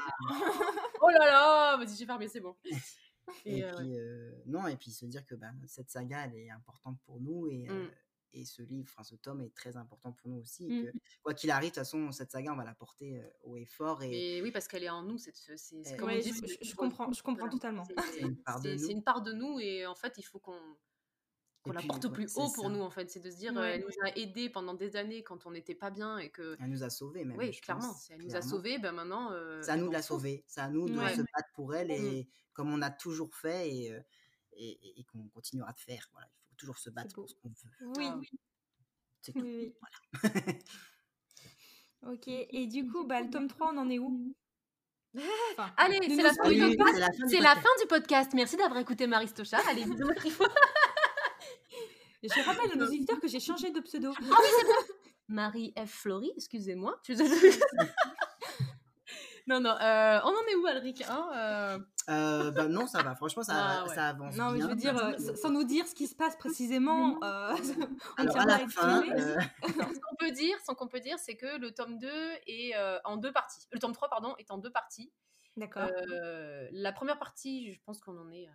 Oh 1.01 1.09
là 1.09 1.25
là 1.25 1.77
Vas-y, 1.77 1.95
j'ai 1.95 2.05
fermé, 2.05 2.27
c'est 2.27 2.39
bon. 2.41 2.55
Et, 3.45 3.57
Et, 3.59 3.63
euh, 3.65 3.75
puis 3.77 3.97
euh, 3.99 4.31
non, 4.45 4.67
et 4.67 4.77
puis 4.77 4.89
se 4.89 5.05
dire 5.05 5.25
que 5.25 5.35
bah, 5.35 5.51
cette 5.65 5.89
saga 5.89 6.25
elle 6.25 6.35
est 6.35 6.49
importante 6.49 6.97
pour 7.05 7.19
nous 7.19 7.47
et, 7.49 7.67
Mm. 7.67 7.71
euh, 7.71 7.87
et 8.31 8.45
ce 8.45 8.61
livre, 8.61 8.89
enfin 8.89 9.03
ce 9.03 9.15
tome 9.15 9.41
est 9.41 9.53
très 9.53 9.75
important 9.75 10.13
pour 10.13 10.29
nous 10.29 10.37
aussi. 10.39 10.63
et 10.65 10.69
Mm. 10.69 10.85
que, 10.85 10.97
quoi 11.23 11.33
qu'il 11.33 11.51
arrive, 11.51 11.71
de 11.71 11.75
toute 11.75 11.81
façon, 11.83 12.09
cette 12.13 12.31
saga 12.31 12.53
on 12.53 12.55
va 12.55 12.63
la 12.63 12.73
porter 12.73 13.19
euh, 13.19 13.27
haut 13.43 13.57
et 13.57 13.65
fort 13.65 14.01
et 14.01 14.09
Mais 14.09 14.41
oui, 14.41 14.51
parce 14.51 14.65
qu'elle 14.69 14.85
est 14.85 14.89
en 14.89 15.03
nous. 15.03 15.17
C'est, 15.17 15.35
c'est, 15.35 15.57
c'est- 15.57 15.97
comme 15.97 16.07
on 16.09 16.13
Ouais, 16.13 16.21
dit, 16.21 16.29
je- 16.29 16.35
c'est- 16.47 16.63
je- 16.63 16.69
je 16.69 16.75
comprends- 16.75 17.11
je 17.11 17.21
comprends 17.21 17.49
totalement. 17.49 17.83
Une 17.89 17.97
c'est 18.77 18.91
une 18.91 19.03
part 19.03 19.21
de 19.21 19.33
nous 19.33 19.59
et 19.59 19.85
en 19.85 19.95
fait, 19.95 20.13
il 20.17 20.23
faut 20.23 20.39
qu'on, 20.39 20.59
qu'on 21.63 21.71
la 21.71 21.79
puis, 21.79 21.87
porte 21.87 22.05
au 22.05 22.09
ouais, 22.09 22.13
plus 22.13 22.37
haut 22.37 22.49
pour 22.53 22.65
ça. 22.65 22.69
nous. 22.69 22.81
En 22.81 22.89
fait, 22.89 23.09
c'est 23.09 23.19
de 23.19 23.29
se 23.29 23.37
dire, 23.37 23.53
Ouais. 23.53 23.59
euh, 23.59 23.73
elle 23.75 23.81
nous 23.81 24.07
a 24.07 24.15
aidés 24.17 24.49
pendant 24.49 24.73
des 24.73 24.95
années 24.95 25.23
quand 25.23 25.45
on 25.45 25.51
n'était 25.51 25.75
pas 25.75 25.89
bien 25.89 26.17
et 26.17 26.29
que, 26.29 26.55
elle 26.61 26.69
nous 26.69 26.83
a 26.83 26.89
sauvés 26.89 27.25
même. 27.25 27.37
oui, 27.37 27.51
clairement, 27.59 27.87
pense, 27.87 28.03
si 28.03 28.13
elle 28.13 28.21
nous 28.21 28.35
a 28.35 28.41
sauvés, 28.41 28.77
ben 28.77 28.91
maintenant. 28.93 29.31
euh, 29.31 29.61
C'est 29.61 29.71
à 29.71 29.75
nous 29.77 29.87
de 29.89 29.93
la 29.93 30.01
sauver, 30.01 30.43
c'est 30.47 30.61
à 30.61 30.69
nous 30.69 30.87
de 30.87 30.97
Ouais. 30.97 31.13
se 31.15 31.21
battre 31.21 31.49
pour 31.55 31.73
elle 31.75 31.87
Mm. 31.89 31.91
et 31.91 32.27
comme 32.53 32.71
on 32.73 32.81
a 32.81 32.89
toujours 32.89 33.35
fait 33.35 33.69
et, 33.75 33.91
euh, 33.93 33.99
et, 34.53 34.69
et- 34.69 34.99
et 34.99 35.03
qu'on 35.03 35.27
continuera 35.29 35.71
de 35.73 35.79
faire. 35.79 36.07
Voilà, 36.13 36.27
il 36.31 36.49
faut 36.49 36.55
toujours 36.55 36.77
se 36.77 36.89
battre 36.89 37.13
pour 37.13 37.29
ce 37.29 37.35
qu'on 37.35 37.49
veut. 37.49 37.87
Oui. 37.97 38.07
Ah 38.09 38.19
C'est 39.21 39.33
tout. 39.33 39.41
Oui, 39.41 39.73
oui. 40.23 40.53
ok, 42.07 42.27
et 42.27 42.67
du 42.67 42.87
coup, 42.87 43.03
bah, 43.05 43.21
le 43.21 43.29
tome 43.29 43.47
3, 43.47 43.71
on 43.73 43.77
en 43.77 43.89
est 43.89 43.99
où? 43.99 44.33
Enfin, 45.53 45.71
Allez, 45.77 45.97
c'est 46.07 46.21
la, 46.21 46.31
fin 47.55 47.69
du 47.81 47.87
podcast. 47.87 48.31
Merci 48.35 48.55
d'avoir 48.55 48.79
écouté 48.79 49.07
Marie 49.07 49.27
Stochard. 49.27 49.67
Allez, 49.67 49.83
bisous. 49.85 50.07
Je 52.23 52.45
rappelle 52.45 52.71
à 52.71 52.75
nos 52.75 52.85
auditeurs 52.87 53.19
que 53.19 53.27
j'ai 53.27 53.39
changé 53.39 53.71
de 53.71 53.79
pseudo. 53.81 54.11
Marie 55.27 55.73
F. 55.77 55.89
Flory, 55.89 56.31
excusez-moi. 56.35 56.99
Tu- 57.03 57.15
non, 59.47 59.61
non, 59.61 59.69
euh, 59.81 60.19
on 60.25 60.29
en 60.29 60.45
est 60.51 60.55
où, 60.55 60.65
Alric 60.65 61.03
hein, 61.07 61.29
euh, 61.33 61.79
Euh, 62.09 62.51
bah 62.51 62.67
non, 62.67 62.85
ça 62.85 63.01
va. 63.01 63.15
Franchement, 63.15 63.43
ça, 63.43 63.53
Ah, 63.55 63.83
ouais. 63.87 63.95
ça 63.95 64.07
avance 64.09 64.35
Non, 64.35 64.51
mais 64.51 64.59
je 64.61 64.67
veux 64.67 64.75
dire, 64.75 64.97
euh, 64.97 65.17
sans 65.35 65.49
nous 65.51 65.63
dire 65.63 65.87
ce 65.87 65.95
qui 65.95 66.07
se 66.07 66.15
passe 66.15 66.35
précisément, 66.37 67.17
euh, 67.23 67.53
on 68.17 68.21
Alors 68.23 68.37
à 68.39 68.45
la 68.45 68.67
fin, 68.67 69.03
euh, 69.03 69.39
ce 69.95 69.99
qu'on 70.01 70.15
peut 70.17 70.31
dire, 70.31 70.57
ce 70.67 70.73
qu'on 70.73 70.87
peut 70.87 70.99
dire, 70.99 71.17
c'est 71.19 71.35
que 71.37 71.57
le 71.57 71.71
tome 71.71 71.97
2 71.97 72.07
est 72.47 72.75
euh, 72.75 72.99
en 73.05 73.15
deux 73.17 73.31
parties. 73.31 73.65
Le 73.71 73.79
tome 73.79 73.93
3, 73.93 74.09
pardon, 74.09 74.35
est 74.37 74.51
en 74.51 74.57
deux 74.57 74.71
parties. 74.71 75.11
D'accord. 75.55 75.89
Euh, 76.11 76.67
la 76.71 76.91
première 76.91 77.17
partie, 77.17 77.73
je 77.73 77.79
pense 77.85 77.99
qu'on 78.01 78.17
en 78.17 78.29
est 78.31 78.47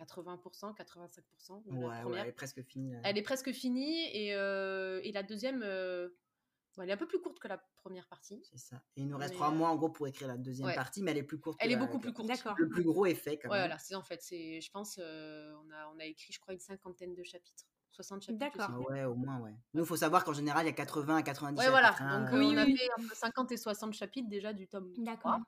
80%, 0.00 0.74
85% 0.76 1.64
de 1.64 1.70
la 1.72 1.76
ouais, 1.76 1.86
ouais, 1.86 2.00
première. 2.02 2.22
elle 2.22 2.28
est 2.28 2.32
presque 2.32 2.62
finie. 2.62 2.92
là. 2.92 3.00
Elle 3.04 3.18
est 3.18 3.22
presque 3.22 3.52
finie 3.52 4.06
et, 4.16 4.34
euh, 4.34 5.00
et 5.02 5.12
la 5.12 5.22
deuxième, 5.22 5.62
euh, 5.64 6.08
bon, 6.76 6.82
elle 6.82 6.90
est 6.90 6.92
un 6.92 6.96
peu 6.96 7.06
plus 7.08 7.20
courte 7.20 7.38
que 7.38 7.48
la 7.48 7.58
première 7.76 8.06
partie. 8.06 8.40
C'est 8.50 8.58
ça. 8.58 8.76
Et 8.96 9.02
il 9.02 9.08
nous 9.08 9.16
reste 9.16 9.34
trois 9.34 9.48
euh, 9.50 9.54
mois 9.54 9.70
en 9.70 9.76
gros 9.76 9.88
pour 9.90 10.06
écrire 10.06 10.28
la 10.28 10.36
deuxième 10.36 10.68
ouais. 10.68 10.74
partie, 10.74 11.02
mais 11.02 11.10
elle 11.10 11.18
est 11.18 11.22
plus 11.24 11.38
courte. 11.40 11.58
Elle 11.60 11.70
que 11.70 11.74
est 11.74 11.76
beaucoup 11.78 11.98
plus 11.98 12.12
courte. 12.12 12.28
D'accord. 12.28 12.54
Le 12.58 12.68
plus 12.68 12.84
gros 12.84 13.06
est 13.06 13.14
fait 13.14 13.38
quand 13.38 13.48
Ouais, 13.50 13.56
même. 13.58 13.66
voilà, 13.66 13.78
c'est 13.78 13.94
en 13.94 14.02
fait, 14.02 14.22
c'est, 14.22 14.60
je 14.60 14.70
pense, 14.70 14.98
euh, 15.00 15.52
on, 15.64 15.70
a, 15.72 15.92
on 15.94 15.98
a 15.98 16.04
écrit, 16.04 16.32
je 16.32 16.38
crois, 16.40 16.54
une 16.54 16.60
cinquantaine 16.60 17.14
de 17.14 17.22
chapitres. 17.22 17.64
60 17.90 18.22
chapitres. 18.22 18.38
D'accord. 18.38 18.68
Ah 18.70 18.78
ouais, 18.92 19.04
au 19.04 19.16
moins, 19.16 19.40
ouais. 19.40 19.56
Nous, 19.74 19.82
il 19.82 19.86
faut 19.86 19.96
savoir 19.96 20.22
qu'en 20.22 20.32
général, 20.34 20.64
il 20.66 20.68
y 20.68 20.70
a 20.72 20.74
80 20.74 21.16
à 21.16 21.22
90 21.22 21.58
Ouais, 21.58 21.68
voilà. 21.70 21.88
chapitres, 21.88 22.02
hein, 22.04 22.30
Donc, 22.30 22.38
Oui, 22.38 22.50
on 22.54 22.56
a 22.56 22.64
oui. 22.64 22.76
fait 22.76 22.88
entre 22.96 23.16
50 23.16 23.50
et 23.52 23.56
60 23.56 23.92
chapitres 23.94 24.28
déjà 24.28 24.52
du 24.52 24.68
tome 24.68 24.92
D'accord. 24.98 25.38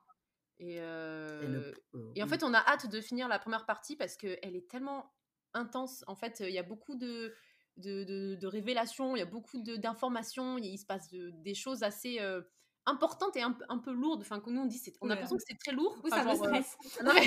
3. 0.61 0.69
Et, 0.69 0.81
euh, 0.81 1.43
et, 1.43 1.47
le- 1.47 1.75
euh, 1.95 2.13
et 2.17 2.23
en 2.23 2.27
fait, 2.29 2.43
on 2.43 2.53
a 2.55 2.59
hâte 2.59 2.89
de 2.91 3.01
finir 3.01 3.29
la 3.29 3.39
première 3.39 3.67
partie 3.67 3.97
parce 3.97 4.17
qu'elle 4.17 4.39
est 4.57 4.69
tellement 4.71 5.11
intense. 5.55 6.05
En 6.07 6.15
fait, 6.15 6.41
il 6.41 6.51
y 6.53 6.59
a 6.59 6.63
beaucoup 6.63 6.95
de, 6.95 7.35
de, 7.77 8.05
de- 8.05 8.35
de 8.37 8.47
révélations, 8.47 9.17
il 9.17 9.21
y 9.21 9.23
a 9.23 9.27
beaucoup 9.27 9.61
de- 9.63 9.77
d'informations, 9.77 10.59
il 10.59 10.79
se 10.79 10.87
passe 10.87 11.09
de- 11.11 11.31
des 11.31 11.55
choses 11.55 11.83
assez 11.83 12.21
euh, 12.21 12.43
importantes 12.87 13.37
et 13.37 13.43
un, 13.43 13.53
peu- 13.53 13.65
un 13.69 13.79
peu 13.79 13.93
lourdes. 13.93 14.23
Enfin, 14.23 14.41
que 14.41 14.51
nous, 14.51 14.63
on 14.63 14.67
dit, 14.67 14.81
on 15.01 15.07
a 15.07 15.09
Ouais. 15.09 15.15
l'impression 15.17 15.37
que 15.37 15.43
c'est 15.47 15.59
très 15.59 15.73
lourd. 15.73 15.99
Oui, 16.05 16.11
Enfin, 16.13 16.23
ça 16.25 16.35
genre, 16.35 16.45
stresse. 16.47 16.77
non, 17.05 17.13
mais- 17.15 17.27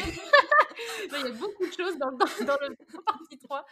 Non, 1.11 1.17
il 1.19 1.27
y 1.27 1.29
a 1.29 1.31
beaucoup 1.37 1.67
de 1.67 1.71
choses 1.73 1.97
dans, 1.97 2.11
dans, 2.11 2.45
dans 2.45 2.57
le 2.61 2.69
dans 2.93 3.01
partie 3.05 3.37
3. 3.37 3.65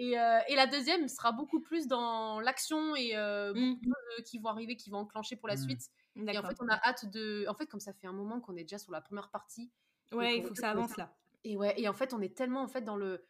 Et, 0.00 0.16
euh, 0.18 0.38
et 0.48 0.54
la 0.54 0.66
deuxième 0.68 1.08
sera 1.08 1.32
beaucoup 1.32 1.60
plus 1.60 1.88
dans 1.88 2.38
l'action 2.40 2.94
et 2.94 3.16
euh, 3.16 3.52
Mm. 3.52 3.74
beaucoup 3.74 3.86
de 3.86 4.16
choses 4.16 4.30
qui 4.30 4.38
vont 4.38 4.48
arriver, 4.50 4.76
qui 4.76 4.90
vont 4.90 4.98
enclencher 4.98 5.34
pour 5.36 5.48
la 5.48 5.54
Mm. 5.56 5.62
suite. 5.62 5.82
Et 6.26 6.38
en 6.38 6.42
fait, 6.42 6.56
on 6.60 6.68
a 6.68 6.74
hâte 6.84 7.06
de. 7.10 7.46
En 7.48 7.54
fait, 7.54 7.66
comme 7.66 7.80
ça 7.80 7.92
fait 7.92 8.06
un 8.06 8.12
moment 8.12 8.40
qu'on 8.40 8.56
est 8.56 8.62
déjà 8.64 8.78
sur 8.78 8.92
la 8.92 9.00
première 9.00 9.30
partie. 9.30 9.70
Ouais, 10.12 10.38
il 10.38 10.42
faut 10.42 10.54
que 10.54 10.58
ça 10.60 10.70
avance 10.70 10.96
là. 10.96 11.14
Et 11.44 11.56
ouais, 11.56 11.74
et 11.80 11.88
en 11.88 11.92
fait, 11.92 12.12
on 12.14 12.20
est 12.20 12.36
tellement 12.36 12.62
en 12.62 12.68
fait 12.68 12.82
dans 12.82 12.96
le 12.96 13.24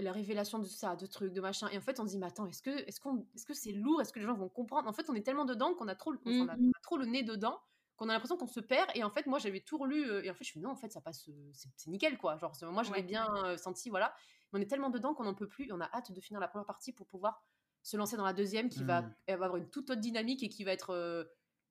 la 0.00 0.12
révélation 0.12 0.60
de 0.60 0.64
ça, 0.66 0.94
de 0.94 1.06
trucs, 1.06 1.32
de 1.32 1.40
machin. 1.40 1.68
Et 1.72 1.76
en 1.78 1.80
fait, 1.80 1.98
on 1.98 2.06
se 2.06 2.12
dit, 2.12 2.18
mais 2.18 2.26
attends, 2.26 2.46
est-ce 2.46 2.62
que 2.62 2.70
est-ce 2.70 3.00
qu'on 3.00 3.26
est-ce 3.34 3.44
que 3.44 3.54
c'est 3.54 3.72
lourd? 3.72 4.00
Est-ce 4.00 4.12
que 4.12 4.20
les 4.20 4.26
gens 4.26 4.34
vont 4.34 4.48
comprendre? 4.48 4.88
En 4.88 4.92
fait, 4.92 5.10
on 5.10 5.14
est 5.14 5.22
tellement 5.22 5.44
dedans 5.44 5.74
qu'on 5.74 5.88
a 5.88 5.96
trop, 5.96 6.12
le- 6.12 6.20
enfin, 6.24 6.30
on 6.44 6.48
a- 6.48 6.56
on 6.56 6.68
a 6.70 6.80
trop 6.82 6.98
le 6.98 7.06
nez 7.06 7.24
dedans 7.24 7.58
qu'on 7.96 8.08
a 8.08 8.12
l'impression 8.12 8.36
qu'on 8.36 8.46
se 8.46 8.60
perd. 8.60 8.88
Et 8.94 9.02
en 9.02 9.10
fait, 9.10 9.26
moi, 9.26 9.40
j'avais 9.40 9.58
tout 9.58 9.76
relu. 9.76 10.08
euh, 10.08 10.22
et 10.22 10.30
en 10.30 10.34
fait, 10.34 10.44
je 10.44 10.50
suis 10.50 10.60
non, 10.60 10.70
en 10.70 10.76
fait, 10.76 10.92
ça 10.92 11.00
passe, 11.00 11.28
euh, 11.28 11.50
c'est 11.52 11.90
nickel, 11.90 12.16
quoi. 12.16 12.36
Genre, 12.38 12.52
moi, 12.70 12.84
je 12.84 12.92
l'ai 12.92 12.98
Ouais. 12.98 13.02
bien 13.02 13.26
euh, 13.44 13.56
senti, 13.56 13.90
voilà. 13.90 14.14
Mais 14.52 14.60
on 14.60 14.62
est 14.62 14.66
tellement 14.66 14.90
dedans 14.90 15.14
qu'on 15.14 15.24
n'en 15.24 15.34
peut 15.34 15.48
plus. 15.48 15.66
Et 15.66 15.72
on 15.72 15.80
a 15.80 15.90
hâte 15.92 16.12
de 16.12 16.20
finir 16.20 16.38
la 16.38 16.46
première 16.46 16.66
partie 16.66 16.92
pour 16.92 17.08
pouvoir 17.08 17.42
se 17.82 17.96
lancer 17.96 18.16
dans 18.16 18.24
la 18.24 18.32
deuxième, 18.34 18.68
qui 18.68 18.84
va, 18.84 19.02
Mm. 19.02 19.14
elle 19.26 19.38
va 19.38 19.44
avoir 19.46 19.56
une 19.60 19.68
toute 19.68 19.90
autre 19.90 20.00
dynamique 20.00 20.44
et 20.44 20.48
qui 20.48 20.62
va 20.62 20.70
être 20.70 20.90
euh, 20.90 21.24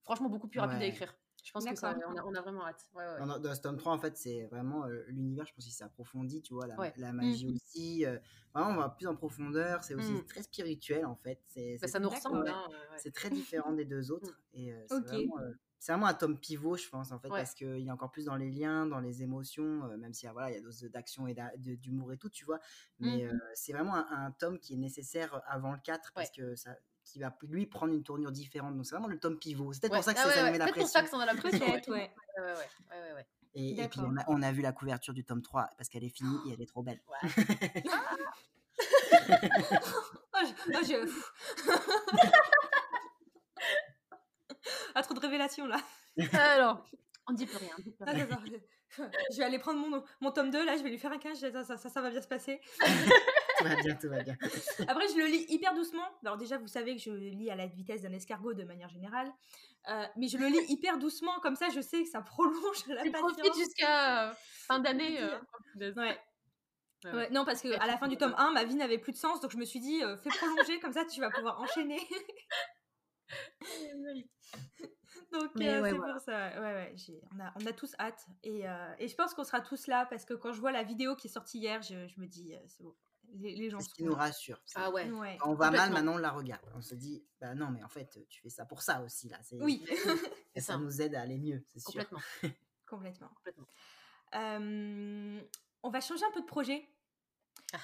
franchement 0.08 0.30
beaucoup 0.30 0.48
plus 0.48 0.60
rapide 0.60 0.78
à 0.78 0.80
Ouais. 0.80 0.90
écrire. 0.90 1.14
Je 1.44 1.52
pense 1.54 1.64
que 1.66 1.76
ça, 1.76 1.98
on 2.10 2.18
a, 2.18 2.24
on 2.26 2.34
a 2.34 2.42
vraiment 2.42 2.66
hâte. 2.66 2.86
Ouais, 2.94 3.04
ouais. 3.06 3.20
Dans, 3.26 3.40
dans- 3.40 3.56
ce 3.56 3.62
tome 3.62 3.78
3, 3.78 3.94
en 3.94 4.00
fait, 4.00 4.18
c'est 4.18 4.46
vraiment 4.48 4.86
euh, 4.86 5.04
l'univers, 5.08 5.46
je 5.46 5.54
pense 5.54 5.64
qu'il 5.64 5.74
s'approfondit, 5.74 6.42
tu 6.42 6.54
vois, 6.54 6.68
la, 6.68 6.76
Ouais. 6.78 6.94
la 6.98 7.14
magie 7.14 7.48
aussi. 7.48 8.06
euh, 8.06 8.18
vraiment, 8.54 8.72
on 8.72 8.76
va 8.76 8.90
plus 8.90 9.08
en 9.08 9.16
profondeur, 9.16 9.82
c'est 9.84 9.94
aussi 9.94 10.12
Mm. 10.12 10.26
très 10.26 10.44
spirituel, 10.44 11.06
en 11.06 11.16
fait. 11.16 11.40
C'est 11.48 11.78
Bah, 11.82 11.88
ça 11.88 12.00
nous 12.00 12.10
ressemble. 12.10 12.44
Ouais. 12.44 12.50
hein, 12.50 12.68
ouais. 12.70 12.98
c'est 12.98 13.14
très 13.14 13.30
différent 13.30 13.72
des 13.72 13.86
deux 13.86 14.12
autres. 14.12 14.42
Et 14.54 14.74
euh, 14.74 14.84
c'est 14.90 15.00
vraiment, 15.06 15.40
euh, 15.40 15.52
c'est 15.80 15.92
vraiment 15.94 16.08
un 16.08 16.14
tome 16.16 16.38
pivot, 16.38 16.76
je 16.76 16.90
pense, 16.90 17.12
en 17.14 17.20
fait, 17.20 17.30
Ouais. 17.30 17.40
parce 17.40 17.54
qu'il 17.54 17.88
est 17.88 17.92
encore 17.92 18.12
plus 18.12 18.26
dans 18.26 18.36
les 18.36 18.50
liens, 18.52 18.86
dans 18.86 19.00
les 19.00 19.22
émotions, 19.22 19.86
euh, 19.86 19.96
même 19.96 20.14
s'il 20.14 20.26
y 20.26 20.30
a, 20.30 20.34
voilà, 20.34 20.50
il 20.52 20.56
y 20.56 20.58
a 20.58 20.62
dose 20.62 20.82
d'action 20.92 21.28
et 21.28 21.36
d'humour 21.58 22.12
et 22.12 22.18
tout, 22.18 22.30
tu 22.30 22.44
vois. 22.44 22.60
Mais 23.00 23.30
c'est 23.54 23.72
vraiment 23.72 23.96
un, 23.96 24.08
un 24.26 24.32
tome 24.32 24.60
qui 24.60 24.74
est 24.74 24.78
nécessaire 24.78 25.42
avant 25.48 25.72
le 25.72 25.80
4, 25.82 26.12
parce 26.14 26.32
que 26.32 26.56
ça 26.56 26.76
qui 27.12 27.20
va 27.20 27.36
lui 27.44 27.66
prendre 27.66 27.94
une 27.94 28.04
tournure 28.04 28.32
différente. 28.32 28.76
Donc 28.76 28.86
c'est 28.86 28.96
vraiment 28.96 29.08
le 29.08 29.20
tome 29.20 29.38
pivot. 29.40 29.74
C'est 29.74 29.80
peut-être 29.82 29.94
Ouais. 29.94 29.98
pour 30.00 30.06
ça 30.06 30.14
que 30.14 30.20
Ah 30.20 30.24
ça, 30.24 30.28
ouais, 30.30 30.34
ça 30.36 30.44
ouais. 30.44 30.52
met 30.52 30.58
la 30.58 30.66
Peut-être 30.66 30.76
pour 30.76 30.84
pression. 30.84 31.00
ça 31.00 31.04
que 31.04 31.10
ça 31.10 31.22
a 31.22 31.26
la 31.26 31.36
pression. 31.36 31.66
ouais. 31.94 32.12
Et, 33.56 33.82
et 33.82 33.88
puis 33.88 34.00
on 34.02 34.16
a, 34.18 34.24
on 34.28 34.42
a 34.44 34.52
vu 34.52 34.62
la 34.62 34.72
couverture 34.72 35.14
du 35.14 35.24
tome 35.24 35.42
3 35.42 35.72
parce 35.78 35.90
qu'elle 35.90 36.04
est 36.04 36.10
finie 36.16 36.38
et 36.48 36.54
elle 36.54 36.62
est 36.62 36.66
trop 36.68 36.84
belle. 36.84 37.02
Oh, 40.40 40.46
je- 40.46 40.72
oh, 40.76 40.84
je- 40.84 41.04
pff. 41.06 41.34
ah, 44.94 45.02
trop 45.04 45.14
de 45.16 45.20
révélations 45.20 45.66
là. 45.66 45.78
Alors, 46.34 46.86
on 47.28 47.34
dit 47.34 47.46
plus 47.48 47.58
rien. 47.58 47.74
dit 47.80 47.92
plus 47.92 48.06
Ah, 48.08 48.12
rien. 48.12 48.28
je... 49.32 49.38
vais 49.38 49.44
aller 49.44 49.60
prendre 49.60 49.80
mon, 49.80 50.04
mon 50.22 50.32
tome 50.32 50.52
2, 50.52 50.64
là, 50.66 50.78
je 50.78 50.84
vais 50.84 50.90
lui 50.90 50.98
faire 51.00 51.12
un 51.12 51.20
ça, 51.36 51.64
ça, 51.64 51.78
ça, 51.78 51.90
ça 51.90 52.02
va 52.02 52.10
bien 52.12 52.22
se 52.22 52.28
passer. 52.28 52.62
Tout 53.58 53.64
va 53.64 53.76
bien, 53.76 53.96
tout 53.96 54.10
va 54.10 54.24
bien. 54.24 54.38
Après, 54.88 55.08
je 55.10 55.18
le 55.18 55.26
lis 55.26 55.46
hyper 55.50 55.74
doucement. 55.74 56.04
Alors 56.24 56.38
déjà, 56.38 56.58
vous 56.58 56.68
savez 56.68 56.96
que 56.96 57.02
je 57.02 57.12
lis 57.12 57.50
à 57.50 57.56
la 57.56 57.68
vitesse 57.68 58.02
d'un 58.02 58.14
escargot 58.14 58.54
de 58.54 58.64
manière 58.64 58.90
générale. 58.90 59.32
Euh, 59.90 60.06
mais 60.18 60.28
je 60.28 60.38
le 60.38 60.48
lis 60.48 60.66
hyper 60.70 60.98
doucement, 60.98 61.40
comme 61.42 61.56
ça 61.56 61.70
je 61.70 61.80
sais 61.80 62.04
que 62.04 62.10
ça 62.10 62.22
prolonge 62.22 62.86
la 62.88 63.04
tu 63.04 63.12
patience. 63.12 63.34
profites 63.34 63.56
jusqu'à 63.56 64.30
euh, 64.32 64.34
fin 64.68 64.80
d'année. 64.80 65.22
euh, 65.22 65.38
Ouais. 65.80 65.94
Ouais, 65.96 66.20
Ouais, 67.06 67.12
ouais. 67.14 67.30
non, 67.30 67.46
parce 67.46 67.62
que 67.62 67.68
Ouais, 67.70 67.80
à 67.80 67.86
la 67.86 67.98
fin 67.98 68.08
du 68.08 68.18
tome 68.18 68.34
1, 68.38 68.52
ma 68.52 68.64
vie 68.64 68.76
n'avait 68.76 68.98
plus 68.98 69.12
de 69.12 69.18
sens, 69.18 69.40
donc 69.40 69.52
je 69.52 69.58
me 69.58 69.66
suis 69.66 69.80
dit, 69.80 70.04
euh, 70.04 70.18
fais 70.18 70.30
prolonger, 70.30 70.80
comme 70.80 70.94
ça 70.94 71.06
tu 71.06 71.22
vas 71.22 71.30
pouvoir 71.30 71.60
enchaîner. 71.62 72.00
donc 75.32 75.52
euh, 75.62 75.82
ouais, 75.82 75.92
c'est 75.92 75.96
pour 75.98 76.20
ça. 76.22 76.50
Ouais, 76.60 76.74
ouais, 76.74 76.94
j'ai- 76.96 77.22
on, 77.36 77.40
a, 77.40 77.54
on 77.62 77.66
a 77.66 77.74
tous 77.74 77.94
hâte. 78.00 78.26
Et, 78.44 78.68
euh, 78.68 78.94
et 79.00 79.08
je 79.08 79.16
pense 79.16 79.34
qu'on 79.34 79.44
sera 79.44 79.62
tous 79.62 79.88
là, 79.88 80.06
parce 80.10 80.26
que 80.26 80.34
quand 80.34 80.54
je 80.54 80.60
vois 80.60 80.72
la 80.72 80.84
vidéo 80.84 81.16
qui 81.16 81.28
est 81.28 81.32
sortie 81.32 81.60
hier, 81.60 81.82
je, 81.82 82.08
je 82.08 82.20
me 82.20 82.28
dis, 82.28 82.56
euh, 82.56 82.60
c'est 82.68 82.84
bon, 82.84 82.96
les, 83.36 83.56
les 83.56 83.70
gens 83.70 83.80
C'est 83.80 83.90
ce 83.90 83.94
qui 83.96 84.04
nous 84.04 84.14
rassure. 84.16 84.62
Ah 84.76 84.90
ouais. 84.92 85.10
Ouais. 85.10 85.38
Quand 85.40 85.52
on 85.52 85.56
va 85.56 85.70
mal, 85.72 85.92
maintenant 85.92 86.16
on 86.16 86.18
la 86.18 86.32
regarde. 86.32 86.62
On 86.76 86.82
se 86.82 86.96
dit, 86.96 87.24
bah 87.40 87.54
non, 87.56 87.70
mais 87.72 87.84
en 87.84 87.90
fait, 87.90 88.26
tu 88.30 88.42
fais 88.42 88.50
ça 88.50 88.66
pour 88.66 88.82
ça 88.82 89.02
aussi 89.02 89.30
là. 89.30 89.38
c'est- 89.44 89.62
Oui, 89.62 89.84
Et 90.56 90.60
ça 90.62 90.74
ça. 90.74 90.78
nous 90.78 91.02
aide 91.02 91.16
à 91.16 91.22
aller 91.22 91.38
mieux, 91.38 91.62
c'est 91.68 91.80
sûr. 91.80 91.92
Complètement. 91.92 92.20
complètement. 92.88 93.28
complètement. 93.36 93.68
Euh, 94.36 95.42
on 95.84 95.90
va 95.90 96.02
changer 96.02 96.26
un 96.26 96.32
peu 96.32 96.42
de 96.42 96.46
projet. 96.46 96.88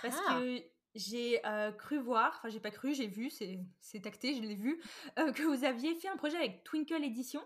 Parce 0.01 0.15
Ah, 0.27 0.39
que 0.39 0.61
j'ai 0.95 1.45
euh, 1.45 1.71
cru 1.71 1.97
voir, 1.99 2.35
enfin 2.37 2.49
j'ai 2.49 2.59
pas 2.59 2.71
cru, 2.71 2.93
j'ai 2.93 3.07
vu, 3.07 3.29
c'est 3.29 3.59
c'est 3.81 4.05
acté, 4.07 4.35
je 4.35 4.41
l'ai 4.41 4.55
vu, 4.55 4.81
euh, 5.19 5.31
que 5.33 5.43
vous 5.43 5.63
aviez 5.65 5.95
fait 5.95 6.07
un 6.07 6.17
projet 6.17 6.37
avec 6.37 6.63
Twinkle 6.63 7.03
Edition. 7.03 7.41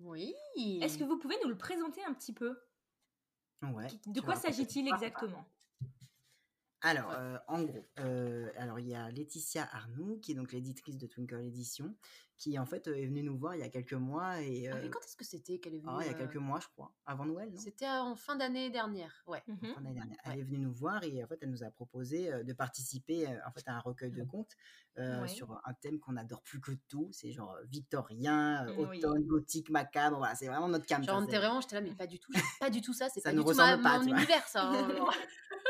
Oui. 0.00 0.34
Est-ce 0.80 0.98
que 0.98 1.04
vous 1.04 1.18
pouvez 1.18 1.36
nous 1.42 1.48
le 1.48 1.56
présenter 1.58 2.02
un 2.04 2.14
petit 2.14 2.32
peu? 2.32 2.58
Ouais. 3.62 3.86
De 4.06 4.20
quoi 4.20 4.34
s'agit-il 4.34 4.88
exactement? 4.88 5.46
Alors, 6.86 7.12
euh, 7.12 7.38
en 7.48 7.62
gros, 7.62 7.86
euh, 7.98 8.50
alors 8.58 8.78
il 8.78 8.88
y 8.88 8.94
a 8.94 9.10
Laetitia 9.10 9.66
Arnoux, 9.72 10.18
qui 10.20 10.32
est 10.32 10.34
donc 10.34 10.52
l'éditrice 10.52 10.98
de 10.98 11.06
Twinkle 11.06 11.40
Edition, 11.40 11.94
qui 12.36 12.58
en 12.58 12.66
fait 12.66 12.88
euh, 12.88 12.94
est 12.94 13.06
venue 13.06 13.22
nous 13.22 13.38
voir 13.38 13.54
il 13.54 13.60
y 13.60 13.62
a 13.64 13.70
quelques 13.70 13.94
mois 13.94 14.42
et 14.42 14.68
Ah, 14.68 14.76
mais 14.82 14.90
quand 14.90 15.00
est-ce 15.00 15.16
que 15.16 15.24
c'était 15.24 15.58
qu'elle 15.58 15.74
est 15.76 15.78
venue 15.78 15.92
ah, 15.94 16.00
il 16.02 16.06
y 16.08 16.10
a 16.10 16.14
quelques 16.14 16.36
mois, 16.36 16.60
je 16.60 16.66
crois, 16.68 16.92
avant 17.06 17.24
Noël, 17.24 17.50
non? 17.50 17.58
C'était 17.58 17.88
en 17.88 18.14
fin 18.16 18.36
d'année 18.36 18.68
dernière. 18.68 19.24
Ouais. 19.26 19.42
Fin 19.46 19.80
d'année 19.80 19.94
dernière. 19.94 20.18
Elle 20.24 20.32
Ouais. 20.32 20.38
est 20.40 20.42
venue 20.42 20.58
nous 20.58 20.74
voir 20.74 21.02
et 21.04 21.24
en 21.24 21.26
fait 21.26 21.38
elle 21.40 21.50
nous 21.50 21.62
a 21.64 21.70
proposé 21.70 22.30
de 22.44 22.52
participer 22.52 23.28
en 23.46 23.50
fait 23.52 23.66
à 23.66 23.76
un 23.76 23.80
recueil 23.80 24.12
de 24.12 24.22
contes 24.24 24.52
euh, 24.98 25.22
Ouais. 25.22 25.28
sur 25.28 25.52
un 25.64 25.72
thème 25.80 25.98
qu'on 26.00 26.16
adore 26.18 26.42
plus 26.42 26.60
que 26.60 26.72
tout, 26.88 27.08
c'est 27.12 27.32
genre 27.32 27.56
victorien, 27.64 28.66
Oui. 28.76 28.98
automne, 28.98 29.24
gothique, 29.24 29.70
macabre, 29.70 30.18
voilà, 30.18 30.34
c'est 30.34 30.48
vraiment 30.48 30.68
notre 30.68 30.84
cam. 30.84 31.02
Genre, 31.02 31.16
on 31.18 31.24
était 31.24 31.38
vraiment, 31.38 31.62
j'étais 31.62 31.76
là, 31.76 31.80
mais 31.80 31.94
pas 31.94 32.06
du 32.06 32.18
tout, 32.20 32.30
pas 32.60 32.68
du 32.68 32.82
tout 32.82 32.92
ça, 32.92 33.08
c'est 33.08 33.20
Ça 33.20 33.30
pas 33.30 33.36
nous 33.36 33.42
du 33.42 33.50
tout 33.50 33.56
ma- 33.56 33.64
ressemble 33.76 33.82
pas, 33.82 33.98
mon 34.00 34.16
univers, 34.18 34.46
ça. 34.48 34.68
hein. 34.68 34.88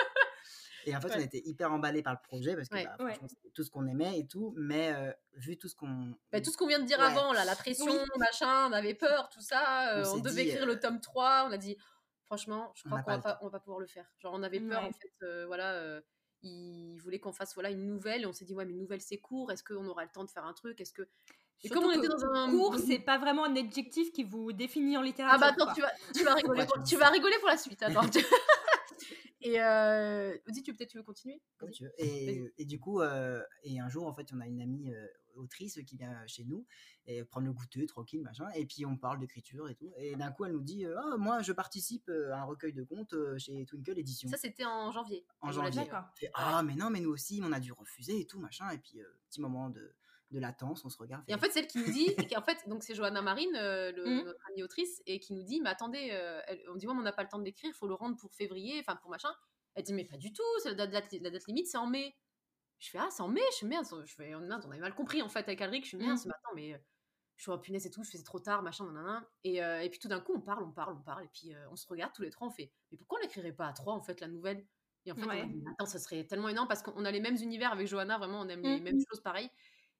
Et 0.86 0.96
en 0.96 1.00
fait, 1.00 1.12
on 1.16 1.20
était 1.20 1.42
hyper 1.44 1.72
emballés 1.72 2.02
par 2.02 2.12
le 2.12 2.18
projet 2.22 2.54
parce 2.56 2.68
que 2.68 2.74
Ouais. 2.76 2.84
bah, 2.84 2.96
Ouais. 3.04 3.10
franchement, 3.12 3.28
c'était 3.28 3.50
tout 3.50 3.62
ce 3.64 3.70
qu'on 3.70 3.86
aimait 3.86 4.18
et 4.18 4.26
tout, 4.26 4.54
mais 4.56 4.92
euh, 4.92 5.12
vu 5.34 5.56
tout 5.56 5.68
ce 5.68 5.74
qu'on. 5.76 6.14
Bah, 6.32 6.40
tout 6.40 6.50
ce 6.50 6.56
qu'on 6.56 6.66
vient 6.66 6.78
de 6.78 6.84
dire 6.86 6.98
Ouais. 6.98 7.04
avant, 7.04 7.32
là, 7.32 7.44
la 7.44 7.56
pression, 7.56 7.92
machin, 8.18 8.68
on 8.68 8.72
avait 8.72 8.94
peur, 8.94 9.28
tout 9.30 9.40
ça, 9.40 9.92
On 9.94 9.98
euh, 9.98 10.04
on, 10.14 10.18
devait 10.18 10.42
dit, 10.44 10.48
écrire 10.50 10.62
euh, 10.64 10.66
le 10.66 10.80
tome 10.80 11.00
3, 11.00 11.46
on 11.48 11.52
a 11.52 11.56
dit, 11.58 11.76
franchement, 12.24 12.72
je 12.74 12.84
crois 12.84 13.02
qu'on 13.02 13.10
va 13.12 13.18
pas, 13.18 13.38
on 13.42 13.44
va 13.46 13.50
pas 13.52 13.60
pouvoir 13.60 13.80
le 13.80 13.86
faire. 13.86 14.06
Genre, 14.18 14.32
on 14.34 14.42
avait 14.42 14.60
peur, 14.60 14.82
Ouais. 14.82 14.88
en 14.88 14.92
fait, 14.92 15.12
euh, 15.26 15.46
voilà, 15.46 15.72
euh, 15.74 16.00
ils 16.42 16.98
voulaient 16.98 17.20
qu'on 17.20 17.32
fasse 17.32 17.54
voilà, 17.54 17.70
une 17.70 17.86
nouvelle, 17.86 18.22
et 18.22 18.26
on 18.26 18.32
s'est 18.32 18.44
dit, 18.44 18.54
ouais, 18.54 18.64
mais 18.64 18.72
une 18.72 18.80
nouvelle, 18.80 19.00
c'est 19.00 19.18
court, 19.18 19.50
est-ce 19.50 19.64
qu'on 19.64 19.86
aura 19.86 20.02
le 20.04 20.10
temps 20.10 20.24
de 20.24 20.30
faire 20.30 20.44
un 20.44 20.52
truc 20.52 20.80
Est-ce 20.80 20.92
que. 20.92 21.02
Et 21.62 21.68
Surtout 21.68 21.80
comme 21.82 21.90
on 21.90 21.98
était 21.98 22.08
dans 22.08 22.22
un. 22.34 22.50
court, 22.50 22.76
c'est 22.78 22.98
pas 22.98 23.16
vraiment 23.16 23.44
un 23.46 23.56
adjectif 23.56 24.12
qui 24.12 24.22
vous 24.24 24.52
définit 24.52 24.98
en 24.98 25.02
littérature. 25.02 25.38
Ah 25.42 25.52
bah 25.52 25.56
attends, 25.58 25.72
tu 25.72 25.80
vas, 25.80 25.92
tu 26.14 26.22
vas 26.24 26.34
rigoler, 26.34 26.66
pour, 26.66 26.82
tu 26.84 26.96
vas 26.96 27.08
rigoler 27.08 27.38
pour 27.38 27.48
la 27.48 27.56
suite. 27.56 27.82
Attends. 27.82 28.02
et 29.44 29.60
euh, 29.60 30.36
dis, 30.48 30.62
tu 30.62 30.74
peut-être 30.74 30.88
tu 30.88 30.96
veux 30.96 31.02
continuer? 31.04 31.40
Tu 31.70 31.84
veux. 31.84 31.92
Et, 31.98 32.50
et 32.56 32.64
du 32.64 32.80
coup, 32.80 33.02
euh, 33.02 33.42
et 33.62 33.78
un 33.78 33.90
jour, 33.90 34.06
en 34.06 34.14
fait, 34.14 34.32
on 34.32 34.40
a 34.40 34.46
une 34.46 34.62
amie 34.62 34.90
euh, 34.90 35.06
autrice 35.36 35.78
qui 35.86 35.96
vient 35.96 36.26
chez 36.26 36.44
nous 36.44 36.66
et 37.06 37.22
prendre 37.24 37.46
le 37.46 37.52
goûter 37.52 37.84
tranquille, 37.84 38.22
machin. 38.22 38.48
Et 38.54 38.64
puis 38.64 38.86
on 38.86 38.96
parle 38.96 39.18
d'écriture 39.18 39.68
et 39.68 39.74
tout. 39.74 39.92
Et 39.98 40.16
d'un 40.16 40.32
coup, 40.32 40.46
elle 40.46 40.52
nous 40.52 40.62
dit 40.62 40.86
Ah, 40.86 41.16
moi, 41.18 41.42
je 41.42 41.52
participe 41.52 42.10
à 42.32 42.40
un 42.40 42.44
recueil 42.44 42.72
de 42.72 42.84
contes 42.84 43.14
chez 43.36 43.66
Twinkle 43.66 43.98
Edition. 43.98 44.30
Ça, 44.30 44.38
c'était 44.38 44.64
en 44.64 44.90
janvier. 44.90 45.26
en 45.42 45.52
janvier. 45.52 45.84
Fait, 46.14 46.30
ah, 46.32 46.62
mais 46.62 46.74
non, 46.74 46.88
mais 46.88 47.00
nous 47.00 47.10
aussi, 47.10 47.40
on 47.44 47.52
a 47.52 47.60
dû 47.60 47.72
refuser 47.72 48.20
et 48.20 48.26
tout, 48.26 48.40
machin. 48.40 48.70
Et 48.70 48.78
puis, 48.78 48.98
petit 49.28 49.42
moment 49.42 49.68
de, 49.68 49.94
de 50.30 50.38
latence, 50.38 50.84
on 50.84 50.88
se 50.88 50.98
regarde. 50.98 51.24
Et 51.28 51.34
en 51.34 51.38
fait, 51.38 51.50
c'est 51.52 51.60
elle 51.60 51.66
qui 51.66 51.78
nous 51.78 51.92
dit, 51.92 52.06
et 52.28 52.28
qui, 52.28 52.36
en 52.36 52.42
fait, 52.42 52.68
donc 52.68 52.82
c'est 52.82 52.94
Johanna 52.94 53.22
Marine, 53.22 53.54
euh, 53.56 53.92
le- 53.92 54.04
Mhm. 54.06 54.24
notre 54.24 54.40
amie 54.50 54.62
autrice, 54.62 55.02
et 55.06 55.20
qui 55.20 55.32
nous 55.34 55.42
dit, 55.44 55.60
mais 55.60 55.70
attendez, 55.70 56.10
euh, 56.12 56.40
elle- 56.46 56.62
on 56.70 56.74
dit, 56.76 56.86
ouais, 56.86 56.94
mais 56.94 57.00
on 57.00 57.04
n'a 57.04 57.12
pas 57.12 57.22
le 57.22 57.28
temps 57.28 57.38
de 57.38 57.44
l'écrire, 57.44 57.70
il 57.70 57.76
faut 57.76 57.86
le 57.86 57.94
rendre 57.94 58.16
pour 58.16 58.34
février, 58.34 58.78
enfin 58.80 58.96
pour 58.96 59.10
machin. 59.10 59.30
Elle 59.74 59.84
dit, 59.84 59.92
mais 59.92 60.04
pas 60.04 60.16
du 60.16 60.32
tout, 60.32 60.42
c'est 60.62 60.74
la, 60.74 60.86
date, 60.86 61.12
la 61.12 61.30
date 61.30 61.46
limite, 61.46 61.66
c'est 61.68 61.76
en 61.78 61.86
mai. 61.86 62.14
Je 62.78 62.90
fais, 62.90 62.98
ah, 62.98 63.08
c'est 63.10 63.22
en 63.22 63.28
mai, 63.28 63.40
je 63.52 63.58
fais, 63.58 63.66
merde, 63.66 63.86
je 64.04 64.14
fais, 64.14 64.28
merde, 64.36 64.64
on 64.66 64.70
avait 64.70 64.80
mal 64.80 64.94
compris 64.94 65.22
en 65.22 65.28
fait 65.28 65.40
avec 65.40 65.60
Alric, 65.60 65.84
je 65.84 65.90
fais, 65.90 65.96
merde, 65.98 66.10
Mhm. 66.12 66.18
ce 66.18 66.28
matin, 66.28 66.48
mais 66.54 66.74
euh, 66.74 66.78
je 67.36 67.42
suis, 67.42 67.50
oh 67.50 67.58
punaise 67.58 67.86
et 67.86 67.90
tout, 67.90 68.02
je 68.04 68.10
fais, 68.10 68.18
c'est 68.18 68.24
trop 68.24 68.40
tard, 68.40 68.62
machin, 68.62 68.84
nanana. 68.86 69.28
Et, 69.44 69.62
euh, 69.62 69.80
et 69.80 69.88
puis 69.90 69.98
tout 69.98 70.08
d'un 70.08 70.20
coup, 70.20 70.32
on 70.34 70.40
parle, 70.40 70.64
on 70.64 70.72
parle, 70.72 70.94
on 70.98 71.02
parle, 71.02 71.24
et 71.24 71.28
puis 71.28 71.54
euh, 71.54 71.68
on 71.70 71.76
se 71.76 71.86
regarde 71.86 72.12
tous 72.12 72.22
les 72.22 72.30
trois, 72.30 72.46
on 72.48 72.50
fait, 72.50 72.72
mais 72.90 72.98
pourquoi 72.98 73.18
on 73.18 73.22
l'écrirait 73.22 73.52
pas 73.52 73.68
à 73.68 73.72
trois 73.72 73.94
en 73.94 74.02
fait, 74.02 74.20
la 74.20 74.28
nouvelle? 74.28 74.66
Et 75.06 75.12
en 75.12 75.14
fait, 75.16 75.26
on 75.26 75.30
a 75.30 75.44
dit, 75.46 75.64
attends, 75.72 75.86
ça 75.86 75.98
serait 75.98 76.24
tellement 76.24 76.48
énorme 76.48 76.66
parce 76.68 76.82
qu'on 76.82 77.04
a 77.04 77.10
les 77.10 77.20
mêmes 77.20 77.36
univers 77.36 77.72
avec 77.72 77.86
Johanna, 77.86 78.16
vraiment, 78.18 78.40
on 78.40 78.48
aime 78.48 78.62
les 78.62 78.76
Mhm. 78.78 78.82
mêmes 78.82 79.00
choses 79.10 79.20
pareilles. 79.20 79.50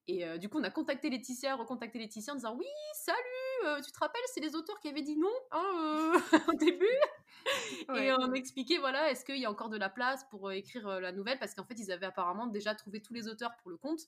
Et 0.06 0.26
euh, 0.26 0.36
du 0.36 0.48
coup, 0.48 0.58
on 0.58 0.64
a 0.64 0.70
contacté 0.70 1.08
Laetitia, 1.08 1.56
recontacté 1.56 1.98
Laetitia 1.98 2.34
en 2.34 2.36
disant 2.36 2.54
Oui, 2.56 2.66
salut, 2.94 3.16
euh, 3.64 3.80
tu 3.80 3.90
te 3.90 3.98
rappelles, 3.98 4.20
c'est 4.32 4.40
les 4.40 4.54
auteurs 4.54 4.78
qui 4.80 4.88
avaient 4.88 5.02
dit 5.02 5.16
non 5.16 5.32
hein, 5.50 6.12
euh, 6.32 6.38
au 6.48 6.52
début. 6.54 6.86
Ouais. 7.88 8.06
Et 8.06 8.12
on 8.12 8.32
expliquait 8.34 8.78
voilà, 8.78 9.10
est-ce 9.10 9.24
qu'il 9.24 9.38
y 9.38 9.46
a 9.46 9.50
encore 9.50 9.70
de 9.70 9.78
la 9.78 9.88
place 9.88 10.24
pour 10.30 10.52
écrire 10.52 11.00
la 11.00 11.12
nouvelle? 11.12 11.38
Parce 11.38 11.54
qu'en 11.54 11.64
fait, 11.64 11.78
ils 11.78 11.90
avaient 11.90 12.06
apparemment 12.06 12.46
déjà 12.46 12.74
trouvé 12.74 13.00
tous 13.00 13.14
les 13.14 13.28
auteurs 13.28 13.56
pour 13.62 13.70
le 13.70 13.76
compte. 13.76 14.00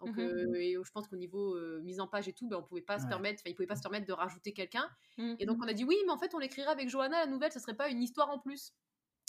Donc, 0.00 0.16
euh, 0.18 0.54
et 0.54 0.76
je 0.82 0.90
pense 0.92 1.08
qu'au 1.08 1.16
niveau 1.16 1.58
mise 1.82 2.00
en 2.00 2.06
page 2.06 2.26
et 2.26 2.32
tout, 2.32 2.48
ben, 2.48 2.56
on 2.56 2.62
pouvait 2.62 2.80
pas 2.80 2.98
se 2.98 3.06
permettre, 3.06 3.42
ils 3.44 3.54
pouvaient 3.54 3.66
pas 3.66 3.76
se 3.76 3.82
permettre 3.82 4.06
de 4.06 4.12
rajouter 4.12 4.52
quelqu'un. 4.52 4.88
Mhm. 5.18 5.36
Et 5.40 5.46
donc, 5.46 5.58
on 5.62 5.68
a 5.68 5.72
dit 5.72 5.84
oui, 5.84 5.96
mais 6.06 6.12
en 6.12 6.18
fait, 6.18 6.34
on 6.34 6.38
l'écrirait 6.38 6.70
avec 6.70 6.88
Johanna 6.88 7.18
la 7.18 7.26
nouvelle, 7.26 7.52
ce 7.52 7.58
serait 7.58 7.76
pas 7.76 7.88
une 7.88 8.02
histoire 8.02 8.30
en 8.30 8.38
plus. 8.38 8.72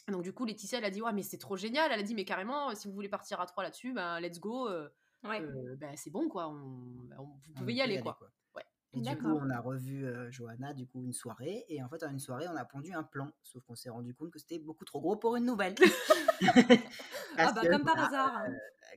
Donc, 0.07 0.23
du 0.23 0.33
coup, 0.33 0.45
Laetitia, 0.45 0.77
elle 0.77 0.85
a 0.85 0.89
dit 0.89 1.01
ouais, 1.01 1.13
mais 1.13 1.23
c'est 1.23 1.37
trop 1.37 1.57
génial. 1.57 1.91
Elle 1.91 1.99
a 1.99 2.03
dit, 2.03 2.15
mais 2.15 2.25
carrément, 2.25 2.73
si 2.73 2.87
vous 2.87 2.93
voulez 2.93 3.09
partir 3.09 3.41
à 3.41 3.45
trois 3.45 3.63
là-dessus, 3.63 3.93
ben, 3.93 4.19
let's 4.19 4.39
go. 4.39 4.69
Ouais. 5.23 5.41
euh, 5.41 5.75
ben, 5.77 5.91
c'est 5.95 6.09
bon, 6.09 6.27
quoi. 6.29 6.47
On, 6.49 6.53
on- 7.17 7.23
vous 7.23 7.51
On 7.55 7.59
pouvez 7.59 7.73
y 7.75 7.81
aller, 7.81 7.99
quoi. 8.01 8.17
Ouais. 8.55 8.63
Et 8.93 9.01
du 9.01 9.17
coup, 9.17 9.27
on 9.29 9.49
a 9.49 9.59
revu 9.59 10.05
euh, 10.05 10.29
Johanna, 10.31 10.73
du 10.73 10.87
coup, 10.87 11.03
une 11.03 11.13
soirée. 11.13 11.63
Et 11.69 11.81
en 11.83 11.89
fait, 11.89 12.01
à 12.03 12.07
une 12.07 12.19
soirée, 12.19 12.47
on 12.49 12.55
a 12.55 12.65
pondu 12.65 12.91
un 12.93 13.03
plan. 13.03 13.31
Sauf 13.43 13.63
qu'on 13.63 13.75
s'est 13.75 13.89
rendu 13.89 14.13
compte 14.15 14.31
que 14.31 14.39
c'était 14.39 14.59
beaucoup 14.59 14.83
trop 14.85 14.99
gros 14.99 15.15
pour 15.15 15.35
une 15.35 15.45
nouvelle. 15.45 15.75
Ah 17.37 17.51
bah 17.53 17.61
que, 17.61 17.67
comme 17.69 17.83
par 17.83 17.95
bah, 17.95 18.05
hasard. 18.07 18.43
euh, 18.47 18.51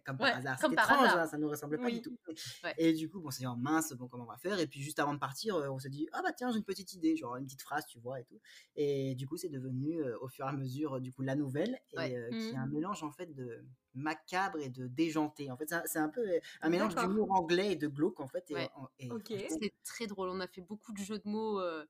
comme 0.04 0.16
par 0.18 0.26
Ouais, 0.28 0.32
hasard. 0.34 0.58
par 0.60 0.72
étrange, 0.72 1.06
hasard. 1.08 1.18
hein, 1.20 1.26
ça 1.26 1.38
nous 1.38 1.48
ressemblait 1.48 1.78
pas 1.78 1.84
Oui. 1.86 1.94
du 1.94 2.02
tout. 2.02 2.16
Ouais. 2.64 2.74
Et 2.78 2.92
du 2.92 3.08
coup, 3.08 3.20
bon, 3.20 3.28
on 3.28 3.30
s'est 3.30 3.40
dit, 3.40 3.46
oh, 3.46 3.56
mince, 3.56 3.92
bon, 3.92 4.08
comment 4.08 4.24
on 4.24 4.26
va 4.26 4.36
faire? 4.36 4.58
Et 4.58 4.66
puis, 4.66 4.80
juste 4.82 4.98
avant 4.98 5.14
de 5.14 5.18
partir, 5.18 5.56
euh, 5.56 5.68
on 5.68 5.78
s'est 5.78 5.88
dit, 5.90 6.08
ah 6.12 6.20
bah 6.22 6.32
tiens, 6.32 6.50
j'ai 6.50 6.58
une 6.58 6.64
petite 6.64 6.92
idée, 6.94 7.16
genre 7.16 7.36
une 7.36 7.44
petite 7.44 7.62
phrase, 7.62 7.84
tu 7.86 7.98
vois, 7.98 8.20
et 8.20 8.24
tout. 8.24 8.38
Et 8.76 9.14
du 9.14 9.26
coup, 9.26 9.36
c'est 9.36 9.48
devenu, 9.48 10.02
euh, 10.02 10.16
au 10.20 10.28
fur 10.28 10.44
et 10.46 10.48
à 10.48 10.52
mesure, 10.52 10.94
euh, 10.96 11.00
du 11.00 11.12
coup, 11.12 11.22
la 11.22 11.34
nouvelle, 11.36 11.78
et, 11.92 11.96
Ouais. 11.98 12.16
euh, 12.16 12.30
qui 12.30 12.50
est 12.50 12.56
un 12.56 12.66
mélange, 12.66 13.02
en 13.02 13.10
fait, 13.10 13.32
de 13.34 13.64
macabre 13.94 14.58
et 14.58 14.68
de 14.70 14.86
déjanté. 14.88 15.50
En 15.50 15.56
fait, 15.56 15.72
c'est 15.86 15.98
un- 15.98 16.08
peu 16.08 16.24
un 16.62 16.68
mélange 16.68 16.94
d'humour 16.96 17.30
anglais 17.32 17.72
et 17.72 17.76
de 17.76 17.86
glauque, 17.88 18.18
en 18.20 18.26
fait. 18.26 18.50
Et, 18.50 18.54
Ouais. 18.54 18.70
en- 18.76 18.88
et 18.98 19.10
Ok. 19.10 19.26
franchement, 19.28 19.58
C'est 19.62 19.72
très 19.84 20.06
drôle. 20.06 20.28
On 20.30 20.40
a 20.40 20.46
fait 20.48 20.60
beaucoup 20.62 20.92
de 20.92 20.98
jeux 20.98 21.18
de 21.18 21.28
mots. 21.28 21.60
euh, 21.60 21.84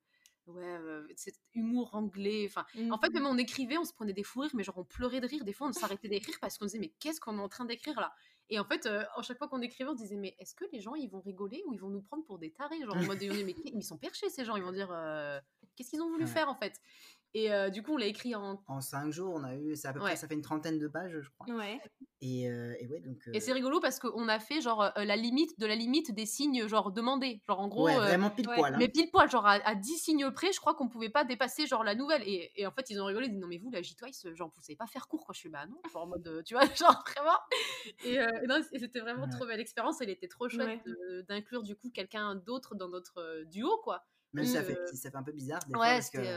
ouais, 0.46 0.62
euh, 0.64 1.06
cet 1.16 1.36
humour 1.54 1.94
anglais. 1.94 2.44
Enfin, 2.48 2.64
Mhm. 2.74 2.92
en 2.92 2.98
fait, 2.98 3.10
même 3.10 3.26
on 3.26 3.36
écrivait, 3.38 3.78
on 3.78 3.84
se 3.84 3.92
prenait 3.92 4.12
des 4.12 4.22
fous 4.22 4.40
rires, 4.40 4.50
mais 4.54 4.62
genre 4.64 4.78
on 4.78 4.84
pleurait 4.84 5.20
de 5.20 5.26
rire. 5.26 5.44
Des 5.44 5.52
fois, 5.52 5.68
on 5.68 5.72
s'arrêtait 5.72 6.08
d'écrire 6.08 6.36
parce 6.40 6.58
qu'on 6.58 6.66
disait, 6.66 6.78
mais 6.78 6.92
qu'est-ce 7.00 7.20
qu'on 7.20 7.38
est 7.38 7.42
en 7.42 7.48
train 7.48 7.64
d'écrire 7.64 7.98
là? 8.00 8.12
Et 8.50 8.58
en 8.58 8.64
fait, 8.64 8.84
euh, 8.86 9.04
à 9.16 9.22
chaque 9.22 9.38
fois 9.38 9.48
qu'on 9.48 9.62
écrivait, 9.62 9.88
on 9.88 9.96
se 9.96 10.02
disait, 10.02 10.16
mais 10.16 10.36
est-ce 10.38 10.54
que 10.54 10.66
les 10.72 10.80
gens 10.80 10.94
ils 10.94 11.08
vont 11.08 11.20
rigoler 11.22 11.62
ou 11.66 11.72
ils 11.72 11.80
vont 11.80 11.88
nous 11.88 12.02
prendre 12.02 12.24
pour 12.24 12.38
des 12.38 12.52
tarés? 12.52 12.78
Genre 12.80 12.94
en 12.94 13.02
mode, 13.02 13.18
mais, 13.22 13.42
mais 13.44 13.54
ils 13.64 13.82
sont 13.82 13.96
perchés 13.96 14.28
ces 14.28 14.44
gens. 14.44 14.56
Ils 14.56 14.62
vont 14.62 14.72
dire, 14.72 14.90
euh, 14.92 15.40
qu'est-ce 15.76 15.90
qu'ils 15.90 16.02
ont 16.02 16.10
voulu 16.10 16.24
Ouais. 16.24 16.30
faire 16.30 16.48
en 16.50 16.54
fait? 16.54 16.78
Et 17.36 17.52
euh, 17.52 17.68
du 17.68 17.82
coup, 17.82 17.94
on 17.94 17.96
l'a 17.96 18.06
écrit 18.06 18.34
en. 18.36 18.62
En 18.68 18.80
cinq 18.80 19.10
jours, 19.10 19.34
on 19.34 19.42
a 19.42 19.56
eu, 19.56 19.74
c'est 19.74 19.88
à 19.88 19.92
peu 19.92 19.98
Ouais. 19.98 20.10
près, 20.10 20.16
ça 20.16 20.28
fait 20.28 20.34
une 20.34 20.42
trentaine 20.42 20.78
de 20.78 20.86
pages, 20.86 21.18
je 21.20 21.28
crois. 21.30 21.52
Ouais. 21.52 21.80
Et, 22.20 22.48
euh, 22.48 22.74
et 22.78 22.86
ouais, 22.86 23.00
donc. 23.00 23.18
Et 23.26 23.36
euh, 23.36 23.40
c'est 23.40 23.52
rigolo 23.52 23.80
parce 23.80 23.98
qu'on 23.98 24.28
a 24.28 24.38
fait 24.38 24.60
genre 24.60 24.82
euh, 24.96 25.04
la 25.04 25.16
limite 25.16 25.58
de 25.58 25.66
la 25.66 25.74
limite 25.74 26.14
des 26.14 26.26
signes 26.26 26.68
genre 26.68 26.92
demandés. 26.92 27.42
Genre 27.48 27.58
en 27.58 27.66
gros. 27.66 27.86
ouais, 27.86 27.96
euh, 27.96 28.00
vraiment 28.02 28.30
pile 28.30 28.48
ouais, 28.48 28.54
poil. 28.54 28.74
hein. 28.74 28.78
Mais 28.78 28.88
pile 28.88 29.10
poil, 29.10 29.28
genre 29.28 29.46
à, 29.46 29.54
à 29.66 29.74
10 29.74 29.98
signes 29.98 30.30
près, 30.30 30.52
je 30.52 30.60
crois 30.60 30.74
qu'on 30.74 30.88
pouvait 30.88 31.10
pas 31.10 31.24
dépasser 31.24 31.66
genre 31.66 31.82
la 31.82 31.96
nouvelle. 31.96 32.22
Et, 32.24 32.52
et 32.54 32.66
en 32.68 32.70
fait, 32.70 32.88
ils 32.90 33.00
ont 33.02 33.06
rigolé, 33.06 33.26
ils 33.26 33.32
disent 33.32 33.40
non, 33.40 33.48
mais 33.48 33.58
vous, 33.58 33.70
la 33.72 33.82
J-Twice, 33.82 34.28
genre, 34.34 34.50
vous 34.54 34.62
savez 34.62 34.76
pas 34.76 34.86
faire 34.86 35.08
court, 35.08 35.24
quoi. 35.26 35.32
Je 35.34 35.40
suis 35.40 35.48
bah 35.48 35.66
non, 35.66 35.80
genre 35.92 36.04
en 36.04 36.06
mode, 36.06 36.42
tu 36.46 36.54
vois, 36.54 36.64
genre 36.78 37.04
vraiment. 37.16 37.38
Et, 38.04 38.20
euh, 38.20 38.28
et 38.72 38.78
c'était 38.78 39.00
vraiment 39.00 39.24
Ouais. 39.24 39.30
trop 39.30 39.44
belle 39.46 39.60
expérience. 39.60 40.00
Elle 40.00 40.10
était 40.10 40.28
trop 40.28 40.48
chouette 40.48 40.80
d'inclure 41.28 41.64
du 41.64 41.74
coup 41.74 41.90
quelqu'un 41.90 42.36
d'autre 42.36 42.76
dans 42.76 42.88
notre 42.88 43.42
duo, 43.46 43.76
quoi. 43.82 44.04
Même 44.32 44.44
si 44.46 44.52
ça 44.52 44.60
Euh, 44.60 44.62
fait, 44.62 44.78
ça 44.96 45.10
fait 45.10 45.16
un 45.16 45.22
peu 45.24 45.32
bizarre 45.32 45.60
des 45.66 45.74
ouais, 45.74 45.78
fois 45.78 45.86
parce 45.86 46.10
que 46.10 46.18
c'était, 46.18 46.34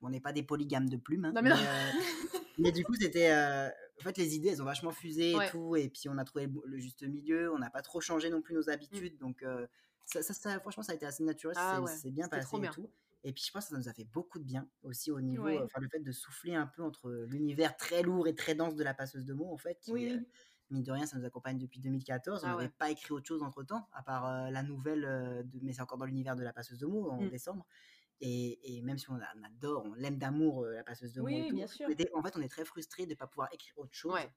on 0.00 0.10
n'est 0.10 0.20
pas 0.20 0.32
des 0.32 0.42
polygames 0.42 0.88
de 0.88 0.96
plumes. 0.96 1.24
hein, 1.26 1.32
Non, 1.34 1.42
mais 1.42 1.50
mais, 1.50 1.56
non. 1.56 1.62
euh, 1.62 1.90
mais 2.58 2.72
du 2.72 2.84
coup, 2.84 2.94
c'était. 2.94 3.30
euh, 3.30 3.68
en 4.00 4.02
fait, 4.04 4.16
les 4.16 4.36
idées, 4.36 4.50
elles 4.50 4.62
ont 4.62 4.66
vachement 4.66 4.92
fusé 4.92 5.34
Ouais. 5.36 5.46
et 5.46 5.50
tout. 5.50 5.74
Et 5.76 5.88
puis, 5.88 6.08
on 6.08 6.18
a 6.18 6.24
trouvé 6.24 6.46
le, 6.46 6.52
le 6.66 6.78
juste 6.78 7.02
milieu. 7.02 7.52
On 7.52 7.58
n'a 7.58 7.70
pas 7.70 7.82
trop 7.82 8.00
changé 8.00 8.30
non 8.30 8.40
plus 8.40 8.54
nos 8.54 8.70
habitudes. 8.70 9.18
Donc, 9.18 9.42
euh, 9.42 9.66
ça, 10.04 10.22
ça- 10.22 10.34
ça- 10.34 10.60
franchement, 10.60 10.82
ça 10.84 10.92
a 10.92 10.94
été 10.94 11.04
assez 11.06 11.24
naturel. 11.24 11.56
Ah 11.58 11.80
c'est 11.86 12.04
ouais, 12.06 12.10
bien 12.12 12.28
passé 12.28 12.56
et 12.56 12.68
tout. 12.70 12.88
Et 13.24 13.32
puis 13.32 13.42
je 13.44 13.50
pense 13.50 13.64
que 13.64 13.70
ça 13.70 13.76
nous 13.76 13.88
a 13.88 13.92
fait 13.92 14.04
beaucoup 14.04 14.38
de 14.38 14.44
bien 14.44 14.68
aussi 14.84 15.10
au 15.10 15.20
niveau, 15.20 15.42
Ouais. 15.42 15.58
enfin 15.60 15.80
le 15.80 15.88
fait 15.88 15.98
de 15.98 16.12
souffler 16.12 16.54
un 16.54 16.68
peu 16.68 16.84
entre 16.84 17.10
l'univers 17.28 17.76
très 17.76 18.02
lourd 18.02 18.28
et 18.28 18.34
très 18.36 18.54
dense 18.54 18.76
de 18.76 18.84
la 18.84 18.94
passeuse 18.94 19.24
de 19.24 19.34
mots 19.34 19.52
en 19.52 19.56
fait, 19.56 19.76
qui, 19.80 19.90
Oui. 19.92 20.12
euh, 20.12 20.20
mine 20.70 20.84
de 20.84 20.92
rien, 20.92 21.04
ça 21.04 21.18
nous 21.18 21.24
accompagne 21.24 21.58
depuis 21.58 21.80
2014. 21.80 22.44
On 22.44 22.46
Ah 22.46 22.50
n'avait 22.52 22.62
ouais. 22.66 22.72
pas 22.78 22.90
écrit 22.90 23.12
autre 23.12 23.26
chose 23.26 23.42
entre 23.42 23.64
temps, 23.64 23.88
à 23.92 24.04
part 24.04 24.24
euh, 24.28 24.50
la 24.50 24.62
nouvelle, 24.62 25.04
euh, 25.04 25.42
de, 25.42 25.58
mais 25.62 25.72
c'est 25.72 25.82
encore 25.82 25.98
dans 25.98 26.04
l'univers 26.06 26.36
de 26.36 26.44
la 26.44 26.52
passeuse 26.52 26.78
de 26.78 26.86
mots 26.86 27.10
en 27.10 27.20
Mm. 27.20 27.28
décembre. 27.30 27.66
Et, 28.20 28.76
et 28.78 28.82
même 28.82 28.98
si 28.98 29.08
on, 29.10 29.14
a- 29.14 29.28
on 29.38 29.44
adore, 29.44 29.84
on 29.86 29.94
l'aime 29.94 30.18
d'amour 30.18 30.64
euh, 30.64 30.72
la 30.74 30.82
passeuse 30.82 31.12
de 31.12 31.20
mots, 31.20 31.26
Oui, 31.28 31.52
bien 31.52 31.66
sûr. 31.68 31.86
mais 31.88 31.94
des- 31.94 32.08
en 32.14 32.22
fait, 32.22 32.34
on 32.36 32.42
est 32.42 32.48
très 32.48 32.64
frustré 32.64 33.04
de 33.06 33.10
ne 33.10 33.14
pas 33.14 33.26
pouvoir 33.28 33.48
écrire 33.52 33.74
autre 33.78 33.94
chose 33.94 34.12
Ouais. 34.14 34.28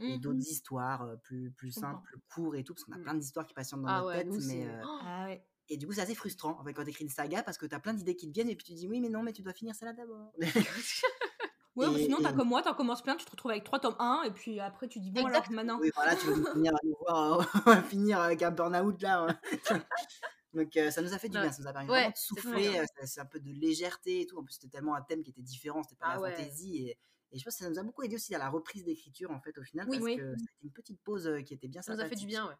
et 0.00 0.12
Mhm. 0.14 0.18
d'autres 0.20 0.40
histoires 0.40 1.02
euh, 1.02 1.16
plus, 1.16 1.54
simples, 1.72 2.02
plus 2.06 2.18
courtes 2.28 2.56
et 2.56 2.64
tout, 2.64 2.74
parce 2.74 2.84
qu'on 2.84 2.92
a 2.92 2.98
Mm. 2.98 3.02
plein 3.02 3.14
d'histoires 3.14 3.46
qui 3.46 3.54
patientent 3.54 3.82
dans 3.82 3.88
Ah 3.88 3.94
notre 4.00 4.08
ouais, 4.08 4.18
tête. 4.18 4.26
nous, 4.26 4.34
mais, 4.34 4.40
c'est. 4.40 4.66
euh, 4.68 4.82
Oh, 4.84 4.98
Ah 5.02 5.24
ouais. 5.24 5.44
et 5.68 5.76
du 5.78 5.86
coup, 5.86 5.92
c'est 5.94 6.02
assez 6.02 6.14
frustrant 6.14 6.58
en 6.60 6.64
fait, 6.64 6.74
quand 6.74 6.84
tu 6.84 6.90
écris 6.90 7.04
une 7.04 7.10
saga 7.10 7.42
parce 7.42 7.56
que 7.56 7.64
tu 7.66 7.74
as 7.74 7.80
plein 7.80 7.94
d'idées 7.94 8.14
qui 8.16 8.28
te 8.28 8.32
viennent 8.34 8.50
et 8.50 8.56
puis 8.56 8.64
tu 8.66 8.74
dis 8.74 8.86
oui, 8.86 9.00
mais 9.00 9.08
non, 9.08 9.22
mais 9.22 9.32
tu 9.32 9.40
dois 9.42 9.52
finir 9.54 9.74
celle-là 9.74 9.94
d'abord. 9.94 10.32
Ouais, 11.76 11.86
ou 11.86 11.96
Et- 11.96 12.02
sinon, 12.02 12.18
t'as 12.20 12.32
et- 12.32 12.34
comme 12.34 12.48
moi, 12.48 12.62
t'en 12.62 12.74
commences 12.74 13.00
plein, 13.00 13.14
tu 13.14 13.24
te 13.24 13.30
retrouves 13.30 13.52
avec 13.52 13.62
trois 13.64 13.78
tomes 13.78 13.94
1, 14.00 14.24
et 14.26 14.32
puis 14.32 14.58
après, 14.58 14.88
tu 14.88 14.98
dis, 14.98 15.12
bon, 15.12 15.24
alors 15.24 15.38
Exact. 15.38 15.50
maintenant. 15.54 15.78
oui, 15.80 15.90
voilà, 15.94 16.16
tu 16.16 16.26
vas 16.26 16.36
nous 16.36 16.52
finir, 16.52 16.72
à 16.74 16.78
nous 16.84 16.96
voir, 17.00 17.40
euh, 17.68 17.82
finir 17.88 18.18
avec 18.20 18.42
un 18.42 18.50
burn-out 18.50 19.00
là. 19.00 19.26
hein. 19.28 19.80
Donc 20.52 20.76
euh, 20.76 20.90
ça 20.90 21.00
nous 21.02 21.14
a 21.14 21.18
fait 21.18 21.28
du 21.28 21.36
Ouais. 21.36 21.42
bien, 21.44 21.52
ça 21.52 21.62
nous 21.62 21.68
a 21.68 21.72
permis 21.72 21.88
Ouais, 21.88 21.94
vraiment 21.96 22.08
de 22.10 22.14
trop 22.14 22.40
souffler, 22.40 22.82
c'est- 23.06 23.20
un 23.20 23.26
peu 23.26 23.38
de 23.40 23.48
légèreté 23.50 24.22
et 24.22 24.26
tout. 24.26 24.38
En 24.38 24.42
plus, 24.44 24.54
c'était 24.54 24.68
tellement 24.68 24.94
un 24.94 25.02
thème 25.02 25.22
qui 25.22 25.30
était 25.30 25.42
différent, 25.42 25.82
c'était 25.82 25.96
pas 25.96 26.06
Ah 26.08 26.14
la 26.16 26.20
ouais. 26.22 26.32
fantaisie. 26.36 26.88
Et, 26.88 26.98
et 27.32 27.38
je 27.38 27.44
pense 27.44 27.56
que 27.56 27.64
ça 27.64 27.70
nous 27.70 27.78
a 27.78 27.82
beaucoup 27.84 28.02
aidé 28.02 28.16
aussi 28.16 28.34
à 28.34 28.38
la 28.38 28.48
reprise 28.48 28.84
d'écriture 28.84 29.30
en 29.30 29.40
fait 29.40 29.56
au 29.58 29.62
final, 29.62 29.86
Oui, 29.88 29.98
parce 29.98 30.04
oui. 30.10 30.16
que 30.16 30.34
c'était 30.36 30.52
une 30.64 30.72
petite 30.72 31.00
pause 31.02 31.30
qui 31.46 31.54
était 31.54 31.68
bien 31.68 31.82
Ça 31.82 31.94
nous 31.94 32.00
a 32.00 32.06
fait 32.06 32.16
du 32.16 32.26
bien, 32.26 32.48
ouais. 32.48 32.54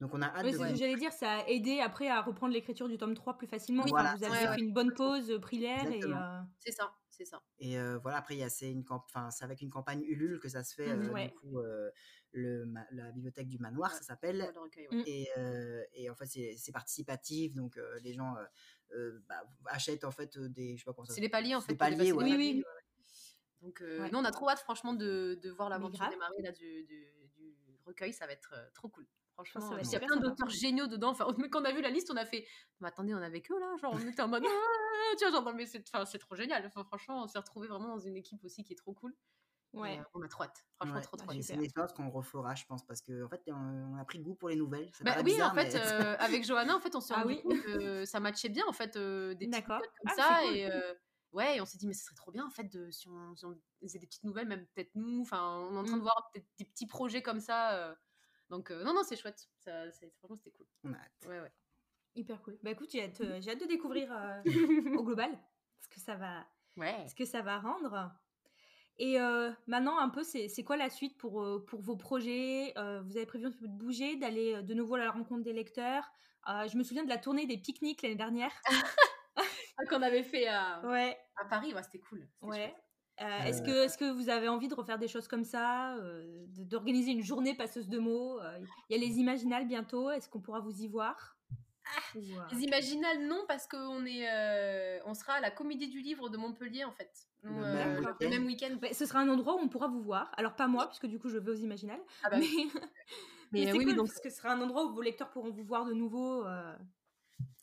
Donc 0.00 0.12
on 0.14 0.22
a 0.22 0.26
hâte 0.26 0.44
Oui, 0.44 0.52
de 0.52 0.56
c'est 0.58 0.64
ce 0.64 0.68
que 0.72 0.78
j'allais 0.78 0.96
dire, 0.96 1.12
ça 1.12 1.30
a 1.40 1.46
aidé 1.46 1.80
après 1.80 2.08
à 2.08 2.22
reprendre 2.22 2.52
l'écriture 2.54 2.88
du 2.88 2.96
tome 2.96 3.14
3 3.14 3.36
plus 3.36 3.46
facilement. 3.46 3.84
Voilà, 3.86 4.14
vous 4.16 4.24
avez 4.24 4.34
ça. 4.46 4.54
fait 4.54 4.60
une 4.60 4.72
bonne 4.72 4.92
pause, 4.94 5.38
pris 5.42 5.58
l'air, 5.58 5.90
et. 5.90 6.02
Euh, 6.04 6.40
C'est 6.58 6.72
ça, 6.72 6.90
c'est 7.24 7.30
ça. 7.30 7.42
Et 7.58 7.78
euh, 7.78 7.98
voilà, 7.98 8.16
après, 8.18 8.34
il 8.34 8.38
y 8.38 8.42
a, 8.42 8.48
c'est, 8.48 8.70
une 8.70 8.82
camp- 8.84 9.04
c'est 9.30 9.44
avec 9.44 9.60
une 9.60 9.68
campagne 9.70 10.02
Ulule 10.04 10.40
que 10.40 10.48
ça 10.48 10.64
se 10.64 10.74
fait, 10.74 10.90
ouais. 10.94 11.28
du 11.28 11.34
coup, 11.34 11.58
euh, 11.58 11.90
le, 12.32 12.64
ma- 12.64 12.86
la 12.92 13.10
bibliothèque 13.10 13.48
du 13.48 13.58
manoir, 13.58 13.90
Ouais. 13.92 13.96
ça 13.98 14.02
s'appelle. 14.04 14.40
Ouais, 14.40 14.52
le 14.54 14.60
recueil, 14.60 14.88
ouais. 14.88 14.96
Mm. 14.96 15.04
Et, 15.06 15.28
euh, 15.36 15.84
et 15.92 16.08
en 16.08 16.14
fait, 16.14 16.26
c'est, 16.26 16.54
c'est 16.56 16.72
participatif, 16.72 17.54
donc 17.54 17.76
euh, 17.76 17.98
les 18.00 18.14
gens 18.14 18.34
bah, 19.28 19.44
achètent 19.66 20.04
en 20.04 20.10
fait 20.10 20.38
des. 20.38 20.76
Je 20.76 20.80
sais 20.80 20.84
pas 20.84 20.92
comment 20.94 21.04
ça 21.04 21.12
C'est 21.14 21.20
les 21.20 21.28
paliers 21.28 21.54
en 21.54 21.60
fait. 21.60 21.74
paliers, 21.74 22.12
Oui, 22.12 22.34
oui. 22.36 22.64
Donc, 23.60 23.82
euh, 23.82 24.00
Ouais. 24.00 24.10
nous, 24.10 24.18
on 24.18 24.24
a 24.24 24.30
trop 24.30 24.48
hâte, 24.48 24.60
franchement, 24.60 24.94
de, 24.94 25.38
de 25.42 25.50
voir 25.50 25.68
l'aventure 25.68 26.08
démarrer 26.08 26.40
là, 26.42 26.50
du, 26.52 26.82
du, 26.84 27.06
du 27.36 27.56
recueil. 27.84 28.12
Ça 28.14 28.26
va 28.26 28.32
être 28.32 28.54
euh, 28.56 28.66
trop 28.72 28.88
cool. 28.88 29.06
Franchement, 29.44 29.60
ça 29.60 29.68
va 29.70 29.76
euh, 29.76 29.78
être 29.80 29.88
il 29.88 29.92
y 29.92 29.96
a 29.96 30.00
plein 30.00 30.16
d'auteurs 30.16 30.48
géniaux 30.50 30.86
dedans. 30.86 31.10
Enfin, 31.10 31.26
mais 31.38 31.48
quand 31.48 31.62
on 31.62 31.64
a 31.64 31.72
vu 31.72 31.80
la 31.80 31.90
liste, 31.90 32.10
on 32.10 32.16
a 32.16 32.26
fait 32.26 32.46
Mais 32.80 32.88
attendez, 32.88 33.14
on 33.14 33.20
est 33.22 33.24
avec 33.24 33.50
eux 33.50 33.58
là? 33.58 33.74
Genre, 33.80 33.92
on 33.94 34.06
était 34.08 34.22
en 34.22 34.28
mode 34.28 34.44
Ah, 34.46 35.14
Tu 35.18 35.24
vois, 35.24 35.32
genre, 35.32 35.44
non, 35.44 35.54
mais 35.54 35.66
c'est, 35.66 35.82
enfin, 35.92 36.04
trop 36.18 36.34
génial. 36.36 36.66
Enfin, 36.66 36.84
franchement, 36.84 37.22
on 37.22 37.26
s'est 37.26 37.38
retrouvé 37.38 37.68
vraiment 37.68 37.88
dans 37.88 37.98
une 37.98 38.16
équipe 38.16 38.44
aussi 38.44 38.64
qui 38.64 38.72
est 38.74 38.76
trop 38.76 38.92
cool. 38.92 39.14
Ouais. 39.72 39.98
euh, 39.98 40.02
on 40.14 40.22
a 40.22 40.28
trop 40.28 40.42
hâte. 40.44 40.66
Franchement, 40.76 40.96
Ouais, 40.96 41.02
trop, 41.02 41.16
trop 41.16 41.26
bah, 41.28 41.34
c'est 41.40 41.54
une 41.54 41.62
expérience 41.62 41.92
qu'on 41.92 42.10
refera, 42.10 42.54
je 42.56 42.64
pense, 42.66 42.84
parce 42.84 43.00
qu'en 43.02 43.22
en 43.24 43.28
fait, 43.28 43.40
on, 43.46 43.96
a 43.96 44.04
pris 44.04 44.18
goût 44.18 44.34
pour 44.34 44.48
les 44.48 44.56
nouvelles. 44.56 44.90
Ça 44.92 45.04
Bah 45.04 45.14
oui, 45.18 45.24
bizarre, 45.24 45.52
en 45.52 45.54
fait, 45.54 45.72
mais- 45.72 45.80
euh, 46.14 46.16
avec 46.18 46.44
Johanna, 46.44 46.76
en 46.76 46.80
fait, 46.80 46.94
on 46.96 47.00
s'est 47.00 47.14
Ah 47.16 47.22
rendu 47.22 47.34
oui. 47.34 47.42
compte 47.42 47.62
que 47.62 48.04
ça 48.04 48.18
matchait 48.18 48.48
bien, 48.48 48.64
en 48.66 48.72
fait, 48.72 48.96
euh, 48.96 49.34
des 49.34 49.46
nouvelles 49.46 49.64
comme 49.64 49.78
Ah, 50.06 50.14
ça. 50.16 50.38
cool. 50.42 50.56
Et 50.56 50.66
euh, 50.70 50.94
ouais, 51.32 51.56
et 51.56 51.60
on 51.60 51.66
s'est 51.66 51.78
dit, 51.78 51.86
mais 51.86 51.94
ce 51.94 52.04
serait 52.04 52.16
trop 52.16 52.32
bien, 52.32 52.44
en 52.44 52.50
fait, 52.50 52.64
de, 52.64 52.90
si, 52.90 53.08
on, 53.08 53.36
si 53.36 53.44
on 53.44 53.56
faisait 53.80 54.00
des 54.00 54.06
petites 54.08 54.24
nouvelles, 54.24 54.48
même 54.48 54.66
peut-être 54.74 54.90
nous. 54.96 55.20
Enfin, 55.20 55.56
on 55.70 55.74
est 55.76 55.78
en 55.78 55.84
train 55.84 55.96
Mm. 55.96 56.00
de 56.00 56.02
voir 56.02 56.30
peut-être 56.32 56.46
des 56.58 56.64
petits 56.64 56.86
projets 56.88 57.22
comme 57.22 57.40
ça. 57.40 57.96
Donc, 58.50 58.70
euh, 58.70 58.82
non, 58.84 58.92
non, 58.92 59.02
c'est 59.04 59.16
chouette. 59.16 59.48
Ça, 59.58 59.90
c'est- 59.92 60.10
franchement, 60.18 60.36
c'était 60.36 60.50
cool. 60.50 60.66
on 60.84 60.92
a 60.92 60.96
hâte. 60.96 61.26
Ouais, 61.26 61.40
ouais. 61.40 61.52
Hyper 62.16 62.42
cool. 62.42 62.58
Bah 62.62 62.72
écoute, 62.72 62.90
j'ai 62.90 63.04
hâte, 63.04 63.20
euh, 63.20 63.40
j'ai 63.40 63.52
hâte 63.52 63.60
de 63.60 63.66
découvrir 63.66 64.12
euh, 64.12 64.42
au 65.00 65.04
global 65.04 65.30
ce 65.80 65.88
que 65.88 66.00
ça 66.00 66.16
va, 66.16 66.44
Ouais. 66.76 67.06
ce 67.08 67.14
que 67.14 67.24
ça 67.24 67.40
va 67.40 67.58
rendre. 67.60 68.12
Et 68.98 69.18
euh, 69.20 69.50
maintenant, 69.66 69.98
un 69.98 70.08
peu, 70.10 70.22
c'est 70.24 70.48
c'est 70.48 70.64
quoi 70.64 70.76
la 70.76 70.90
suite 70.90 71.16
pour, 71.16 71.64
pour 71.66 71.80
vos 71.80 71.96
projets? 71.96 72.76
Euh, 72.76 73.00
Vous 73.02 73.16
avez 73.16 73.26
prévu 73.26 73.46
un 73.46 73.52
peu 73.52 73.66
de 73.68 73.72
bouger, 73.72 74.16
d'aller 74.16 74.62
de 74.62 74.74
nouveau 74.74 74.96
à 74.96 74.98
la 74.98 75.10
rencontre 75.10 75.42
des 75.44 75.52
lecteurs? 75.54 76.10
Euh, 76.48 76.66
Je 76.68 76.76
me 76.76 76.82
souviens 76.82 77.04
de 77.04 77.08
la 77.08 77.16
tournée 77.18 77.46
des 77.46 77.56
pique-niques 77.58 78.02
l'année 78.02 78.16
dernière. 78.16 78.52
Ah, 79.78 79.86
Qu'on 79.88 80.02
avait 80.02 80.22
fait 80.24 80.46
à, 80.46 80.82
Ouais, 80.86 81.18
à 81.36 81.46
Paris, 81.46 81.72
ouais, 81.72 81.82
c'était 81.82 82.00
cool. 82.00 82.28
c'était 82.34 82.46
ouais. 82.50 82.76
Euh, 83.20 83.44
Est-ce 83.44 83.62
que, 83.62 83.84
est 83.86 83.98
que 83.98 84.10
vous 84.10 84.28
avez 84.30 84.48
envie 84.48 84.68
de 84.68 84.74
refaire 84.74 84.98
des 84.98 85.08
choses 85.08 85.28
comme 85.28 85.44
ça 85.44 85.94
euh, 85.96 86.46
de- 86.48 86.64
D'organiser 86.64 87.10
une 87.10 87.22
journée 87.22 87.54
passeuse 87.54 87.88
de 87.88 87.98
mots 87.98 88.40
Euh, 88.40 88.58
Il 88.88 88.96
y 88.96 89.02
a 89.04 89.06
les 89.06 89.18
Imaginales 89.18 89.66
bientôt. 89.66 90.10
Est-ce 90.10 90.28
qu'on 90.28 90.40
pourra 90.40 90.60
vous 90.60 90.82
y 90.82 90.88
voir? 90.88 91.36
Ou, 92.14 92.18
euh, 92.20 92.40
Les 92.52 92.62
Imaginales, 92.62 93.26
non, 93.26 93.44
parce 93.48 93.66
qu'on 93.66 94.06
est, 94.06 94.28
euh, 94.30 95.00
on 95.06 95.14
sera 95.14 95.34
à 95.34 95.40
la 95.40 95.50
Comédie 95.50 95.88
du 95.88 96.00
Livre 96.00 96.28
de 96.28 96.36
Montpellier, 96.36 96.84
en 96.84 96.92
fait. 96.92 97.10
Le 97.42 97.50
euh, 97.50 97.74
même 97.74 97.94
le 97.94 98.00
week-end. 98.06 98.28
même 98.30 98.46
week-end. 98.46 98.78
Ouais, 98.80 98.94
ce 98.94 99.06
sera 99.06 99.20
un 99.20 99.28
endroit 99.28 99.54
où 99.56 99.58
on 99.58 99.68
pourra 99.68 99.88
vous 99.88 100.02
voir. 100.02 100.30
Alors 100.36 100.54
pas 100.54 100.68
moi, 100.68 100.86
puisque 100.88 101.06
du 101.06 101.18
coup 101.18 101.28
je 101.30 101.38
vais 101.38 101.50
aux 101.50 101.54
Imaginales. 101.56 102.00
Ah 102.22 102.30
bah 102.30 102.36
mais 102.38 102.44
oui. 102.46 102.70
mais, 102.74 102.80
Mais, 103.52 103.66
c'est 103.66 103.72
oui, 103.72 103.78
oui, 103.78 103.84
cool, 103.86 103.96
donc, 103.96 104.06
parce 104.08 104.20
que 104.20 104.30
ce 104.30 104.36
sera 104.36 104.50
un 104.52 104.60
endroit 104.60 104.84
où 104.84 104.92
vos 104.92 105.00
lecteurs 105.02 105.30
pourront 105.30 105.50
vous 105.50 105.64
voir 105.64 105.84
de 105.86 105.92
nouveau. 105.94 106.44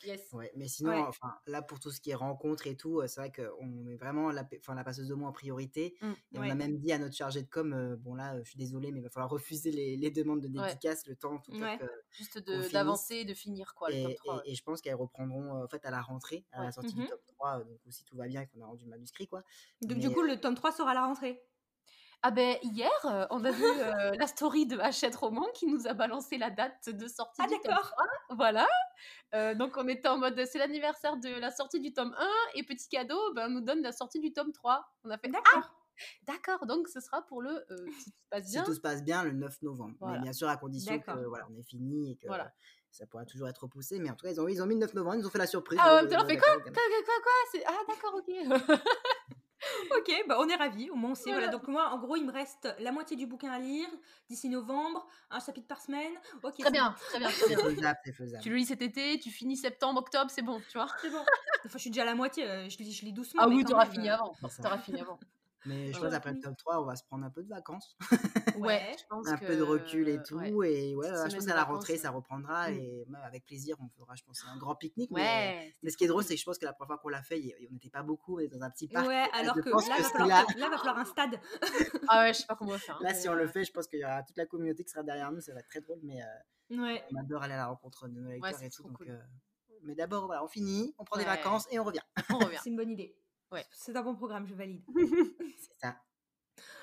Yes. 0.05 0.31
Ouais, 0.33 0.51
mais 0.55 0.67
sinon, 0.67 0.91
Ouais. 0.91 0.99
enfin, 1.07 1.33
là, 1.47 1.61
pour 1.61 1.79
tout 1.79 1.91
ce 1.91 1.99
qui 1.99 2.11
est 2.11 2.15
rencontres 2.15 2.67
et 2.67 2.75
tout, 2.75 3.01
c'est 3.07 3.19
vrai 3.19 3.31
qu'on 3.31 3.65
met 3.65 3.95
vraiment 3.95 4.31
la, 4.31 4.47
enfin, 4.59 4.75
la 4.75 4.83
passeuse 4.83 5.07
de 5.07 5.13
mots 5.15 5.25
en 5.27 5.31
priorité. 5.31 5.95
Mm, 6.01 6.11
et 6.33 6.39
on 6.39 6.41
a 6.41 6.55
même 6.55 6.77
dit 6.77 6.91
à 6.91 6.97
notre 6.99 7.15
chargé 7.15 7.41
de 7.41 7.47
com, 7.49 7.73
euh, 7.73 7.95
bon 7.97 8.15
là, 8.15 8.35
euh, 8.35 8.41
je 8.43 8.49
suis 8.49 8.57
désolée, 8.57 8.91
mais 8.91 8.99
il 8.99 9.03
va 9.03 9.09
falloir 9.09 9.29
refuser 9.29 9.71
les, 9.71 9.97
les 9.97 10.11
demandes 10.11 10.41
de 10.41 10.47
Ouais. 10.59 10.67
dédicaces 10.67 11.05
le 11.07 11.15
temps 11.15 11.37
tout 11.39 11.51
que- 11.51 11.57
Juste 12.11 12.43
qu'on 12.45 12.51
de- 12.51 12.71
d'avancer, 12.71 13.25
de 13.25 13.33
finir, 13.33 13.73
quoi, 13.75 13.89
le 13.89 13.95
et, 13.95 14.03
top 14.03 14.15
3. 14.15 14.41
et- 14.45 14.51
et 14.51 14.55
je 14.55 14.63
pense 14.63 14.81
qu'elles 14.81 14.95
reprendront 14.95 15.63
en 15.63 15.67
fait 15.67 15.85
à 15.85 15.91
la 15.91 16.01
rentrée, 16.01 16.45
à 16.51 16.63
la 16.63 16.71
sortie 16.71 16.95
Mhm. 16.95 17.01
du 17.03 17.07
top 17.09 17.21
3, 17.27 17.59
euh, 17.59 17.63
donc 17.63 17.79
si 17.89 18.03
tout 18.05 18.17
va 18.17 18.27
bien 18.27 18.41
et 18.41 18.47
qu'on 18.47 18.61
a 18.61 18.65
rendu 18.65 18.85
le 18.85 18.89
manuscrit, 18.91 19.27
quoi. 19.27 19.43
Donc 19.81 19.91
Mais, 19.97 20.07
du 20.07 20.09
coup, 20.11 20.21
le 20.21 20.39
tome 20.39 20.55
3 20.55 20.71
sera 20.71 20.91
à 20.91 20.93
la 20.93 21.05
rentrée? 21.05 21.43
Ah 22.23 22.31
ben 22.31 22.57
hier, 22.63 22.89
euh, 23.05 23.25
on 23.29 23.45
a 23.45 23.51
vu 23.51 23.63
euh, 23.63 24.11
la 24.17 24.27
story 24.27 24.65
de 24.65 24.77
Hachette 24.79 25.15
Roman 25.15 25.45
qui 25.53 25.67
nous 25.67 25.87
a 25.87 25.93
balancé 25.93 26.37
la 26.37 26.49
date 26.49 26.89
de 26.89 27.07
sortie 27.07 27.41
Ah 27.43 27.47
du 27.47 27.53
tome 27.53 27.61
d'accord 27.63 27.91
3. 28.27 28.35
Voilà. 28.37 28.67
Euh, 29.35 29.53
donc 29.53 29.77
on 29.77 29.87
était 29.87 30.07
en 30.07 30.17
mode, 30.17 30.43
c'est 30.45 30.57
l'anniversaire 30.57 31.17
de 31.17 31.29
la 31.39 31.51
sortie 31.51 31.79
du 31.79 31.93
tome 31.93 32.15
1 32.17 32.27
et 32.55 32.63
petit 32.63 32.89
cadeau, 32.89 33.19
ben, 33.35 33.47
on 33.47 33.53
nous 33.53 33.61
donne 33.61 33.81
la 33.81 33.91
sortie 33.91 34.19
du 34.19 34.33
tome 34.33 34.51
3. 34.51 34.83
On 35.03 35.09
a 35.11 35.17
fait, 35.17 35.27
ah 35.27 35.31
D'accord. 35.31 35.71
d'accord, 36.23 36.65
donc 36.65 36.87
ce 36.87 36.99
sera 36.99 37.21
pour 37.27 37.41
le, 37.41 37.51
euh, 37.71 37.85
si 37.99 38.11
tout 38.11 38.11
se 38.11 38.29
passe 38.29 38.45
si 38.45 38.51
bien. 38.53 38.63
tout 38.63 38.73
se 38.73 38.79
passe 38.79 39.03
bien, 39.03 39.23
le 39.23 39.31
9 39.33 39.61
novembre. 39.61 39.95
Voilà. 39.99 40.17
Mais 40.17 40.23
bien 40.23 40.33
sûr, 40.33 40.49
à 40.49 40.57
condition 40.57 40.99
que 40.99 41.25
voilà, 41.27 41.45
on 41.51 41.55
ait 41.59 41.63
fini 41.63 42.11
et 42.11 42.15
que 42.15 42.27
Voilà. 42.27 42.51
ça 42.91 43.05
pourra 43.05 43.25
toujours 43.25 43.47
être 43.47 43.61
repoussé. 43.63 43.99
Mais 43.99 44.09
en 44.09 44.15
tout 44.15 44.25
cas, 44.25 44.31
ils 44.31 44.41
ont, 44.41 44.47
ils 44.47 44.61
ont 44.61 44.65
mis 44.65 44.73
le 44.73 44.81
9 44.81 44.95
novembre, 44.95 45.15
ils 45.15 45.21
nous 45.21 45.27
ont 45.27 45.31
fait 45.31 45.37
la 45.37 45.47
surprise. 45.47 45.79
Ah, 45.81 45.97
euh, 45.97 46.07
temps, 46.07 46.17
on 46.19 46.23
euh, 46.23 46.27
fait 46.27 46.37
quoi, 46.37 46.49
quoi, 46.61 46.71
quoi, 46.71 46.81
quoi 47.53 47.61
Ah 47.67 47.79
d'accord, 47.87 48.15
ok. 48.15 48.71
Ok, 49.97 50.11
bah 50.27 50.37
on 50.39 50.47
est 50.49 50.55
ravis. 50.55 50.89
Au 50.89 50.95
moins 50.95 51.11
on 51.11 51.15
sait. 51.15 51.31
Voilà. 51.31 51.47
Voilà. 51.47 51.51
Donc 51.57 51.67
moi, 51.67 51.89
en 51.91 51.97
gros, 51.99 52.15
il 52.15 52.25
me 52.25 52.31
reste 52.31 52.67
la 52.79 52.91
moitié 52.91 53.15
du 53.17 53.25
bouquin 53.27 53.51
à 53.51 53.59
lire 53.59 53.87
d'ici 54.29 54.49
novembre, 54.49 55.07
un 55.29 55.39
chapitre 55.39 55.67
par 55.67 55.81
semaine. 55.81 56.11
Ok. 56.43 56.57
très 56.59 56.71
bien, 56.71 56.95
très 57.09 57.19
bien, 57.19 57.27
très 57.29 57.37
C'est 57.47 57.55
bien. 57.55 57.63
faisable, 57.65 57.99
c'est 58.05 58.11
faisable. 58.13 58.43
Tu 58.43 58.49
le 58.49 58.55
lis 58.55 58.65
cet 58.65 58.81
été, 58.81 59.19
tu 59.19 59.29
finis 59.31 59.57
septembre, 59.57 59.99
octobre, 60.01 60.29
c'est 60.29 60.41
bon, 60.41 60.61
tu 60.69 60.77
vois. 60.77 60.87
C'est 61.01 61.09
bon. 61.09 61.19
Enfin, 61.65 61.73
je 61.73 61.77
suis 61.79 61.89
déjà 61.89 62.03
à 62.03 62.05
la 62.05 62.15
moitié. 62.15 62.47
euh, 62.49 62.69
Je 62.69 62.77
lis, 62.77 62.91
je 62.93 63.05
lis 63.05 63.13
doucement. 63.13 63.41
Ah 63.43 63.47
mais 63.47 63.55
oui, 63.55 63.63
quand 63.63 63.69
t'auras 63.71 63.85
fini 63.87 64.09
euh, 64.09 64.13
avant. 64.15 64.35
T'auras 64.61 64.77
fini 64.77 65.01
avant. 65.01 65.19
Mais 65.65 65.91
je 65.91 65.99
pense 65.99 66.13
après 66.13 66.31
le 66.33 66.39
top 66.39 66.55
3, 66.55 66.81
on 66.81 66.85
va 66.85 66.95
se 66.95 67.03
prendre 67.03 67.25
un 67.25 67.29
peu 67.29 67.43
de 67.43 67.49
vacances, 67.49 67.97
Ouais, 68.57 68.95
je 68.99 69.03
pense 69.09 69.27
un 69.27 69.37
que... 69.37 69.45
peu 69.47 69.55
de 69.57 69.61
recul 69.63 70.07
et 70.07 70.21
tout. 70.21 70.35
ouais. 70.37 70.73
Et 70.73 70.95
ouais, 70.95 71.07
je 71.09 71.35
pense 71.35 71.45
qu'à 71.45 71.55
la 71.55 71.63
rentrée, 71.63 71.93
ouais. 71.93 71.99
ça 71.99 72.11
reprendra. 72.11 72.69
Mm. 72.69 72.73
Et 72.79 73.05
même 73.09 73.21
avec 73.23 73.45
plaisir, 73.45 73.75
on 73.81 73.89
fera, 73.89 74.15
je 74.15 74.23
pense, 74.23 74.43
un 74.47 74.57
grand 74.57 74.75
pique-nique. 74.75 75.11
Mais, 75.11 75.21
Ouais. 75.21 75.75
mais 75.83 75.89
ce 75.89 75.97
qui 75.97 76.03
est 76.05 76.07
drôle, 76.07 76.23
c'est 76.23 76.35
que 76.35 76.39
je 76.39 76.45
pense 76.45 76.57
que 76.57 76.65
la 76.65 76.73
première 76.73 76.87
fois 76.89 76.97
qu'on 76.99 77.09
l'a 77.09 77.21
fait, 77.23 77.41
on 77.69 77.73
n'était 77.73 77.89
pas 77.89 78.03
beaucoup, 78.03 78.37
on 78.37 78.39
était 78.39 78.55
dans 78.57 78.65
un 78.65 78.69
petit 78.69 78.87
parc. 78.87 79.07
Ouais, 79.07 79.25
alors 79.33 79.55
que 79.55 79.59
là, 79.61 79.63
que 79.65 79.71
va 79.71 80.09
falloir, 80.09 80.27
là, 80.27 80.45
là, 80.57 80.69
va 80.69 80.77
falloir 80.77 80.99
un 80.99 81.05
stade. 81.05 81.39
Ah 82.09 82.21
ouais, 82.21 82.33
je 82.33 82.39
sais 82.39 82.45
pas 82.47 82.55
comment 82.55 82.71
on 82.71 82.73
va 82.73 82.79
faire. 82.79 82.95
hein. 82.95 82.99
là, 83.03 83.13
si 83.13 83.27
on 83.27 83.33
le 83.33 83.47
fait, 83.47 83.63
je 83.65 83.71
pense 83.73 83.87
qu'il 83.87 83.99
y 83.99 84.05
aura 84.05 84.23
toute 84.23 84.37
la 84.37 84.45
communauté 84.45 84.83
qui 84.83 84.89
sera 84.91 85.03
derrière 85.03 85.31
nous. 85.31 85.41
Ça 85.41 85.53
va 85.53 85.59
être 85.59 85.67
très 85.67 85.81
drôle. 85.81 85.99
Mais 86.03 86.21
euh, 86.21 86.81
Ouais. 86.81 87.03
on 87.11 87.17
adore 87.19 87.43
aller 87.43 87.53
à 87.53 87.57
la 87.57 87.67
rencontre 87.67 88.07
de 88.07 88.19
nos 88.19 88.29
lecteurs 88.29 88.61
et 88.61 88.69
tout. 88.69 88.81
trop 88.83 88.89
donc, 88.89 88.97
cool. 88.97 89.09
euh, 89.09 89.17
Mais 89.83 89.95
d'abord, 89.95 90.25
voilà, 90.27 90.43
on 90.43 90.47
finit, 90.47 90.93
on 90.97 91.03
prend 91.03 91.17
des 91.17 91.25
vacances 91.25 91.65
et 91.71 91.79
on 91.79 91.83
revient. 91.83 92.01
On 92.29 92.37
revient. 92.39 92.57
C'est 92.63 92.69
une 92.69 92.75
bonne 92.77 92.91
idée. 92.91 93.15
Ouais. 93.51 93.65
C'est 93.71 93.95
un 93.95 94.01
bon 94.01 94.15
programme, 94.15 94.45
je 94.47 94.53
valide. 94.53 94.83
C'est 95.57 95.79
ça. 95.79 95.95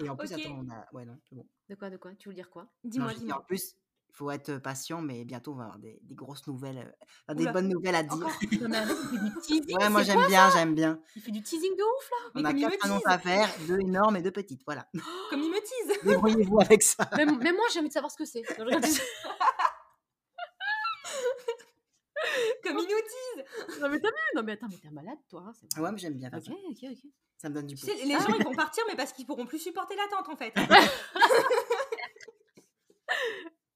Et 0.00 0.08
en 0.08 0.16
plus, 0.16 0.32
attends, 0.32 0.64
on 0.64 0.70
a. 0.70 0.86
Ouais, 0.92 1.04
non, 1.04 1.18
c'est 1.28 1.34
bon. 1.34 1.46
De 1.68 1.74
quoi, 1.74 1.90
de 1.90 1.96
quoi? 1.96 2.12
Tu 2.14 2.28
veux 2.28 2.34
dire 2.34 2.48
quoi? 2.48 2.68
Dis-moi, 2.84 3.12
dis, 3.14 3.32
en 3.32 3.40
plus, 3.40 3.74
il 4.08 4.14
faut 4.14 4.30
être 4.30 4.58
patient, 4.58 5.02
mais 5.02 5.24
bientôt, 5.24 5.52
on 5.52 5.56
va 5.56 5.64
avoir 5.64 5.78
des, 5.78 5.98
des 6.02 6.14
grosses 6.14 6.46
nouvelles, 6.46 6.78
euh, 6.78 7.06
enfin, 7.26 7.34
des 7.34 7.50
bonnes 7.50 7.68
nouvelles 7.68 7.96
à 7.96 8.04
dire. 8.04 8.28
Du 8.40 8.48
teasing. 9.42 9.76
Ouais, 9.76 9.88
moi 9.90 10.04
j'aime 10.04 10.26
bien, 10.28 10.48
j'aime 10.50 10.74
bien. 10.76 11.00
Il 11.16 11.22
fait 11.22 11.32
du 11.32 11.42
teasing 11.42 11.76
de 11.76 11.82
ouf 11.82 12.10
là? 12.10 12.30
Mais 12.34 12.40
On 12.42 12.44
a 12.44 12.54
quatre 12.54 12.84
annonces 12.86 13.06
à 13.06 13.18
faire, 13.18 13.48
deux 13.66 13.80
énormes 13.80 14.16
et 14.16 14.22
deux 14.22 14.30
petites. 14.30 14.62
Voilà. 14.64 14.88
Comme 15.30 15.40
il 15.40 15.50
me 15.50 15.58
tease. 15.58 15.98
Débrouillez-vous 16.04 16.60
avec 16.60 16.82
ça. 16.84 17.10
Même, 17.16 17.38
même 17.38 17.56
moi, 17.56 17.66
j'ai 17.72 17.80
envie 17.80 17.88
de 17.88 17.92
savoir 17.92 18.12
ce 18.12 18.16
que 18.16 18.24
c'est. 18.24 18.42
Comme 18.42 18.68
il 18.68 18.74
nous 18.76 18.80
tease. 18.80 19.02
Non 23.80 23.88
mais 23.88 24.00
t'as 24.00 24.08
vu 24.08 24.14
Non 24.34 24.42
mais 24.42 24.52
attends, 24.52 24.68
mais 24.70 24.78
t'es 24.78 24.90
malade 24.90 25.18
toi. 25.28 25.44
hein, 25.46 25.52
Ah 25.76 25.82
ouais, 25.82 25.92
mais 25.92 25.98
j'aime 25.98 26.14
bien 26.14 26.30
Ok, 26.32 26.44
ça. 26.44 26.52
ok, 26.52 26.78
ok. 26.90 27.10
Ça 27.36 27.48
me 27.48 27.54
donne 27.54 27.66
du 27.66 27.74
Tu 27.74 27.84
sais, 27.86 27.94
les 28.04 28.14
gens, 28.14 28.34
ils 28.38 28.44
vont 28.44 28.54
partir, 28.54 28.84
mais 28.88 28.96
parce 28.96 29.12
qu'ils 29.12 29.26
pourront 29.26 29.46
plus 29.46 29.58
supporter 29.58 29.96
l'attente, 29.96 30.28
en 30.28 30.36
fait. 30.36 30.54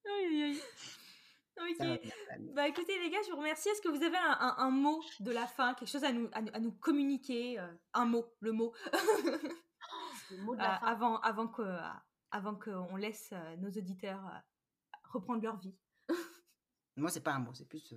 Aïe, 0.06 0.24
aïe, 0.26 0.42
aïe. 0.42 0.62
Ok. 1.60 2.12
Bah 2.54 2.68
écoutez 2.68 2.98
les 3.00 3.10
gars, 3.10 3.18
je 3.26 3.30
vous 3.32 3.36
remercie. 3.38 3.68
Est-ce 3.68 3.82
que 3.82 3.88
vous 3.88 4.02
avez 4.02 4.16
un, 4.16 4.70
mot 4.70 5.02
de 5.20 5.32
la 5.32 5.46
fin, 5.46 5.74
quelque 5.74 5.88
chose 5.88 6.04
à 6.04 6.12
nous, 6.12 6.28
à, 6.32 6.60
nous 6.60 6.72
communiquer 6.72 7.58
Un 7.94 8.04
mot, 8.04 8.24
le 8.40 8.52
mot? 8.52 8.72
le 10.30 10.42
mot 10.44 10.54
de 10.54 10.60
la 10.60 10.78
fin. 10.78 10.86
Avant, 10.86 11.18
avant 11.18 11.48
que, 11.48 11.62
avant 12.30 12.54
qu'on 12.54 12.96
laisse 12.96 13.34
nos 13.58 13.68
auditeurs 13.68 14.22
reprendre 15.10 15.42
leur 15.42 15.58
vie. 15.58 15.76
Moi, 16.96 17.10
c'est 17.10 17.22
pas 17.22 17.32
un 17.32 17.40
mot, 17.40 17.52
c'est 17.54 17.68
plus 17.68 17.94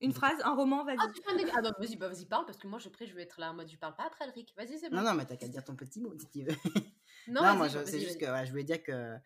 une 0.00 0.12
phrase, 0.12 0.40
un 0.44 0.54
roman, 0.54 0.84
vas-y. 0.84 0.96
Ah, 1.00 1.10
ah 1.56 1.62
bah, 1.62 1.72
vas-y, 1.78 1.96
bah, 1.96 2.08
vas-y, 2.08 2.26
parle, 2.26 2.46
parce 2.46 2.58
que 2.58 2.66
moi, 2.68 2.78
je, 2.78 2.88
après, 2.88 3.06
je 3.06 3.14
vais 3.14 3.22
être 3.22 3.40
là 3.40 3.50
en 3.50 3.54
mode, 3.54 3.68
je 3.68 3.76
parle 3.76 3.96
pas 3.96 4.04
après, 4.06 4.24
Alric. 4.24 4.54
Vas-y, 4.56 4.78
c'est 4.78 4.90
bon. 4.90 4.96
Non, 4.96 5.02
non, 5.02 5.14
mais 5.14 5.26
t'as 5.26 5.36
qu'à 5.36 5.48
dire 5.48 5.64
ton 5.64 5.74
petit 5.74 6.00
mot, 6.00 6.16
si 6.18 6.28
tu 6.28 6.42
veux. 6.44 6.54
Non, 7.26 7.56
moi, 7.56 7.68
c'est 7.68 8.00
juste 8.00 8.18
que 8.18 8.26
je 8.26 8.50
voulais 8.50 8.64
dire 8.64 8.82
que, 8.82 9.16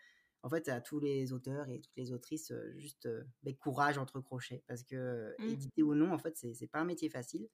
en 0.42 0.48
fait, 0.48 0.68
à 0.68 0.80
tous 0.80 0.98
les 0.98 1.32
auteurs 1.32 1.68
et 1.68 1.80
toutes 1.80 1.96
les 1.96 2.10
autrices, 2.12 2.50
euh, 2.50 2.72
juste 2.76 3.06
euh, 3.06 3.22
ben, 3.42 3.54
courage 3.54 3.96
entre 3.98 4.20
crochets, 4.20 4.64
parce 4.66 4.82
que 4.82 5.34
mmh. 5.38 5.48
éditer 5.48 5.82
ou 5.82 5.94
non, 5.94 6.12
en 6.12 6.18
fait, 6.18 6.36
c'est 6.36 6.66
pas 6.66 6.80
un 6.80 6.84
métier 6.84 7.08
facile, 7.08 7.48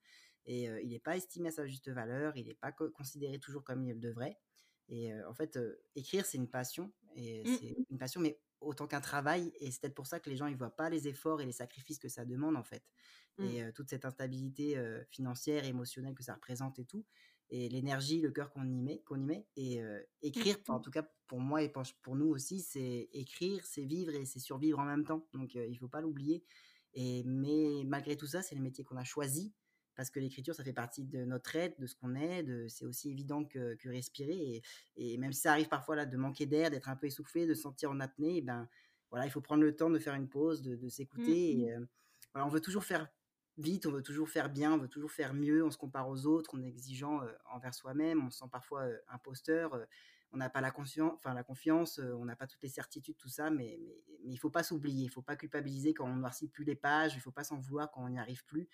et 0.47 0.71
euh, 0.71 0.81
il 0.81 0.91
n'est 0.91 0.99
pas 0.99 1.17
estimé 1.17 1.49
à 1.49 1.53
sa 1.53 1.67
juste 1.67 1.91
valeur, 1.91 2.37
il 2.37 2.47
n'est 2.47 2.55
pas 2.55 2.73
considéré 2.73 3.39
toujours 3.39 3.63
comme 3.63 3.85
il 3.85 3.93
le 3.93 4.01
devrait. 4.01 4.39
Et 4.89 5.13
en 5.25 5.35
fait, 5.35 5.59
écrire, 5.97 6.25
c'est 6.25 6.39
une 6.39 6.49
passion, 6.49 6.91
et 7.15 7.43
mmh. 7.45 7.57
c'est 7.59 7.77
une 7.91 7.99
passion, 7.99 8.23
mais 8.23 8.41
autant 8.61 8.87
qu'un 8.87 9.01
travail. 9.01 9.53
Et 9.61 9.71
c'est 9.71 9.81
peut-être 9.81 9.95
pour 9.95 10.07
ça 10.07 10.21
que 10.21 10.31
les 10.31 10.37
gens 10.37 10.49
ne 10.49 10.57
voient 10.57 10.75
pas 10.75 10.91
les 10.91 11.09
efforts 11.09 11.41
et 11.41 11.47
les 11.47 11.53
sacrifices 11.53 11.99
que 11.99 12.09
ça 12.09 12.25
demande, 12.25 12.57
en 12.57 12.65
fait. 12.65 12.83
Mmh. 13.39 13.45
Et 13.45 13.73
toute 13.73 13.89
cette 13.89 14.05
instabilité 14.05 14.77
financière, 15.11 15.65
émotionnelle 15.65 16.15
que 16.15 16.23
ça 16.23 16.35
représente 16.35 16.79
et 16.79 16.85
tout. 16.85 17.05
Et 17.51 17.69
l'énergie, 17.69 18.21
le 18.21 18.31
cœur 18.31 18.51
qu'on 18.51 18.69
y 18.69 18.81
met. 18.81 19.01
Qu'on 19.07 19.21
y 19.21 19.25
met. 19.25 19.47
Et 19.57 19.81
écrire, 20.23 20.57
en 20.69 20.81
tout 20.81 20.91
cas 20.91 21.09
pour 21.27 21.41
moi 21.41 21.63
et 21.63 21.73
pour 22.03 22.17
nous 22.17 22.29
aussi, 22.29 22.61
c'est 22.61 23.09
écrire, 23.13 23.65
c'est 23.65 23.85
vivre 23.85 24.15
et 24.15 24.25
c'est 24.25 24.41
survivre 24.41 24.79
en 24.79 24.85
même 24.85 25.05
temps. 25.05 25.27
Donc 25.35 25.55
il 25.55 25.71
ne 25.71 25.77
faut 25.77 25.89
pas 25.89 26.01
l'oublier. 26.01 26.43
Et, 26.95 27.23
mais 27.25 27.85
malgré 27.85 28.17
tout 28.17 28.27
ça, 28.27 28.43
c'est 28.43 28.55
le 28.55 28.63
métier 28.63 28.83
qu'on 28.83 28.97
a 28.97 29.05
choisi 29.05 29.53
parce 29.99 30.11
que 30.11 30.21
l'écriture, 30.21 30.55
ça 30.55 30.63
fait 30.63 30.73
partie 30.73 31.03
de 31.03 31.25
notre 31.25 31.57
être, 31.57 31.81
de 31.81 31.87
ce 31.89 31.97
qu'on 31.97 32.15
est, 32.15 32.47
c'est 32.69 32.85
aussi 32.85 33.11
évident 33.11 33.43
que, 33.45 33.77
respirer. 33.85 34.63
Et, 34.97 35.19
même 35.19 35.33
si 35.33 35.41
ça 35.41 35.51
arrive 35.51 35.67
parfois 35.67 35.97
là 35.97 36.07
de 36.07 36.17
manquer 36.17 36.47
d'air, 36.47 36.71
d'être 36.71 36.89
un 36.89 36.95
peu 36.95 37.09
essoufflé, 37.09 37.49
de 37.49 37.55
se 37.55 37.63
sentir 37.63 37.91
en 37.91 37.99
apnée, 37.99 38.37
eh 38.37 38.41
ben 38.41 38.69
voilà, 39.11 39.27
il 39.27 39.31
faut 39.31 39.41
prendre 39.41 39.65
le 39.65 39.75
temps 39.75 39.91
de 39.91 39.99
faire 39.99 40.15
une 40.15 40.29
pause, 40.29 40.63
de, 40.63 40.89
s'écouter. 40.89 41.57
Mmh. 41.57 41.61
Et, 41.61 41.75
voilà, 42.33 42.47
on 42.47 42.49
veut 42.49 42.61
toujours 42.61 42.85
faire 42.85 43.09
vite, 43.57 43.87
on 43.87 43.91
veut 43.91 44.05
toujours 44.05 44.29
faire 44.29 44.51
bien, 44.51 44.73
on 44.73 44.79
veut 44.79 44.87
toujours 44.87 45.11
faire 45.11 45.35
mieux, 45.35 45.65
on 45.65 45.73
se 45.73 45.79
compare 45.79 46.09
aux 46.09 46.27
autres, 46.27 46.51
on 46.55 46.63
est 46.63 46.69
exigeant 46.69 47.21
envers 47.53 47.75
soi-même, 47.75 48.25
on 48.25 48.31
se 48.31 48.39
sent 48.39 48.49
parfois 48.53 48.87
imposteur, 49.09 49.85
on 50.31 50.37
n'a 50.37 50.49
pas 50.49 50.61
la, 50.61 50.73
enfin, 50.77 51.35
la 51.35 51.43
confiance, 51.43 51.99
on 51.99 52.25
n'a 52.25 52.37
pas 52.37 52.47
toutes 52.47 52.63
les 52.63 52.69
certitudes, 52.69 53.17
tout 53.17 53.31
ça, 53.31 53.51
mais, 53.51 53.81
mais, 53.83 54.01
mais 54.23 54.31
il 54.31 54.35
ne 54.35 54.39
faut 54.39 54.51
pas 54.51 54.63
s'oublier, 54.63 55.03
il 55.03 55.09
ne 55.09 55.13
faut 55.13 55.23
pas 55.23 55.35
culpabiliser 55.35 55.93
quand 55.93 56.05
on 56.05 56.15
ne 56.15 56.21
noircit 56.21 56.47
plus 56.47 56.63
les 56.63 56.77
pages, 56.77 57.15
il 57.15 57.17
ne 57.17 57.23
faut 57.23 57.33
pas 57.33 57.43
s'en 57.43 57.59
vouloir 57.59 57.91
quand 57.91 58.05
on 58.05 58.11
n'y 58.11 58.21
arrive 58.21 58.45
plus 58.45 58.69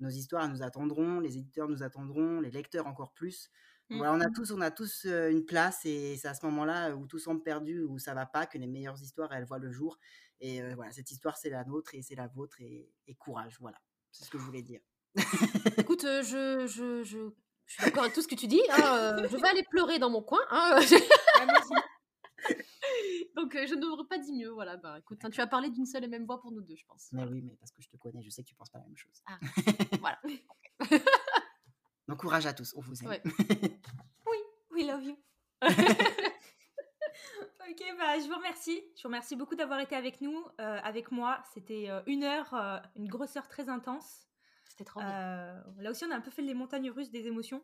nos 0.00 0.08
histoires 0.08 0.48
nous 0.48 0.62
attendront, 0.62 1.20
les 1.20 1.36
éditeurs 1.36 1.68
nous 1.68 1.82
attendront, 1.82 2.40
les 2.40 2.50
lecteurs 2.50 2.86
encore 2.86 3.12
plus. 3.12 3.50
Mmh. 3.88 3.96
Voilà, 3.96 4.12
on 4.12 4.20
a 4.20 4.30
tous, 4.30 4.52
on 4.52 4.60
a 4.60 4.70
tous 4.70 5.04
une 5.04 5.44
place 5.44 5.84
et 5.84 6.16
c'est 6.16 6.28
à 6.28 6.34
ce 6.34 6.44
moment-là 6.46 6.94
où 6.94 7.06
tout 7.06 7.18
semble 7.18 7.42
perdu, 7.42 7.82
où 7.82 7.98
ça 7.98 8.14
va 8.14 8.26
pas, 8.26 8.46
que 8.46 8.58
les 8.58 8.66
meilleures 8.66 9.00
histoires 9.02 9.32
elles 9.32 9.44
voient 9.44 9.58
le 9.58 9.72
jour. 9.72 9.98
Et 10.40 10.62
voilà, 10.74 10.92
cette 10.92 11.10
histoire 11.10 11.36
c'est 11.36 11.50
la 11.50 11.64
nôtre 11.64 11.94
et 11.94 12.02
c'est 12.02 12.14
la 12.14 12.28
vôtre 12.28 12.60
et, 12.60 12.88
courage. 13.18 13.56
Voilà, 13.60 13.78
c'est 14.10 14.24
ce 14.24 14.30
que 14.30 14.38
je 14.38 14.44
voulais 14.44 14.62
dire. 14.62 14.80
Écoute, 15.76 16.02
je, 16.02 16.66
je, 16.68 17.02
je, 17.02 17.30
suis 17.66 17.84
d'accord 17.84 18.04
avec 18.04 18.14
tout 18.14 18.22
ce 18.22 18.28
que 18.28 18.36
tu 18.36 18.46
dis. 18.46 18.62
Hein, 18.70 19.16
je 19.30 19.36
vais 19.36 19.48
aller 19.48 19.64
pleurer 19.70 19.98
dans 19.98 20.10
mon 20.10 20.22
coin. 20.22 20.40
Hein, 20.50 20.78
Donc, 23.36 23.52
je 23.54 23.74
n'aurais 23.74 24.06
pas 24.08 24.18
dit 24.18 24.32
mieux. 24.32 24.50
Voilà, 24.50 24.76
bah 24.76 24.96
écoute, 24.98 25.18
hein, 25.24 25.30
tu 25.30 25.40
as 25.40 25.46
parlé 25.46 25.70
d'une 25.70 25.86
seule 25.86 26.04
et 26.04 26.08
même 26.08 26.26
voix 26.26 26.40
pour 26.40 26.52
nous 26.52 26.62
deux, 26.62 26.76
je 26.76 26.84
pense. 26.86 27.08
Mais 27.12 27.24
oui, 27.24 27.42
mais 27.42 27.56
parce 27.56 27.70
que 27.70 27.82
je 27.82 27.88
te 27.88 27.96
connais, 27.96 28.22
je 28.22 28.30
sais 28.30 28.42
que 28.42 28.48
tu 28.48 28.54
penses 28.54 28.70
pas 28.70 28.78
la 28.78 28.86
même 28.86 28.96
chose. 28.96 29.22
Ah, 29.26 29.38
voilà. 30.00 30.20
Donc, 32.08 32.18
courage 32.18 32.46
à 32.46 32.52
tous, 32.52 32.74
on 32.76 32.80
vous 32.80 33.02
aime. 33.04 33.20
oui, 33.24 34.38
we 34.72 34.86
love 34.86 35.04
you. 35.04 35.16
ok, 35.62 35.70
bah, 37.98 38.18
je 38.18 38.28
vous 38.28 38.34
remercie. 38.34 38.82
Je 38.96 39.02
vous 39.02 39.08
remercie 39.08 39.36
beaucoup 39.36 39.54
d'avoir 39.54 39.78
été 39.80 39.94
avec 39.94 40.20
nous, 40.20 40.44
euh, 40.60 40.80
avec 40.82 41.12
moi. 41.12 41.42
C'était 41.52 41.88
euh, 41.88 42.00
une 42.06 42.24
heure, 42.24 42.52
euh, 42.54 42.78
une 42.96 43.08
grosse 43.08 43.36
heure 43.36 43.48
très 43.48 43.68
intense. 43.68 44.26
C'était 44.68 44.84
trop 44.84 45.00
bien. 45.00 45.62
là 45.78 45.90
aussi, 45.90 46.04
on 46.04 46.10
a 46.10 46.16
un 46.16 46.20
peu 46.20 46.30
fait 46.30 46.42
les 46.42 46.54
montagnes 46.54 46.90
russes 46.90 47.10
des 47.10 47.26
émotions. 47.26 47.62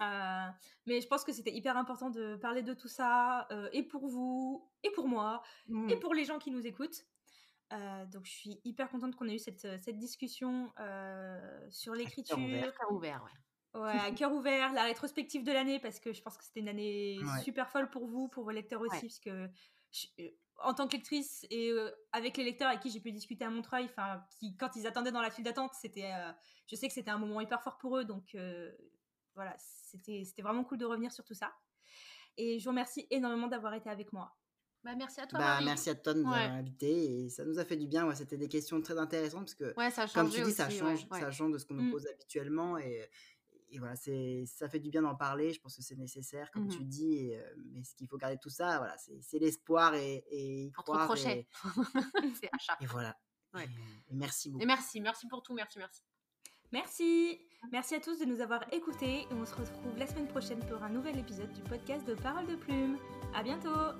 Euh, 0.00 0.48
mais 0.86 1.00
je 1.00 1.06
pense 1.06 1.24
que 1.24 1.32
c'était 1.32 1.52
hyper 1.52 1.76
important 1.76 2.10
de 2.10 2.36
parler 2.36 2.62
de 2.62 2.74
tout 2.74 2.88
ça, 2.88 3.46
euh, 3.50 3.68
et 3.72 3.82
pour 3.82 4.06
vous, 4.06 4.68
et 4.82 4.90
pour 4.90 5.08
moi, 5.08 5.42
et 5.68 5.72
mmh. 5.72 6.00
pour 6.00 6.14
les 6.14 6.24
gens 6.24 6.38
qui 6.38 6.50
nous 6.50 6.66
écoutent. 6.66 7.04
Euh, 7.72 8.06
donc 8.06 8.24
je 8.24 8.30
suis 8.30 8.60
hyper 8.64 8.88
contente 8.90 9.14
qu'on 9.14 9.28
ait 9.28 9.34
eu 9.34 9.38
cette, 9.38 9.66
cette 9.82 9.98
discussion 9.98 10.72
sur 11.70 11.94
l'écriture. 11.94 12.38
À 12.38 12.72
cœur 12.72 12.92
ouvert, 12.92 13.24
ouais. 13.74 13.80
ouais. 13.80 13.98
à 13.98 14.10
cœur 14.12 14.32
ouvert, 14.32 14.72
la 14.72 14.84
rétrospective 14.84 15.44
de 15.44 15.52
l'année, 15.52 15.78
parce 15.78 16.00
que 16.00 16.12
je 16.12 16.22
pense 16.22 16.36
que 16.36 16.44
c'était 16.44 16.60
une 16.60 16.68
année 16.68 17.18
super 17.42 17.68
folle 17.70 17.90
pour 17.90 18.06
vous, 18.06 18.28
pour 18.28 18.44
vos 18.44 18.50
lecteurs 18.50 18.80
aussi, 18.80 19.00
parce 19.00 19.20
que 19.20 19.50
en 20.60 20.74
tant 20.74 20.88
que 20.88 20.96
lectrice 20.96 21.46
et 21.50 21.72
avec 22.12 22.36
les 22.36 22.44
lecteurs 22.44 22.68
avec 22.68 22.80
qui 22.80 22.90
j'ai 22.90 23.00
pu 23.00 23.12
discuter 23.12 23.44
à 23.44 23.50
Montreuil, 23.50 23.84
enfin, 23.84 24.24
qui 24.38 24.56
quand 24.56 24.74
ils 24.76 24.86
attendaient 24.86 25.12
dans 25.12 25.22
la 25.22 25.30
file 25.30 25.44
d'attente, 25.44 25.72
c'était, 25.74 26.10
je 26.66 26.74
sais 26.74 26.88
que 26.88 26.94
c'était 26.94 27.10
un 27.10 27.18
moment 27.18 27.40
hyper 27.40 27.62
fort 27.62 27.78
pour 27.78 27.98
eux, 27.98 28.04
donc 28.04 28.36
voilà, 29.34 29.54
c'était 29.58 30.42
vraiment 30.42 30.64
cool 30.64 30.78
de 30.78 30.86
revenir 30.86 31.12
sur 31.12 31.24
tout 31.24 31.34
ça. 31.34 31.52
Et 32.36 32.58
je 32.58 32.64
vous 32.64 32.70
remercie 32.70 33.06
énormément 33.10 33.48
d'avoir 33.48 33.74
été 33.74 33.90
avec 33.90 34.12
moi. 34.12 34.36
Bah, 34.88 34.94
merci 34.96 35.20
à 35.20 35.26
toi. 35.26 35.38
Bah, 35.38 35.60
merci 35.62 35.90
à 35.90 35.94
toi 35.94 36.14
de 36.14 36.22
nous 36.22 36.32
avoir 36.32 36.50
invités 36.50 37.24
et 37.24 37.28
ça 37.28 37.44
nous 37.44 37.58
a 37.58 37.64
fait 37.66 37.76
du 37.76 37.86
bien. 37.86 38.10
C'était 38.14 38.38
des 38.38 38.48
questions 38.48 38.80
très 38.80 38.96
intéressantes 38.96 39.44
parce 39.44 39.54
que, 39.54 39.74
comme 40.14 40.30
tu 40.30 40.40
dis, 40.40 40.52
ça 40.52 40.70
change, 40.70 41.06
ça 41.10 41.30
change 41.30 41.52
de 41.52 41.58
ce 41.58 41.66
qu'on 41.66 41.74
nous 41.74 41.88
mmh. 41.88 41.90
pose 41.90 42.06
habituellement 42.06 42.78
et, 42.78 43.06
et 43.70 43.78
voilà, 43.78 43.96
ça 43.96 44.68
fait 44.70 44.78
du 44.78 44.88
bien 44.88 45.02
d'en 45.02 45.14
parler. 45.14 45.52
Je 45.52 45.60
pense 45.60 45.76
que 45.76 45.82
c'est 45.82 45.96
nécessaire, 45.96 46.50
comme 46.52 46.68
mmh 46.68 46.70
tu 46.70 46.84
dis. 46.84 47.34
Euh, 47.34 47.42
mais 47.66 47.84
ce 47.84 47.94
qu'il 47.96 48.08
faut 48.08 48.16
garder 48.16 48.38
tout 48.40 48.48
ça, 48.48 48.78
voilà, 48.78 48.96
c'est 48.96 49.38
l'espoir 49.38 49.94
et, 49.94 50.24
et 50.30 50.62
y 50.64 50.72
croire. 50.72 51.14
Et, 51.26 51.46
c'est 52.40 52.48
achat. 52.50 52.78
Et 52.80 52.86
voilà. 52.86 53.14
Et, 53.58 54.14
merci 54.14 54.48
beaucoup. 54.48 54.62
Et 54.62 54.66
merci, 54.66 55.02
merci 55.02 55.28
pour 55.28 55.42
tout, 55.42 55.52
merci, 55.52 55.78
merci. 55.78 56.00
Merci. 56.72 57.38
Merci 57.72 57.94
à 57.94 58.00
tous 58.00 58.18
de 58.18 58.24
nous 58.24 58.40
avoir 58.40 58.72
écoutés 58.72 59.26
et 59.30 59.34
on 59.34 59.44
se 59.44 59.54
retrouve 59.54 59.98
la 59.98 60.06
semaine 60.06 60.28
prochaine 60.28 60.60
pour 60.60 60.82
un 60.82 60.90
nouvel 60.90 61.18
épisode 61.18 61.52
du 61.52 61.62
podcast 61.62 62.06
de 62.06 62.14
Parole 62.14 62.46
de 62.46 62.56
Plume. 62.56 62.96
À 63.34 63.42
bientôt. 63.42 63.98